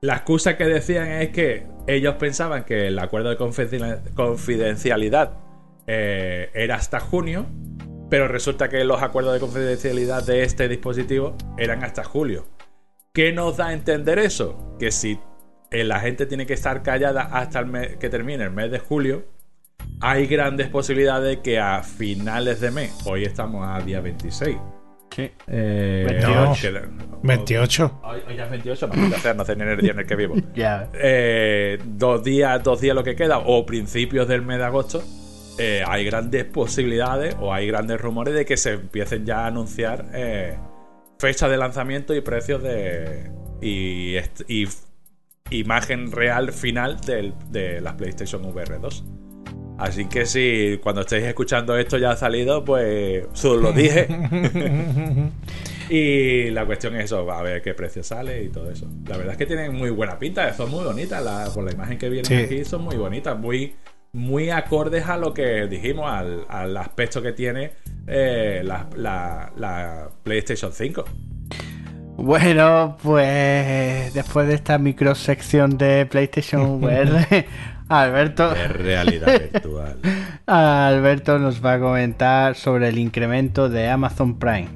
La 0.01 0.15
excusa 0.17 0.57
que 0.57 0.65
decían 0.67 1.09
es 1.09 1.31
que 1.31 1.67
ellos 1.87 2.15
pensaban 2.17 2.65
que 2.65 2.89
el 2.89 2.99
acuerdo 2.99 3.31
de 3.31 3.37
confidencialidad 4.15 5.33
eh, 5.87 6.51
era 6.55 6.77
hasta 6.77 7.01
junio, 7.01 7.47
pero 8.09 8.29
resulta 8.29 8.69
que 8.69 8.85
los 8.85 9.03
acuerdos 9.03 9.35
de 9.35 9.41
confidencialidad 9.41 10.25
de 10.25 10.43
este 10.43 10.69
dispositivo 10.69 11.35
eran 11.59 11.83
hasta 11.83 12.05
julio. 12.05 12.47
¿Qué 13.13 13.33
nos 13.33 13.57
da 13.57 13.69
a 13.69 13.73
entender 13.73 14.19
eso? 14.19 14.77
Que 14.79 14.93
si 14.93 15.19
la 15.71 16.01
gente 16.01 16.27
tiene 16.27 16.47
que 16.47 16.55
estar 16.55 16.83
callada 16.83 17.23
hasta 17.23 17.59
el 17.59 17.67
mes, 17.67 17.97
que 17.97 18.09
termine 18.09 18.45
el 18.45 18.51
mes 18.51 18.71
de 18.71 18.79
julio, 18.79 19.25
hay 20.01 20.27
grandes 20.27 20.69
posibilidades 20.69 21.37
de 21.37 21.43
que 21.43 21.59
a 21.59 21.83
finales 21.83 22.61
de 22.61 22.71
mes, 22.71 22.93
hoy 23.05 23.25
estamos 23.25 23.67
a 23.67 23.81
día 23.81 24.01
26. 24.01 24.57
Sí. 25.11 25.31
Eh, 25.47 26.07
28. 26.07 26.81
28. 27.23 28.01
Hoy, 28.05 28.37
ya 28.37 28.45
es 28.45 28.51
28, 28.51 28.87
no, 28.89 29.35
no 29.35 29.45
sé 29.45 29.57
ni 29.57 29.63
el 29.63 29.81
día 29.81 29.93
en 29.93 30.01
el 30.01 30.07
que 30.07 30.17
vivo. 30.17 30.35
ya. 30.55 30.91
Eh, 30.93 31.79
dos 31.85 32.23
días, 32.23 32.63
dos 32.63 32.81
días 32.81 32.95
lo 32.95 33.03
que 33.03 33.17
queda, 33.17 33.39
o 33.39 33.65
principios 33.65 34.29
del 34.29 34.43
mes 34.43 34.59
de 34.59 34.65
agosto, 34.65 35.03
eh, 35.59 35.83
hay 35.87 36.05
grandes 36.05 36.45
posibilidades 36.45 37.35
o 37.41 37.55
hay 37.55 37.67
grandes 37.67 37.99
rumores 37.99 38.35
de 38.35 38.45
que 38.45 38.59
se 38.59 38.75
empiecen 38.75 39.25
ya 39.25 39.45
a 39.45 39.47
anunciar 39.47 40.05
eh, 40.13 40.59
fechas 41.19 41.51
de 41.51 41.57
lanzamiento 41.57 42.15
y 42.15 42.21
precios 42.21 42.63
de. 42.63 43.31
y, 43.63 44.17
y 44.49 44.69
imagen 45.51 46.11
real 46.13 46.53
final 46.53 47.01
de 47.01 47.81
las 47.81 47.95
PlayStation 47.95 48.45
VR 48.45 48.79
2. 48.79 49.05
Así 49.79 50.07
que 50.07 50.25
si 50.25 50.79
cuando 50.83 51.03
estéis 51.03 51.25
escuchando 51.25 51.77
esto 51.77 51.99
ya 51.99 52.13
ha 52.13 52.17
salido, 52.17 52.65
pues 52.65 53.27
solo 53.35 53.61
lo 53.61 53.73
dije. 53.75 54.09
y 55.91 56.51
la 56.51 56.65
cuestión 56.65 56.97
es 56.97 57.07
eso, 57.07 57.31
a 57.31 57.43
ver 57.43 57.61
qué 57.61 57.75
precio 57.75 58.03
sale 58.03 58.43
y 58.43 58.49
todo 58.49 58.71
eso. 58.71 58.89
La 59.07 59.19
verdad 59.19 59.33
es 59.33 59.39
que 59.39 59.47
tienen 59.47 59.75
muy 59.75 59.91
buena 59.91 60.19
pinta, 60.19 60.53
son 60.55 60.71
muy 60.71 60.85
bonitas, 60.85 61.23
la, 61.23 61.51
por 61.53 61.65
la 61.65 61.73
imagen 61.73 61.99
que 61.99 62.09
viene 62.09 62.45
aquí 62.45 62.65
son 62.65 62.83
muy 62.83 62.97
bonitas, 62.97 63.39
muy, 63.39 63.75
muy 64.13 64.49
acordes 64.49 65.07
a 65.07 65.19
lo 65.19 65.35
que 65.35 65.67
dijimos, 65.67 66.11
al, 66.11 66.77
aspecto 66.79 67.21
que 67.21 67.33
tiene 67.33 67.73
eh, 68.07 68.63
la, 68.65 68.89
la 68.97 70.11
PlayStation 70.23 70.73
5. 70.73 71.05
Bueno, 72.17 72.97
pues 73.03 74.15
después 74.15 74.49
de 74.49 74.55
esta 74.55 74.79
microsección 74.79 75.77
de 75.77 76.07
PlayStation 76.07 76.63
VR, 76.83 77.47
Alberto. 77.89 78.55
De 78.55 78.69
realidad 78.69 79.41
virtual. 79.53 79.97
Alberto 80.47 81.39
nos 81.39 81.65
va 81.65 81.75
a 81.75 81.79
comentar 81.79 82.55
sobre 82.55 82.89
el 82.89 82.99
incremento 82.99 83.69
de 83.69 83.89
Amazon 83.89 84.39
Prime. 84.39 84.69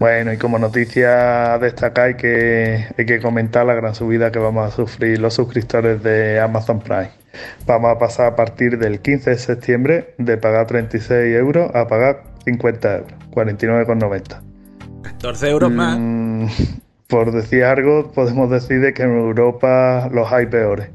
Bueno, 0.00 0.32
y 0.32 0.38
como 0.38 0.58
noticia 0.58 1.58
destacar 1.58 2.06
hay 2.06 2.14
que, 2.14 2.86
hay 2.98 3.06
que 3.06 3.20
comentar 3.20 3.64
la 3.64 3.74
gran 3.74 3.94
subida 3.94 4.32
que 4.32 4.38
vamos 4.38 4.66
a 4.66 4.74
sufrir 4.74 5.20
los 5.20 5.34
suscriptores 5.34 6.02
de 6.02 6.40
Amazon 6.40 6.80
Prime. 6.80 7.10
Vamos 7.66 7.94
a 7.94 7.98
pasar 7.98 8.26
a 8.32 8.36
partir 8.36 8.78
del 8.78 9.00
15 9.00 9.30
de 9.30 9.38
septiembre 9.38 10.14
de 10.18 10.36
pagar 10.36 10.66
36 10.66 11.36
euros 11.36 11.70
a 11.74 11.86
pagar 11.86 12.24
50 12.44 12.96
euros, 12.96 13.12
49,90. 13.30 14.53
14 15.04 15.50
euros 15.50 15.70
más. 15.70 15.98
Mm, 15.98 16.46
por 17.08 17.32
decir 17.32 17.64
algo, 17.64 18.10
podemos 18.12 18.50
decir 18.50 18.92
que 18.94 19.02
en 19.02 19.16
Europa 19.16 20.10
los 20.12 20.32
hay 20.32 20.46
peores. 20.46 20.88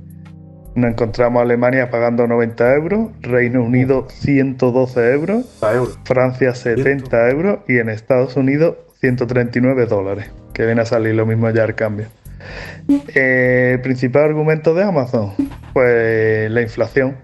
Nos 0.76 0.92
encontramos 0.92 1.40
a 1.40 1.44
Alemania 1.44 1.90
pagando 1.90 2.28
90 2.28 2.74
euros, 2.76 3.10
Reino 3.22 3.64
Unido 3.64 4.08
112 4.10 5.14
euros, 5.14 5.60
Francia 6.06 6.54
70 6.54 7.30
euros 7.30 7.60
y 7.68 7.78
en 7.78 7.90
Estados 7.90 8.36
Unidos 8.36 8.76
139 9.00 9.86
dólares, 9.88 10.32
que 10.54 10.66
viene 10.66 10.82
a 10.82 10.86
salir 10.86 11.16
lo 11.16 11.26
mismo 11.26 11.50
ya 11.50 11.64
el 11.64 11.76
cambio. 11.76 12.08
Eh, 13.14 13.80
principal 13.84 14.24
argumento 14.24 14.74
de 14.74 14.84
Amazon, 14.84 15.34
pues 15.74 16.50
la 16.52 16.62
inflación. 16.62 17.18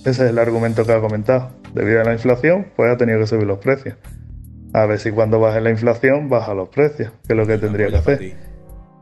Ese 0.00 0.24
es 0.24 0.30
el 0.30 0.38
argumento 0.38 0.84
que 0.84 0.92
ha 0.92 1.00
comentado. 1.00 1.50
Debido 1.74 2.00
a 2.00 2.04
la 2.04 2.12
inflación, 2.12 2.66
pues 2.76 2.90
ha 2.90 2.96
tenido 2.96 3.18
que 3.18 3.26
subir 3.26 3.46
los 3.46 3.58
precios. 3.58 3.96
A 4.72 4.86
ver 4.86 4.98
si 4.98 5.10
cuando 5.10 5.40
baje 5.40 5.60
la 5.60 5.70
inflación 5.70 6.28
baja 6.28 6.54
los 6.54 6.68
precios, 6.68 7.12
que 7.26 7.32
es 7.32 7.36
lo 7.36 7.46
que 7.46 7.58
tendría 7.58 7.88
que 7.88 7.96
hacer. 7.96 8.36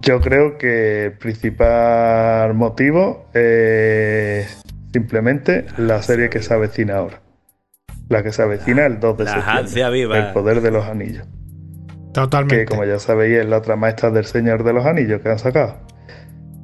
Yo 0.01 0.21
creo 0.21 0.59
que 0.59 1.07
el 1.07 1.13
principal 1.13 2.55
motivo 2.55 3.27
es 3.33 4.63
simplemente 4.93 5.67
la 5.77 6.03
serie 6.03 6.29
que 6.29 6.43
se 6.43 6.55
avecina 6.55 6.99
ahora. 6.99 7.21
La 8.09 8.23
que 8.23 8.31
se 8.31 8.43
avecina 8.43 8.87
el 8.87 9.01
2 9.01 9.19
de 9.19 9.27
septiembre. 9.27 9.91
Viva. 9.91 10.19
El 10.19 10.33
poder 10.33 10.61
de 10.61 10.71
los 10.71 10.85
anillos. 10.87 11.27
Totalmente. 12.13 12.65
Que 12.65 12.65
como 12.67 12.85
ya 12.85 12.99
sabéis 12.99 13.39
es 13.39 13.47
la 13.47 13.59
otra 13.59 13.77
maestra 13.77 14.11
del 14.11 14.25
Señor 14.25 14.63
de 14.63 14.73
los 14.73 14.87
Anillos 14.87 15.21
que 15.21 15.29
han 15.29 15.39
sacado. 15.39 15.77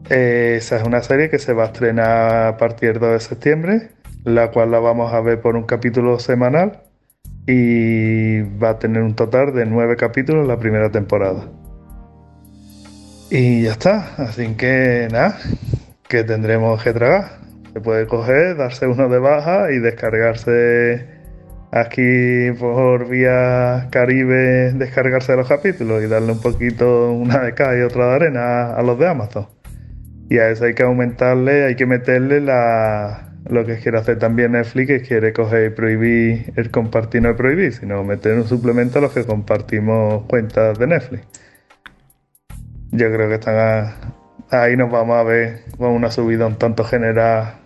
Eh, 0.08 0.54
esa 0.58 0.76
es 0.76 0.84
una 0.84 1.02
serie 1.02 1.28
que 1.28 1.38
se 1.38 1.52
va 1.52 1.64
a 1.64 1.66
estrenar 1.66 2.46
a 2.46 2.56
partir 2.56 2.92
del 2.92 3.00
2 3.00 3.12
de 3.12 3.20
septiembre, 3.20 3.90
la 4.24 4.50
cual 4.50 4.70
la 4.70 4.78
vamos 4.78 5.12
a 5.12 5.20
ver 5.20 5.40
por 5.40 5.56
un 5.56 5.64
capítulo 5.64 6.18
semanal 6.18 6.82
y 7.46 8.42
va 8.58 8.70
a 8.70 8.78
tener 8.78 9.02
un 9.02 9.14
total 9.14 9.52
de 9.52 9.66
nueve 9.66 9.96
capítulos 9.96 10.46
la 10.46 10.58
primera 10.58 10.90
temporada. 10.90 11.48
Y 13.30 13.62
ya 13.62 13.72
está, 13.72 14.14
así 14.18 14.54
que 14.54 15.08
nada, 15.10 15.38
que 16.08 16.22
tendremos 16.22 16.82
que 16.82 16.92
tragar. 16.92 17.40
Se 17.72 17.80
puede 17.80 18.06
coger, 18.06 18.56
darse 18.56 18.86
uno 18.86 19.08
de 19.08 19.18
baja 19.18 19.72
y 19.72 19.78
descargarse 19.78 21.08
aquí 21.70 22.50
por 22.58 23.08
vía 23.08 23.88
Caribe, 23.90 24.72
descargarse 24.74 25.34
los 25.34 25.48
capítulos 25.48 26.02
y 26.04 26.06
darle 26.06 26.32
un 26.32 26.40
poquito 26.40 27.12
una 27.12 27.38
de 27.38 27.54
cada 27.54 27.78
y 27.78 27.80
otra 27.80 28.08
de 28.08 28.14
arena 28.16 28.74
a 28.74 28.82
los 28.82 28.98
de 28.98 29.08
Amazon. 29.08 29.46
Y 30.28 30.38
a 30.38 30.50
eso 30.50 30.66
hay 30.66 30.74
que 30.74 30.82
aumentarle, 30.82 31.64
hay 31.64 31.74
que 31.74 31.86
meterle 31.86 32.40
la, 32.42 33.31
lo 33.48 33.64
que 33.64 33.78
quiere 33.78 33.98
hacer 33.98 34.18
también 34.18 34.52
Netflix, 34.52 34.86
que 34.86 35.00
quiere 35.02 35.32
coger 35.32 35.72
y 35.72 35.74
prohibir 35.74 36.52
el 36.56 36.70
compartir, 36.70 37.22
no 37.22 37.30
es 37.30 37.36
prohibir, 37.36 37.72
sino 37.72 38.04
meter 38.04 38.34
un 38.34 38.46
suplemento 38.46 38.98
a 38.98 39.02
los 39.02 39.12
que 39.12 39.24
compartimos 39.24 40.24
cuentas 40.24 40.78
de 40.78 40.86
Netflix 40.86 41.26
yo 42.92 43.10
creo 43.10 43.28
que 43.28 43.34
están 43.34 43.94
ahí 44.50 44.76
nos 44.76 44.90
vamos 44.90 45.16
a 45.16 45.22
ver 45.22 45.64
con 45.78 45.90
una 45.90 46.10
subida 46.10 46.46
un 46.46 46.56
tanto 46.56 46.84
general 46.84 47.58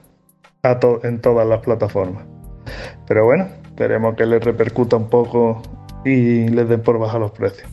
en 1.03 1.21
todas 1.21 1.47
las 1.47 1.61
plataformas. 1.61 2.25
Pero 3.07 3.25
bueno, 3.25 3.47
esperemos 3.65 4.17
que 4.17 4.27
les 4.27 4.43
repercuta 4.43 4.97
un 4.97 5.09
poco 5.09 5.63
y 6.05 6.49
les 6.49 6.69
den 6.69 6.83
por 6.83 6.99
bajar 6.99 7.21
los 7.21 7.33
precios. 7.33 7.71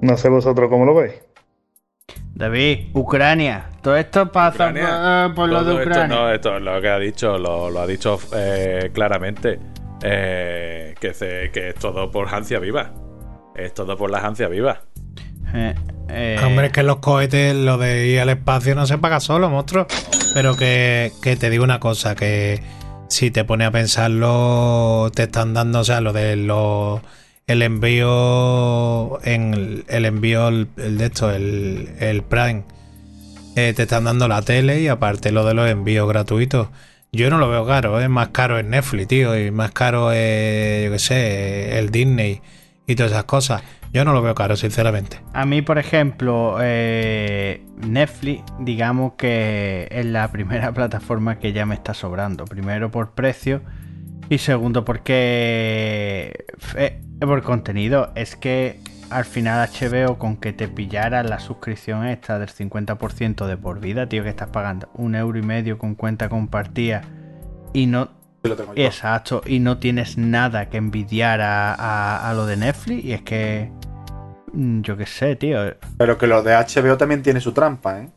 No 0.00 0.16
sé 0.16 0.28
vosotros 0.28 0.68
cómo 0.68 0.84
lo 0.84 0.94
veis. 0.94 1.27
David, 2.38 2.90
Ucrania. 2.92 3.68
Todo 3.82 3.96
esto 3.96 4.30
pasa 4.30 4.72
por, 5.34 5.48
lo 5.48 5.64
de 5.64 5.74
Ucrania. 5.74 6.06
no, 6.06 6.32
esto 6.32 6.60
lo 6.60 6.80
que 6.80 6.88
ha 6.88 6.98
dicho, 6.98 7.36
lo, 7.36 7.76
ha 7.80 7.86
dicho 7.86 8.18
eh, 8.32 8.90
claramente. 8.94 9.58
Eh, 10.04 10.94
que, 11.00 11.50
que 11.52 11.68
es 11.70 11.74
todo 11.74 12.12
por 12.12 12.32
Hancia 12.32 12.60
Viva. 12.60 12.92
Es 13.56 13.74
todo 13.74 13.96
por 13.96 14.12
la 14.12 14.18
Hancia 14.18 14.46
Viva. 14.46 14.82
Eh, 15.52 15.74
eh, 16.10 16.40
Hombre, 16.44 16.66
es 16.66 16.72
que 16.72 16.84
los 16.84 16.98
cohetes, 16.98 17.56
lo 17.56 17.76
de 17.76 18.06
ir 18.06 18.20
al 18.20 18.28
espacio 18.28 18.76
no 18.76 18.86
se 18.86 18.98
paga 18.98 19.18
solo, 19.18 19.50
monstruo. 19.50 19.88
Pero 20.32 20.56
que, 20.56 21.10
te 21.20 21.50
digo 21.50 21.64
una 21.64 21.80
cosa, 21.80 22.14
que 22.14 22.62
si 23.08 23.32
te 23.32 23.44
pone 23.44 23.64
a 23.64 23.72
pensarlo, 23.72 25.10
te 25.12 25.24
están 25.24 25.54
dando, 25.54 25.80
o 25.80 25.84
sea, 25.84 26.00
lo 26.00 26.12
de 26.12 26.36
los 26.36 27.00
el 27.48 27.62
envío 27.62 29.18
en 29.24 29.84
el 29.88 30.04
envío 30.04 30.48
el, 30.48 30.68
de 30.76 31.06
esto, 31.06 31.30
el, 31.32 31.88
el 31.98 32.22
Prime, 32.22 32.62
eh, 33.56 33.72
te 33.74 33.82
están 33.82 34.04
dando 34.04 34.28
la 34.28 34.42
tele 34.42 34.80
y 34.80 34.88
aparte 34.88 35.32
lo 35.32 35.44
de 35.44 35.54
los 35.54 35.68
envíos 35.68 36.08
gratuitos. 36.08 36.68
Yo 37.10 37.30
no 37.30 37.38
lo 37.38 37.48
veo 37.48 37.66
caro, 37.66 38.00
es 38.00 38.08
más 38.10 38.28
caro 38.28 38.58
en 38.58 38.70
Netflix, 38.70 39.08
tío, 39.08 39.36
y 39.36 39.50
más 39.50 39.72
caro, 39.72 40.10
yo 40.10 40.14
qué 40.14 40.96
sé, 40.98 41.78
el 41.78 41.90
Disney 41.90 42.42
y 42.86 42.94
todas 42.94 43.12
esas 43.12 43.24
cosas. 43.24 43.62
Yo 43.94 44.04
no 44.04 44.12
lo 44.12 44.20
veo 44.20 44.34
caro, 44.34 44.54
sinceramente. 44.54 45.18
A 45.32 45.46
mí, 45.46 45.62
por 45.62 45.78
ejemplo, 45.78 46.58
eh, 46.60 47.62
Netflix, 47.78 48.44
digamos 48.60 49.14
que 49.14 49.88
es 49.90 50.04
la 50.04 50.30
primera 50.30 50.72
plataforma 50.74 51.38
que 51.38 51.54
ya 51.54 51.64
me 51.64 51.74
está 51.74 51.94
sobrando. 51.94 52.44
Primero 52.44 52.90
por 52.90 53.12
precio 53.12 53.62
y 54.28 54.38
segundo 54.38 54.84
porque 54.84 56.46
eh, 56.76 57.00
por 57.20 57.42
contenido. 57.42 58.12
Es 58.14 58.36
que 58.36 58.80
al 59.10 59.24
final 59.24 59.68
HBO 59.68 60.18
con 60.18 60.36
que 60.36 60.52
te 60.52 60.68
pillara 60.68 61.22
la 61.22 61.40
suscripción 61.40 62.06
esta 62.06 62.38
del 62.38 62.48
50% 62.48 63.46
de 63.46 63.56
por 63.56 63.80
vida, 63.80 64.08
tío, 64.08 64.22
que 64.22 64.28
estás 64.28 64.48
pagando 64.48 64.88
un 64.94 65.14
euro 65.14 65.38
y 65.38 65.42
medio 65.42 65.78
con 65.78 65.94
cuenta 65.94 66.28
compartida 66.28 67.02
y 67.72 67.86
no 67.86 68.18
Exacto, 68.76 69.42
y 69.44 69.58
no 69.58 69.78
tienes 69.78 70.16
nada 70.16 70.68
que 70.70 70.76
envidiar 70.76 71.40
a, 71.42 72.32
lo 72.34 72.46
de 72.46 72.56
Netflix. 72.56 73.04
Y 73.04 73.12
es 73.12 73.22
que. 73.22 73.70
Mm, 74.52 74.80
yo 74.82 74.96
qué 74.96 75.06
sé, 75.06 75.36
tío. 75.36 75.74
Pero 75.98 76.18
que 76.18 76.26
lo 76.26 76.42
de 76.42 76.54
HBO 76.54 76.96
también 76.96 77.22
tiene 77.22 77.40
su 77.40 77.52
trampa, 77.52 78.00
¿eh? 78.00 78.08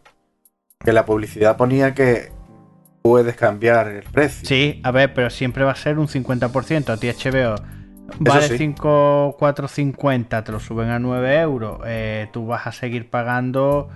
Que 0.79 0.93
la 0.93 1.05
publicidad 1.05 1.57
ponía 1.57 1.93
que 1.93 2.31
puedes 3.01 3.35
cambiar 3.35 3.87
el 3.87 4.03
precio. 4.03 4.47
Sí, 4.47 4.79
a 4.83 4.91
ver, 4.91 5.13
pero 5.13 5.29
siempre 5.29 5.63
va 5.63 5.71
a 5.71 5.75
ser 5.75 5.99
un 5.99 6.07
50%. 6.07 6.89
A 6.89 6.97
ti 6.97 7.07
HBO 7.07 7.55
vale 8.19 8.57
5,450, 8.57 10.43
te 10.43 10.51
lo 10.51 10.59
suben 10.59 10.89
a 10.89 10.99
9 10.99 11.39
euros. 11.39 11.81
Eh, 11.85 12.27
tú 12.31 12.45
vas 12.47 12.67
a 12.67 12.71
seguir 12.71 13.09
pagando 13.09 13.89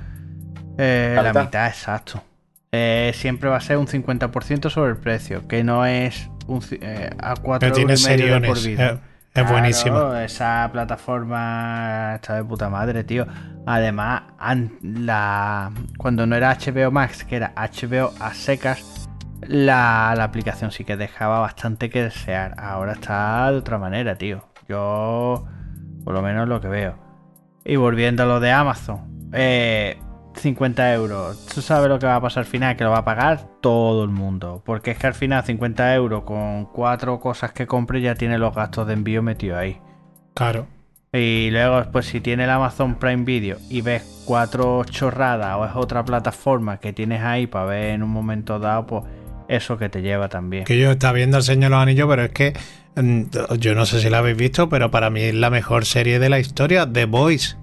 eh, 0.77 1.19
la 1.21 1.33
mitad, 1.33 1.67
exacto. 1.67 2.23
Eh, 2.71 3.11
siempre 3.15 3.49
va 3.49 3.57
a 3.57 3.61
ser 3.61 3.77
un 3.77 3.87
50% 3.87 4.69
sobre 4.69 4.91
el 4.91 4.97
precio, 4.97 5.47
que 5.47 5.63
no 5.63 5.85
es 5.85 6.29
un, 6.47 6.61
eh, 6.71 7.09
a 7.17 7.35
4 7.35 7.75
euros 7.77 8.07
medio 8.07 8.41
por 8.41 8.61
vida. 8.61 9.01
Es, 9.33 9.49
buenísimo. 9.49 10.15
Esa 10.15 10.69
plataforma 10.71 12.13
está 12.15 12.35
de 12.35 12.43
puta 12.45 12.69
madre, 12.69 13.03
tío. 13.03 13.27
Además, 13.65 14.23
la, 14.81 15.71
cuando 15.97 16.25
no 16.25 16.35
era 16.35 16.57
HBO 16.57 16.89
Max, 16.91 17.25
que 17.25 17.35
era 17.35 17.53
HBO 17.55 18.13
a 18.19 18.33
secas, 18.33 18.94
la, 19.41 20.13
la, 20.15 20.23
aplicación 20.23 20.71
sí 20.71 20.83
que 20.83 20.97
dejaba 20.97 21.39
bastante 21.39 21.89
que 21.89 22.03
desear. 22.03 22.55
Ahora 22.57 22.93
está 22.93 23.51
de 23.51 23.57
otra 23.57 23.77
manera, 23.77 24.17
tío. 24.17 24.43
Yo, 24.67 25.45
por 26.03 26.13
lo 26.13 26.21
menos 26.21 26.47
lo 26.47 26.61
que 26.61 26.67
veo. 26.67 26.95
Y 27.63 27.75
volviendo 27.75 28.23
a 28.23 28.25
lo 28.25 28.39
de 28.39 28.51
Amazon. 28.51 29.29
Eh, 29.33 29.99
50 30.35 30.93
euros. 30.93 31.45
Tú 31.53 31.61
sabes 31.61 31.89
lo 31.89 31.99
que 31.99 32.05
va 32.05 32.15
a 32.15 32.21
pasar 32.21 32.41
al 32.41 32.49
final, 32.49 32.75
que 32.75 32.83
lo 32.83 32.91
va 32.91 32.99
a 32.99 33.05
pagar 33.05 33.47
todo 33.61 34.03
el 34.03 34.09
mundo. 34.09 34.61
Porque 34.65 34.91
es 34.91 34.97
que 34.97 35.07
al 35.07 35.13
final 35.13 35.43
50 35.43 35.95
euros 35.95 36.23
con 36.23 36.65
cuatro 36.65 37.19
cosas 37.19 37.51
que 37.51 37.67
compre 37.67 38.01
ya 38.01 38.15
tiene 38.15 38.37
los 38.37 38.53
gastos 38.53 38.87
de 38.87 38.93
envío 38.93 39.21
metidos 39.21 39.57
ahí. 39.57 39.79
Claro. 40.33 40.67
Y 41.13 41.49
luego, 41.51 41.81
pues 41.91 42.07
si 42.07 42.19
tiene 42.19 42.43
el 42.43 42.49
Amazon 42.49 42.95
Prime 42.95 43.23
Video 43.23 43.57
y 43.69 43.81
ves 43.81 44.23
cuatro 44.25 44.83
chorradas 44.83 45.55
o 45.57 45.65
es 45.65 45.71
otra 45.75 46.03
plataforma 46.03 46.77
que 46.77 46.91
tienes 46.91 47.21
ahí 47.23 47.47
para 47.47 47.65
ver 47.65 47.89
en 47.91 48.03
un 48.03 48.09
momento 48.09 48.59
dado, 48.59 48.85
pues 48.85 49.03
eso 49.47 49.77
que 49.77 49.89
te 49.89 50.01
lleva 50.01 50.29
también. 50.29 50.65
Que 50.65 50.77
yo 50.77 50.91
estaba 50.91 51.13
viendo 51.13 51.37
el 51.37 51.43
Señor 51.43 51.71
los 51.71 51.79
Anillos, 51.79 52.07
pero 52.09 52.23
es 52.23 52.31
que 52.31 52.53
mm, 52.95 53.23
yo 53.59 53.75
no 53.75 53.85
sé 53.85 54.01
si 54.01 54.09
la 54.09 54.19
habéis 54.19 54.37
visto, 54.37 54.69
pero 54.69 54.91
para 54.91 55.09
mí 55.09 55.21
es 55.21 55.35
la 55.35 55.49
mejor 55.49 55.85
serie 55.85 56.19
de 56.19 56.29
la 56.29 56.39
historia, 56.39 56.91
The 56.91 57.05
Voice. 57.05 57.55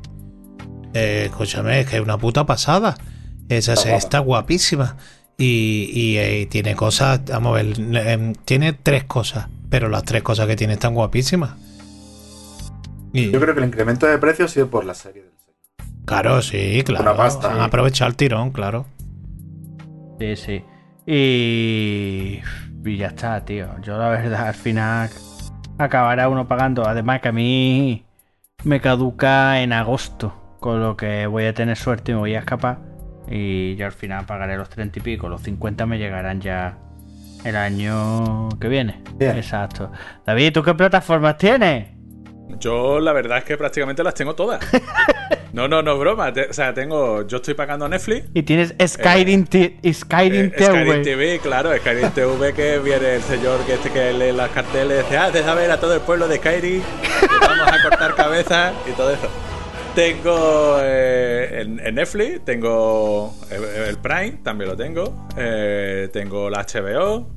Eh, 0.95 1.25
escúchame, 1.27 1.81
es 1.81 1.87
que 1.87 1.97
es 1.97 2.03
una 2.03 2.19
puta 2.19 2.47
pasada. 2.47 2.97
Esa 3.49 3.75
está, 3.75 3.97
está 3.97 4.19
guapísima. 4.21 4.97
Y, 5.39 6.17
eh, 6.19 6.47
tiene 6.49 6.77
cosas, 6.77 7.23
vamos 7.25 7.59
a 7.59 7.63
ver, 7.63 7.75
em, 8.07 8.35
tiene 8.45 8.75
tres 8.75 9.05
cosas, 9.05 9.49
pero 9.71 9.89
las 9.89 10.05
tres 10.05 10.23
cosas 10.23 10.47
que 10.47 10.55
tiene 10.55 10.75
están 10.75 10.95
guapísimas. 10.95 11.57
Yo 13.13 13.41
creo 13.41 13.55
que 13.55 13.61
el 13.61 13.67
incremento 13.67 14.07
de 14.07 14.19
precio 14.19 14.45
ha 14.45 14.49
sido 14.49 14.69
por 14.69 14.85
la 14.85 14.95
serie 14.95 15.23
del 15.23 15.33
Claro, 16.05 16.43
sí, 16.43 16.83
claro. 16.85 17.05
Una 17.05 17.17
pasta. 17.17 17.65
Aprovechar 17.65 18.09
el 18.09 18.17
tirón, 18.17 18.51
claro. 18.51 18.87
Sí, 20.19 20.37
sí. 20.37 20.65
Y... 21.07 22.41
y 22.85 22.97
ya 22.97 23.09
está, 23.09 23.45
tío. 23.45 23.69
Yo 23.83 23.99
la 23.99 24.09
verdad, 24.09 24.49
al 24.49 24.55
final 24.55 25.11
acabará 25.79 26.29
uno 26.29 26.47
pagando. 26.47 26.87
Además 26.87 27.21
que 27.21 27.29
a 27.29 27.33
mí 27.33 28.05
me 28.65 28.81
caduca 28.81 29.61
en 29.61 29.73
agosto. 29.73 30.39
Con 30.61 30.81
lo 30.81 30.97
que 30.97 31.27
voy 31.27 31.45
a 31.47 31.55
tener 31.55 31.77
suerte 31.77 32.13
y 32.13 32.15
me 32.15 32.21
voy 32.21 32.35
a 32.35 32.41
escapar. 32.41 32.79
Y 33.29 33.75
yo 33.77 33.87
al 33.87 33.93
final 33.93 34.27
pagaré 34.27 34.57
los 34.57 34.69
30 34.69 34.99
y 34.99 35.03
pico. 35.03 35.29
Los 35.29 35.43
50 35.43 35.87
me 35.87 35.99
llegarán 35.99 36.41
ya 36.41 36.79
el 37.45 37.57
año 37.57 38.49
que 38.61 38.69
viene. 38.69 39.03
Exacto. 39.19 39.91
David, 40.25 40.53
¿tú 40.53 40.63
qué 40.63 40.75
plataformas 40.75 41.37
tienes? 41.37 41.89
Yo 42.61 43.01
la 43.01 43.13
verdad 43.13 43.39
es 43.39 43.45
que 43.45 43.57
prácticamente 43.57 44.05
las 44.05 44.15
tengo 44.15 44.35
todas. 44.35 44.61
No, 45.53 45.69
no, 45.69 45.83
no, 45.83 45.99
broma. 45.99 46.33
o 46.49 46.53
sea, 46.53 46.73
tengo. 46.73 47.27
Yo 47.27 47.37
estoy 47.37 47.55
pagando 47.55 47.89
Netflix. 47.89 48.27
Y 48.35 48.43
tienes 48.43 48.75
Skyrim, 48.85 49.47
eh, 49.53 49.93
Skyrim 49.93 50.51
TV. 50.51 50.63
Eh, 50.63 50.67
Skyrim 50.67 51.03
TV, 51.03 51.39
claro, 51.41 51.77
Skyrim 51.77 52.11
TV 52.11 52.55
que 52.55 52.79
viene 52.79 53.17
el 53.17 53.23
señor 53.23 53.61
que 53.67 53.75
este 53.75 53.91
que 53.91 54.13
lee 54.13 54.33
las 54.33 54.51
carteles 54.51 55.01
y 55.01 55.03
dice, 55.05 55.19
ah, 55.19 55.31
de 55.31 55.43
saber 55.43 55.71
a 55.71 55.79
todo 55.79 55.95
el 55.95 56.01
pueblo 56.01 56.27
de 56.27 56.37
Skyrim, 56.37 56.83
que 57.21 57.47
vamos 57.47 57.69
a 57.69 57.83
cortar 57.83 58.15
cabezas 58.15 58.73
y 58.89 58.93
todo 58.93 59.13
eso. 59.13 59.29
Tengo 59.95 60.79
eh, 60.81 61.61
en, 61.61 61.95
Netflix, 61.95 62.43
tengo 62.47 63.35
el, 63.51 63.99
Prime, 63.99 64.39
también 64.43 64.71
lo 64.71 64.77
tengo. 64.77 65.27
Eh, 65.37 66.09
tengo 66.11 66.49
la 66.49 66.65
HBO. 66.65 67.29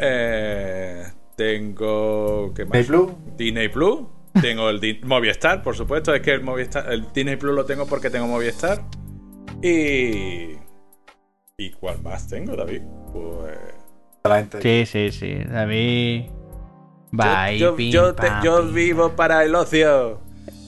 Eh, 0.00 1.04
tengo. 1.36 2.52
¿Qué 2.52 2.64
más? 2.64 2.72
Disney 2.72 2.84
Plus. 2.84 3.12
Disney 3.36 3.68
Plus. 3.68 4.00
Tengo 4.40 4.68
el 4.70 5.00
Movistar, 5.04 5.62
por 5.62 5.76
supuesto. 5.76 6.14
Es 6.14 6.20
que 6.20 6.32
el 6.32 6.42
Movistar, 6.42 6.92
el 6.92 7.12
Disney 7.12 7.36
Plus 7.36 7.54
lo 7.54 7.64
tengo 7.64 7.86
porque 7.86 8.10
tengo 8.10 8.26
Movistar. 8.26 8.82
Y. 9.62 10.56
¿Y 11.56 11.70
cuál 11.78 12.02
más 12.02 12.26
tengo, 12.26 12.56
David? 12.56 12.82
Pues. 13.12 13.58
Sí, 14.62 14.86
sí, 14.86 15.12
sí. 15.12 15.38
David. 15.44 16.30
Bye, 17.12 17.58
yo, 17.58 17.76
yo 18.42 18.64
vivo 18.72 19.10
para 19.14 19.44
el 19.44 19.54
ocio. 19.54 20.20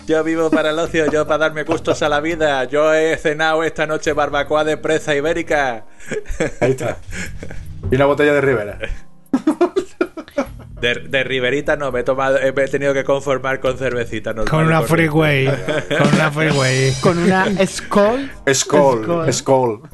Yo 0.06 0.22
vivo 0.22 0.50
para 0.50 0.70
el 0.70 0.78
ocio, 0.78 1.10
yo 1.10 1.26
para 1.26 1.38
darme 1.38 1.64
gustos 1.64 2.00
a 2.02 2.08
la 2.08 2.20
vida. 2.20 2.62
Yo 2.64 2.94
he 2.94 3.16
cenado 3.16 3.64
esta 3.64 3.86
noche 3.86 4.12
barbacoa 4.12 4.62
de 4.62 4.76
presa 4.76 5.16
ibérica. 5.16 5.86
Ahí 6.60 6.70
está. 6.70 6.98
Y 7.90 7.96
una 7.96 8.06
botella 8.06 8.32
de 8.32 8.40
Rivera. 8.40 8.78
De, 10.80 10.94
de, 10.94 11.24
Riverita 11.24 11.76
no, 11.76 11.90
me 11.90 12.00
he, 12.00 12.04
tomado, 12.04 12.38
he 12.38 12.52
tenido 12.68 12.92
que 12.92 13.02
conformar 13.02 13.60
con 13.60 13.78
cervecita 13.78 14.34
Con 14.34 14.66
una 14.66 14.82
freeway. 14.82 15.46
con 15.46 16.14
una 16.14 16.30
freeway. 16.30 16.92
Con 17.00 17.18
una 17.18 17.46
Skoll. 17.66 18.30
Skoll. 18.52 19.32
Skoll. 19.32 19.80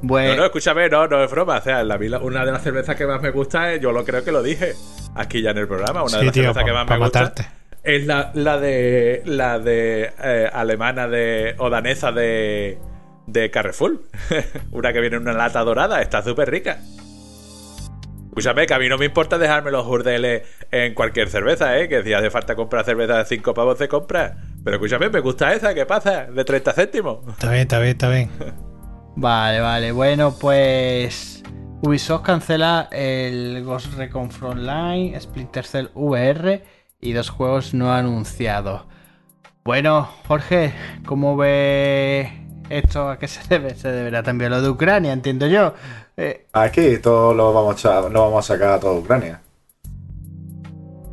Bueno. 0.00 0.30
No, 0.30 0.36
no, 0.36 0.44
escúchame, 0.44 0.88
no, 0.88 1.08
no 1.08 1.24
es 1.24 1.30
broma. 1.30 1.56
O 1.56 1.60
sea, 1.60 1.82
la, 1.82 1.96
una 2.20 2.44
de 2.44 2.52
las 2.52 2.62
cervezas 2.62 2.94
que 2.94 3.04
más 3.04 3.20
me 3.20 3.30
gusta 3.30 3.72
es, 3.72 3.80
yo 3.80 3.90
lo 3.90 4.04
creo 4.04 4.22
que 4.22 4.30
lo 4.30 4.44
dije 4.44 4.74
aquí 5.16 5.42
ya 5.42 5.50
en 5.50 5.58
el 5.58 5.66
programa, 5.66 6.04
una 6.04 6.18
de 6.18 6.24
las 6.24 6.34
cervezas 6.34 6.64
que 6.64 6.72
más 6.72 6.88
me 6.88 6.98
gusta 6.98 7.32
es 7.82 8.06
la, 8.06 8.30
la 8.34 8.58
de 8.58 9.22
la 9.24 9.58
de 9.58 10.12
eh, 10.22 10.50
alemana 10.52 11.08
de 11.08 11.54
o 11.58 11.70
danesa 11.70 12.12
de 12.12 12.78
de 13.26 13.50
Carrefour. 13.50 14.02
una 14.72 14.92
que 14.92 15.00
viene 15.00 15.16
en 15.16 15.22
una 15.22 15.32
lata 15.32 15.60
dorada, 15.60 16.00
está 16.02 16.22
súper 16.22 16.50
rica. 16.50 16.78
Escúchame, 18.28 18.66
que 18.66 18.74
a 18.74 18.78
mí 18.78 18.88
no 18.88 18.98
me 18.98 19.06
importa 19.06 19.38
dejarme 19.38 19.70
los 19.70 19.86
urdeles 19.86 20.42
en 20.70 20.94
cualquier 20.94 21.28
cerveza, 21.28 21.78
¿eh? 21.78 21.88
Que 21.88 22.02
si 22.02 22.12
hace 22.12 22.30
falta 22.30 22.54
comprar 22.54 22.84
cerveza 22.84 23.18
de 23.18 23.24
5 23.24 23.54
pavos 23.54 23.78
de 23.78 23.88
compra. 23.88 24.36
Pero 24.62 24.76
escúchame, 24.76 25.08
me 25.08 25.20
gusta 25.20 25.52
esa, 25.52 25.74
¿qué 25.74 25.86
pasa? 25.86 26.26
De 26.26 26.44
30 26.44 26.72
céntimos. 26.72 27.26
Está 27.28 27.50
bien, 27.50 27.62
está 27.62 27.78
bien, 27.78 27.90
está 27.90 28.08
bien. 28.08 28.30
vale, 29.16 29.60
vale. 29.60 29.92
Bueno, 29.92 30.34
pues... 30.38 31.42
Ubisoft 31.80 32.22
cancela 32.22 32.88
el 32.90 33.62
Ghost 33.64 33.94
Recon 33.94 34.30
Frontline, 34.30 35.18
Splinter 35.20 35.64
Cell 35.64 35.88
VR 35.94 36.64
y 37.00 37.12
dos 37.12 37.30
juegos 37.30 37.72
no 37.72 37.92
anunciados. 37.92 38.82
Bueno, 39.64 40.08
Jorge, 40.26 40.72
¿cómo 41.06 41.36
ve 41.36 42.32
esto? 42.68 43.08
¿A 43.08 43.18
qué 43.18 43.28
se 43.28 43.46
debe? 43.48 43.74
Se 43.74 43.92
deberá 43.92 44.22
también 44.22 44.50
lo 44.50 44.60
de 44.60 44.70
Ucrania, 44.70 45.12
entiendo 45.12 45.46
yo. 45.46 45.74
Eh, 46.20 46.46
Aquí 46.52 46.98
todo 46.98 47.32
lo 47.32 47.52
vamos, 47.52 47.86
a, 47.86 48.00
lo 48.08 48.22
vamos 48.22 48.44
a 48.44 48.54
sacar 48.54 48.70
a 48.70 48.80
toda 48.80 48.98
Ucrania. 48.98 49.40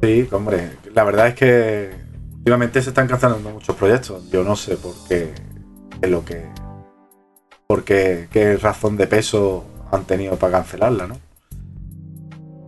Sí, 0.01 0.27
hombre, 0.31 0.71
la 0.95 1.03
verdad 1.03 1.27
es 1.27 1.35
que 1.35 1.91
últimamente 2.37 2.81
se 2.81 2.89
están 2.89 3.07
cancelando 3.07 3.51
muchos 3.51 3.75
proyectos. 3.75 4.27
Yo 4.31 4.43
no 4.43 4.55
sé 4.55 4.77
por 4.77 4.93
qué, 5.07 5.31
es 6.01 6.09
lo 6.09 6.25
que, 6.25 6.43
por 7.67 7.83
qué, 7.83 8.27
qué 8.31 8.57
razón 8.57 8.97
de 8.97 9.05
peso 9.05 9.63
han 9.91 10.05
tenido 10.05 10.37
para 10.37 10.53
cancelarla, 10.53 11.05
¿no? 11.05 11.19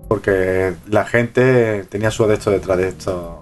Porque 0.08 0.76
la 0.88 1.06
gente 1.06 1.86
tenía 1.86 2.12
su 2.12 2.24
adepto 2.24 2.52
detrás 2.52 2.78
de 2.78 2.90
esto. 2.90 3.37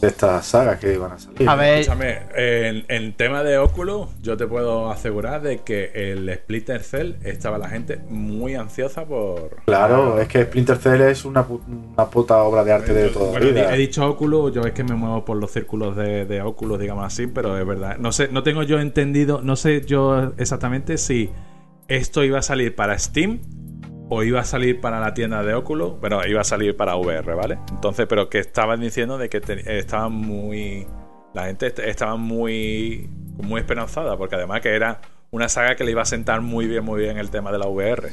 De 0.00 0.08
estas 0.08 0.46
sagas 0.46 0.78
que 0.80 0.94
iban 0.94 1.12
a 1.12 1.18
salir. 1.18 1.46
A 1.48 1.54
ver, 1.56 1.80
Escúchame, 1.80 2.20
en, 2.34 2.84
en 2.88 3.12
tema 3.12 3.42
de 3.42 3.58
Oculus, 3.58 4.08
yo 4.22 4.36
te 4.36 4.46
puedo 4.46 4.90
asegurar 4.90 5.42
de 5.42 5.58
que 5.58 5.90
el 5.94 6.32
Splinter 6.34 6.82
Cell 6.82 7.16
estaba 7.22 7.58
la 7.58 7.68
gente 7.68 7.98
muy 8.08 8.54
ansiosa 8.54 9.04
por. 9.04 9.58
Claro, 9.66 10.18
es 10.18 10.26
que 10.28 10.44
Splinter 10.44 10.78
Cell 10.78 11.02
es 11.02 11.26
una, 11.26 11.44
una 11.46 12.08
puta 12.08 12.42
obra 12.42 12.64
de 12.64 12.72
arte 12.72 12.94
de 12.94 13.08
toda 13.10 13.30
Bueno, 13.32 13.46
la 13.46 13.52
vida. 13.52 13.74
he 13.74 13.78
dicho 13.78 14.08
Oculus, 14.08 14.54
yo 14.54 14.62
es 14.62 14.72
que 14.72 14.84
me 14.84 14.94
muevo 14.94 15.24
por 15.24 15.36
los 15.36 15.50
círculos 15.50 15.94
de, 15.96 16.24
de 16.24 16.40
Oculus, 16.40 16.78
digamos 16.80 17.04
así, 17.04 17.26
pero 17.26 17.58
es 17.58 17.66
verdad. 17.66 17.98
No 17.98 18.10
sé, 18.12 18.28
no 18.32 18.42
tengo 18.42 18.62
yo 18.62 18.80
entendido, 18.80 19.42
no 19.42 19.54
sé 19.56 19.82
yo 19.84 20.32
exactamente 20.38 20.96
si 20.96 21.30
esto 21.88 22.24
iba 22.24 22.38
a 22.38 22.42
salir 22.42 22.74
para 22.74 22.98
Steam 22.98 23.40
o 24.12 24.22
iba 24.24 24.40
a 24.40 24.44
salir 24.44 24.80
para 24.80 24.98
la 25.00 25.14
tienda 25.14 25.42
de 25.42 25.54
Oculus, 25.54 25.94
pero 26.02 26.26
iba 26.26 26.40
a 26.40 26.44
salir 26.44 26.76
para 26.76 26.96
VR, 26.96 27.34
¿vale? 27.34 27.58
Entonces, 27.70 28.06
pero 28.08 28.28
que 28.28 28.38
estaban 28.40 28.80
diciendo 28.80 29.16
de 29.18 29.28
que 29.30 29.40
te- 29.40 29.78
estaban 29.78 30.12
muy. 30.12 30.86
La 31.32 31.46
gente 31.46 31.68
est- 31.68 31.78
estaba 31.78 32.16
muy. 32.16 33.08
muy 33.42 33.60
esperanzada, 33.60 34.16
porque 34.18 34.34
además 34.34 34.60
que 34.60 34.74
era 34.74 35.00
una 35.30 35.48
saga 35.48 35.76
que 35.76 35.84
le 35.84 35.92
iba 35.92 36.02
a 36.02 36.04
sentar 36.06 36.40
muy 36.42 36.66
bien, 36.66 36.84
muy 36.84 37.00
bien 37.00 37.16
el 37.18 37.30
tema 37.30 37.52
de 37.52 37.58
la 37.58 37.68
VR. 37.68 38.10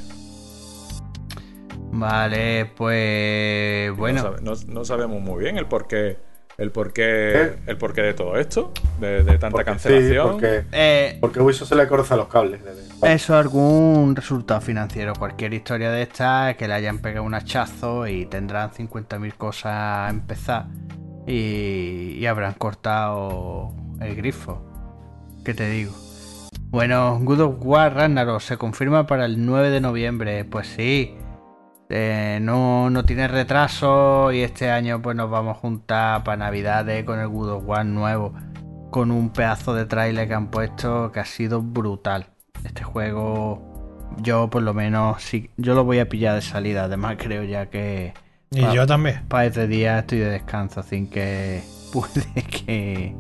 vale, 1.92 2.72
pues 2.76 3.96
bueno. 3.98 4.22
No, 4.22 4.24
sabe- 4.30 4.42
no- 4.42 4.74
no 4.74 4.86
sabemos 4.86 5.22
muy 5.22 5.44
bien 5.44 5.58
el 5.58 5.66
porqué. 5.66 6.18
El 6.58 6.72
porqué, 6.72 7.54
el 7.68 7.78
porqué 7.78 8.02
de 8.02 8.14
todo 8.16 8.36
esto, 8.38 8.72
de, 9.00 9.24
de 9.24 9.38
tanta 9.38 9.50
Porque 9.50 9.64
sí, 9.66 9.90
cancelación. 9.90 10.32
porque, 10.32 10.64
Eh, 10.72 11.18
porque 11.22 11.40
Ubisoft 11.40 11.70
se 11.70 11.76
le 11.76 11.88
corta 11.88 12.16
los 12.16 12.28
cables. 12.30 12.64
de- 12.64 12.87
eso 13.04 13.38
algún 13.38 14.16
resultado 14.16 14.60
financiero, 14.62 15.14
cualquier 15.14 15.54
historia 15.54 15.92
de 15.92 16.02
esta 16.02 16.56
que 16.56 16.68
le 16.68 16.74
hayan 16.74 17.00
pegado 17.00 17.26
un 17.26 17.36
hachazo 17.36 18.08
y 18.08 18.26
tendrán 18.26 18.72
50.000 18.72 19.34
cosas 19.36 19.74
a 19.74 20.10
empezar 20.10 20.68
y, 21.28 22.26
habrán 22.26 22.54
cortado 22.54 23.74
el 24.00 24.16
grifo. 24.16 24.64
¿Qué 25.44 25.54
te 25.54 25.70
digo? 25.70 25.94
Bueno, 26.70 27.20
God 27.22 27.42
of 27.42 27.56
War 27.62 27.94
Ragnarok 27.94 28.42
se 28.42 28.58
confirma 28.58 29.06
para 29.06 29.26
el 29.26 29.46
9 29.46 29.70
de 29.70 29.82
noviembre. 29.82 30.46
Pues 30.46 30.68
sí, 30.68 31.16
eh, 31.90 32.40
no, 32.42 32.90
no 32.90 33.04
tiene 33.04 33.28
retraso 33.28 34.32
y 34.32 34.42
este 34.42 34.72
año 34.72 35.02
pues 35.02 35.16
nos 35.16 35.30
vamos 35.30 35.58
a 35.58 35.60
juntar 35.60 36.24
para 36.24 36.38
Navidades 36.38 37.06
con 37.06 37.20
el 37.20 37.28
God 37.28 37.50
of 37.52 37.64
War 37.66 37.86
nuevo. 37.86 38.34
Con 38.92 39.12
un 39.12 39.30
pedazo 39.30 39.74
de 39.74 39.86
tráiler 39.86 40.28
que 40.28 40.34
han 40.34 40.50
puesto 40.50 41.12
que 41.12 41.20
ha 41.20 41.26
sido 41.26 41.62
brutal. 41.62 42.37
Este 42.68 42.84
juego 42.84 43.64
yo 44.22 44.50
por 44.50 44.62
lo 44.64 44.74
menos 44.74 45.22
sí, 45.22 45.50
yo 45.58 45.74
lo 45.76 45.84
voy 45.84 46.00
a 46.00 46.08
pillar 46.10 46.36
de 46.36 46.42
salida. 46.42 46.84
Además 46.86 47.16
creo 47.20 47.44
ya 47.44 47.68
que... 47.68 48.14
Y 48.52 48.62
yo 48.74 48.86
también. 48.88 49.22
Para 49.28 49.46
este 49.46 49.68
día 49.68 50.00
estoy 50.00 50.20
de 50.20 50.30
descanso, 50.30 50.80
así 50.80 51.08
que 51.10 51.62
puede 51.94 52.24
que, 52.50 53.14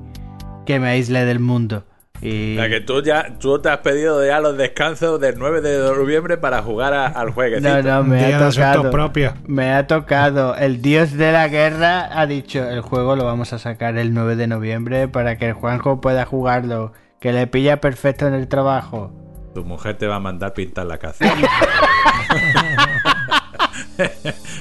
que 0.66 0.80
me 0.80 0.88
aísle 0.90 1.26
del 1.26 1.40
mundo. 1.40 1.84
Y 2.20 2.58
O 2.58 2.62
sea, 2.62 2.70
que 2.70 2.82
tú 2.82 3.04
ya 3.04 3.36
tú 3.38 3.62
te 3.62 3.70
has 3.70 3.78
pedido 3.80 4.26
ya 4.26 4.40
los 4.40 4.58
descansos 4.58 5.20
del 5.20 5.38
9 5.38 5.62
de 5.62 5.78
noviembre 5.96 6.38
para 6.38 6.64
jugar 6.64 6.94
a- 6.96 7.06
al 7.08 7.30
jueguecito. 7.30 7.70
No, 7.70 7.84
no, 7.84 8.04
me 8.06 8.26
Día 8.26 8.38
ha 8.40 8.50
tocado. 8.50 8.90
propios. 8.90 9.34
Me 9.46 9.72
ha 9.74 9.86
tocado. 9.86 10.56
El 10.56 10.82
dios 10.82 11.12
de 11.14 11.32
la 11.32 11.48
guerra 11.48 12.10
ha 12.20 12.26
dicho: 12.26 12.68
el 12.68 12.82
juego 12.82 13.16
lo 13.16 13.24
vamos 13.24 13.54
a 13.54 13.60
sacar 13.60 13.98
el 14.00 14.16
9 14.16 14.36
de 14.36 14.48
noviembre 14.48 15.08
para 15.08 15.38
que 15.38 15.46
el 15.50 15.54
Juanjo 15.54 16.02
pueda 16.02 16.26
jugarlo. 16.26 16.92
Que 17.20 17.34
le 17.34 17.46
pilla 17.46 17.82
perfecto 17.82 18.26
en 18.28 18.34
el 18.34 18.48
trabajo. 18.48 19.12
Tu 19.58 19.66
mujer 19.66 19.98
te 19.98 20.06
va 20.06 20.18
a 20.18 20.20
mandar 20.20 20.54
pintar 20.54 20.86
la 20.86 21.00
casa. 21.00 21.26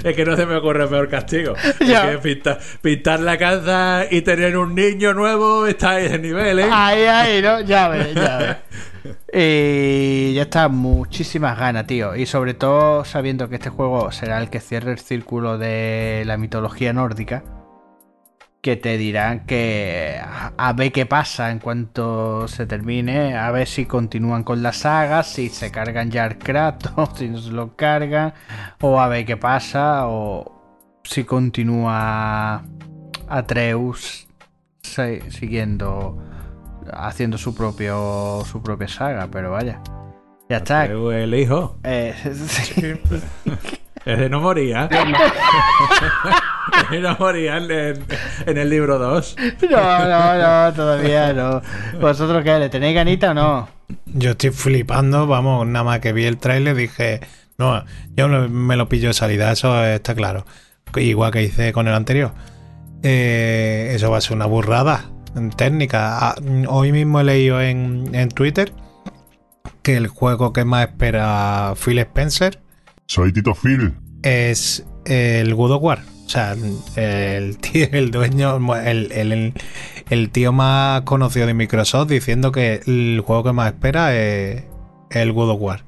es 0.02 0.16
que 0.16 0.24
no 0.24 0.34
se 0.36 0.46
me 0.46 0.56
ocurre 0.56 0.88
peor 0.88 1.10
castigo. 1.10 1.52
Ya. 1.86 2.10
Es 2.10 2.16
que 2.16 2.22
pintar, 2.22 2.58
pintar 2.80 3.20
la 3.20 3.36
casa 3.36 4.06
y 4.10 4.22
tener 4.22 4.56
un 4.56 4.74
niño 4.74 5.12
nuevo 5.12 5.66
está 5.66 5.90
a 5.90 6.00
ese 6.00 6.18
nivel, 6.18 6.60
¿eh? 6.60 6.70
Ahí, 6.72 7.02
ahí, 7.02 7.42
¿no? 7.42 7.60
Ya 7.60 7.88
ves, 7.88 8.14
ya 8.14 8.38
ves. 8.38 8.56
Y 9.34 10.32
ya 10.32 10.42
está, 10.42 10.68
muchísimas 10.68 11.58
ganas, 11.58 11.86
tío. 11.86 12.16
Y 12.16 12.24
sobre 12.24 12.54
todo 12.54 13.04
sabiendo 13.04 13.50
que 13.50 13.56
este 13.56 13.68
juego 13.68 14.10
será 14.12 14.40
el 14.40 14.48
que 14.48 14.60
cierre 14.60 14.92
el 14.92 14.98
círculo 14.98 15.58
de 15.58 16.22
la 16.24 16.38
mitología 16.38 16.94
nórdica. 16.94 17.44
Que 18.66 18.74
te 18.74 18.98
dirán 18.98 19.46
que 19.46 20.20
a 20.20 20.52
a 20.56 20.72
ver 20.72 20.90
qué 20.90 21.06
pasa 21.06 21.52
en 21.52 21.60
cuanto 21.60 22.48
se 22.48 22.66
termine. 22.66 23.36
A 23.36 23.52
ver 23.52 23.68
si 23.68 23.86
continúan 23.86 24.42
con 24.42 24.60
la 24.60 24.72
saga, 24.72 25.22
si 25.22 25.50
se 25.50 25.70
cargan 25.70 26.10
ya 26.10 26.24
al 26.24 26.36
Kratos, 26.36 27.10
si 27.14 27.28
no 27.28 27.38
se 27.38 27.52
lo 27.52 27.76
cargan. 27.76 28.34
O 28.80 29.00
a 29.00 29.06
ver 29.06 29.24
qué 29.24 29.36
pasa. 29.36 30.08
O 30.08 31.00
si 31.04 31.22
continúa 31.22 32.64
Atreus 33.28 34.26
siguiendo 34.82 36.18
haciendo 36.92 37.38
su 37.38 37.54
propio 37.54 38.42
su 38.46 38.60
propia 38.64 38.88
saga, 38.88 39.28
pero 39.30 39.52
vaya. 39.52 39.80
Ya 40.48 40.56
está. 40.56 40.86
El 40.86 41.32
hijo. 41.36 41.78
Eh, 41.84 42.16
Ese 44.06 44.28
no 44.30 44.40
moría. 44.40 44.88
No 47.00 47.16
moría 47.18 47.56
en, 47.58 48.58
el 48.58 48.70
libro 48.70 48.98
2. 48.98 49.36
no, 49.70 50.08
no, 50.08 50.34
no, 50.34 50.74
todavía 50.74 51.32
no. 51.32 51.62
¿Vosotros 52.00 52.42
qué? 52.42 52.58
¿Le 52.58 52.68
tenéis 52.68 52.94
ganita 52.94 53.30
o 53.30 53.34
no? 53.34 53.68
Yo 54.06 54.32
estoy 54.32 54.50
flipando, 54.50 55.26
vamos, 55.26 55.66
nada 55.66 55.84
más 55.84 56.00
que 56.00 56.12
vi 56.12 56.24
el 56.24 56.38
tráiler 56.38 56.74
dije, 56.74 57.20
no, 57.56 57.84
yo 58.16 58.28
me 58.28 58.76
lo 58.76 58.88
pillo 58.88 59.08
de 59.08 59.14
salida, 59.14 59.52
eso 59.52 59.84
está 59.84 60.14
claro. 60.14 60.44
Igual 60.96 61.30
que 61.32 61.44
hice 61.44 61.72
con 61.72 61.86
el 61.88 61.94
anterior. 61.94 62.32
Eh, 63.02 63.92
eso 63.94 64.10
va 64.10 64.18
a 64.18 64.20
ser 64.20 64.36
una 64.36 64.46
burrada 64.46 65.04
en 65.34 65.50
técnica. 65.50 66.18
Ah, 66.18 66.34
Hoy 66.68 66.92
mismo 66.92 67.20
he 67.20 67.24
leído 67.24 67.60
en, 67.60 68.10
en 68.12 68.28
Twitter 68.28 68.72
que 69.82 69.96
el 69.96 70.08
juego 70.08 70.52
que 70.52 70.64
más 70.64 70.88
espera 70.88 71.74
Phil 71.76 71.98
Spencer 72.00 72.65
Soy 73.06 73.32
Tito 73.32 73.54
Phil. 73.54 73.94
es 74.22 74.84
el 75.04 75.54
God 75.54 75.72
of 75.72 75.82
War. 75.82 76.00
O 76.24 76.28
sea, 76.28 76.56
el 76.96 77.58
tío, 77.58 77.86
el 77.92 78.10
dueño, 78.10 78.56
el, 78.76 79.12
el- 79.12 79.52
el 80.10 80.30
tío 80.30 80.52
más 80.52 81.02
conocido 81.02 81.46
de 81.46 81.54
Microsoft 81.54 82.08
diciendo 82.10 82.50
que 82.52 82.80
el 82.86 83.22
juego 83.24 83.44
que 83.44 83.52
más 83.52 83.68
espera 83.72 84.14
es 84.16 84.64
el 85.10 85.32
God 85.32 85.50
of 85.50 85.60
War. 85.60 85.84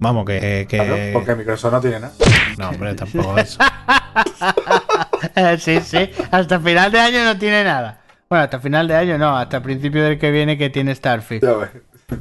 Vamos, 0.00 0.26
que. 0.26 0.66
que- 0.68 0.76
Claro, 0.76 0.96
porque 1.14 1.34
Microsoft 1.34 1.72
no 1.72 1.80
tiene 1.80 2.00
nada. 2.00 2.12
No, 2.58 2.68
hombre, 2.70 2.94
tampoco 2.94 3.38
eso. 3.38 3.58
Sí, 5.58 5.80
sí. 5.80 6.10
Hasta 6.30 6.60
final 6.60 6.92
de 6.92 7.00
año 7.00 7.24
no 7.24 7.36
tiene 7.38 7.64
nada. 7.64 8.00
Bueno, 8.28 8.44
hasta 8.44 8.60
final 8.60 8.86
de 8.88 8.94
año 8.94 9.18
no, 9.18 9.36
hasta 9.36 9.60
principio 9.62 10.02
del 10.04 10.18
que 10.18 10.30
viene 10.30 10.56
que 10.58 10.70
tiene 10.70 10.94
Starfield. 10.94 11.42
Ya 11.42 11.52
ves. 11.54 11.70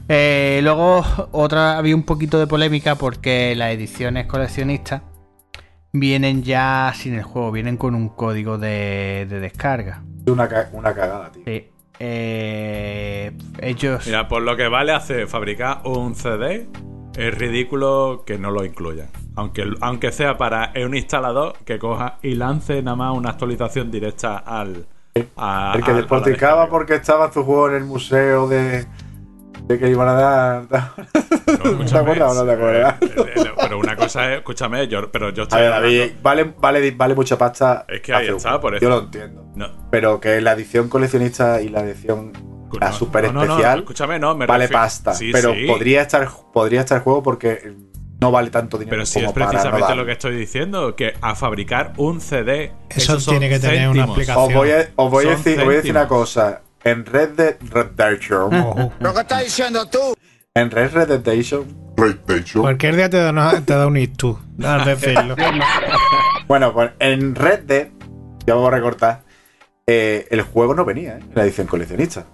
Eh, 0.10 0.60
luego, 0.64 1.04
otra 1.32 1.78
había 1.78 1.96
un 1.96 2.04
poquito 2.04 2.40
de 2.40 2.48
polémica 2.48 2.96
porque 2.96 3.56
las 3.56 3.72
ediciones 3.72 4.26
coleccionistas 4.28 5.02
vienen 5.94 6.44
ya 6.44 6.92
sin 6.96 7.14
el 7.16 7.24
juego, 7.24 7.52
vienen 7.52 7.78
con 7.78 7.96
un 7.96 8.10
código 8.10 8.58
de, 8.58 9.26
de 9.30 9.40
descarga. 9.40 10.04
Una, 10.28 10.50
una 10.74 10.94
cagada, 10.94 11.32
tío. 11.32 11.44
Sí. 11.46 11.72
Eh, 12.00 13.32
ellos. 13.60 14.06
Mira, 14.06 14.28
por 14.28 14.42
lo 14.44 14.56
que 14.58 14.68
vale 14.68 14.92
hace 14.92 15.26
fabricar 15.26 15.82
un 15.86 16.16
CD, 16.16 16.68
es 17.16 17.34
ridículo 17.38 18.24
que 18.26 18.38
no 18.38 18.52
lo 18.52 18.66
incluyan. 18.66 19.08
Aunque, 19.36 19.64
aunque 19.82 20.12
sea 20.12 20.38
para 20.38 20.74
un 20.86 20.96
instalador 20.96 21.54
que 21.64 21.80
coja 21.80 22.18
y 22.22 22.36
lance 22.36 22.82
nada 22.82 22.98
más 22.98 23.16
una 23.18 23.30
actualización 23.32 23.90
directa 23.90 24.38
al. 24.38 24.86
a- 25.38 25.74
El 25.76 25.84
que 25.84 25.94
despotricaba 25.94 26.70
porque 26.70 26.96
estaba 26.96 27.32
tu 27.32 27.44
juego 27.44 27.70
en 27.70 27.76
el 27.76 27.86
museo 27.86 28.48
de, 28.48 28.86
de 29.68 29.80
que 29.80 29.89
iban 29.89 30.07
a 30.07 30.14
dar. 30.14 30.64
No, 31.48 31.85
¿Te 31.85 31.98
acuerdas 31.98 32.31
o 32.31 32.35
no 32.35 32.45
te 32.45 32.52
acuerdas? 32.57 32.95
eh, 33.02 33.34
eh, 33.35 33.52
Pero 33.61 33.80
una 33.80 33.95
cosa 33.95 34.31
es, 34.31 34.38
escúchame, 34.39 34.88
yo, 34.88 35.10
pero 35.11 35.30
yo 35.31 35.44
A 35.44 35.45
estoy 35.45 35.64
hablando- 35.64 36.14
vale, 36.22 36.53
vale, 36.60 36.91
vale 36.91 37.15
mucha 37.15 37.38
pasta. 37.38 37.85
Es 37.88 38.02
que 38.02 38.14
ahí 38.14 38.27
está, 38.27 38.60
por 38.60 38.76
eso. 38.76 38.81
Yo 38.84 38.89
lo 38.89 38.99
entiendo. 38.99 39.45
No. 39.56 39.68
Pero 39.89 40.19
que 40.19 40.39
la 40.41 40.52
edición 40.53 40.89
coleccionista 40.89 41.61
y 41.61 41.69
la 41.69 41.81
edición 41.81 42.34
la 42.80 42.89
No, 42.89 42.94
super 42.94 43.23
no, 43.26 43.31
no, 43.31 43.45
no, 43.45 43.52
especial 43.53 43.80
escúchame, 43.80 44.19
no, 44.19 44.35
me 44.35 44.45
vale 44.45 44.65
refiero- 44.65 44.81
pasta. 44.84 45.14
Sí, 45.14 45.31
pero 45.31 45.53
sí. 45.53 45.65
podría 45.68 46.02
estar 46.02 46.27
podría 46.53 46.81
estar 46.81 46.98
el 46.98 47.03
juego 47.03 47.23
porque 47.23 47.73
no 48.19 48.30
vale 48.31 48.49
tanto 48.49 48.77
dinero 48.77 48.95
Pero 48.98 49.06
si 49.06 49.19
es 49.19 49.26
como 49.26 49.34
para 49.34 49.45
no 49.45 49.52
precisamente 49.53 49.95
lo 49.95 50.06
que 50.06 50.11
estoy 50.11 50.35
diciendo, 50.35 50.95
que 50.95 51.14
a 51.22 51.35
fabricar 51.35 51.94
un 51.98 52.19
CD. 52.19 52.73
Eso 52.89 53.18
tiene 53.18 53.48
que 53.49 53.60
tener 53.60 53.88
una 53.89 54.06
céntimos. 54.06 54.10
aplicación. 54.11 54.45
Os 54.48 54.53
voy 54.53 54.72
a, 54.72 54.89
os 54.98 55.11
voy 55.11 55.26
a 55.26 55.34
Son 55.34 55.38
decir, 55.44 55.60
os 55.60 55.65
voy 55.65 55.73
a 55.73 55.77
decir 55.77 55.91
una 55.91 56.07
cosa. 56.10 56.61
En 56.88 57.06
Red 57.06 57.30
Dead 57.32 57.56
Redemption. 57.70 58.50
¿Lo 59.00 59.14
que 59.14 59.20
estás 59.22 59.44
diciendo 59.44 59.86
tú? 59.88 60.16
En 60.56 60.72
Red 60.72 60.92
Red 60.94 61.08
Redemption. 61.10 61.66
PlayStation. 61.96 62.62
Cualquier 62.62 62.96
día 62.96 63.10
te 63.10 63.18
da, 63.18 63.32
una- 63.32 63.60
te 63.66 63.74
da 63.74 63.88
un 63.88 64.14
tú, 64.16 64.38
al 64.64 64.86
decirlo. 64.86 65.36
Bueno, 66.48 66.72
pues 66.74 66.92
en 67.00 67.36
Red 67.36 67.64
Dead, 67.64 67.88
ya 68.46 68.54
vamos 68.54 68.72
a 68.72 68.76
recortar. 68.76 69.24
eh, 69.86 70.28
el 70.32 70.42
juego 70.44 70.74
no 70.76 70.86
venía, 70.86 71.18
¿eh? 71.18 71.20
en 71.22 71.32
la 71.36 71.44
edición 71.44 71.68
coleccionista. 71.68 72.26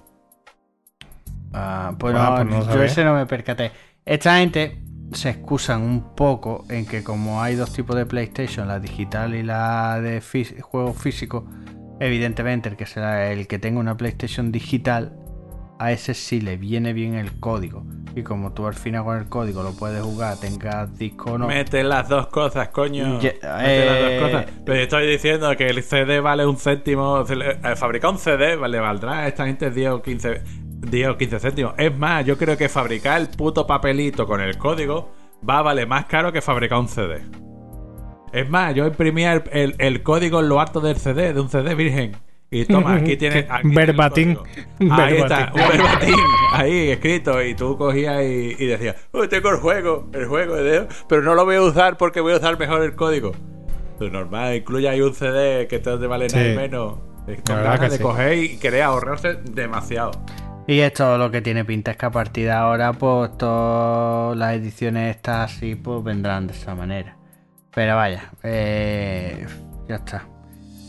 Ah, 1.53 1.93
pues 1.97 2.15
Ah, 2.17 2.29
no, 2.29 2.35
pues 2.35 2.47
no 2.47 2.59
yo 2.59 2.65
sabía. 2.71 2.85
ese 2.85 3.03
no 3.03 3.13
me 3.15 3.25
percaté. 3.25 3.71
Esta 4.05 4.37
gente 4.37 4.79
se 5.13 5.29
excusan 5.29 5.81
un 5.81 6.15
poco 6.15 6.65
en 6.69 6.85
que 6.85 7.03
como 7.03 7.41
hay 7.41 7.55
dos 7.55 7.71
tipos 7.73 7.95
de 7.95 8.05
PlayStation, 8.05 8.67
la 8.67 8.79
digital 8.79 9.33
y 9.35 9.43
la 9.43 9.99
de 10.01 10.21
juegos 10.61 10.97
físicos, 11.01 11.43
evidentemente 11.99 12.69
el 12.69 12.75
que 12.75 12.85
será 12.85 13.31
el 13.31 13.47
que 13.47 13.59
tenga 13.59 13.79
una 13.79 13.97
PlayStation 13.97 14.51
digital, 14.51 15.15
a 15.79 15.91
ese 15.91 16.13
sí 16.13 16.39
le 16.41 16.57
viene 16.57 16.93
bien 16.93 17.15
el 17.15 17.39
código. 17.39 17.83
Y 18.15 18.21
como 18.21 18.53
tú 18.53 18.67
al 18.67 18.75
final 18.75 19.03
con 19.03 19.17
el 19.17 19.27
código 19.27 19.63
lo 19.63 19.73
puedes 19.73 20.01
jugar, 20.01 20.37
tengas 20.39 20.97
disco 20.97 21.31
o 21.31 21.37
no. 21.37 21.47
Mete 21.47 21.83
las 21.83 22.07
dos 22.07 22.27
cosas, 22.27 22.69
coño. 22.69 23.17
Mete 23.17 23.39
las 23.41 23.63
eh, 23.65 24.19
dos 24.19 24.29
cosas. 24.29 24.45
Pero 24.65 24.79
estoy 24.79 25.07
diciendo 25.07 25.55
que 25.57 25.67
el 25.67 25.81
CD 25.81 26.19
vale 26.19 26.45
un 26.45 26.57
céntimo. 26.57 27.25
eh, 27.27 27.75
Fabricar 27.75 28.11
un 28.11 28.19
CD 28.19 28.55
le 28.55 28.79
valdrá 28.79 29.19
a 29.19 29.27
esta 29.27 29.45
gente 29.45 29.71
10 29.71 29.89
o 29.89 30.01
15, 30.01 30.41
10 30.89 31.09
o 31.09 31.17
15 31.17 31.39
céntimos. 31.39 31.73
Es 31.77 31.97
más, 31.97 32.23
yo 32.25 32.37
creo 32.37 32.55
que 32.55 32.69
fabricar 32.69 33.19
el 33.19 33.29
puto 33.29 33.65
papelito 33.65 34.27
con 34.27 34.41
el 34.41 34.57
código 34.57 35.11
va 35.47 35.57
a 35.57 35.61
valer 35.63 35.87
más 35.87 36.05
caro 36.05 36.31
que 36.31 36.41
fabricar 36.41 36.79
un 36.79 36.87
CD. 36.87 37.42
Es 38.33 38.49
más, 38.49 38.73
yo 38.75 38.85
imprimía 38.87 39.33
el, 39.33 39.43
el- 39.51 39.75
el 39.77 40.03
código 40.03 40.39
en 40.41 40.49
lo 40.49 40.59
alto 40.59 40.81
del 40.81 40.97
CD, 40.97 41.33
de 41.33 41.39
un 41.39 41.49
CD 41.49 41.75
virgen. 41.75 42.13
Y 42.51 42.65
toma, 42.65 42.95
aquí 42.97 43.15
tienes. 43.17 43.45
aquí 43.49 43.67
Verbatim. 43.69 44.35
Ahí 44.91 45.17
está, 45.17 45.51
un 45.53 45.61
verbatim 45.69 46.15
ahí 46.53 46.89
escrito. 46.89 47.41
Y 47.41 47.55
tú 47.55 47.77
cogías 47.77 48.21
y, 48.23 48.55
y 48.59 48.65
decías, 48.67 48.95
"Oh, 49.11 49.27
tengo 49.27 49.49
el 49.49 49.57
juego, 49.57 50.09
el 50.13 50.25
juego, 50.27 50.55
de- 50.55 50.87
pero 51.07 51.21
no 51.23 51.33
lo 51.35 51.45
voy 51.45 51.55
a 51.55 51.61
usar 51.61 51.97
porque 51.97 52.19
voy 52.21 52.33
a 52.33 52.37
usar 52.37 52.59
mejor 52.59 52.83
el 52.83 52.95
código. 52.95 53.31
Pues 53.97 54.11
normal, 54.11 54.55
incluye 54.55 54.89
ahí 54.89 55.01
un 55.01 55.13
CD 55.13 55.67
que 55.67 55.79
te 55.79 55.95
vale 55.95 56.27
nada 56.27 56.47
y 56.47 56.55
menos. 56.55 56.97
Es 57.27 57.41
con 57.41 57.55
La 57.55 57.61
verdad 57.61 57.79
que 57.79 57.89
de 57.89 57.97
sí. 57.97 58.03
coger 58.03 58.37
y 58.37 58.57
querer 58.57 58.81
ahorrarse 58.83 59.35
demasiado. 59.49 60.11
Y 60.67 60.79
esto 60.79 61.17
lo 61.17 61.29
que 61.31 61.41
tiene 61.41 61.65
pinta 61.65 61.91
es 61.91 61.97
que 61.97 62.05
a 62.05 62.11
partir 62.11 62.45
de 62.45 62.51
ahora, 62.51 62.93
pues 62.93 63.35
todas 63.37 64.37
las 64.37 64.53
ediciones 64.53 65.15
estas 65.15 65.51
así, 65.53 65.75
pues 65.75 66.03
vendrán 66.03 66.47
de 66.47 66.53
esa 66.53 66.75
manera. 66.75 67.15
Pero 67.73 67.95
vaya, 67.95 68.31
eh, 68.43 69.45
ya 69.87 69.95
está. 69.95 70.27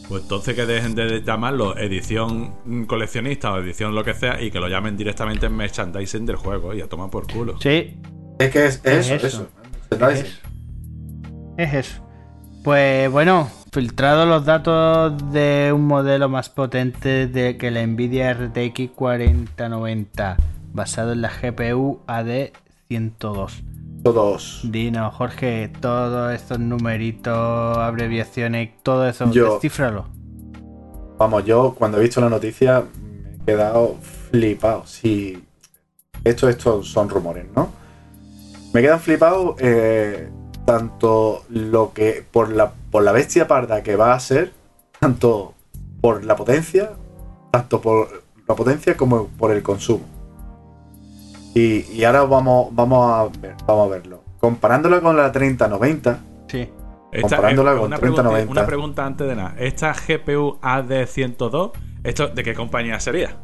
Pues 0.08 0.22
entonces 0.22 0.54
que 0.54 0.66
dejen 0.66 0.94
de 0.94 1.22
llamarlo 1.22 1.76
edición 1.78 2.84
coleccionista 2.86 3.52
o 3.52 3.58
edición 3.58 3.94
lo 3.94 4.04
que 4.04 4.12
sea 4.12 4.40
y 4.42 4.50
que 4.50 4.60
lo 4.60 4.68
llamen 4.68 4.96
directamente 4.96 5.48
merchandising 5.48 6.26
del 6.26 6.36
juego 6.36 6.74
y 6.74 6.82
a 6.82 6.88
tomar 6.88 7.10
por 7.10 7.26
culo. 7.26 7.58
Sí, 7.60 7.96
Es 8.38 8.50
que 8.50 8.66
es, 8.66 8.80
Es 8.84 9.10
eso, 9.10 9.26
eso. 9.26 9.48
eso. 9.90 10.26
Es 11.56 11.74
eso. 11.74 12.02
Pues 12.62 13.10
bueno, 13.10 13.50
filtrado 13.72 14.26
los 14.26 14.44
datos 14.44 15.32
de 15.32 15.72
un 15.74 15.86
modelo 15.86 16.28
más 16.28 16.48
potente 16.50 17.26
de 17.26 17.56
que 17.56 17.70
la 17.70 17.86
Nvidia 17.86 18.32
RTX 18.34 18.90
4090, 18.94 20.36
basado 20.72 21.12
en 21.12 21.22
la 21.22 21.30
GPU 21.30 22.00
AD102. 22.06 23.73
Todos. 24.04 24.60
Dinos, 24.64 25.14
Jorge, 25.14 25.72
todos 25.80 26.32
estos 26.34 26.58
numeritos, 26.58 27.78
abreviaciones, 27.78 28.70
todo 28.82 29.08
eso, 29.08 29.30
Yo- 29.32 29.54
descífralo. 29.54 30.04
Vamos, 31.18 31.44
yo 31.46 31.74
cuando 31.74 31.98
he 31.98 32.02
visto 32.02 32.20
la 32.20 32.28
noticia 32.28 32.84
me 33.00 33.32
he 33.38 33.44
quedado 33.46 33.96
flipado. 34.30 34.84
Si 34.86 35.42
esto, 36.22 36.48
esto 36.50 36.82
son 36.82 37.08
rumores, 37.08 37.46
¿no? 37.56 37.70
Me 38.74 38.82
quedan 38.82 39.00
flipados 39.00 39.54
eh, 39.60 40.28
tanto 40.66 41.44
lo 41.48 41.92
que 41.94 42.24
por 42.30 42.50
la, 42.52 42.72
por 42.90 43.04
la 43.04 43.12
bestia 43.12 43.46
parda 43.48 43.82
que 43.82 43.96
va 43.96 44.12
a 44.12 44.20
ser, 44.20 44.52
tanto 45.00 45.54
por 46.02 46.24
la 46.24 46.36
potencia, 46.36 46.90
tanto 47.52 47.80
por 47.80 48.22
la 48.46 48.54
potencia 48.54 48.96
como 48.96 49.28
por 49.28 49.50
el 49.52 49.62
consumo. 49.62 50.04
Y, 51.54 51.82
y 51.92 52.04
ahora 52.04 52.24
vamos, 52.24 52.68
vamos, 52.72 53.12
a 53.12 53.40
ver, 53.40 53.54
vamos 53.66 53.86
a 53.86 53.90
verlo. 53.90 54.24
Comparándola 54.40 55.00
con 55.00 55.16
la 55.16 55.30
3090, 55.32 56.18
Sí. 56.48 56.68
Esta- 57.12 57.28
Comparándola 57.36 57.72
con 57.76 57.84
una, 57.86 57.98
pregunta, 57.98 58.22
3090. 58.22 58.50
una 58.52 58.66
pregunta 58.66 59.06
antes 59.06 59.28
de 59.28 59.36
nada. 59.36 59.54
¿Esta 59.58 59.92
GPU 59.94 60.58
AD102, 60.60 61.70
¿esto 62.02 62.28
de 62.28 62.42
qué 62.42 62.54
compañía 62.54 62.98
sería? 63.00 63.36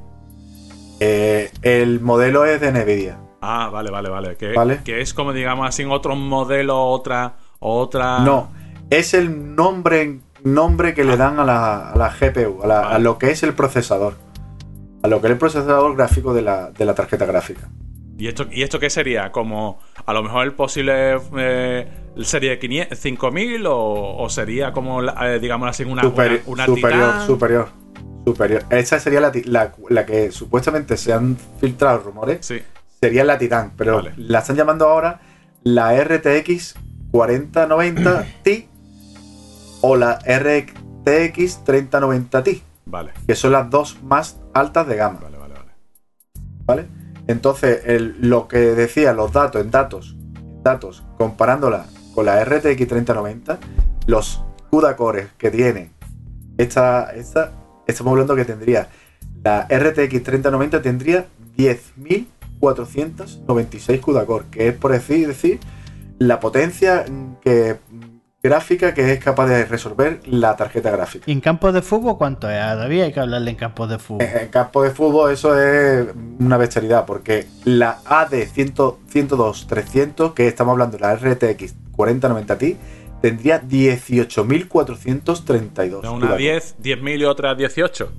eh, 1.02 1.50
el 1.62 2.00
modelo 2.00 2.44
es 2.44 2.60
de 2.60 2.72
Nvidia. 2.72 3.18
Ah, 3.40 3.70
vale, 3.72 3.90
vale, 3.90 4.10
vale. 4.10 4.36
Que, 4.36 4.52
Vale. 4.52 4.80
que 4.84 5.00
es 5.00 5.14
como, 5.14 5.32
digamos 5.32 5.66
así, 5.66 5.82
otro 5.84 6.14
modelo, 6.14 6.78
otra. 6.88 7.36
otra... 7.58 8.18
No, 8.18 8.50
es 8.90 9.14
el 9.14 9.54
nombre, 9.56 10.20
nombre 10.44 10.92
que 10.92 11.04
le 11.04 11.16
dan 11.16 11.38
a 11.38 11.44
la, 11.44 11.90
a 11.92 11.96
la 11.96 12.10
GPU, 12.10 12.62
a, 12.62 12.66
la- 12.66 12.88
a 12.90 12.98
lo 12.98 13.16
que 13.18 13.30
es 13.30 13.42
el 13.42 13.54
procesador. 13.54 14.14
A 15.02 15.08
lo 15.08 15.20
que 15.22 15.28
es 15.28 15.32
el 15.32 15.38
procesador 15.38 15.96
gráfico 15.96 16.34
de 16.34 16.42
la, 16.42 16.70
de 16.70 16.84
la 16.84 16.94
tarjeta 16.94 17.24
gráfica. 17.24 17.68
¿Y 18.20 18.28
esto, 18.28 18.46
¿Y 18.50 18.62
esto 18.62 18.78
qué 18.78 18.90
sería? 18.90 19.32
¿Como 19.32 19.80
a 20.04 20.12
lo 20.12 20.22
mejor 20.22 20.44
el 20.44 20.52
posible 20.52 21.18
eh, 21.38 21.88
serie 22.22 22.58
500 22.58 22.98
5000 22.98 23.66
o, 23.66 24.16
o 24.18 24.28
sería 24.28 24.72
como, 24.72 25.02
eh, 25.02 25.38
digamos 25.40 25.68
así, 25.70 25.84
una, 25.84 26.02
Superi- 26.02 26.42
una, 26.44 26.52
una 26.52 26.66
superior, 26.66 27.12
Titan? 27.12 27.26
superior, 27.26 27.68
superior. 28.26 28.62
Esa 28.68 29.00
sería 29.00 29.20
la, 29.20 29.32
la, 29.46 29.72
la 29.88 30.04
que 30.04 30.30
supuestamente 30.32 30.98
se 30.98 31.14
han 31.14 31.38
filtrado 31.60 31.98
rumores. 32.00 32.44
Sí. 32.44 32.60
Sería 33.00 33.24
la 33.24 33.38
Titan, 33.38 33.72
pero 33.76 33.96
Vale. 33.96 34.12
la 34.18 34.40
están 34.40 34.56
llamando 34.56 34.86
ahora 34.86 35.20
la 35.62 35.94
RTX 35.98 36.74
4090 37.12 38.26
Ti 38.42 38.68
o 39.80 39.96
la 39.96 40.18
RTX 40.26 41.64
3090 41.64 42.42
Ti, 42.42 42.62
Vale, 42.84 43.12
que 43.26 43.34
son 43.34 43.52
las 43.52 43.70
dos 43.70 44.02
más 44.02 44.38
altas 44.52 44.86
de 44.86 44.96
gama. 44.96 45.20
vale, 45.22 45.38
vale. 45.38 45.54
vale. 45.54 45.70
¿Vale? 46.66 46.99
Entonces, 47.30 47.82
lo 48.20 48.48
que 48.48 48.58
decía 48.58 49.12
los 49.12 49.32
datos 49.32 49.62
en 49.62 49.70
datos, 49.70 50.16
datos, 50.62 51.04
comparándola 51.16 51.86
con 52.14 52.26
la 52.26 52.44
RTX 52.44 52.88
3090, 52.88 53.58
los 54.06 54.42
CUDA 54.70 54.96
cores 54.96 55.28
que 55.38 55.50
tiene 55.50 55.90
esta, 56.58 57.14
esta, 57.14 57.52
estamos 57.86 58.10
hablando 58.12 58.34
que 58.34 58.44
tendría 58.44 58.88
la 59.42 59.66
RTX 59.70 60.22
3090 60.22 60.82
tendría 60.82 61.26
10.496 61.56 64.00
CUDA 64.00 64.26
core, 64.26 64.44
que 64.50 64.68
es 64.68 64.74
por 64.74 64.92
decir, 64.92 65.28
decir 65.28 65.60
la 66.18 66.38
potencia 66.40 67.06
que 67.42 67.78
gráfica 68.42 68.94
que 68.94 69.12
es 69.12 69.22
capaz 69.22 69.46
de 69.46 69.64
resolver 69.66 70.20
la 70.26 70.56
tarjeta 70.56 70.90
gráfica. 70.90 71.24
¿Y 71.28 71.32
en 71.32 71.40
campos 71.40 71.74
de 71.74 71.82
fútbol 71.82 72.16
cuánto 72.16 72.48
es? 72.50 72.58
Todavía 72.58 73.04
hay 73.04 73.12
que 73.12 73.20
hablarle 73.20 73.50
en 73.50 73.56
campos 73.56 73.90
de 73.90 73.98
fútbol. 73.98 74.26
En 74.26 74.48
campo 74.48 74.82
de 74.82 74.90
fútbol 74.90 75.30
eso 75.32 75.58
es 75.60 76.06
una 76.38 76.56
bestialidad, 76.56 77.04
porque 77.04 77.46
la 77.64 77.98
AD 78.06 78.32
102-300, 78.32 80.32
que 80.34 80.48
estamos 80.48 80.72
hablando 80.72 80.96
de 80.96 81.02
la 81.02 81.14
RTX 81.16 81.74
4090 81.96 82.58
Ti, 82.58 82.76
tendría 83.20 83.60
18.432. 83.62 86.02
No, 86.02 86.14
una 86.14 86.36
10, 86.36 86.76
10.000 86.82 87.20
y 87.20 87.24
otra 87.24 87.54
18. 87.54 88.10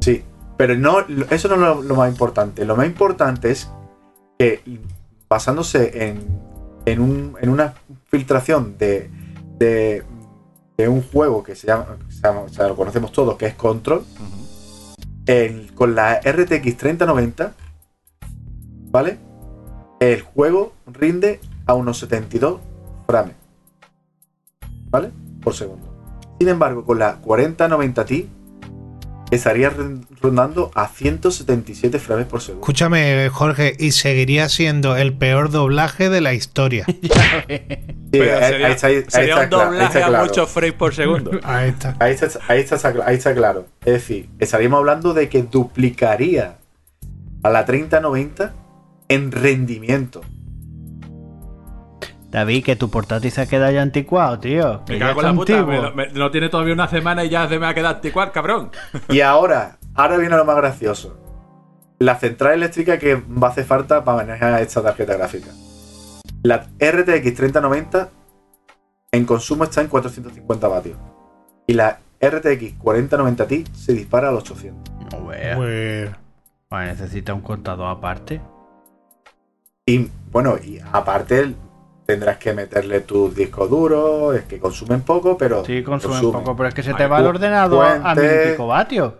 Sí, 0.00 0.22
pero 0.56 0.76
no, 0.76 1.00
eso 1.30 1.48
no 1.48 1.54
es 1.54 1.60
lo, 1.60 1.82
lo 1.82 1.94
más 1.96 2.08
importante. 2.10 2.64
Lo 2.64 2.76
más 2.76 2.86
importante 2.86 3.50
es 3.50 3.68
que 4.38 4.60
basándose 5.28 6.06
en, 6.08 6.20
en, 6.86 7.00
un- 7.00 7.36
en 7.40 7.48
una 7.48 7.74
filtración 8.10 8.76
de, 8.78 9.10
de, 9.58 10.02
de 10.76 10.88
un 10.88 11.02
juego 11.02 11.42
que 11.42 11.54
se 11.54 11.66
llama, 11.66 11.96
o 12.44 12.48
sea, 12.48 12.68
lo 12.68 12.76
conocemos 12.76 13.12
todos, 13.12 13.36
que 13.36 13.46
es 13.46 13.54
Control, 13.54 14.04
el- 15.26 15.72
con 15.74 15.94
la 15.94 16.20
RTX 16.20 16.76
3090, 16.76 17.54
¿vale? 18.90 19.18
El 20.00 20.20
juego 20.22 20.72
rinde 20.86 21.40
a 21.66 21.74
unos 21.74 21.98
72 21.98 22.60
frames, 23.06 23.34
¿vale? 24.90 25.10
Por 25.42 25.54
segundo. 25.54 25.86
Sin 26.38 26.48
embargo, 26.48 26.84
con 26.84 26.98
la 26.98 27.16
4090 27.20 28.04
Ti 28.04 28.28
estaría 29.30 29.70
rondando 30.20 30.70
a 30.74 30.88
177 30.88 31.98
frames 31.98 32.26
por 32.26 32.40
segundo. 32.40 32.62
Escúchame, 32.64 33.28
Jorge, 33.30 33.74
y 33.78 33.92
seguiría 33.92 34.48
siendo 34.48 34.96
el 34.96 35.12
peor 35.12 35.50
doblaje 35.50 36.08
de 36.10 36.20
la 36.20 36.34
historia. 36.34 36.86
Sí, 38.14 38.20
Pero 38.20 38.36
ahí- 38.36 38.44
sería, 38.52 38.66
ahí 38.68 38.72
está- 38.74 38.86
ahí 38.86 39.04
sería 39.08 39.34
está 39.42 39.44
un 39.44 39.50
doblaje 39.50 39.86
está 39.86 40.06
a 40.06 40.08
claro. 40.08 40.24
muchos 40.26 40.48
frames 40.50 40.72
por 40.74 40.94
segundo. 40.94 41.30
Ahí 41.42 41.70
está. 41.70 41.96
Ahí 41.98 42.12
está, 42.12 42.28
ahí, 42.46 42.60
está, 42.60 42.94
ahí 43.06 43.16
está 43.16 43.34
claro. 43.34 43.66
Es 43.84 43.92
decir, 43.94 44.28
estaríamos 44.38 44.78
hablando 44.78 45.14
de 45.14 45.28
que 45.28 45.42
duplicaría 45.42 46.58
a 47.42 47.50
la 47.50 47.64
3090 47.64 48.54
en 49.08 49.32
rendimiento. 49.32 50.20
David, 52.34 52.64
que 52.64 52.74
tu 52.74 52.90
portátil 52.90 53.30
se 53.30 53.42
ha 53.42 53.46
quedado 53.46 53.70
ya 53.70 53.80
anticuado, 53.80 54.40
tío. 54.40 54.82
Me 54.88 54.98
cago 54.98 55.20
en 55.20 55.26
la 55.26 55.34
puta. 55.34 55.64
me 55.94 56.08
no 56.08 56.32
tiene 56.32 56.48
todavía 56.48 56.74
una 56.74 56.88
semana 56.88 57.24
y 57.24 57.28
ya 57.28 57.48
se 57.48 57.60
me 57.60 57.66
ha 57.68 57.74
quedado 57.74 57.94
anticuar, 57.94 58.32
cabrón. 58.32 58.72
Y 59.08 59.20
ahora, 59.20 59.78
ahora 59.94 60.16
viene 60.16 60.36
lo 60.36 60.44
más 60.44 60.56
gracioso. 60.56 61.16
La 62.00 62.16
central 62.16 62.54
eléctrica 62.54 62.98
que 62.98 63.14
va 63.14 63.46
a 63.46 63.50
hacer 63.52 63.64
falta 63.64 64.02
para 64.02 64.26
manejar 64.26 64.60
esta 64.60 64.82
tarjeta 64.82 65.14
gráfica. 65.14 65.50
La 66.42 66.66
RTX 66.80 67.34
3090 67.34 68.08
en 69.12 69.24
consumo 69.26 69.62
está 69.62 69.82
en 69.82 69.86
450 69.86 70.66
vatios. 70.66 70.98
Y 71.68 71.74
la 71.74 72.00
RTX 72.20 72.78
4090 72.78 73.46
Ti 73.46 73.64
se 73.72 73.92
dispara 73.92 74.30
a 74.30 74.32
los 74.32 74.42
800. 74.42 74.92
No 75.12 75.26
vea. 75.28 75.54
Pues, 75.54 76.10
Bueno, 76.68 76.86
necesita 76.86 77.32
un 77.32 77.42
contador 77.42 77.96
aparte. 77.96 78.40
Y 79.86 80.10
bueno, 80.32 80.56
y 80.60 80.80
aparte 80.92 81.54
tendrás 82.06 82.36
que 82.38 82.52
meterle 82.52 83.00
tus 83.00 83.34
discos 83.34 83.68
duros, 83.70 84.34
es 84.36 84.44
que 84.44 84.58
consumen 84.58 85.02
poco, 85.02 85.36
pero. 85.38 85.64
Sí, 85.64 85.82
consumen, 85.82 86.18
consumen. 86.20 86.42
poco, 86.44 86.56
pero 86.56 86.68
es 86.68 86.74
que 86.74 86.82
se 86.82 86.94
te 86.94 87.04
Hay 87.04 87.08
va 87.08 87.18
el 87.20 87.26
ordenador 87.26 87.86
a 88.02 88.14
mil 88.14 88.24
y 88.24 88.50
pico 88.52 88.66
vatios. 88.66 89.12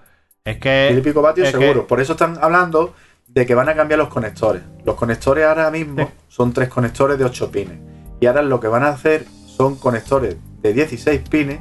Es 0.44 0.58
que. 0.58 0.88
mil 0.90 0.98
y 0.98 1.02
pico 1.02 1.22
vatios 1.22 1.50
que- 1.50 1.58
seguro. 1.58 1.86
Por 1.86 2.00
eso 2.00 2.12
están 2.12 2.38
hablando 2.40 2.94
de 3.28 3.46
que 3.46 3.54
van 3.54 3.68
a 3.68 3.74
cambiar 3.74 3.98
los 3.98 4.08
conectores. 4.08 4.62
Los 4.84 4.94
conectores 4.94 5.44
ahora 5.44 5.70
mismo 5.70 6.10
son 6.28 6.52
tres 6.52 6.68
conectores 6.68 7.18
de 7.18 7.24
8 7.24 7.50
pines. 7.50 7.78
Y 8.20 8.26
ahora 8.26 8.42
lo 8.42 8.60
que 8.60 8.68
van 8.68 8.84
a 8.84 8.88
hacer 8.90 9.24
son 9.46 9.76
conectores 9.76 10.36
de 10.62 10.72
16 10.72 11.22
pines, 11.28 11.60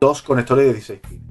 dos 0.00 0.22
conectores 0.22 0.64
de 0.66 0.72
16 0.72 1.00
pines. 1.00 1.22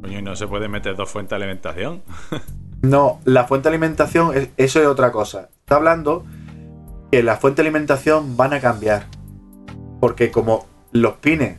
Coño, 0.00 0.18
y 0.18 0.22
no 0.22 0.34
se 0.36 0.46
puede 0.46 0.68
meter 0.68 0.96
dos 0.96 1.10
fuentes 1.10 1.30
de 1.30 1.36
alimentación. 1.44 2.02
No, 2.82 3.20
la 3.24 3.44
fuente 3.44 3.68
de 3.70 3.74
alimentación, 3.74 4.36
es- 4.36 4.50
eso 4.58 4.80
es 4.80 4.86
otra 4.86 5.10
cosa. 5.10 5.48
Está 5.60 5.76
hablando 5.76 6.24
que 7.10 7.22
la 7.22 7.36
fuente 7.36 7.62
de 7.62 7.68
alimentación 7.68 8.36
van 8.36 8.52
a 8.52 8.60
cambiar. 8.60 9.06
Porque 10.00 10.30
como 10.30 10.66
los 10.92 11.14
pines 11.14 11.58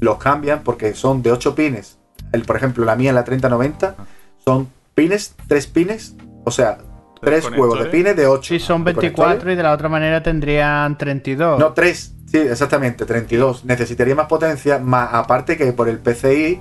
los 0.00 0.18
cambian, 0.18 0.62
porque 0.62 0.94
son 0.94 1.22
de 1.22 1.32
8 1.32 1.54
pines. 1.54 1.98
El, 2.32 2.42
por 2.42 2.56
ejemplo, 2.56 2.84
la 2.84 2.96
mía, 2.96 3.12
la 3.12 3.24
3090, 3.24 3.96
son 4.44 4.68
pines, 4.94 5.34
3 5.48 5.66
pines, 5.68 6.14
o 6.44 6.50
sea, 6.50 6.78
3 7.20 7.50
huevos 7.50 7.82
de 7.82 7.86
pines 7.86 8.16
de 8.16 8.26
8. 8.26 8.54
Sí, 8.54 8.60
son 8.60 8.84
24 8.84 9.52
y 9.52 9.56
de 9.56 9.62
la 9.62 9.72
otra 9.72 9.88
manera 9.88 10.22
tendrían 10.22 10.96
32. 10.96 11.58
No, 11.58 11.72
3. 11.72 12.14
Sí, 12.26 12.38
exactamente, 12.38 13.06
32. 13.06 13.64
Necesitaría 13.64 14.14
más 14.14 14.26
potencia, 14.26 14.78
más 14.78 15.08
aparte 15.12 15.56
que 15.56 15.72
por 15.72 15.88
el 15.88 15.98
PCI 15.98 16.60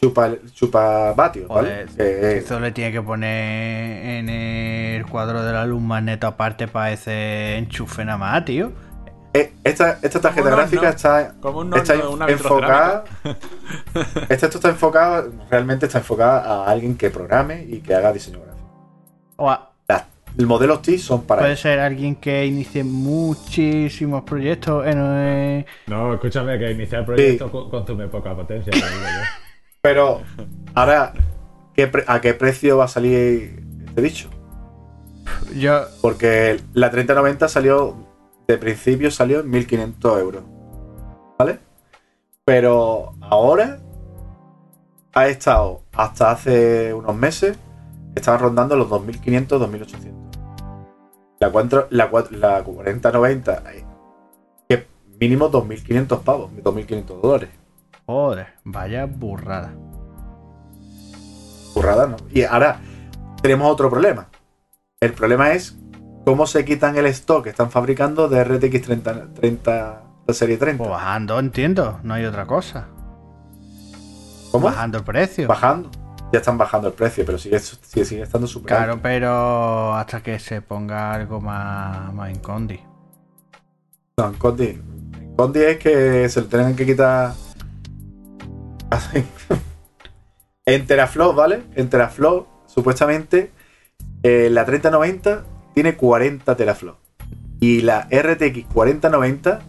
chupa, 0.00 0.30
chupa 0.54 1.12
vatios, 1.14 1.48
¿vale? 1.48 1.68
Joder, 1.68 1.88
Que- 1.96 2.38
Eso 2.38 2.60
le 2.60 2.70
tiene 2.72 2.92
que 2.92 3.02
poner 3.02 4.06
en 4.18 4.28
el 4.28 5.06
cuadro 5.06 5.42
de 5.42 5.52
la 5.52 5.64
luz 5.66 5.80
magneto 5.82 6.26
aparte 6.26 6.68
para 6.68 6.92
ese 6.92 7.56
enchufe 7.58 8.04
nada 8.04 8.18
más, 8.18 8.44
tío. 8.44 8.72
Eh, 9.34 9.52
esta, 9.64 9.98
esta 10.02 10.20
tarjeta 10.20 10.48
gráfica 10.48 10.88
está, 10.90 11.34
Como 11.40 11.58
un 11.60 11.74
está 11.74 11.92
horno, 11.94 12.10
una 12.12 12.26
enfocada. 12.26 13.04
Esta 14.30 14.46
esto 14.46 14.58
está 14.58 14.68
enfocada, 14.70 15.24
realmente 15.50 15.86
está 15.86 15.98
enfocada 15.98 16.64
a 16.64 16.70
alguien 16.70 16.96
que 16.96 17.10
programe 17.10 17.62
y 17.68 17.80
que 17.80 17.94
haga 17.94 18.12
diseño 18.12 18.38
gráfico. 18.40 18.66
O 19.36 19.50
a- 19.50 19.70
los 20.38 20.46
modelos 20.46 20.82
T 20.82 20.98
son 20.98 21.22
para 21.22 21.40
puede 21.42 21.56
ser 21.56 21.80
alguien 21.80 22.14
que 22.16 22.44
inicie 22.44 22.84
muchísimos 22.84 24.22
proyectos 24.24 24.86
en, 24.86 24.98
eh, 25.02 25.66
No, 25.86 26.12
escúchame, 26.12 26.58
que 26.58 26.70
iniciar 26.72 27.00
el 27.00 27.06
proyecto 27.06 27.50
co- 27.50 27.70
consume 27.70 28.06
poca 28.08 28.34
potencia. 28.36 28.70
Pero 29.86 30.22
ahora, 30.74 31.12
¿qué 31.72 31.88
¿a 32.08 32.20
qué 32.20 32.34
precio 32.34 32.76
va 32.78 32.86
a 32.86 32.88
salir 32.88 33.62
este 33.86 34.00
bicho? 34.00 34.28
Yo. 35.54 35.82
Porque 36.02 36.60
la 36.72 36.90
3090 36.90 37.46
salió, 37.46 37.94
de 38.48 38.58
principio 38.58 39.12
salió 39.12 39.38
en 39.40 39.50
1500 39.50 40.18
euros. 40.20 40.42
¿Vale? 41.38 41.60
Pero 42.44 43.12
ahora 43.20 43.78
ha 45.14 45.28
estado 45.28 45.82
hasta 45.94 46.32
hace 46.32 46.92
unos 46.92 47.14
meses, 47.14 47.56
estaba 48.16 48.38
rondando 48.38 48.74
los 48.74 48.88
2500, 48.88 49.60
2800. 49.60 50.12
La, 51.38 51.52
cuatro- 51.52 51.86
la, 51.90 52.10
cua- 52.10 52.30
la 52.30 52.64
4090, 52.64 53.62
eh, 53.72 53.84
que 54.68 54.84
mínimo 55.20 55.48
2500 55.48 56.18
pavos, 56.24 56.50
2500 56.60 57.22
dólares. 57.22 57.50
Joder, 58.06 58.46
vaya 58.64 59.06
burrada. 59.06 59.72
Burrada, 61.74 62.06
¿no? 62.06 62.16
Y 62.32 62.42
ahora 62.42 62.80
tenemos 63.42 63.70
otro 63.70 63.90
problema. 63.90 64.28
El 65.00 65.12
problema 65.12 65.52
es 65.52 65.76
cómo 66.24 66.46
se 66.46 66.64
quitan 66.64 66.96
el 66.96 67.06
stock 67.06 67.44
que 67.44 67.50
están 67.50 67.70
fabricando 67.70 68.28
de 68.28 68.42
RTX 68.44 68.82
30, 68.82 69.34
30 69.34 70.02
la 70.26 70.34
serie 70.34 70.56
30. 70.56 70.78
Pues 70.78 70.90
bajando, 70.90 71.38
entiendo, 71.38 72.00
no 72.02 72.14
hay 72.14 72.24
otra 72.24 72.46
cosa. 72.46 72.88
¿Cómo? 74.50 74.66
Bajando 74.66 74.98
el 74.98 75.04
precio. 75.04 75.48
Bajando. 75.48 75.90
Ya 76.32 76.40
están 76.40 76.58
bajando 76.58 76.88
el 76.88 76.94
precio, 76.94 77.24
pero 77.24 77.38
sigue, 77.38 77.58
sigue, 77.60 78.04
sigue 78.04 78.22
estando 78.22 78.48
súper 78.48 78.68
Claro, 78.68 78.92
alto. 78.94 79.02
pero 79.02 79.94
hasta 79.94 80.22
que 80.22 80.38
se 80.40 80.60
ponga 80.60 81.12
algo 81.12 81.40
más, 81.40 82.12
más 82.12 82.30
en 82.30 82.38
condi. 82.40 82.80
No, 84.18 84.28
en 84.28 84.34
Condi. 84.34 84.68
En 85.20 85.36
Condi 85.36 85.60
es 85.60 85.76
que 85.78 86.28
se 86.28 86.40
lo 86.40 86.46
tienen 86.46 86.74
que 86.74 86.86
quitar. 86.86 87.34
Así. 88.90 89.24
en 90.66 90.86
Teraflow, 90.86 91.34
¿vale? 91.34 91.62
En 91.74 91.88
Teraflow, 91.90 92.46
supuestamente, 92.66 93.50
eh, 94.22 94.48
la 94.50 94.64
3090 94.64 95.44
tiene 95.74 95.96
40 95.96 96.56
teraflops. 96.56 96.98
Y 97.60 97.80
la 97.82 98.08
RTX 98.10 98.66
4090 98.72 99.60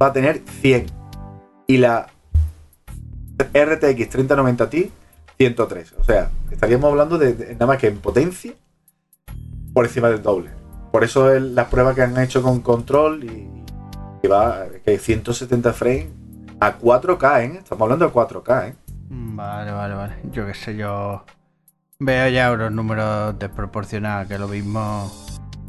va 0.00 0.06
a 0.06 0.12
tener 0.12 0.42
100. 0.60 0.86
Y 1.66 1.78
la 1.78 2.08
RTX 3.52 4.08
3090 4.10 4.70
Ti 4.70 4.90
103. 5.38 5.94
O 5.98 6.04
sea, 6.04 6.30
estaríamos 6.50 6.90
hablando 6.90 7.18
de, 7.18 7.32
de 7.34 7.52
nada 7.54 7.66
más 7.66 7.78
que 7.78 7.88
en 7.88 7.98
potencia 7.98 8.52
por 9.72 9.86
encima 9.86 10.08
del 10.08 10.22
doble. 10.22 10.50
Por 10.92 11.04
eso 11.04 11.32
el- 11.32 11.54
las 11.54 11.68
pruebas 11.68 11.94
que 11.96 12.02
han 12.02 12.16
hecho 12.18 12.42
con 12.42 12.60
control 12.60 13.24
y 13.24 13.48
que 14.22 14.28
va 14.28 14.66
que 14.84 14.98
170 14.98 15.72
frames 15.72 16.06
a 16.66 16.78
4K, 16.78 17.42
¿eh? 17.44 17.58
Estamos 17.58 17.82
hablando 17.82 18.06
de 18.06 18.12
4K, 18.12 18.68
¿eh? 18.68 18.74
Mm, 19.10 19.36
Vale, 19.36 19.70
vale, 19.72 19.94
vale. 19.94 20.14
Yo 20.30 20.46
qué 20.46 20.54
sé, 20.54 20.76
yo 20.76 21.24
veo 21.98 22.28
ya 22.28 22.52
unos 22.52 22.72
números 22.72 23.38
desproporcionados, 23.38 24.28
que 24.28 24.38
lo 24.38 24.48
mismo 24.48 25.10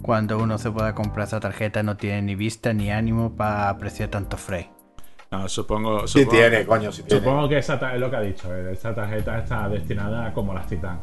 cuando 0.01 0.37
uno 0.37 0.57
se 0.57 0.69
pueda 0.71 0.93
comprar 0.93 1.27
esa 1.27 1.39
tarjeta 1.39 1.81
no 1.83 1.97
tiene 1.97 2.21
ni 2.21 2.35
vista 2.35 2.73
ni 2.73 2.91
ánimo 2.91 3.35
para 3.35 3.69
apreciar 3.69 4.09
tantos 4.09 4.39
frames. 4.39 4.69
No, 5.31 5.49
supongo. 5.49 6.07
Sí 6.07 6.19
supongo- 6.23 6.31
tiene, 6.31 6.65
coño, 6.65 6.91
sí 6.91 7.03
tiene. 7.03 7.23
Supongo 7.25 7.49
que 7.49 7.57
esa, 7.57 7.93
es 7.93 7.99
lo 7.99 8.09
que 8.09 8.15
ha 8.15 8.21
dicho. 8.21 8.55
eh, 8.55 8.71
Esta 8.71 8.93
tarjeta 8.93 9.39
está 9.39 9.67
destinada 9.67 10.31
como 10.33 10.53
las 10.53 10.67
Titan. 10.67 10.99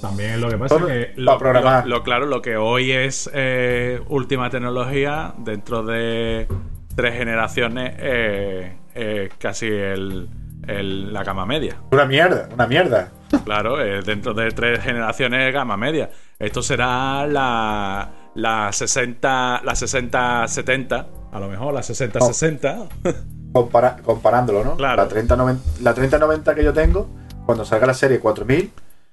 También 0.00 0.40
lo 0.40 0.48
que 0.48 0.56
pasa 0.56 0.76
es 0.76 0.82
que 0.82 1.12
para 1.14 1.22
lo, 1.32 1.38
programar. 1.38 1.86
lo- 1.86 1.96
lo 1.98 2.02
claro, 2.02 2.26
lo 2.26 2.40
que 2.42 2.56
hoy 2.56 2.90
es 2.90 3.30
eh, 3.32 4.00
última 4.08 4.48
tecnología, 4.50 5.34
dentro 5.38 5.82
de 5.84 6.48
tres 6.96 7.14
generaciones, 7.14 7.94
eh, 7.98 8.76
eh, 8.94 9.28
casi 9.38 9.66
el, 9.66 10.28
el- 10.66 11.12
la 11.12 11.22
gama 11.24 11.46
media. 11.46 11.76
Una 11.92 12.04
mierda, 12.04 12.48
una 12.52 12.66
mierda. 12.66 13.08
Claro, 13.44 13.80
eh, 13.80 14.02
dentro 14.02 14.34
de 14.34 14.50
tres 14.50 14.82
generaciones 14.82 15.52
gama 15.54 15.76
media. 15.76 16.10
Esto 16.38 16.62
será 16.62 17.26
la, 17.26 18.10
la 18.34 18.72
60, 18.72 19.60
la 19.64 19.72
60-70, 19.72 21.06
a 21.32 21.40
lo 21.40 21.48
mejor 21.48 21.74
la 21.74 21.80
60-60. 21.80 22.88
Compara- 23.52 23.96
comparándolo, 24.02 24.64
¿no? 24.64 24.76
Claro. 24.76 25.02
La 25.02 25.08
3090, 25.08 25.62
la 25.82 25.94
3090 25.94 26.54
que 26.54 26.64
yo 26.64 26.72
tengo, 26.72 27.08
cuando 27.46 27.64
salga 27.64 27.86
la 27.88 27.94
serie 27.94 28.20
4000, 28.20 28.70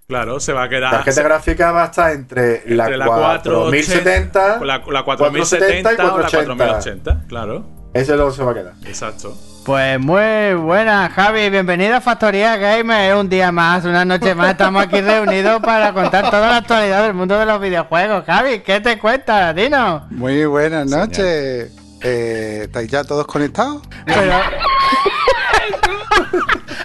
Claro, 0.08 0.40
se 0.40 0.54
va 0.54 0.64
a 0.64 0.70
quedar. 0.70 0.92
tarjeta 0.92 1.22
gráfica 1.22 1.72
va 1.74 1.84
a 1.84 1.86
estar 1.88 2.12
entre, 2.14 2.58
entre 2.70 2.76
la, 2.76 2.88
la 2.98 3.06
4070, 3.08 4.60
la, 4.64 4.78
la 4.88 5.04
4070 5.04 5.04
4070 5.04 5.92
y 5.92 5.96
o 5.96 5.98
la 5.98 6.10
480. 6.14 6.56
4080, 6.56 7.28
claro. 7.28 7.66
Ese 7.94 8.12
es 8.14 8.18
lo 8.18 8.30
que 8.30 8.36
se 8.36 8.44
va 8.44 8.52
a 8.52 8.54
quedar. 8.54 8.74
Exacto. 8.86 9.36
Pues 9.68 10.00
muy 10.00 10.54
buena, 10.54 11.10
Javi. 11.10 11.50
Bienvenido 11.50 11.98
a 11.98 12.00
Factoría 12.00 12.56
Gamer. 12.56 13.18
Un 13.18 13.28
día 13.28 13.52
más, 13.52 13.84
una 13.84 14.06
noche 14.06 14.34
más. 14.34 14.52
Estamos 14.52 14.82
aquí 14.82 15.02
reunidos 15.02 15.62
para 15.62 15.92
contar 15.92 16.32
toda 16.32 16.48
la 16.48 16.56
actualidad 16.56 17.04
del 17.04 17.14
mundo 17.14 17.38
de 17.38 17.46
los 17.46 17.60
videojuegos. 17.60 18.24
Javi, 18.26 18.60
¿qué 18.60 18.80
te 18.80 18.98
cuentas, 18.98 19.54
Dino? 19.54 20.08
Muy 20.10 20.46
buenas 20.46 20.88
noches. 20.88 21.70
Eh, 22.02 22.62
¿Estáis 22.64 22.90
ya 22.90 23.04
todos 23.04 23.28
conectados? 23.28 23.82
Pero... 24.06 24.32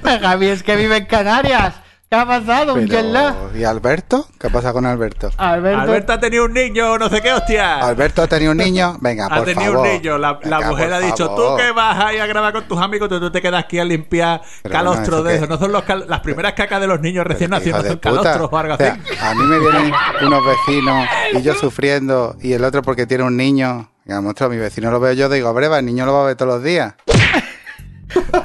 Javi 0.21 0.49
es 0.49 0.65
que 0.65 0.75
vive 0.75 0.97
en 0.97 1.07
Canarias. 1.07 1.75
¿Qué 2.13 2.17
ha 2.17 2.27
pasado? 2.27 2.75
Pero, 2.75 3.51
¿Y 3.57 3.65
Alberto? 3.65 4.29
¿Qué 4.39 4.51
pasa 4.51 4.75
con 4.75 4.85
Alberto? 4.85 5.31
Alberto. 5.39 5.81
Alberto 5.81 6.13
ha 6.13 6.21
tenido 6.21 6.45
un 6.45 6.53
niño, 6.53 6.99
no 6.99 7.09
sé 7.09 7.23
qué, 7.23 7.33
hostia. 7.33 7.79
¿Alberto 7.79 8.21
ha 8.21 8.27
tenido 8.27 8.53
un 8.53 8.59
niño? 8.59 8.99
Venga, 9.01 9.29
ha 9.31 9.37
por 9.37 9.47
tenido 9.47 9.73
favor. 9.73 9.87
un 9.87 9.93
niño. 9.95 10.19
La, 10.19 10.39
la 10.43 10.59
Venga, 10.59 10.71
mujer 10.73 10.89
por 10.91 10.93
ha 10.93 11.01
dicho, 11.01 11.27
favor. 11.29 11.57
tú 11.57 11.63
que 11.63 11.73
vas 11.73 11.99
ahí 12.05 12.19
a 12.19 12.27
grabar 12.27 12.53
con 12.53 12.65
tus 12.69 12.79
amigos, 12.79 13.09
tú, 13.09 13.19
tú 13.19 13.31
te 13.33 13.41
quedas 13.41 13.65
aquí 13.65 13.79
a 13.79 13.85
limpiar 13.87 14.43
Pero 14.63 14.93
¿eso 14.93 15.23
de 15.23 15.37
esos. 15.37 15.49
No 15.49 15.57
son 15.57 15.73
los 15.73 15.85
cal- 15.85 16.05
las 16.07 16.21
primeras 16.21 16.53
cacas 16.53 16.83
de 16.83 16.87
los 16.87 17.01
niños 17.01 17.27
recién 17.27 17.49
nacidos, 17.49 17.87
son 17.87 17.97
calostros 17.97 18.51
o 18.53 18.59
algo 18.59 18.75
O 18.75 18.77
sea, 18.77 18.93
así. 19.03 19.19
a 19.19 19.35
mí 19.35 19.45
me 19.45 19.59
vienen 19.59 19.91
unos 20.27 20.41
vecinos 20.45 21.07
y 21.33 21.41
yo 21.41 21.55
sufriendo 21.55 22.37
y 22.43 22.53
el 22.53 22.63
otro 22.63 22.83
porque 22.83 23.07
tiene 23.07 23.25
un 23.25 23.39
niño. 23.39 23.89
Y 24.05 24.13
a 24.13 24.21
mi 24.21 24.57
vecino 24.59 24.91
lo 24.91 25.01
veo 25.01 25.15
yo, 25.15 25.31
digo, 25.31 25.55
breva, 25.55 25.79
el 25.79 25.87
niño 25.87 26.05
lo 26.05 26.13
va 26.13 26.25
a 26.25 26.27
ver 26.27 26.37
todos 26.37 26.57
los 26.57 26.63
días. 26.63 26.93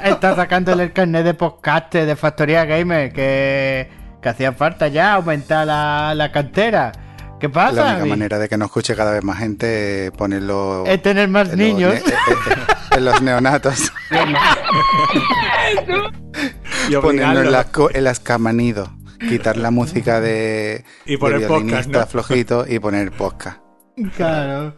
Está 0.04 0.36
sacándole 0.36 0.84
el 0.84 0.94
carnet 0.94 1.24
de 1.26 1.34
podcast 1.34 1.94
de 1.94 2.16
Factoría 2.16 2.66
Gamer 2.66 3.12
que, 3.12 3.90
que 4.22 4.30
hacía 4.30 4.54
falta 4.54 4.88
ya 4.88 5.14
aumentar 5.14 5.66
la, 5.68 6.14
la 6.16 6.32
cantera. 6.32 6.92
¿Qué 7.40 7.48
La 7.48 7.54
pasa? 7.54 7.72
única 7.84 7.98
Javi? 7.98 8.10
manera 8.10 8.40
de 8.40 8.50
que 8.50 8.58
nos 8.58 8.68
escuche 8.68 8.96
cada 8.96 9.12
vez 9.12 9.24
más 9.24 9.38
gente 9.38 10.08
es 10.08 10.12
ponerlo 10.12 10.84
Es 10.88 11.02
tener 11.04 11.28
más 11.30 11.50
en 11.52 11.60
niños. 11.60 11.94
en- 11.96 12.98
en 12.98 13.06
los 13.06 13.22
neonatos. 13.22 13.92
Y 16.90 16.96
Ponerlo 16.96 17.42
en 17.42 17.52
las, 17.52 17.66
co- 17.68 17.90
en 17.94 18.04
las 18.04 18.20
camanidos. 18.20 18.90
Quitar 19.20 19.58
la 19.58 19.72
música 19.72 20.22
de, 20.22 20.84
Y 21.06 21.18
poner 21.18 21.42
de 21.42 21.48
podcast, 21.48 22.12
flojito 22.12 22.66
y 22.68 22.80
poner 22.80 23.12
podcast. 23.12 23.58
Claro. 24.16 24.76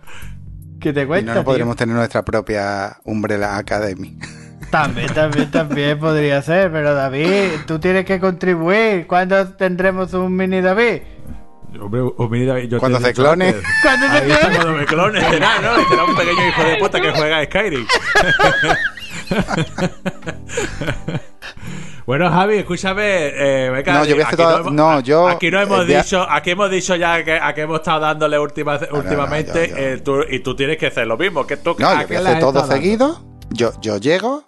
Que 0.79 0.93
te 0.93 1.03
Y 1.03 1.05
cuesta, 1.05 1.25
no, 1.31 1.35
no 1.35 1.41
tío? 1.41 1.45
podremos 1.45 1.75
tener 1.75 1.95
nuestra 1.95 2.23
propia 2.23 2.97
Umbrella 3.03 3.57
Academy. 3.57 4.17
También, 4.71 5.07
también, 5.13 5.51
también 5.51 5.99
podría 5.99 6.41
ser, 6.41 6.71
pero 6.71 6.93
David, 6.93 7.51
tú 7.65 7.79
tienes 7.79 8.05
que 8.05 8.19
contribuir. 8.19 9.07
¿Cuándo 9.07 9.47
tendremos 9.53 10.13
un 10.13 10.35
mini 10.35 10.61
David? 10.61 11.01
Hombre, 11.79 12.01
un 12.01 12.31
mini 12.31 12.45
David, 12.45 12.69
yo 12.69 12.79
Cuando 12.79 12.99
se 12.99 13.13
clone. 13.13 13.49
antes. 13.49 13.63
Cuando 13.83 14.07
se 14.07 14.21
clone. 14.23 14.55
Cuando 14.55 14.71
me 14.73 14.85
clone, 14.85 15.21
será, 15.29 15.61
¿no? 15.61 15.89
Será 15.89 16.03
un 16.05 16.15
pequeño 16.15 16.47
hijo 16.47 16.63
de 16.63 16.75
puta 16.77 17.01
que 17.01 17.11
juega 17.11 17.37
a 17.39 17.45
Skyrim. 17.45 17.85
bueno, 22.05 22.29
Javi, 22.31 22.57
escúchame. 22.57 23.27
Eh, 23.27 23.69
venga, 23.69 23.93
No, 23.93 24.05
yo 24.05 24.15
voy 24.15 24.23
a 24.23 24.27
hacer 24.27 24.41
aquí 24.41 24.49
todo- 24.51 24.59
hemos- 24.61 24.73
no, 24.73 24.99
yo- 25.01 25.27
Aquí 25.27 25.51
no 25.51 25.61
hemos 25.61 25.85
dicho, 25.87 26.25
aquí 26.29 26.51
hemos 26.51 26.71
dicho 26.71 26.95
ya 26.95 27.23
que, 27.23 27.33
a 27.39 27.53
que 27.53 27.61
hemos 27.61 27.79
estado 27.79 27.99
dándole 28.01 28.39
última- 28.39 28.79
últimamente. 28.91 29.69
yo- 29.69 29.75
eh, 29.77 29.97
tú- 30.03 30.25
y 30.29 30.39
tú 30.39 30.55
tienes 30.55 30.77
que 30.77 30.87
hacer 30.87 31.07
lo 31.07 31.17
mismo. 31.17 31.45
Que 31.45 31.57
tú, 31.57 31.75
No, 31.77 31.87
¿a 31.87 32.01
yo 32.01 32.07
voy 32.07 32.17
a 32.17 32.19
hacer 32.21 32.39
todo 32.39 32.65
seguido. 32.65 33.21
Yo, 33.51 33.71
yo 33.81 33.97
llego, 33.97 34.43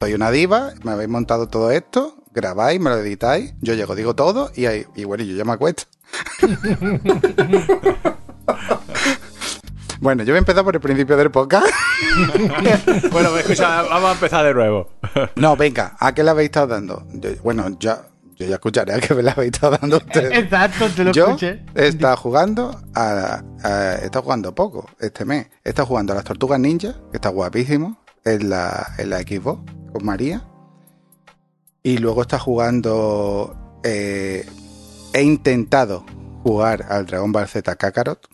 soy 0.00 0.14
una 0.14 0.30
diva, 0.30 0.74
me 0.84 0.92
habéis 0.92 1.08
montado 1.10 1.48
todo 1.48 1.72
esto, 1.72 2.22
grabáis, 2.32 2.78
me 2.78 2.88
lo 2.88 2.98
editáis, 2.98 3.54
yo 3.60 3.74
llego, 3.74 3.96
digo 3.96 4.14
todo 4.14 4.52
y, 4.54 4.66
ahí, 4.66 4.86
y 4.94 5.02
bueno, 5.02 5.24
yo 5.24 5.34
ya 5.34 5.44
me 5.44 5.50
acuesto. 5.54 5.84
bueno, 10.00 10.22
yo 10.22 10.28
voy 10.32 10.36
a 10.36 10.38
empezar 10.38 10.62
por 10.62 10.76
el 10.76 10.80
principio 10.80 11.16
del 11.16 11.32
podcast. 11.32 11.66
bueno, 13.10 13.30
pues 13.30 13.40
escucha, 13.42 13.82
vamos 13.82 14.10
a 14.10 14.12
empezar 14.12 14.44
de 14.46 14.54
nuevo. 14.54 14.88
no, 15.34 15.56
venga, 15.56 15.96
¿a 15.98 16.14
qué 16.14 16.22
le 16.22 16.30
habéis 16.30 16.46
estado 16.50 16.68
dando? 16.68 17.04
Yo- 17.14 17.30
bueno, 17.42 17.66
ya, 17.80 18.06
yo 18.36 18.46
ya 18.46 18.54
escucharé 18.54 18.94
a 18.94 19.00
qué 19.00 19.14
me 19.14 19.24
le 19.24 19.30
habéis 19.32 19.50
estado 19.54 19.78
dando 19.80 19.96
ustedes. 19.96 20.38
Exacto, 20.38 20.86
te 20.94 21.02
lo 21.02 21.10
Yo 21.10 21.24
escuché. 21.24 21.64
he 21.74 21.88
estado 21.88 22.16
jugando 22.18 22.80
a, 22.94 23.42
a- 23.64 23.94
he 24.00 24.04
estado 24.04 24.22
jugando 24.22 24.54
poco 24.54 24.88
este 25.00 25.24
mes. 25.24 25.48
He 25.64 25.70
estado 25.70 25.86
jugando 25.86 26.12
a 26.12 26.16
las 26.16 26.24
tortugas 26.24 26.60
ninja, 26.60 26.92
que 27.10 27.16
está 27.16 27.30
guapísimo, 27.30 27.97
en 28.24 28.50
la, 28.50 28.94
en 28.98 29.10
la 29.10 29.18
Xbox 29.18 29.60
con 29.92 30.04
María. 30.04 30.44
Y 31.82 31.98
luego 31.98 32.22
está 32.22 32.38
jugando. 32.38 33.56
eh, 33.84 34.44
he 35.12 35.22
intentado 35.22 36.04
jugar 36.42 36.86
al 36.90 37.06
Dragon 37.06 37.32
Ball 37.32 37.48
Z 37.48 37.76
Kakarot. 37.76 38.28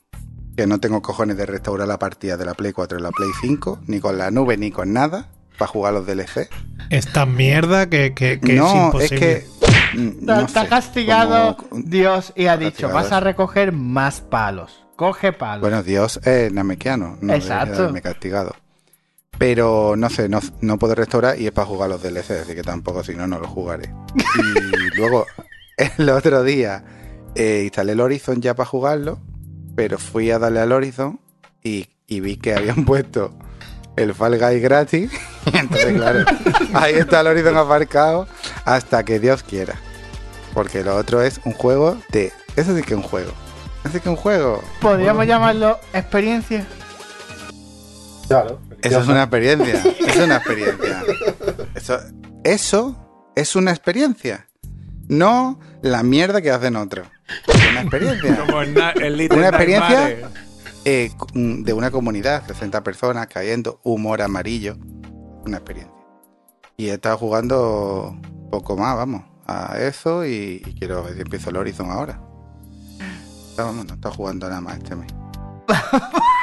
Que 0.56 0.66
no 0.68 0.78
tengo 0.78 1.02
cojones 1.02 1.36
de 1.36 1.46
restaurar 1.46 1.88
la 1.88 1.98
partida 1.98 2.36
de 2.36 2.44
la 2.44 2.54
Play 2.54 2.72
4 2.72 2.98
y 2.98 3.02
la 3.02 3.10
Play 3.10 3.28
5, 3.40 3.80
ni 3.88 3.98
con 3.98 4.16
la 4.18 4.30
nube 4.30 4.56
ni 4.56 4.70
con 4.70 4.92
nada, 4.92 5.26
para 5.58 5.68
jugar 5.68 5.94
los 5.94 6.06
DLC. 6.06 6.48
Esta 6.90 7.26
mierda 7.26 7.88
que, 7.90 8.14
que, 8.14 8.38
que 8.38 8.52
es 8.54 8.58
no, 8.60 8.68
es, 8.68 8.74
imposible. 9.10 9.18
que. 9.18 9.46
mm, 9.98 10.08
Está, 10.20 10.34
no 10.36 10.46
está 10.46 10.62
sé, 10.62 10.68
castigado 10.68 11.56
como- 11.56 11.82
Dios 11.84 12.32
y 12.36 12.46
ha 12.46 12.56
dicho, 12.56 12.88
vas 12.88 13.10
a 13.10 13.18
es- 13.18 13.24
recoger 13.24 13.72
más 13.72 14.20
palos. 14.20 14.84
Coge 14.94 15.32
palos. 15.32 15.60
Bueno, 15.60 15.82
Dios 15.82 16.20
es 16.24 16.52
namekiano, 16.52 17.18
no 17.20 17.34
Exacto. 17.34 17.80
haberme 17.82 18.00
castigado. 18.00 18.54
Pero 19.38 19.94
no 19.96 20.10
sé, 20.10 20.28
no, 20.28 20.40
no 20.60 20.78
puedo 20.78 20.94
restaurar 20.94 21.40
y 21.40 21.46
es 21.46 21.52
para 21.52 21.66
jugar 21.66 21.90
los 21.90 22.02
DLC, 22.02 22.30
así 22.42 22.54
que 22.54 22.62
tampoco, 22.62 23.02
si 23.02 23.14
no, 23.14 23.26
no 23.26 23.38
lo 23.38 23.48
jugaré. 23.48 23.92
Y 24.94 24.96
luego, 24.96 25.26
el 25.76 26.08
otro 26.08 26.44
día, 26.44 26.84
eh, 27.34 27.62
instalé 27.64 27.92
el 27.92 28.00
Horizon 28.00 28.40
ya 28.40 28.54
para 28.54 28.68
jugarlo, 28.68 29.18
pero 29.74 29.98
fui 29.98 30.30
a 30.30 30.38
darle 30.38 30.60
al 30.60 30.72
Horizon 30.72 31.20
y, 31.62 31.88
y 32.06 32.20
vi 32.20 32.36
que 32.36 32.54
habían 32.54 32.84
puesto 32.86 33.34
el 33.96 34.14
Fall 34.14 34.38
Guy 34.38 34.60
gratis. 34.60 35.10
Entonces, 35.52 35.94
claro, 35.94 36.24
ahí 36.74 36.94
está 36.94 37.20
el 37.20 37.28
Horizon 37.28 37.56
aparcado 37.56 38.28
hasta 38.64 39.04
que 39.04 39.18
Dios 39.18 39.42
quiera. 39.42 39.74
Porque 40.52 40.84
lo 40.84 40.96
otro 40.96 41.20
es 41.22 41.40
un 41.44 41.52
juego 41.52 41.98
de... 42.10 42.32
Eso 42.54 42.76
sí 42.76 42.82
que 42.82 42.94
es 42.94 42.98
un 42.98 43.02
juego. 43.02 43.32
Eso 43.82 43.94
sí 43.94 44.00
que 44.00 44.08
es 44.08 44.16
un 44.16 44.16
juego. 44.16 44.62
¿Podríamos 44.80 45.26
llamarlo 45.26 45.78
experiencia? 45.92 46.64
Claro. 48.28 48.60
Eso 48.84 49.00
es 49.00 49.08
una 49.08 49.22
experiencia. 49.22 49.82
Es 50.06 50.16
una 50.16 50.36
experiencia. 50.36 51.02
Eso, 51.74 52.00
eso 52.44 53.04
es 53.34 53.56
una 53.56 53.70
experiencia. 53.72 54.46
No 55.08 55.58
la 55.82 56.02
mierda 56.02 56.40
que 56.40 56.50
hacen 56.50 56.76
otros. 56.76 57.08
Es 57.48 57.70
una 57.70 57.82
experiencia. 57.82 58.36
Como 58.46 58.58
Una 58.58 59.48
experiencia 59.48 60.30
eh, 60.84 61.10
mm, 61.32 61.62
de 61.62 61.72
una 61.72 61.90
comunidad, 61.90 62.46
60 62.46 62.82
personas 62.84 63.26
cayendo, 63.26 63.80
humor 63.82 64.22
amarillo. 64.22 64.76
Una 65.44 65.56
experiencia. 65.56 65.94
Y 66.76 66.88
he 66.88 66.94
estado 66.94 67.18
jugando 67.18 68.16
poco 68.50 68.76
más, 68.76 68.96
vamos, 68.96 69.22
a 69.46 69.78
eso 69.78 70.24
y, 70.24 70.62
y 70.64 70.74
quiero 70.78 71.02
ver 71.02 71.14
si 71.14 71.20
empiezo 71.22 71.50
el 71.50 71.56
Horizon 71.56 71.90
ahora. 71.90 72.20
No, 73.56 73.64
vamos, 73.64 73.86
no 73.86 73.92
he 73.92 73.94
estado 73.96 74.14
jugando 74.14 74.48
nada 74.48 74.60
más 74.60 74.76
este 74.78 74.96
mes. 74.96 75.12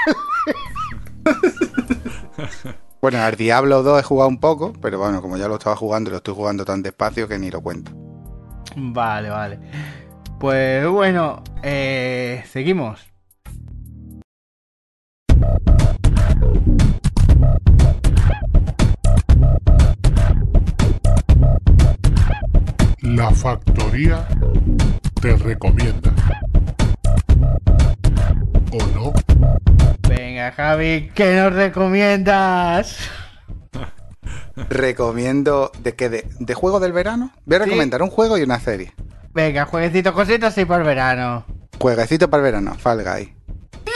Bueno, 3.02 3.18
al 3.18 3.36
Diablo 3.36 3.82
2 3.82 4.00
he 4.00 4.04
jugado 4.04 4.30
un 4.30 4.40
poco, 4.40 4.74
pero 4.80 5.00
bueno, 5.00 5.24
como 5.24 5.36
ya 5.36 5.48
lo 5.48 5.56
estaba 5.56 5.76
jugando 5.76 6.12
lo 6.12 6.18
estoy 6.18 6.36
jugando 6.36 6.64
tan 6.66 6.84
despacio 6.84 7.28
que 7.28 7.40
ni 7.40 7.50
lo 7.50 7.62
cuento. 7.62 7.92
Vale, 8.76 9.30
vale. 9.30 9.60
Pues 10.40 10.88
bueno, 10.88 11.44
eh, 11.64 12.44
seguimos. 12.48 13.08
La 23.02 23.32
factoría 23.32 24.28
te 25.20 25.36
recomienda. 25.38 26.14
¿O 28.72 28.86
no? 28.96 29.71
Venga, 30.42 30.54
Javi, 30.56 31.12
¿qué 31.14 31.36
nos 31.36 31.54
recomiendas? 31.54 32.98
Recomiendo 34.70 35.72
de 35.84 35.94
que 35.96 36.10
de, 36.10 36.28
de 36.40 36.54
juego 36.56 36.80
del 36.80 36.94
verano. 36.94 37.32
Voy 37.46 37.58
a 37.58 37.60
Sí. 37.60 37.66
recomendar 37.66 38.02
un 38.02 38.10
juego 38.10 38.40
y 38.40 38.42
una 38.42 38.60
serie. 38.60 38.92
Venga, 39.36 39.66
jueguecitos, 39.66 40.14
cositas 40.16 40.58
y 40.58 40.66
por 40.66 40.84
verano. 40.84 41.46
Jueguecito 41.78 42.28
para 42.28 42.42
el 42.42 42.46
verano, 42.46 42.74
Fall 42.74 43.04
Guy. 43.04 43.36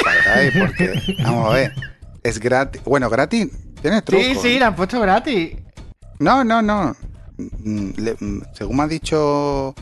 Fall 0.04 0.52
Guy, 0.52 0.60
porque, 0.62 1.16
vamos 1.24 1.50
a 1.50 1.54
ver, 1.56 1.74
es 2.22 2.40
gratis. 2.40 2.80
Bueno, 2.84 3.10
gratis, 3.10 3.48
tiene 3.82 4.04
truco. 4.04 4.24
Sí, 4.24 4.36
sí, 4.36 4.60
la 4.60 4.68
han 4.68 4.76
puesto 4.76 5.02
gratis. 5.02 5.58
No, 6.20 6.44
no, 6.44 6.62
no. 6.62 6.96
Mm, 7.40 7.90
le- 7.98 8.18
mm, 8.20 8.42
según 8.54 8.78
me 8.78 8.84
ha 8.84 8.88
dicho 8.88 9.74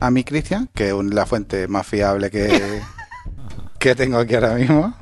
a 0.00 0.10
mí 0.10 0.24
Cristian, 0.24 0.68
que 0.74 0.88
es 0.88 0.94
la 1.14 1.26
fuente 1.26 1.68
más 1.68 1.86
fiable 1.86 2.28
que, 2.28 2.80
que 3.78 3.94
tengo 3.94 4.18
aquí 4.18 4.34
ahora 4.34 4.54
mismo, 4.54 4.96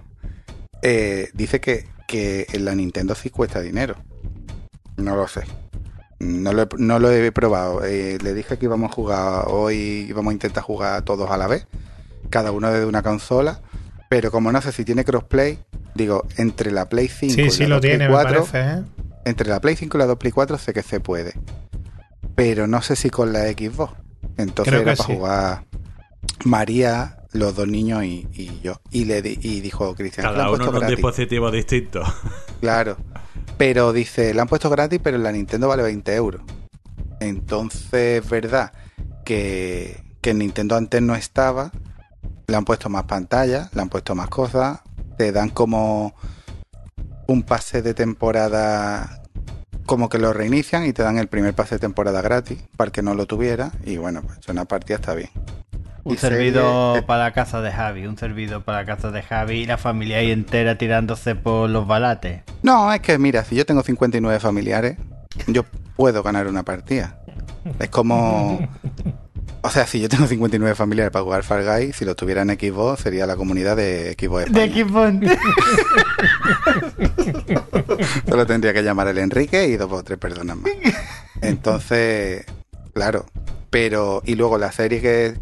eh, 0.82 1.30
dice 1.34 1.60
que, 1.60 1.86
que 2.06 2.46
en 2.52 2.64
la 2.64 2.74
Nintendo 2.74 3.14
sí 3.14 3.30
cuesta 3.30 3.60
dinero. 3.60 3.96
No 4.96 5.16
lo 5.16 5.28
sé. 5.28 5.42
No 6.18 6.52
lo 6.52 6.62
he, 6.62 6.68
no 6.78 6.98
lo 6.98 7.10
he 7.10 7.32
probado. 7.32 7.84
Eh, 7.84 8.18
le 8.22 8.34
dije 8.34 8.56
que 8.56 8.64
íbamos 8.64 8.90
a 8.90 8.94
jugar 8.94 9.44
hoy, 9.48 10.06
íbamos 10.08 10.30
a 10.30 10.34
intentar 10.34 10.62
jugar 10.62 11.02
todos 11.02 11.30
a 11.30 11.36
la 11.36 11.46
vez, 11.46 11.66
cada 12.30 12.52
uno 12.52 12.70
desde 12.70 12.86
una 12.86 13.02
consola, 13.02 13.60
pero 14.08 14.30
como 14.30 14.50
no 14.50 14.62
sé 14.62 14.72
si 14.72 14.84
tiene 14.84 15.04
crossplay, 15.04 15.58
digo, 15.94 16.24
entre 16.36 16.70
la 16.70 16.88
Play 16.88 17.08
5 17.08 17.34
y 17.40 17.44
la 17.44 17.50
sí 17.50 17.66
lo 17.66 17.74
2 17.76 17.80
Play 17.80 17.90
tiene, 17.92 18.06
me 18.06 18.14
4, 18.14 18.44
parece, 18.46 18.60
¿eh? 18.60 18.82
entre 19.26 19.48
la 19.48 19.60
Play 19.60 19.76
5 19.76 19.96
y 19.96 20.00
la 20.00 20.06
2 20.06 20.16
Play 20.16 20.32
4 20.32 20.58
sé 20.58 20.72
que 20.72 20.82
se 20.82 21.00
puede. 21.00 21.34
Pero 22.34 22.66
no 22.66 22.80
sé 22.82 22.96
si 22.96 23.10
con 23.10 23.32
la 23.32 23.44
Xbox. 23.48 23.94
Entonces 24.36 24.72
Creo 24.72 24.82
era 24.82 24.94
para 24.94 25.06
sí. 25.06 25.14
jugar 25.14 25.64
María, 26.44 27.18
los 27.36 27.54
dos 27.56 27.68
niños 27.68 28.04
y, 28.04 28.26
y 28.32 28.60
yo. 28.62 28.80
Y 28.90 29.04
le 29.04 29.22
di- 29.22 29.38
y 29.40 29.60
dijo 29.60 29.94
Cristian, 29.94 30.26
"Le 30.26 30.32
Cada 30.32 30.50
uno 30.50 30.62
en 30.64 30.68
un 30.70 30.74
gratis". 30.80 30.96
dispositivo 30.96 31.50
distinto. 31.50 32.02
Claro. 32.60 32.96
Pero 33.58 33.92
dice, 33.92 34.32
la 34.34 34.42
han 34.42 34.48
puesto 34.48 34.68
gratis, 34.70 34.98
pero 35.02 35.18
la 35.18 35.30
Nintendo 35.32 35.68
vale 35.68 35.82
20 35.82 36.14
euros. 36.14 36.42
Entonces, 37.20 38.22
es 38.24 38.28
verdad 38.30 38.72
que, 39.24 40.02
que 40.20 40.30
en 40.30 40.38
Nintendo 40.38 40.76
antes 40.76 41.00
no 41.02 41.14
estaba. 41.14 41.72
Le 42.46 42.56
han 42.56 42.64
puesto 42.64 42.88
más 42.88 43.04
pantalla, 43.04 43.70
le 43.74 43.80
han 43.82 43.88
puesto 43.88 44.14
más 44.14 44.28
cosas. 44.28 44.80
Te 45.18 45.32
dan 45.32 45.50
como 45.50 46.14
un 47.26 47.42
pase 47.42 47.82
de 47.82 47.94
temporada, 47.94 49.22
como 49.86 50.08
que 50.08 50.18
lo 50.18 50.32
reinician 50.32 50.84
y 50.86 50.92
te 50.92 51.02
dan 51.02 51.18
el 51.18 51.28
primer 51.28 51.54
pase 51.54 51.76
de 51.76 51.78
temporada 51.80 52.20
gratis 52.22 52.58
para 52.76 52.90
que 52.92 53.02
no 53.02 53.14
lo 53.14 53.26
tuviera. 53.26 53.72
Y 53.84 53.96
bueno, 53.96 54.22
pues 54.22 54.38
una 54.48 54.64
partida 54.64 54.96
está 54.96 55.14
bien. 55.14 55.30
Un 56.06 56.16
servidor 56.18 57.04
para 57.04 57.24
la 57.24 57.32
casa 57.32 57.60
de 57.60 57.72
Javi, 57.72 58.06
un 58.06 58.16
servidor 58.16 58.62
para 58.62 58.78
la 58.78 58.84
casa 58.84 59.10
de 59.10 59.22
Javi 59.22 59.62
y 59.62 59.66
la 59.66 59.76
familia 59.76 60.18
ahí 60.18 60.30
entera 60.30 60.78
tirándose 60.78 61.34
por 61.34 61.68
los 61.68 61.88
balates. 61.88 62.42
No, 62.62 62.92
es 62.92 63.00
que 63.00 63.18
mira, 63.18 63.44
si 63.44 63.56
yo 63.56 63.66
tengo 63.66 63.82
59 63.82 64.38
familiares, 64.38 64.98
yo 65.48 65.64
puedo 65.96 66.22
ganar 66.22 66.46
una 66.46 66.62
partida. 66.62 67.18
Es 67.80 67.88
como... 67.88 68.68
O 69.62 69.70
sea, 69.70 69.84
si 69.88 70.00
yo 70.00 70.08
tengo 70.08 70.28
59 70.28 70.76
familiares 70.76 71.10
para 71.10 71.24
jugar 71.24 71.42
Far 71.42 71.64
Guy, 71.64 71.92
si 71.92 72.04
lo 72.04 72.14
tuviera 72.14 72.42
en 72.42 72.50
Xbox, 72.50 73.02
sería 73.02 73.26
la 73.26 73.34
comunidad 73.34 73.76
de 73.76 74.14
Xbox 74.16 74.52
De 74.52 74.62
equipo. 74.62 75.04
Solo 78.28 78.46
tendría 78.46 78.72
que 78.72 78.84
llamar 78.84 79.08
el 79.08 79.18
Enrique 79.18 79.66
y 79.66 79.76
dos 79.76 79.90
o 79.90 80.04
tres 80.04 80.20
personas 80.20 80.56
más. 80.56 80.70
Entonces, 81.40 82.46
claro. 82.94 83.26
Pero, 83.70 84.22
y 84.24 84.36
luego 84.36 84.56
la 84.56 84.70
serie 84.70 85.00
que, 85.00 85.34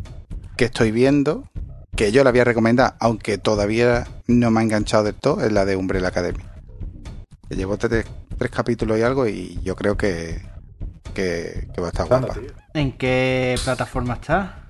que 0.56 0.66
estoy 0.66 0.90
viendo, 0.90 1.48
que 1.96 2.12
yo 2.12 2.22
la 2.24 2.30
había 2.30 2.44
recomendado, 2.44 2.94
aunque 3.00 3.38
todavía 3.38 4.06
no 4.26 4.50
me 4.50 4.60
ha 4.60 4.62
enganchado 4.62 5.04
del 5.04 5.14
todo, 5.14 5.44
es 5.44 5.52
la 5.52 5.64
de 5.64 5.76
Umbrella 5.76 6.08
Academy. 6.08 6.42
Que 7.48 7.56
llevo 7.56 7.76
tres, 7.76 8.06
tres 8.38 8.50
capítulos 8.50 8.98
y 8.98 9.02
algo 9.02 9.26
y 9.26 9.60
yo 9.62 9.76
creo 9.76 9.96
que, 9.96 10.40
que, 11.12 11.68
que 11.74 11.80
va 11.80 11.88
a 11.88 11.90
estar 11.90 12.06
guapa. 12.06 12.34
¿En 12.72 12.92
qué 12.92 13.56
plataforma 13.64 14.14
está? 14.14 14.60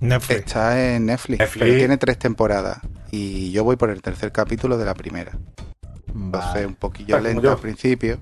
Netflix. 0.00 0.40
Está 0.40 0.94
en 0.94 1.06
Netflix, 1.06 1.38
Netflix. 1.40 1.64
pero 1.64 1.78
tiene 1.78 1.96
tres 1.96 2.18
temporadas. 2.18 2.78
Y 3.10 3.50
yo 3.52 3.64
voy 3.64 3.76
por 3.76 3.90
el 3.90 4.02
tercer 4.02 4.30
capítulo 4.30 4.76
de 4.76 4.84
la 4.84 4.94
primera. 4.94 5.32
Entonces, 6.08 6.52
Vale. 6.54 6.66
un 6.66 6.74
poquillo 6.74 7.16
como 7.16 7.28
lento 7.28 7.50
al 7.50 7.58
principio. 7.58 8.18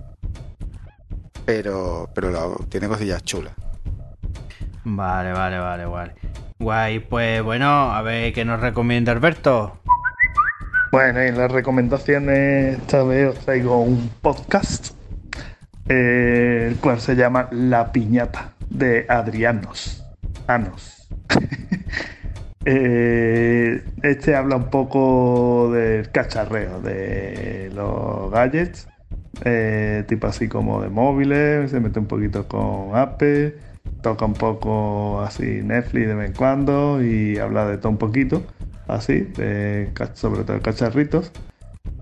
Pero, 1.45 2.09
pero 2.15 2.31
lo- 2.31 2.65
tiene 2.69 2.89
cosillas 2.89 3.23
chulas. 3.23 3.53
Vale, 4.85 5.33
vale, 5.33 5.59
vale, 5.59 5.87
vale. 5.87 6.15
Guay, 6.59 7.01
pues 7.01 7.43
bueno, 7.43 7.67
a 7.93 8.03
ver 8.03 8.33
qué 8.33 8.45
nos 8.45 8.61
recomienda 8.61 9.13
Alberto. 9.13 9.81
Bueno, 10.93 11.25
y 11.25 11.33
las 11.33 11.51
recomendaciones 11.51 12.79
esta 12.79 13.03
vez 13.03 13.31
os 13.31 13.45
traigo 13.45 13.81
un 13.81 14.11
podcast, 14.21 14.95
eh, 15.89 16.69
el 16.71 16.77
cual 16.77 17.01
se 17.01 17.17
llama 17.17 17.49
La 17.51 17.91
Piñata, 17.91 18.53
de 18.71 19.07
Adrianos. 19.09 20.05
Anos. 20.47 21.09
Eh, 22.67 23.85
este 24.03 24.35
habla 24.35 24.57
un 24.57 24.71
poco 24.71 25.71
del 25.71 26.11
cacharreo, 26.11 26.81
de 26.81 27.71
los 27.75 28.31
gadgets, 28.31 28.89
eh, 29.45 30.03
tipo 30.09 30.29
así 30.29 30.49
como 30.49 30.81
de 30.81 30.89
móviles, 30.89 31.71
se 31.73 31.81
mete 31.81 31.99
un 31.99 32.07
poquito 32.07 32.49
con 32.49 32.97
Apple, 32.97 33.55
toca 34.05 34.27
un 34.27 34.35
poco 34.35 35.23
así 35.23 35.63
Netflix 35.65 36.07
de 36.07 36.15
vez 36.15 36.29
en 36.29 36.37
cuando 36.37 37.03
y 37.03 37.39
habla 37.39 37.67
de 37.67 37.79
todo 37.79 37.89
un 37.89 37.97
poquito, 37.97 38.43
así, 38.87 39.33
sobre 40.13 40.45
todo 40.45 40.61
cacharritos. 40.61 41.33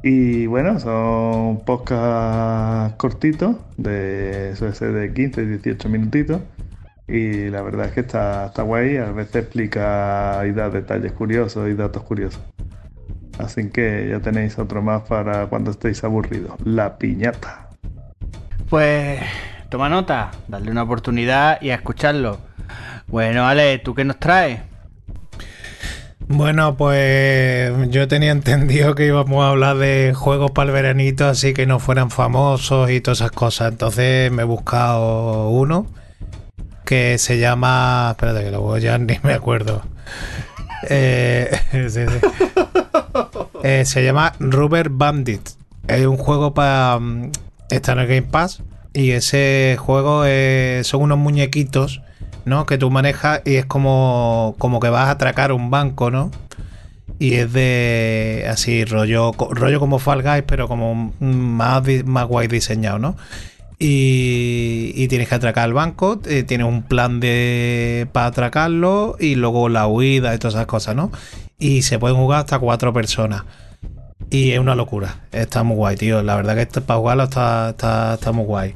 Y 0.03 0.47
bueno, 0.47 0.81
son 0.81 1.61
podcasts 1.65 2.97
cortitos, 2.97 3.55
de, 3.77 4.53
suele 4.57 4.74
ser 4.74 4.93
de 4.93 5.15
15, 5.15 5.47
18 5.47 5.89
minutitos. 5.89 6.41
Y 7.07 7.51
la 7.51 7.62
verdad 7.62 7.87
es 7.87 7.93
que 7.93 8.01
está, 8.01 8.47
está 8.47 8.62
guay, 8.62 8.97
a 8.97 9.12
veces 9.12 9.37
explica 9.37 10.43
y 10.45 10.51
da 10.53 10.70
detalles 10.70 11.12
curiosos 11.12 11.69
y 11.70 11.74
datos 11.74 12.03
curiosos. 12.03 12.43
Así 13.39 13.69
que 13.69 14.09
ya 14.09 14.19
tenéis 14.19 14.59
otro 14.59 14.83
más 14.83 15.03
para 15.03 15.47
cuando 15.47 15.70
estéis 15.70 16.03
aburridos. 16.03 16.55
La 16.65 16.99
piñata. 16.99 17.69
Pues 18.69 19.20
toma 19.73 19.89
nota, 19.89 20.32
darle 20.49 20.70
una 20.70 20.82
oportunidad 20.82 21.61
y 21.62 21.70
a 21.70 21.77
escucharlo. 21.77 22.39
Bueno, 23.07 23.47
Ale, 23.47 23.78
¿tú 23.78 23.94
qué 23.94 24.05
nos 24.05 24.19
traes? 24.19 24.61
Bueno, 26.28 26.77
pues 26.77 27.73
yo 27.89 28.07
tenía 28.07 28.32
entendido 28.32 28.94
que 28.94 29.07
íbamos 29.07 29.43
a 29.43 29.49
hablar 29.49 29.78
de 29.78 30.12
juegos 30.15 30.51
para 30.51 30.66
el 30.69 30.74
veranito, 30.74 31.27
así 31.27 31.55
que 31.55 31.65
no 31.65 31.78
fueran 31.78 32.11
famosos 32.11 32.90
y 32.90 33.01
todas 33.01 33.23
esas 33.23 33.31
cosas. 33.31 33.73
Entonces 33.73 34.31
me 34.31 34.43
he 34.43 34.44
buscado 34.44 35.49
uno 35.49 35.86
que 36.85 37.16
se 37.16 37.39
llama. 37.39 38.09
Espérate, 38.11 38.44
que 38.44 38.51
luego 38.51 38.77
ya 38.77 38.99
ni 38.99 39.19
me 39.23 39.32
acuerdo. 39.32 39.82
Eh, 40.90 41.49
sí, 41.70 41.89
sí. 41.90 42.19
Eh, 43.62 43.85
se 43.85 44.05
llama 44.05 44.32
Rubber 44.40 44.89
Bandit. 44.89 45.51
Es 45.86 46.05
un 46.05 46.16
juego 46.16 46.53
para. 46.55 46.99
Está 47.70 47.93
en 47.93 48.01
el 48.01 48.09
Game 48.09 48.23
Pass. 48.23 48.65
Y 48.94 49.12
ese 49.12 49.77
juego 49.78 50.24
son 50.82 51.02
unos 51.02 51.19
muñequitos, 51.19 52.02
¿no? 52.44 52.66
Que 52.66 52.78
tú 52.78 52.90
manejas 52.90 53.40
y 53.44 53.56
es 53.56 53.66
como, 53.66 54.55
como 54.59 54.81
que 54.81 54.90
vas 54.90 55.09
a 55.09 55.12
atracar 55.12 55.52
un 55.52 55.70
banco, 55.70 56.10
¿no? 56.10 56.31
Y 57.19 57.35
es 57.35 57.52
de 57.52 58.47
así, 58.51 58.85
rollo, 58.85 59.32
rollo 59.32 59.78
como 59.78 59.98
Fall 59.98 60.23
Guys, 60.23 60.44
pero 60.47 60.66
como 60.69 61.12
más, 61.20 61.82
más 62.05 62.27
guay 62.27 62.48
diseñado, 62.48 62.98
¿no? 62.98 63.16
Y, 63.78 64.93
y 64.94 65.09
tienes 65.09 65.28
que 65.28 65.35
atracar 65.35 65.69
el 65.69 65.74
banco, 65.74 66.20
eh, 66.27 66.43
tienes 66.43 66.66
un 66.66 66.82
plan 66.82 67.20
de 67.20 68.06
para 68.12 68.27
atracarlo 68.27 69.16
y 69.19 69.35
luego 69.35 69.69
la 69.69 69.86
huida 69.86 70.35
y 70.35 70.39
todas 70.39 70.55
esas 70.55 70.66
cosas, 70.66 70.94
¿no? 70.94 71.10
Y 71.59 71.82
se 71.82 71.98
pueden 71.98 72.16
jugar 72.16 72.40
hasta 72.40 72.59
cuatro 72.59 72.93
personas. 72.93 73.44
Y 74.32 74.52
es 74.52 74.59
una 74.59 74.74
locura. 74.74 75.16
Está 75.30 75.62
muy 75.62 75.76
guay, 75.76 75.96
tío. 75.96 76.22
La 76.22 76.36
verdad 76.36 76.54
que 76.54 76.62
esto- 76.62 76.82
para 76.82 76.98
jugarlo 76.98 77.24
está, 77.24 77.68
está, 77.70 78.14
está 78.14 78.32
muy 78.32 78.44
guay. 78.46 78.74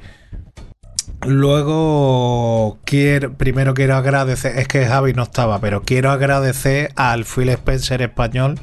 Luego, 1.26 2.78
quiero, 2.84 3.32
primero 3.34 3.72
quiero 3.72 3.96
agradecer, 3.96 4.58
es 4.58 4.68
que 4.68 4.84
Javi 4.84 5.14
no 5.14 5.22
estaba, 5.22 5.58
pero 5.60 5.82
quiero 5.82 6.10
agradecer 6.10 6.92
al 6.94 7.24
Phil 7.24 7.48
Spencer 7.48 8.02
español 8.02 8.60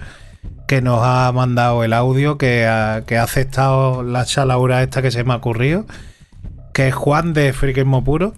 que 0.68 0.82
nos 0.82 1.00
ha 1.02 1.32
mandado 1.34 1.84
el 1.84 1.94
audio, 1.94 2.38
que 2.38 2.68
ha, 2.68 3.04
que 3.08 3.18
ha 3.18 3.24
aceptado 3.24 4.04
la 4.04 4.24
chalaura 4.26 4.84
esta 4.84 5.02
que 5.02 5.10
se 5.10 5.24
me 5.24 5.34
ha 5.34 5.38
ocurrido, 5.38 5.86
que 6.74 6.90
es 6.90 6.94
Juan 6.94 7.34
de 7.34 7.54
Friquismo 7.54 8.04
Puro, 8.04 8.34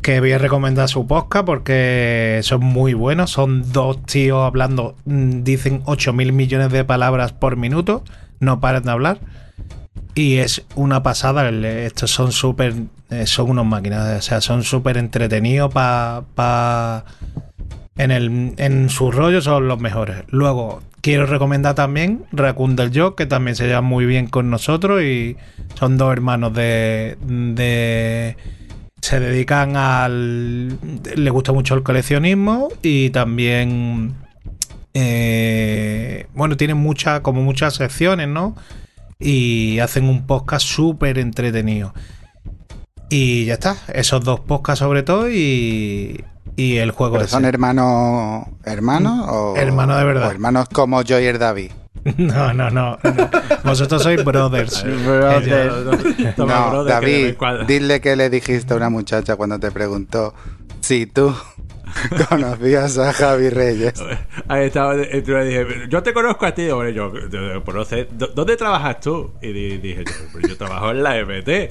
que 0.00 0.20
voy 0.20 0.32
a 0.32 0.38
recomendar 0.38 0.88
su 0.88 1.06
podcast 1.06 1.44
porque 1.44 2.40
son 2.42 2.64
muy 2.64 2.94
buenos, 2.94 3.30
son 3.30 3.72
dos 3.72 4.02
tíos 4.04 4.46
hablando, 4.46 4.96
mm, 5.04 5.42
dicen 5.42 5.82
8 5.84 6.12
mil 6.12 6.32
millones 6.32 6.70
de 6.70 6.84
palabras 6.84 7.32
por 7.32 7.56
minuto, 7.56 8.04
no 8.38 8.60
paran 8.60 8.84
de 8.84 8.90
hablar. 8.90 9.20
Y 10.14 10.36
es 10.38 10.64
una 10.74 11.02
pasada, 11.02 11.48
estos 11.50 12.10
son 12.10 12.32
súper, 12.32 12.74
eh, 13.10 13.26
son 13.26 13.50
unos 13.50 13.66
máquinas, 13.66 14.18
o 14.18 14.22
sea, 14.22 14.40
son 14.40 14.64
súper 14.64 14.96
entretenidos 14.96 15.72
para... 15.72 16.22
Pa, 16.34 17.04
en, 17.96 18.10
el, 18.10 18.54
en 18.56 18.88
su 18.88 19.12
rollo 19.12 19.42
son 19.42 19.68
los 19.68 19.78
mejores. 19.78 20.24
Luego, 20.28 20.82
quiero 21.02 21.26
recomendar 21.26 21.74
también 21.74 22.24
Raccoon 22.32 22.74
del 22.74 22.98
Jock, 22.98 23.16
que 23.16 23.26
también 23.26 23.56
se 23.56 23.66
lleva 23.66 23.82
muy 23.82 24.06
bien 24.06 24.26
con 24.26 24.50
nosotros 24.50 25.02
y 25.02 25.36
son 25.74 25.96
dos 25.98 26.12
hermanos 26.12 26.54
de... 26.54 27.16
de 27.22 28.36
se 29.00 29.20
dedican 29.20 29.76
al... 29.76 30.78
le 31.16 31.30
gusta 31.30 31.52
mucho 31.52 31.74
el 31.74 31.82
coleccionismo 31.82 32.68
y 32.82 33.10
también... 33.10 34.14
eh, 34.94 36.26
bueno, 36.34 36.56
tienen 36.56 36.76
muchas, 36.76 37.20
como 37.20 37.42
muchas 37.42 37.74
secciones, 37.74 38.28
¿no? 38.28 38.54
y 39.22 39.78
hacen 39.80 40.08
un 40.08 40.26
podcast 40.26 40.66
súper 40.66 41.18
entretenido. 41.18 41.92
Y 43.10 43.44
ya 43.44 43.54
está, 43.54 43.76
esos 43.92 44.24
dos 44.24 44.40
podcasts 44.40 44.78
sobre 44.78 45.02
todo 45.02 45.28
y, 45.30 46.24
y 46.56 46.76
el 46.78 46.90
juego 46.92 47.16
¿Pero 47.16 47.28
son 47.28 47.44
hermanos 47.44 48.46
hermanos 48.64 49.26
o 49.28 49.56
Hermanos 49.56 49.98
de 49.98 50.04
verdad. 50.04 50.28
o 50.28 50.30
hermanos 50.30 50.68
como 50.72 51.02
yo 51.02 51.20
y 51.20 51.24
el 51.26 51.38
David? 51.38 51.70
No, 52.16 52.52
no, 52.54 52.70
no. 52.70 52.98
no. 53.02 53.30
Vosotros 53.64 54.02
sois 54.02 54.24
brothers. 54.24 54.82
Brothers. 55.04 56.36
No, 56.38 56.84
que 56.84 56.90
David, 56.90 57.34
cuando- 57.36 57.64
dile 57.64 58.00
que 58.00 58.16
le 58.16 58.30
dijiste 58.30 58.72
a 58.72 58.76
una 58.76 58.90
muchacha 58.90 59.36
cuando 59.36 59.58
te 59.58 59.70
preguntó 59.70 60.34
si 60.80 61.06
tú 61.06 61.34
conocías 62.28 62.96
a 62.98 63.12
Javi 63.12 63.50
Reyes. 63.50 63.94
Ahí 64.48 64.66
estaba, 64.66 64.94
tú 64.94 65.32
le 65.32 65.44
dije, 65.44 65.66
yo 65.88 66.02
te 66.02 66.12
conozco 66.12 66.46
a 66.46 66.52
ti, 66.54 66.68
hombre, 66.70 66.94
yo, 66.94 67.12
yo- 67.28 67.60
¿dó- 67.60 68.26
¿dónde 68.34 68.56
trabajas 68.56 69.00
tú? 69.00 69.32
Y 69.42 69.52
di- 69.52 69.78
dije, 69.78 70.04
yo, 70.04 70.48
yo 70.48 70.56
trabajo 70.56 70.90
en 70.90 71.02
la 71.02 71.16
MT. 71.24 71.70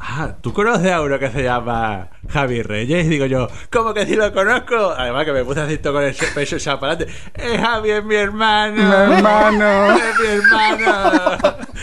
Ah, 0.00 0.34
¿tú 0.40 0.52
conoces 0.52 0.92
a 0.92 1.02
uno 1.02 1.18
que 1.18 1.30
se 1.30 1.42
llama 1.42 2.08
Javi 2.28 2.62
Reyes? 2.62 3.06
Y 3.06 3.08
digo 3.08 3.26
yo, 3.26 3.48
¿cómo 3.70 3.92
que 3.92 4.06
sí 4.06 4.14
lo 4.14 4.32
conozco? 4.32 4.94
Además 4.96 5.24
que 5.24 5.32
me 5.32 5.44
puse 5.44 5.60
así 5.60 5.78
con 5.78 6.02
el 6.02 6.14
pecho 6.34 6.56
echado 6.56 6.78
para 6.78 6.92
adelante. 6.92 7.14
¡Es 7.34 7.60
Javi, 7.60 7.90
es 7.90 8.04
mi 8.04 8.14
hermano! 8.14 8.76
Mi 8.76 9.14
hermano. 9.14 9.96
¡Es 9.96 10.20
mi 10.20 10.26
hermano! 10.26 11.38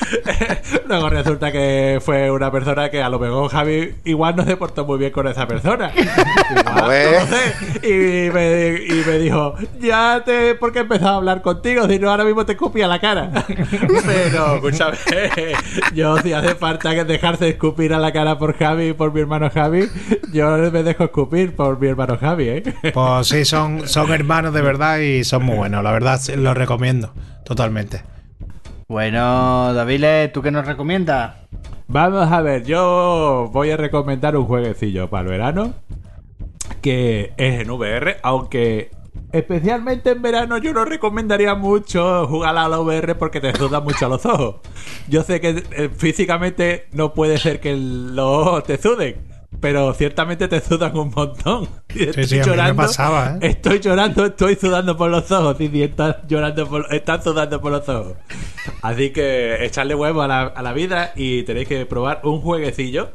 Luego 0.87 1.09
resulta 1.09 1.51
que 1.51 1.99
fue 2.03 2.31
una 2.31 2.51
persona 2.51 2.89
que 2.89 3.03
a 3.03 3.09
lo 3.09 3.19
mejor 3.19 3.49
Javi 3.51 3.95
igual 4.05 4.35
no 4.35 4.45
se 4.45 4.55
portó 4.55 4.85
muy 4.85 4.97
bien 4.97 5.11
con 5.11 5.27
esa 5.27 5.47
persona. 5.47 5.91
Ver. 6.87 7.21
No. 7.21 7.87
Y 7.87 8.29
me, 8.31 8.83
y 8.87 9.03
me 9.05 9.17
dijo, 9.19 9.55
ya 9.79 10.21
te... 10.25 10.55
¿Por 10.55 10.71
qué 10.71 10.79
he 10.79 10.81
empezado 10.83 11.13
a 11.13 11.17
hablar 11.17 11.41
contigo? 11.41 11.87
Si 11.87 11.99
no, 11.99 12.11
ahora 12.11 12.23
mismo 12.23 12.45
te 12.45 12.53
escupía 12.53 12.87
la 12.87 12.99
cara. 12.99 13.29
Pero, 14.05 14.55
escúchame, 14.55 14.97
yo 15.93 16.17
si 16.17 16.33
hace 16.33 16.55
falta 16.55 16.93
que 16.93 17.03
dejarse 17.03 17.49
escupir 17.49 17.93
a 17.93 17.99
la 17.99 18.04
cara 18.11 18.37
por 18.37 18.57
Javi 18.57 18.89
y 18.89 18.93
por 18.93 19.13
mi 19.13 19.21
hermano 19.21 19.49
Javi, 19.49 19.87
yo 20.33 20.57
me 20.71 20.83
dejo 20.83 21.05
escupir 21.05 21.55
por 21.55 21.79
mi 21.79 21.87
hermano 21.87 22.17
Javi, 22.17 22.49
¿eh? 22.49 22.63
Pues 22.93 23.27
sí, 23.27 23.45
son, 23.45 23.87
son 23.87 24.11
hermanos 24.11 24.53
de 24.53 24.61
verdad 24.61 24.99
y 24.99 25.23
son 25.23 25.43
muy 25.43 25.57
buenos. 25.57 25.83
La 25.83 25.91
verdad, 25.91 26.19
sí, 26.19 26.35
los 26.35 26.55
recomiendo 26.55 27.13
totalmente. 27.43 28.03
Bueno, 28.87 29.73
David, 29.73 30.31
¿tú 30.33 30.41
qué 30.41 30.51
nos 30.51 30.65
recomiendas? 30.65 31.35
Vamos 31.87 32.31
a 32.31 32.41
ver, 32.41 32.63
yo 32.65 33.49
voy 33.51 33.71
a 33.71 33.77
recomendar 33.77 34.35
un 34.35 34.45
jueguecillo 34.45 35.09
para 35.09 35.23
el 35.23 35.29
verano 35.29 35.73
que 36.81 37.33
es 37.37 37.61
en 37.61 37.69
VR, 37.71 38.17
aunque 38.21 38.91
especialmente 39.31 40.11
en 40.11 40.21
verano 40.21 40.57
yo 40.57 40.73
no 40.73 40.85
recomendaría 40.85 41.55
mucho 41.55 42.25
jugar 42.27 42.57
a 42.57 42.67
la 42.69 42.79
VR 42.79 43.15
porque 43.15 43.41
te 43.41 43.55
sudan 43.55 43.83
mucho 43.83 44.07
los 44.09 44.25
ojos. 44.25 44.57
Yo 45.07 45.23
sé 45.23 45.41
que 45.41 45.63
eh, 45.71 45.89
físicamente 45.95 46.87
no 46.91 47.13
puede 47.13 47.37
ser 47.37 47.59
que 47.59 47.75
los 47.75 48.25
ojos 48.47 48.63
te 48.63 48.77
suden, 48.77 49.17
pero 49.59 49.93
ciertamente 49.93 50.47
te 50.47 50.61
sudan 50.61 50.97
un 50.97 51.11
montón. 51.15 51.67
Estoy 51.89 52.25
sí, 52.25 52.39
a 52.39 52.43
llorando. 52.43 52.75
pasaba, 52.75 53.35
¿eh? 53.35 53.47
Estoy 53.49 53.79
llorando, 53.79 54.25
estoy 54.25 54.55
sudando 54.55 54.95
por 54.97 55.09
los 55.09 55.31
ojos. 55.31 55.55
Y 55.59 55.81
estás 55.83 56.17
llorando 56.27 56.67
por, 56.67 56.93
estás 56.93 57.23
sudando 57.23 57.59
por 57.61 57.71
los 57.71 57.87
ojos. 57.89 58.13
Así 58.81 59.11
que 59.11 59.63
echarle 59.65 59.95
huevo 59.95 60.21
a 60.21 60.27
la, 60.27 60.41
a 60.43 60.61
la 60.61 60.73
vida 60.73 61.11
y 61.15 61.43
tenéis 61.43 61.67
que 61.67 61.85
probar 61.85 62.21
un 62.23 62.41
jueguecillo 62.41 63.09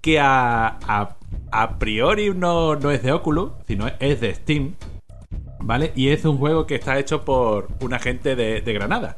que 0.00 0.18
a, 0.20 0.78
a, 0.86 1.16
a 1.52 1.78
priori 1.78 2.32
no, 2.34 2.76
no 2.76 2.90
es 2.90 3.02
de 3.02 3.12
Oculus, 3.12 3.52
sino 3.66 3.86
es 4.00 4.20
de 4.20 4.34
Steam. 4.34 4.74
¿Vale? 5.62 5.92
Y 5.94 6.08
es 6.08 6.24
un 6.24 6.38
juego 6.38 6.66
que 6.66 6.74
está 6.74 6.98
hecho 6.98 7.24
por 7.24 7.68
una 7.80 7.98
gente 7.98 8.34
de, 8.36 8.60
Granada. 8.72 9.16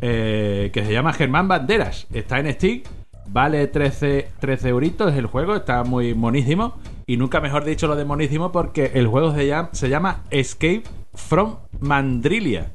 eh, 0.00 0.70
que 0.72 0.84
se 0.84 0.92
llama 0.92 1.12
Germán 1.12 1.48
Banderas. 1.48 2.06
Está 2.12 2.38
en 2.38 2.52
Steam. 2.52 2.82
Vale 3.28 3.66
13, 3.66 4.28
13 4.38 4.68
euritos 4.68 5.14
el 5.14 5.26
juego. 5.26 5.56
Está 5.56 5.82
muy 5.84 6.14
monísimo. 6.14 6.74
Y 7.06 7.16
nunca 7.16 7.40
mejor 7.40 7.64
dicho 7.64 7.86
lo 7.86 7.96
de 7.96 8.04
monísimo 8.04 8.52
porque 8.52 8.92
el 8.94 9.06
juego 9.06 9.34
se 9.34 9.46
llama, 9.46 9.70
se 9.72 9.88
llama 9.88 10.24
Escape 10.30 10.82
from 11.14 11.56
Mandrilia. 11.80 12.72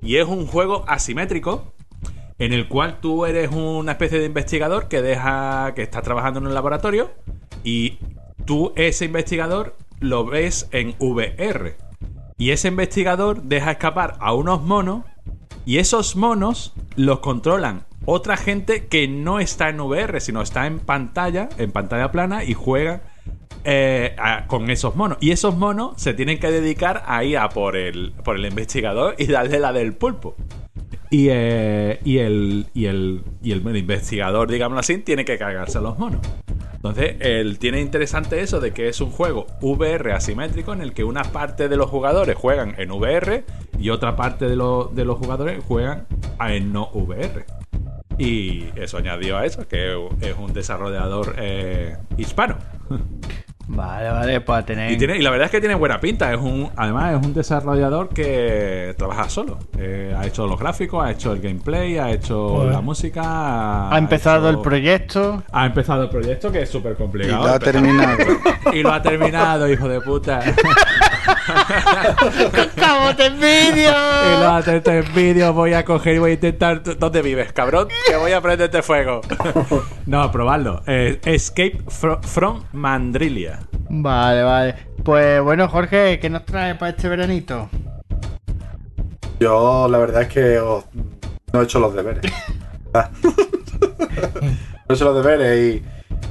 Y 0.00 0.16
es 0.16 0.26
un 0.26 0.46
juego 0.46 0.84
asimétrico 0.88 1.72
en 2.38 2.52
el 2.52 2.66
cual 2.68 2.98
tú 3.00 3.24
eres 3.24 3.50
una 3.52 3.92
especie 3.92 4.18
de 4.18 4.26
investigador 4.26 4.88
que 4.88 5.00
deja 5.00 5.72
que 5.74 5.82
está 5.82 6.02
trabajando 6.02 6.40
en 6.40 6.46
un 6.46 6.54
laboratorio 6.54 7.10
y 7.62 7.98
tú 8.44 8.72
ese 8.74 9.04
investigador 9.04 9.76
lo 10.00 10.24
ves 10.24 10.68
en 10.72 10.94
VR. 10.98 11.76
Y 12.42 12.50
ese 12.50 12.66
investigador 12.66 13.44
deja 13.44 13.70
escapar 13.70 14.16
a 14.18 14.34
unos 14.34 14.64
monos 14.64 15.04
y 15.64 15.78
esos 15.78 16.16
monos 16.16 16.74
los 16.96 17.20
controlan 17.20 17.84
otra 18.04 18.36
gente 18.36 18.88
que 18.88 19.06
no 19.06 19.38
está 19.38 19.68
en 19.68 19.78
VR, 19.78 20.20
sino 20.20 20.42
está 20.42 20.66
en 20.66 20.80
pantalla, 20.80 21.50
en 21.58 21.70
pantalla 21.70 22.10
plana 22.10 22.42
y 22.42 22.54
juega 22.54 23.02
eh, 23.62 24.16
con 24.48 24.70
esos 24.70 24.96
monos. 24.96 25.18
Y 25.20 25.30
esos 25.30 25.56
monos 25.56 26.02
se 26.02 26.14
tienen 26.14 26.40
que 26.40 26.50
dedicar 26.50 27.04
a 27.06 27.22
ir 27.22 27.38
a 27.38 27.48
por 27.48 27.76
el, 27.76 28.12
por 28.24 28.34
el 28.34 28.44
investigador 28.44 29.14
y 29.18 29.26
darle 29.26 29.60
la 29.60 29.72
del 29.72 29.92
pulpo. 29.92 30.34
Y, 31.10 31.28
eh, 31.30 32.00
y, 32.04 32.18
el, 32.18 32.66
y, 32.74 32.86
el, 32.86 33.22
y 33.40 33.52
el 33.52 33.76
investigador, 33.76 34.50
digámoslo 34.50 34.80
así, 34.80 34.98
tiene 34.98 35.24
que 35.24 35.38
cargarse 35.38 35.78
a 35.78 35.80
los 35.80 35.96
monos. 35.96 36.20
Entonces, 36.84 37.14
él 37.20 37.60
tiene 37.60 37.80
interesante 37.80 38.40
eso 38.40 38.58
de 38.58 38.72
que 38.72 38.88
es 38.88 39.00
un 39.00 39.10
juego 39.12 39.46
VR 39.60 40.12
asimétrico 40.14 40.72
en 40.72 40.80
el 40.80 40.92
que 40.92 41.04
una 41.04 41.22
parte 41.22 41.68
de 41.68 41.76
los 41.76 41.88
jugadores 41.88 42.36
juegan 42.36 42.74
en 42.76 42.90
VR 42.90 43.44
y 43.78 43.90
otra 43.90 44.16
parte 44.16 44.48
de, 44.48 44.56
los- 44.56 44.92
de 44.92 45.04
los 45.04 45.16
jugadores 45.16 45.62
juegan 45.64 46.06
en 46.40 46.72
no 46.72 46.88
VR. 46.92 47.44
Y 48.18 48.64
eso 48.74 48.98
añadió 48.98 49.38
a 49.38 49.46
eso, 49.46 49.66
que 49.68 49.92
es 50.20 50.36
un 50.36 50.52
desarrollador 50.52 51.36
eh, 51.38 51.96
hispano. 52.18 52.56
Vale, 53.68 54.10
vale, 54.10 54.40
pues 54.40 54.66
tener. 54.66 54.90
Y, 54.90 54.96
tiene, 54.98 55.16
y 55.16 55.22
la 55.22 55.30
verdad 55.30 55.46
es 55.46 55.50
que 55.50 55.60
tiene 55.60 55.74
buena 55.74 55.98
pinta. 56.00 56.32
Es 56.32 56.38
un, 56.38 56.68
además, 56.76 57.18
es 57.18 57.26
un 57.26 57.32
desarrollador 57.32 58.08
que 58.10 58.94
trabaja 58.98 59.28
solo. 59.28 59.58
Eh, 59.78 60.14
ha 60.18 60.26
hecho 60.26 60.46
los 60.46 60.58
gráficos, 60.58 61.04
ha 61.04 61.10
hecho 61.12 61.32
el 61.32 61.40
gameplay, 61.40 61.96
ha 61.98 62.10
hecho 62.10 62.48
Joder. 62.48 62.72
la 62.72 62.80
música. 62.80 63.88
Ha 63.90 63.96
empezado 63.98 64.48
hecho- 64.50 64.58
el 64.58 64.62
proyecto. 64.62 65.42
Ha 65.52 65.66
empezado 65.66 66.02
el 66.04 66.08
proyecto, 66.10 66.50
que 66.52 66.62
es 66.62 66.70
súper 66.70 66.96
complicado. 66.96 67.42
Y 67.42 67.46
lo 67.46 67.52
ha 67.54 67.58
terminado. 67.58 68.18
y 68.72 68.82
lo 68.82 68.92
ha 68.92 69.00
terminado, 69.02 69.68
hijo 69.70 69.88
de 69.88 70.00
puta. 70.00 70.40
¡Cabo 72.76 73.14
te 73.16 73.26
envidio! 73.26 73.90
y 73.90 74.40
lo 74.40 74.48
ha 74.50 74.62
terminado 74.62 75.06
en 75.06 75.14
vídeo. 75.14 75.52
Voy 75.52 75.72
a 75.74 75.84
coger 75.84 76.16
y 76.16 76.18
voy 76.18 76.30
a 76.32 76.34
intentar. 76.34 76.82
¿Dónde 76.98 77.22
vives, 77.22 77.52
cabrón? 77.52 77.88
Que 78.08 78.16
voy 78.16 78.32
a 78.32 78.40
prenderte 78.40 78.82
fuego. 78.82 79.20
no, 80.06 80.30
probadlo. 80.30 80.82
Eh, 80.86 81.20
Escape 81.24 81.78
fro- 81.86 82.22
from 82.22 82.64
Mandrilia. 82.72 83.60
Vale, 83.88 84.42
vale. 84.42 84.74
Pues 85.04 85.42
bueno, 85.42 85.68
Jorge, 85.68 86.18
¿qué 86.20 86.30
nos 86.30 86.44
trae 86.44 86.74
para 86.76 86.90
este 86.90 87.08
veranito? 87.08 87.68
Yo 89.40 89.88
la 89.90 89.98
verdad 89.98 90.22
es 90.22 90.28
que 90.28 90.58
oh, 90.60 90.84
no 91.52 91.60
he 91.60 91.64
hecho 91.64 91.80
los 91.80 91.94
deberes. 91.94 92.22
Ah. 92.94 93.08
no 93.22 94.90
he 94.90 94.92
hecho 94.92 95.04
los 95.06 95.24
deberes 95.24 95.82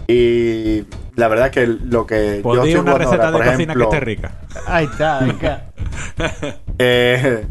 y, 0.08 0.14
y 0.14 0.86
la 1.22 1.27
verdad 1.27 1.45
es 1.48 1.52
que 1.52 1.68
lo 1.68 2.07
que 2.07 2.41
yo 2.43 2.53
estoy 2.56 2.73
una 2.73 2.93
jugando 2.93 2.98
receta 2.98 3.26
ahora, 3.27 3.38
por 3.38 3.45
cocina 3.45 3.73
ejemplo, 3.73 3.89
que 3.89 3.95
esté 3.95 4.06
rica. 4.06 4.31
Ahí 4.65 4.85
está, 4.85 5.19
venga. 5.19 5.65
eh, 6.80 7.45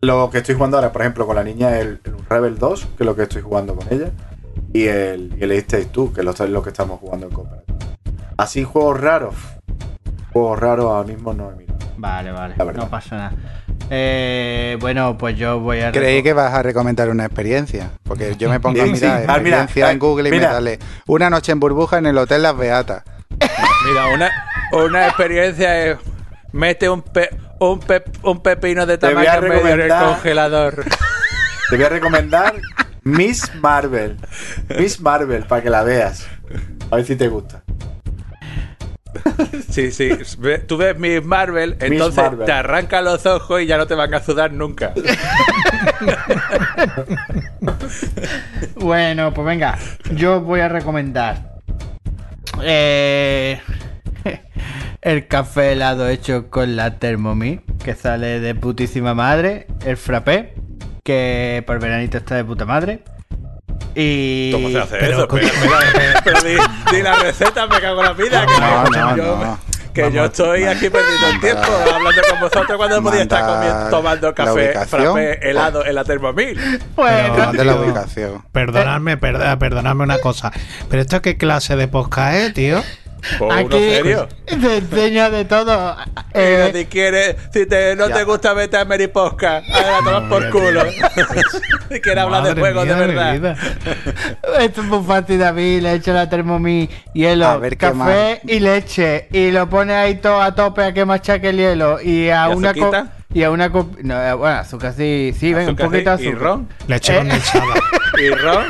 lo 0.00 0.30
que 0.30 0.38
estoy 0.38 0.54
jugando 0.54 0.76
ahora, 0.76 0.92
por 0.92 1.02
ejemplo, 1.02 1.26
con 1.26 1.34
la 1.34 1.42
niña 1.42 1.76
es 1.76 1.86
el, 1.86 2.00
el 2.04 2.14
Rebel 2.28 2.56
2, 2.56 2.86
que 2.96 3.02
es 3.02 3.06
lo 3.06 3.16
que 3.16 3.24
estoy 3.24 3.42
jugando 3.42 3.74
con 3.74 3.92
ella, 3.92 4.12
y 4.72 4.86
el, 4.86 5.34
y 5.36 5.42
el 5.42 5.50
Stage 5.50 5.88
2, 5.92 6.12
que 6.12 6.20
es 6.20 6.24
lo, 6.24 6.30
es 6.30 6.40
lo 6.50 6.62
que 6.62 6.68
estamos 6.68 7.00
jugando 7.00 7.26
en 7.26 7.32
cooperativo. 7.32 7.78
Así 8.36 8.62
juegos 8.62 9.00
raros, 9.00 9.34
juegos 10.32 10.60
raros 10.60 10.86
ahora 10.86 11.08
mismo 11.08 11.34
no 11.34 11.50
he 11.50 11.56
mirado. 11.56 11.69
Vale, 11.96 12.32
vale. 12.32 12.54
No 12.74 12.88
pasa 12.88 13.16
nada. 13.16 13.32
Eh, 13.90 14.76
bueno, 14.80 15.18
pues 15.18 15.36
yo 15.36 15.58
voy 15.60 15.80
a. 15.80 15.90
Creí 15.92 16.22
que 16.22 16.32
vas 16.32 16.52
a 16.54 16.62
recomendar 16.62 17.08
una 17.10 17.24
experiencia. 17.24 17.90
Porque 18.04 18.36
yo 18.36 18.48
me 18.48 18.60
pongo 18.60 18.80
a 18.82 18.86
mirar 18.86 19.20
sí. 19.20 19.26
Ah, 19.28 19.38
mira, 19.38 19.62
experiencia 19.62 19.86
ah, 19.88 19.92
en 19.92 19.98
Google 19.98 20.28
y 20.28 20.32
mira. 20.32 20.48
me 20.48 20.54
sale 20.54 20.78
una 21.06 21.28
noche 21.30 21.52
en 21.52 21.60
burbuja 21.60 21.98
en 21.98 22.06
el 22.06 22.16
Hotel 22.18 22.42
Las 22.42 22.56
Beatas. 22.56 23.02
Mira, 23.88 24.08
una, 24.14 24.30
una 24.72 25.06
experiencia 25.06 25.86
es. 25.86 25.98
Mete 26.52 26.88
un, 26.90 27.02
pe- 27.02 27.30
un, 27.60 27.78
pe- 27.80 28.04
un 28.22 28.42
pepino 28.42 28.84
de 28.84 28.98
tamaño 28.98 29.40
medio 29.40 29.68
en 29.68 29.80
el 29.82 29.88
congelador. 29.88 30.84
Te 31.70 31.76
voy 31.76 31.84
a 31.84 31.88
recomendar 31.88 32.54
Miss 33.04 33.54
Marvel. 33.60 34.16
Miss 34.76 35.00
Marvel, 35.00 35.44
para 35.44 35.62
que 35.62 35.70
la 35.70 35.82
veas. 35.84 36.26
A 36.90 36.96
ver 36.96 37.04
si 37.06 37.14
te 37.16 37.28
gusta. 37.28 37.62
Sí, 39.70 39.90
sí. 39.92 40.10
Tú 40.66 40.76
ves 40.76 40.98
Miss 40.98 41.24
Marvel, 41.24 41.76
entonces 41.80 42.16
Marvel. 42.16 42.46
te 42.46 42.52
arranca 42.52 43.02
los 43.02 43.24
ojos 43.26 43.62
y 43.62 43.66
ya 43.66 43.76
no 43.76 43.86
te 43.86 43.94
van 43.94 44.12
a 44.14 44.22
sudar 44.22 44.52
nunca. 44.52 44.92
Bueno, 48.76 49.32
pues 49.34 49.46
venga, 49.46 49.78
yo 50.14 50.40
voy 50.40 50.60
a 50.60 50.68
recomendar 50.68 51.60
eh, 52.62 53.60
el 55.02 55.26
café 55.28 55.72
helado 55.72 56.08
hecho 56.08 56.48
con 56.50 56.76
la 56.76 56.98
Thermomix, 56.98 57.62
que 57.84 57.94
sale 57.94 58.40
de 58.40 58.54
putísima 58.54 59.14
madre, 59.14 59.66
el 59.84 59.96
frappé, 59.96 60.54
que 61.04 61.62
por 61.66 61.78
veranito 61.78 62.18
está 62.18 62.36
de 62.36 62.44
puta 62.44 62.64
madre. 62.64 63.02
Y 63.94 64.52
¿Cómo 64.52 64.68
se 64.70 64.78
hace 64.78 64.96
Pero 64.98 65.16
eso? 65.18 65.28
Pero, 65.28 65.48
pero- 65.62 66.20
pero 66.24 66.40
di, 66.42 66.56
di 66.96 67.02
la 67.02 67.14
receta, 67.16 67.66
me 67.66 67.80
cago 67.80 68.00
en 68.00 68.06
la 68.06 68.12
vida. 68.12 68.46
Que, 68.46 68.52
No, 68.60 68.84
no, 68.84 69.16
yo, 69.16 69.36
no. 69.36 69.58
que 69.92 70.12
yo 70.12 70.24
estoy 70.26 70.64
aquí 70.64 70.88
perdiendo 70.88 71.26
el 71.32 71.40
tiempo 71.40 71.62
hablando 71.92 72.22
con 72.30 72.40
vosotros 72.40 72.76
cuando 72.76 73.02
podía 73.02 73.22
estar 73.22 73.44
comiendo, 73.46 73.90
tomando 73.90 74.34
café 74.34 74.72
frappé 74.86 75.50
helado 75.50 75.84
en 75.84 75.94
la 75.96 76.04
Thermomix. 76.04 76.60
bueno, 76.94 77.34
Mande 77.36 77.64
la 77.64 77.74
ubicación. 77.76 78.44
Perdonadme, 78.52 79.16
perdonadme 79.16 80.04
una 80.04 80.18
cosa. 80.18 80.52
Pero 80.88 81.02
esto 81.02 81.20
qué 81.22 81.36
clase 81.36 81.74
de 81.76 81.88
podcast 81.88 82.34
es, 82.36 82.54
tío. 82.54 82.82
Aquí 83.52 83.78
serio. 83.78 84.28
te 84.46 84.76
enseño 84.78 85.30
de 85.30 85.44
todo. 85.44 85.96
Eh, 86.34 86.68
Eh, 86.68 86.70
si 86.74 86.84
quieres, 86.86 87.36
si 87.52 87.66
te, 87.66 87.94
no 87.96 88.08
Ya. 88.08 88.14
te 88.16 88.24
gusta, 88.24 88.52
vete 88.54 88.76
a 88.76 88.84
Mary 88.84 89.08
Posca. 89.08 89.58
A 89.58 89.98
tomar 90.04 90.28
por 90.28 90.50
culo. 90.50 90.82
si 91.90 92.00
quieres 92.00 92.22
hablar 92.22 92.42
de 92.54 92.60
juegos 92.60 92.86
de 92.86 92.94
verdad. 92.94 93.56
Esto 94.60 94.80
es 94.82 94.86
muy 94.86 95.04
fácil, 95.04 95.38
David. 95.38 95.82
Le 95.82 95.94
echo 95.94 96.12
la 96.12 96.28
Thermomix, 96.28 96.92
hielo, 97.14 97.46
A 97.46 97.56
ver 97.58 97.76
qué 97.76 97.90
café 97.92 98.40
y 98.46 98.60
leche. 98.60 99.28
Y 99.32 99.50
lo 99.50 99.68
pone 99.68 99.94
ahí 99.94 100.16
todo 100.16 100.40
a 100.40 100.54
tope 100.54 100.82
a 100.84 100.92
que 100.92 101.04
machaque 101.04 101.50
el 101.50 101.56
hielo. 101.58 102.00
Y 102.00 102.28
a 102.30 102.48
¿Y 102.50 102.54
una 102.54 102.74
co- 102.74 102.80
azuquita? 102.86 103.12
Y 103.32 103.44
a 103.44 103.50
una 103.52 103.68
no, 103.68 104.20
eh, 104.20 104.32
bueno, 104.34 104.56
azúcar 104.56 104.92
sí, 104.92 105.32
sí, 105.38 105.54
venga, 105.54 105.70
un 105.70 105.76
poquito 105.76 106.16
de 106.16 106.24
¿Y 106.24 106.28
azúcar. 106.28 106.42
ron? 106.42 106.68
Leche 106.88 107.16
Eh. 107.16 107.28
¿Y 108.18 108.28
ron? 108.30 108.64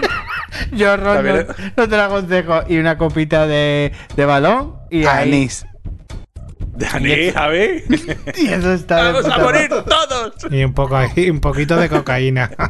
Yo 0.73 0.97
ron 0.97 1.05
no, 1.07 1.15
También- 1.15 1.47
no 1.77 1.89
te 1.89 1.97
lo 1.97 2.03
aconsejo. 2.03 2.61
Y 2.69 2.79
una 2.79 2.99
copita 2.99 3.47
de, 3.47 3.93
de 4.17 4.25
balón. 4.25 4.77
Y 4.91 5.05
ahí. 5.05 5.29
Anís. 5.29 5.67
¿De 6.77 6.87
anís, 6.87 7.35
Javi? 7.35 7.85
Y 8.39 8.47
eso 8.49 8.73
está. 8.73 9.13
¡Vamos 9.13 9.27
a 9.27 9.39
morir 9.39 9.69
todos! 9.69 10.35
Y 10.51 10.65
un 10.65 10.73
poco 10.73 10.99
un 11.31 11.41
poquito 11.41 11.77
de 11.77 11.89
cocaína. 11.89 12.51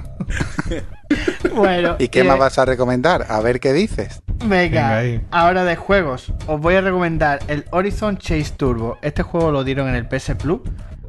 Bueno. 1.55 1.97
¿Y 1.99 2.09
qué 2.09 2.21
eh, 2.21 2.25
más 2.25 2.39
vas 2.39 2.59
a 2.59 2.65
recomendar? 2.65 3.27
A 3.29 3.41
ver 3.41 3.59
qué 3.61 3.73
dices. 3.73 4.23
Venga, 4.45 5.03
ahora 5.31 5.65
de 5.65 5.77
juegos. 5.77 6.33
Os 6.47 6.61
voy 6.61 6.77
a 6.77 6.81
recomendar 6.81 7.41
el 7.49 7.65
Horizon 7.71 8.17
Chase 8.19 8.53
Turbo. 8.57 8.99
Este 9.03 9.23
juego 9.23 9.51
lo 9.51 9.65
dieron 9.65 9.89
en 9.89 9.97
el 9.97 10.07
PS 10.07 10.37
Plus. 10.37 10.61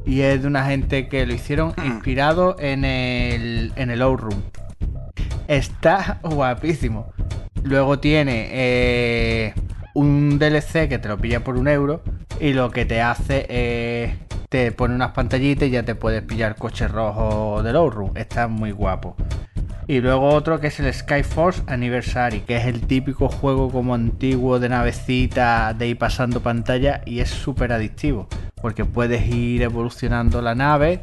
Y 0.06 0.22
es 0.22 0.41
de 0.41 0.48
una 0.48 0.65
gente 0.65 1.07
que 1.07 1.26
lo 1.27 1.34
hicieron 1.34 1.73
inspirado 1.85 2.56
en 2.57 2.84
el, 2.84 3.72
en 3.76 3.91
el 3.91 4.02
Outroom. 4.02 4.41
Está 5.48 6.20
guapísimo. 6.24 7.12
Luego 7.64 7.99
tiene 7.99 8.48
eh, 8.52 9.53
un 9.94 10.40
DLC 10.40 10.88
que 10.88 10.99
te 10.99 11.08
lo 11.08 11.18
pilla 11.18 11.44
por 11.44 11.58
un 11.58 11.68
euro. 11.68 12.02
Y 12.40 12.53
lo 12.53 12.72
que 12.72 12.86
te 12.86 13.02
hace 13.02 13.45
es. 13.49 14.16
Te 14.49 14.74
pone 14.74 14.95
unas 14.95 15.12
pantallitas 15.12 15.70
y 15.70 15.72
ya 15.72 15.84
te 15.84 15.95
puedes 15.95 16.24
pillar 16.24 16.58
coche 16.58 16.88
rojo 16.88 17.64
del 17.64 17.78
Outroom. 17.78 18.18
Está 18.18 18.49
muy 18.49 18.72
guapo. 18.72 19.16
Y 19.88 19.99
luego 19.99 20.30
otro 20.30 20.60
que 20.60 20.68
es 20.68 20.80
el 20.80 20.94
Skyforce 20.94 21.64
Anniversary, 21.68 22.41
que 22.41 22.56
es 22.56 22.66
el 22.66 22.82
típico 22.88 23.28
juego 23.28 23.70
como 23.70 23.94
antiguo 23.94 24.60
de 24.60 24.70
navecita, 24.70 25.74
de 25.74 25.90
ir 25.90 25.98
pasando 25.98 26.41
pantalla 26.41 27.02
y 27.06 27.20
es 27.20 27.30
súper 27.30 27.74
adictivo, 27.74 28.28
porque 28.62 28.86
puedes 28.86 29.28
ir 29.28 29.64
evolucionando 29.64 30.41
la 30.41 30.56
nave 30.56 31.02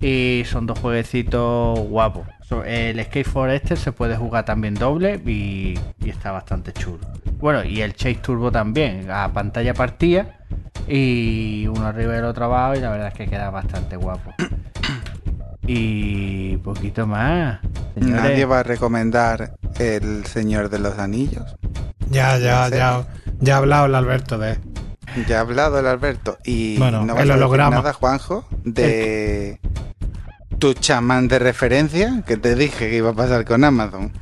y 0.00 0.42
son 0.44 0.66
dos 0.66 0.78
jueguecitos 0.78 1.78
guapos. 1.78 2.26
So, 2.48 2.62
El 2.64 3.02
Skyforce 3.04 3.56
este 3.56 3.76
se 3.76 3.90
puede 3.92 4.16
jugar 4.16 4.44
también 4.44 4.74
doble 4.74 5.20
y, 5.26 5.78
y 6.04 6.10
está 6.10 6.30
bastante 6.30 6.72
chulo. 6.72 7.00
Bueno, 7.38 7.64
y 7.64 7.80
el 7.80 7.94
Chase 7.94 8.20
Turbo 8.22 8.52
también, 8.52 9.10
a 9.10 9.32
pantalla 9.32 9.74
partida 9.74 10.38
y 10.86 11.66
uno 11.66 11.86
arriba 11.86 12.14
y 12.14 12.18
el 12.18 12.24
otro 12.24 12.44
abajo 12.44 12.76
y 12.76 12.80
la 12.80 12.90
verdad 12.90 13.08
es 13.08 13.14
que 13.14 13.26
queda 13.26 13.50
bastante 13.50 13.96
guapo. 13.96 14.32
Y 15.68 16.58
poquito 16.58 17.06
más. 17.08 17.58
señores. 17.94 18.22
Nadie 18.22 18.44
va 18.44 18.60
a 18.60 18.62
recomendar 18.62 19.56
El 19.80 20.24
Señor 20.26 20.68
de 20.68 20.78
los 20.78 20.96
Anillos. 20.98 21.56
Ya, 22.10 22.38
ya, 22.38 22.68
ya. 22.68 23.04
Ya 23.40 23.54
ha 23.54 23.58
hablado 23.58 23.86
el 23.86 23.94
Alberto 23.96 24.38
de. 24.38 24.58
Ya 25.26 25.38
ha 25.38 25.40
hablado 25.40 25.80
el 25.80 25.86
Alberto. 25.88 26.38
Y 26.44 26.78
Bueno, 26.78 27.04
no 27.04 27.14
vas 27.14 27.22
el 27.24 27.30
a 27.30 27.34
decir 27.34 27.44
holograma. 27.44 27.76
nada, 27.78 27.92
Juanjo, 27.94 28.46
de 28.62 29.58
tu 30.58 30.74
chamán 30.74 31.28
de 31.28 31.38
referencia 31.38 32.22
que 32.26 32.36
te 32.36 32.54
dije 32.54 32.88
que 32.90 32.96
iba 32.96 33.10
a 33.10 33.14
pasar 33.14 33.44
con 33.44 33.64
Amazon. 33.64 34.12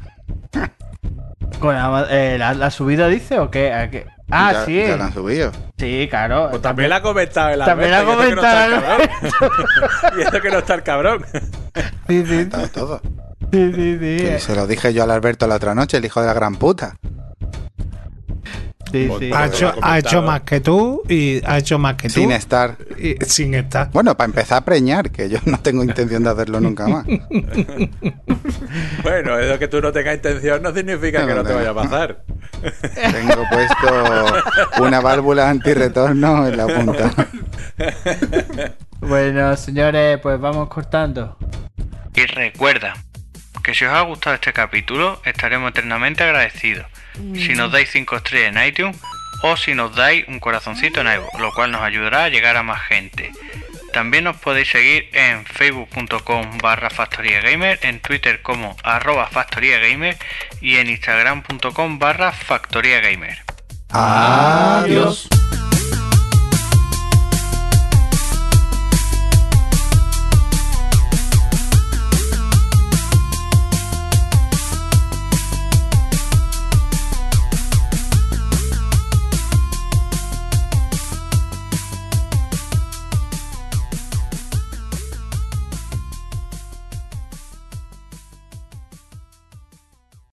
Con 1.60 1.76
Ama- 1.76 2.06
eh, 2.10 2.36
¿la, 2.38 2.54
la 2.54 2.70
subida 2.70 3.08
dice 3.08 3.38
o 3.38 3.50
qué? 3.50 3.72
¿A 3.72 3.90
qué? 3.90 4.06
Ah, 4.30 4.52
Ya- 4.52 4.64
sí. 4.64 4.76
ya 4.86 4.96
la 4.96 5.06
han 5.06 5.12
subido. 5.14 5.52
Sí, 5.78 6.06
claro. 6.10 6.48
Pues 6.50 6.62
también 6.62 6.90
la 6.90 6.96
ha 6.96 7.02
comentado 7.02 7.50
el 7.50 7.60
También 7.60 7.90
la 7.90 7.98
ha 7.98 8.00
Alberto, 8.00 8.22
y 8.22 8.22
eso 8.22 8.32
que 8.32 8.40
no 8.40 8.42
está 8.42 8.64
el 8.64 8.72
comentado 8.72 8.98
cabrón. 8.98 10.10
y 10.18 10.20
eso 10.22 10.40
que 10.42 10.50
no 10.50 10.58
está 10.58 10.74
el 10.74 10.82
cabrón. 10.82 11.24
Sí, 12.08 12.24
sí, 12.26 12.44
Todo, 12.46 12.68
todo. 12.68 13.00
sí, 13.52 13.72
sí, 13.74 13.92
sí. 13.98 14.16
Que 14.24 14.38
se 14.40 14.54
lo 14.56 14.66
dije 14.66 14.92
yo 14.92 15.02
al 15.04 15.10
Alberto 15.10 15.46
la 15.46 15.56
otra 15.56 15.74
noche, 15.74 15.98
el 15.98 16.04
hijo 16.04 16.20
de 16.20 16.26
la 16.26 16.32
gran 16.34 16.56
puta. 16.56 16.96
Sí, 18.94 19.10
sí. 19.18 19.30
Ha 19.34 19.46
hecho, 19.46 19.74
ha 19.82 19.98
hecho 19.98 20.22
más 20.22 20.40
que 20.42 20.60
tú 20.60 21.02
y 21.08 21.40
ha 21.44 21.58
hecho 21.58 21.78
más 21.78 21.96
que 21.96 22.08
tú. 22.08 22.14
Sin 22.14 22.32
estar. 22.32 22.76
y- 22.98 23.16
sin 23.26 23.54
estar. 23.54 23.90
Bueno, 23.92 24.16
para 24.16 24.26
empezar 24.26 24.58
a 24.58 24.64
preñar, 24.64 25.10
que 25.10 25.28
yo 25.28 25.38
no 25.46 25.58
tengo 25.60 25.82
intención 25.84 26.22
de 26.22 26.30
hacerlo 26.30 26.60
nunca 26.60 26.86
más. 26.88 27.04
Bueno, 29.02 29.38
eso 29.38 29.58
que 29.58 29.68
tú 29.68 29.80
no 29.80 29.92
tengas 29.92 30.14
intención 30.16 30.62
no 30.62 30.72
significa 30.74 31.20
No, 31.20 31.26
que 31.26 31.34
no 31.34 31.42
no, 31.42 31.48
te 31.48 31.54
vaya 31.54 31.70
a 31.70 31.74
pasar. 31.74 32.24
Tengo 32.94 33.42
puesto 33.50 34.82
una 34.82 35.00
válvula 35.00 35.50
antirretorno 35.50 36.46
en 36.46 36.56
la 36.56 36.66
punta. 36.66 37.10
Bueno, 39.00 39.56
señores, 39.56 40.18
pues 40.22 40.40
vamos 40.40 40.68
cortando. 40.68 41.36
Y 42.14 42.24
recuerda 42.26 42.94
que 43.62 43.74
si 43.74 43.84
os 43.84 43.92
ha 43.92 44.00
gustado 44.02 44.34
este 44.34 44.52
capítulo 44.52 45.20
estaremos 45.24 45.70
eternamente 45.70 46.22
agradecidos 46.22 46.86
si 47.34 47.54
nos 47.54 47.70
dais 47.70 47.90
5 47.90 48.16
estrellas 48.16 48.56
en 48.56 48.66
iTunes 48.66 48.96
o 49.42 49.56
si 49.56 49.74
nos 49.74 49.94
dais 49.94 50.24
un 50.28 50.40
corazoncito 50.40 51.00
en 51.00 51.08
iVoox, 51.08 51.38
lo 51.38 51.52
cual 51.52 51.70
nos 51.70 51.82
ayudará 51.82 52.24
a 52.24 52.28
llegar 52.28 52.56
a 52.56 52.62
más 52.62 52.82
gente. 52.82 53.32
También 53.92 54.24
nos 54.24 54.36
podéis 54.38 54.70
seguir 54.70 55.08
en 55.12 55.46
facebook.com 55.46 56.58
barra 56.58 56.88
en 57.82 58.00
twitter 58.00 58.42
como 58.42 58.76
arroba 58.82 59.28
factoriagamer 59.28 60.16
y 60.60 60.76
en 60.76 60.88
instagram.com 60.90 61.98
barra 62.00 62.32
factoriagamer. 62.32 63.38
Adiós. 63.90 65.28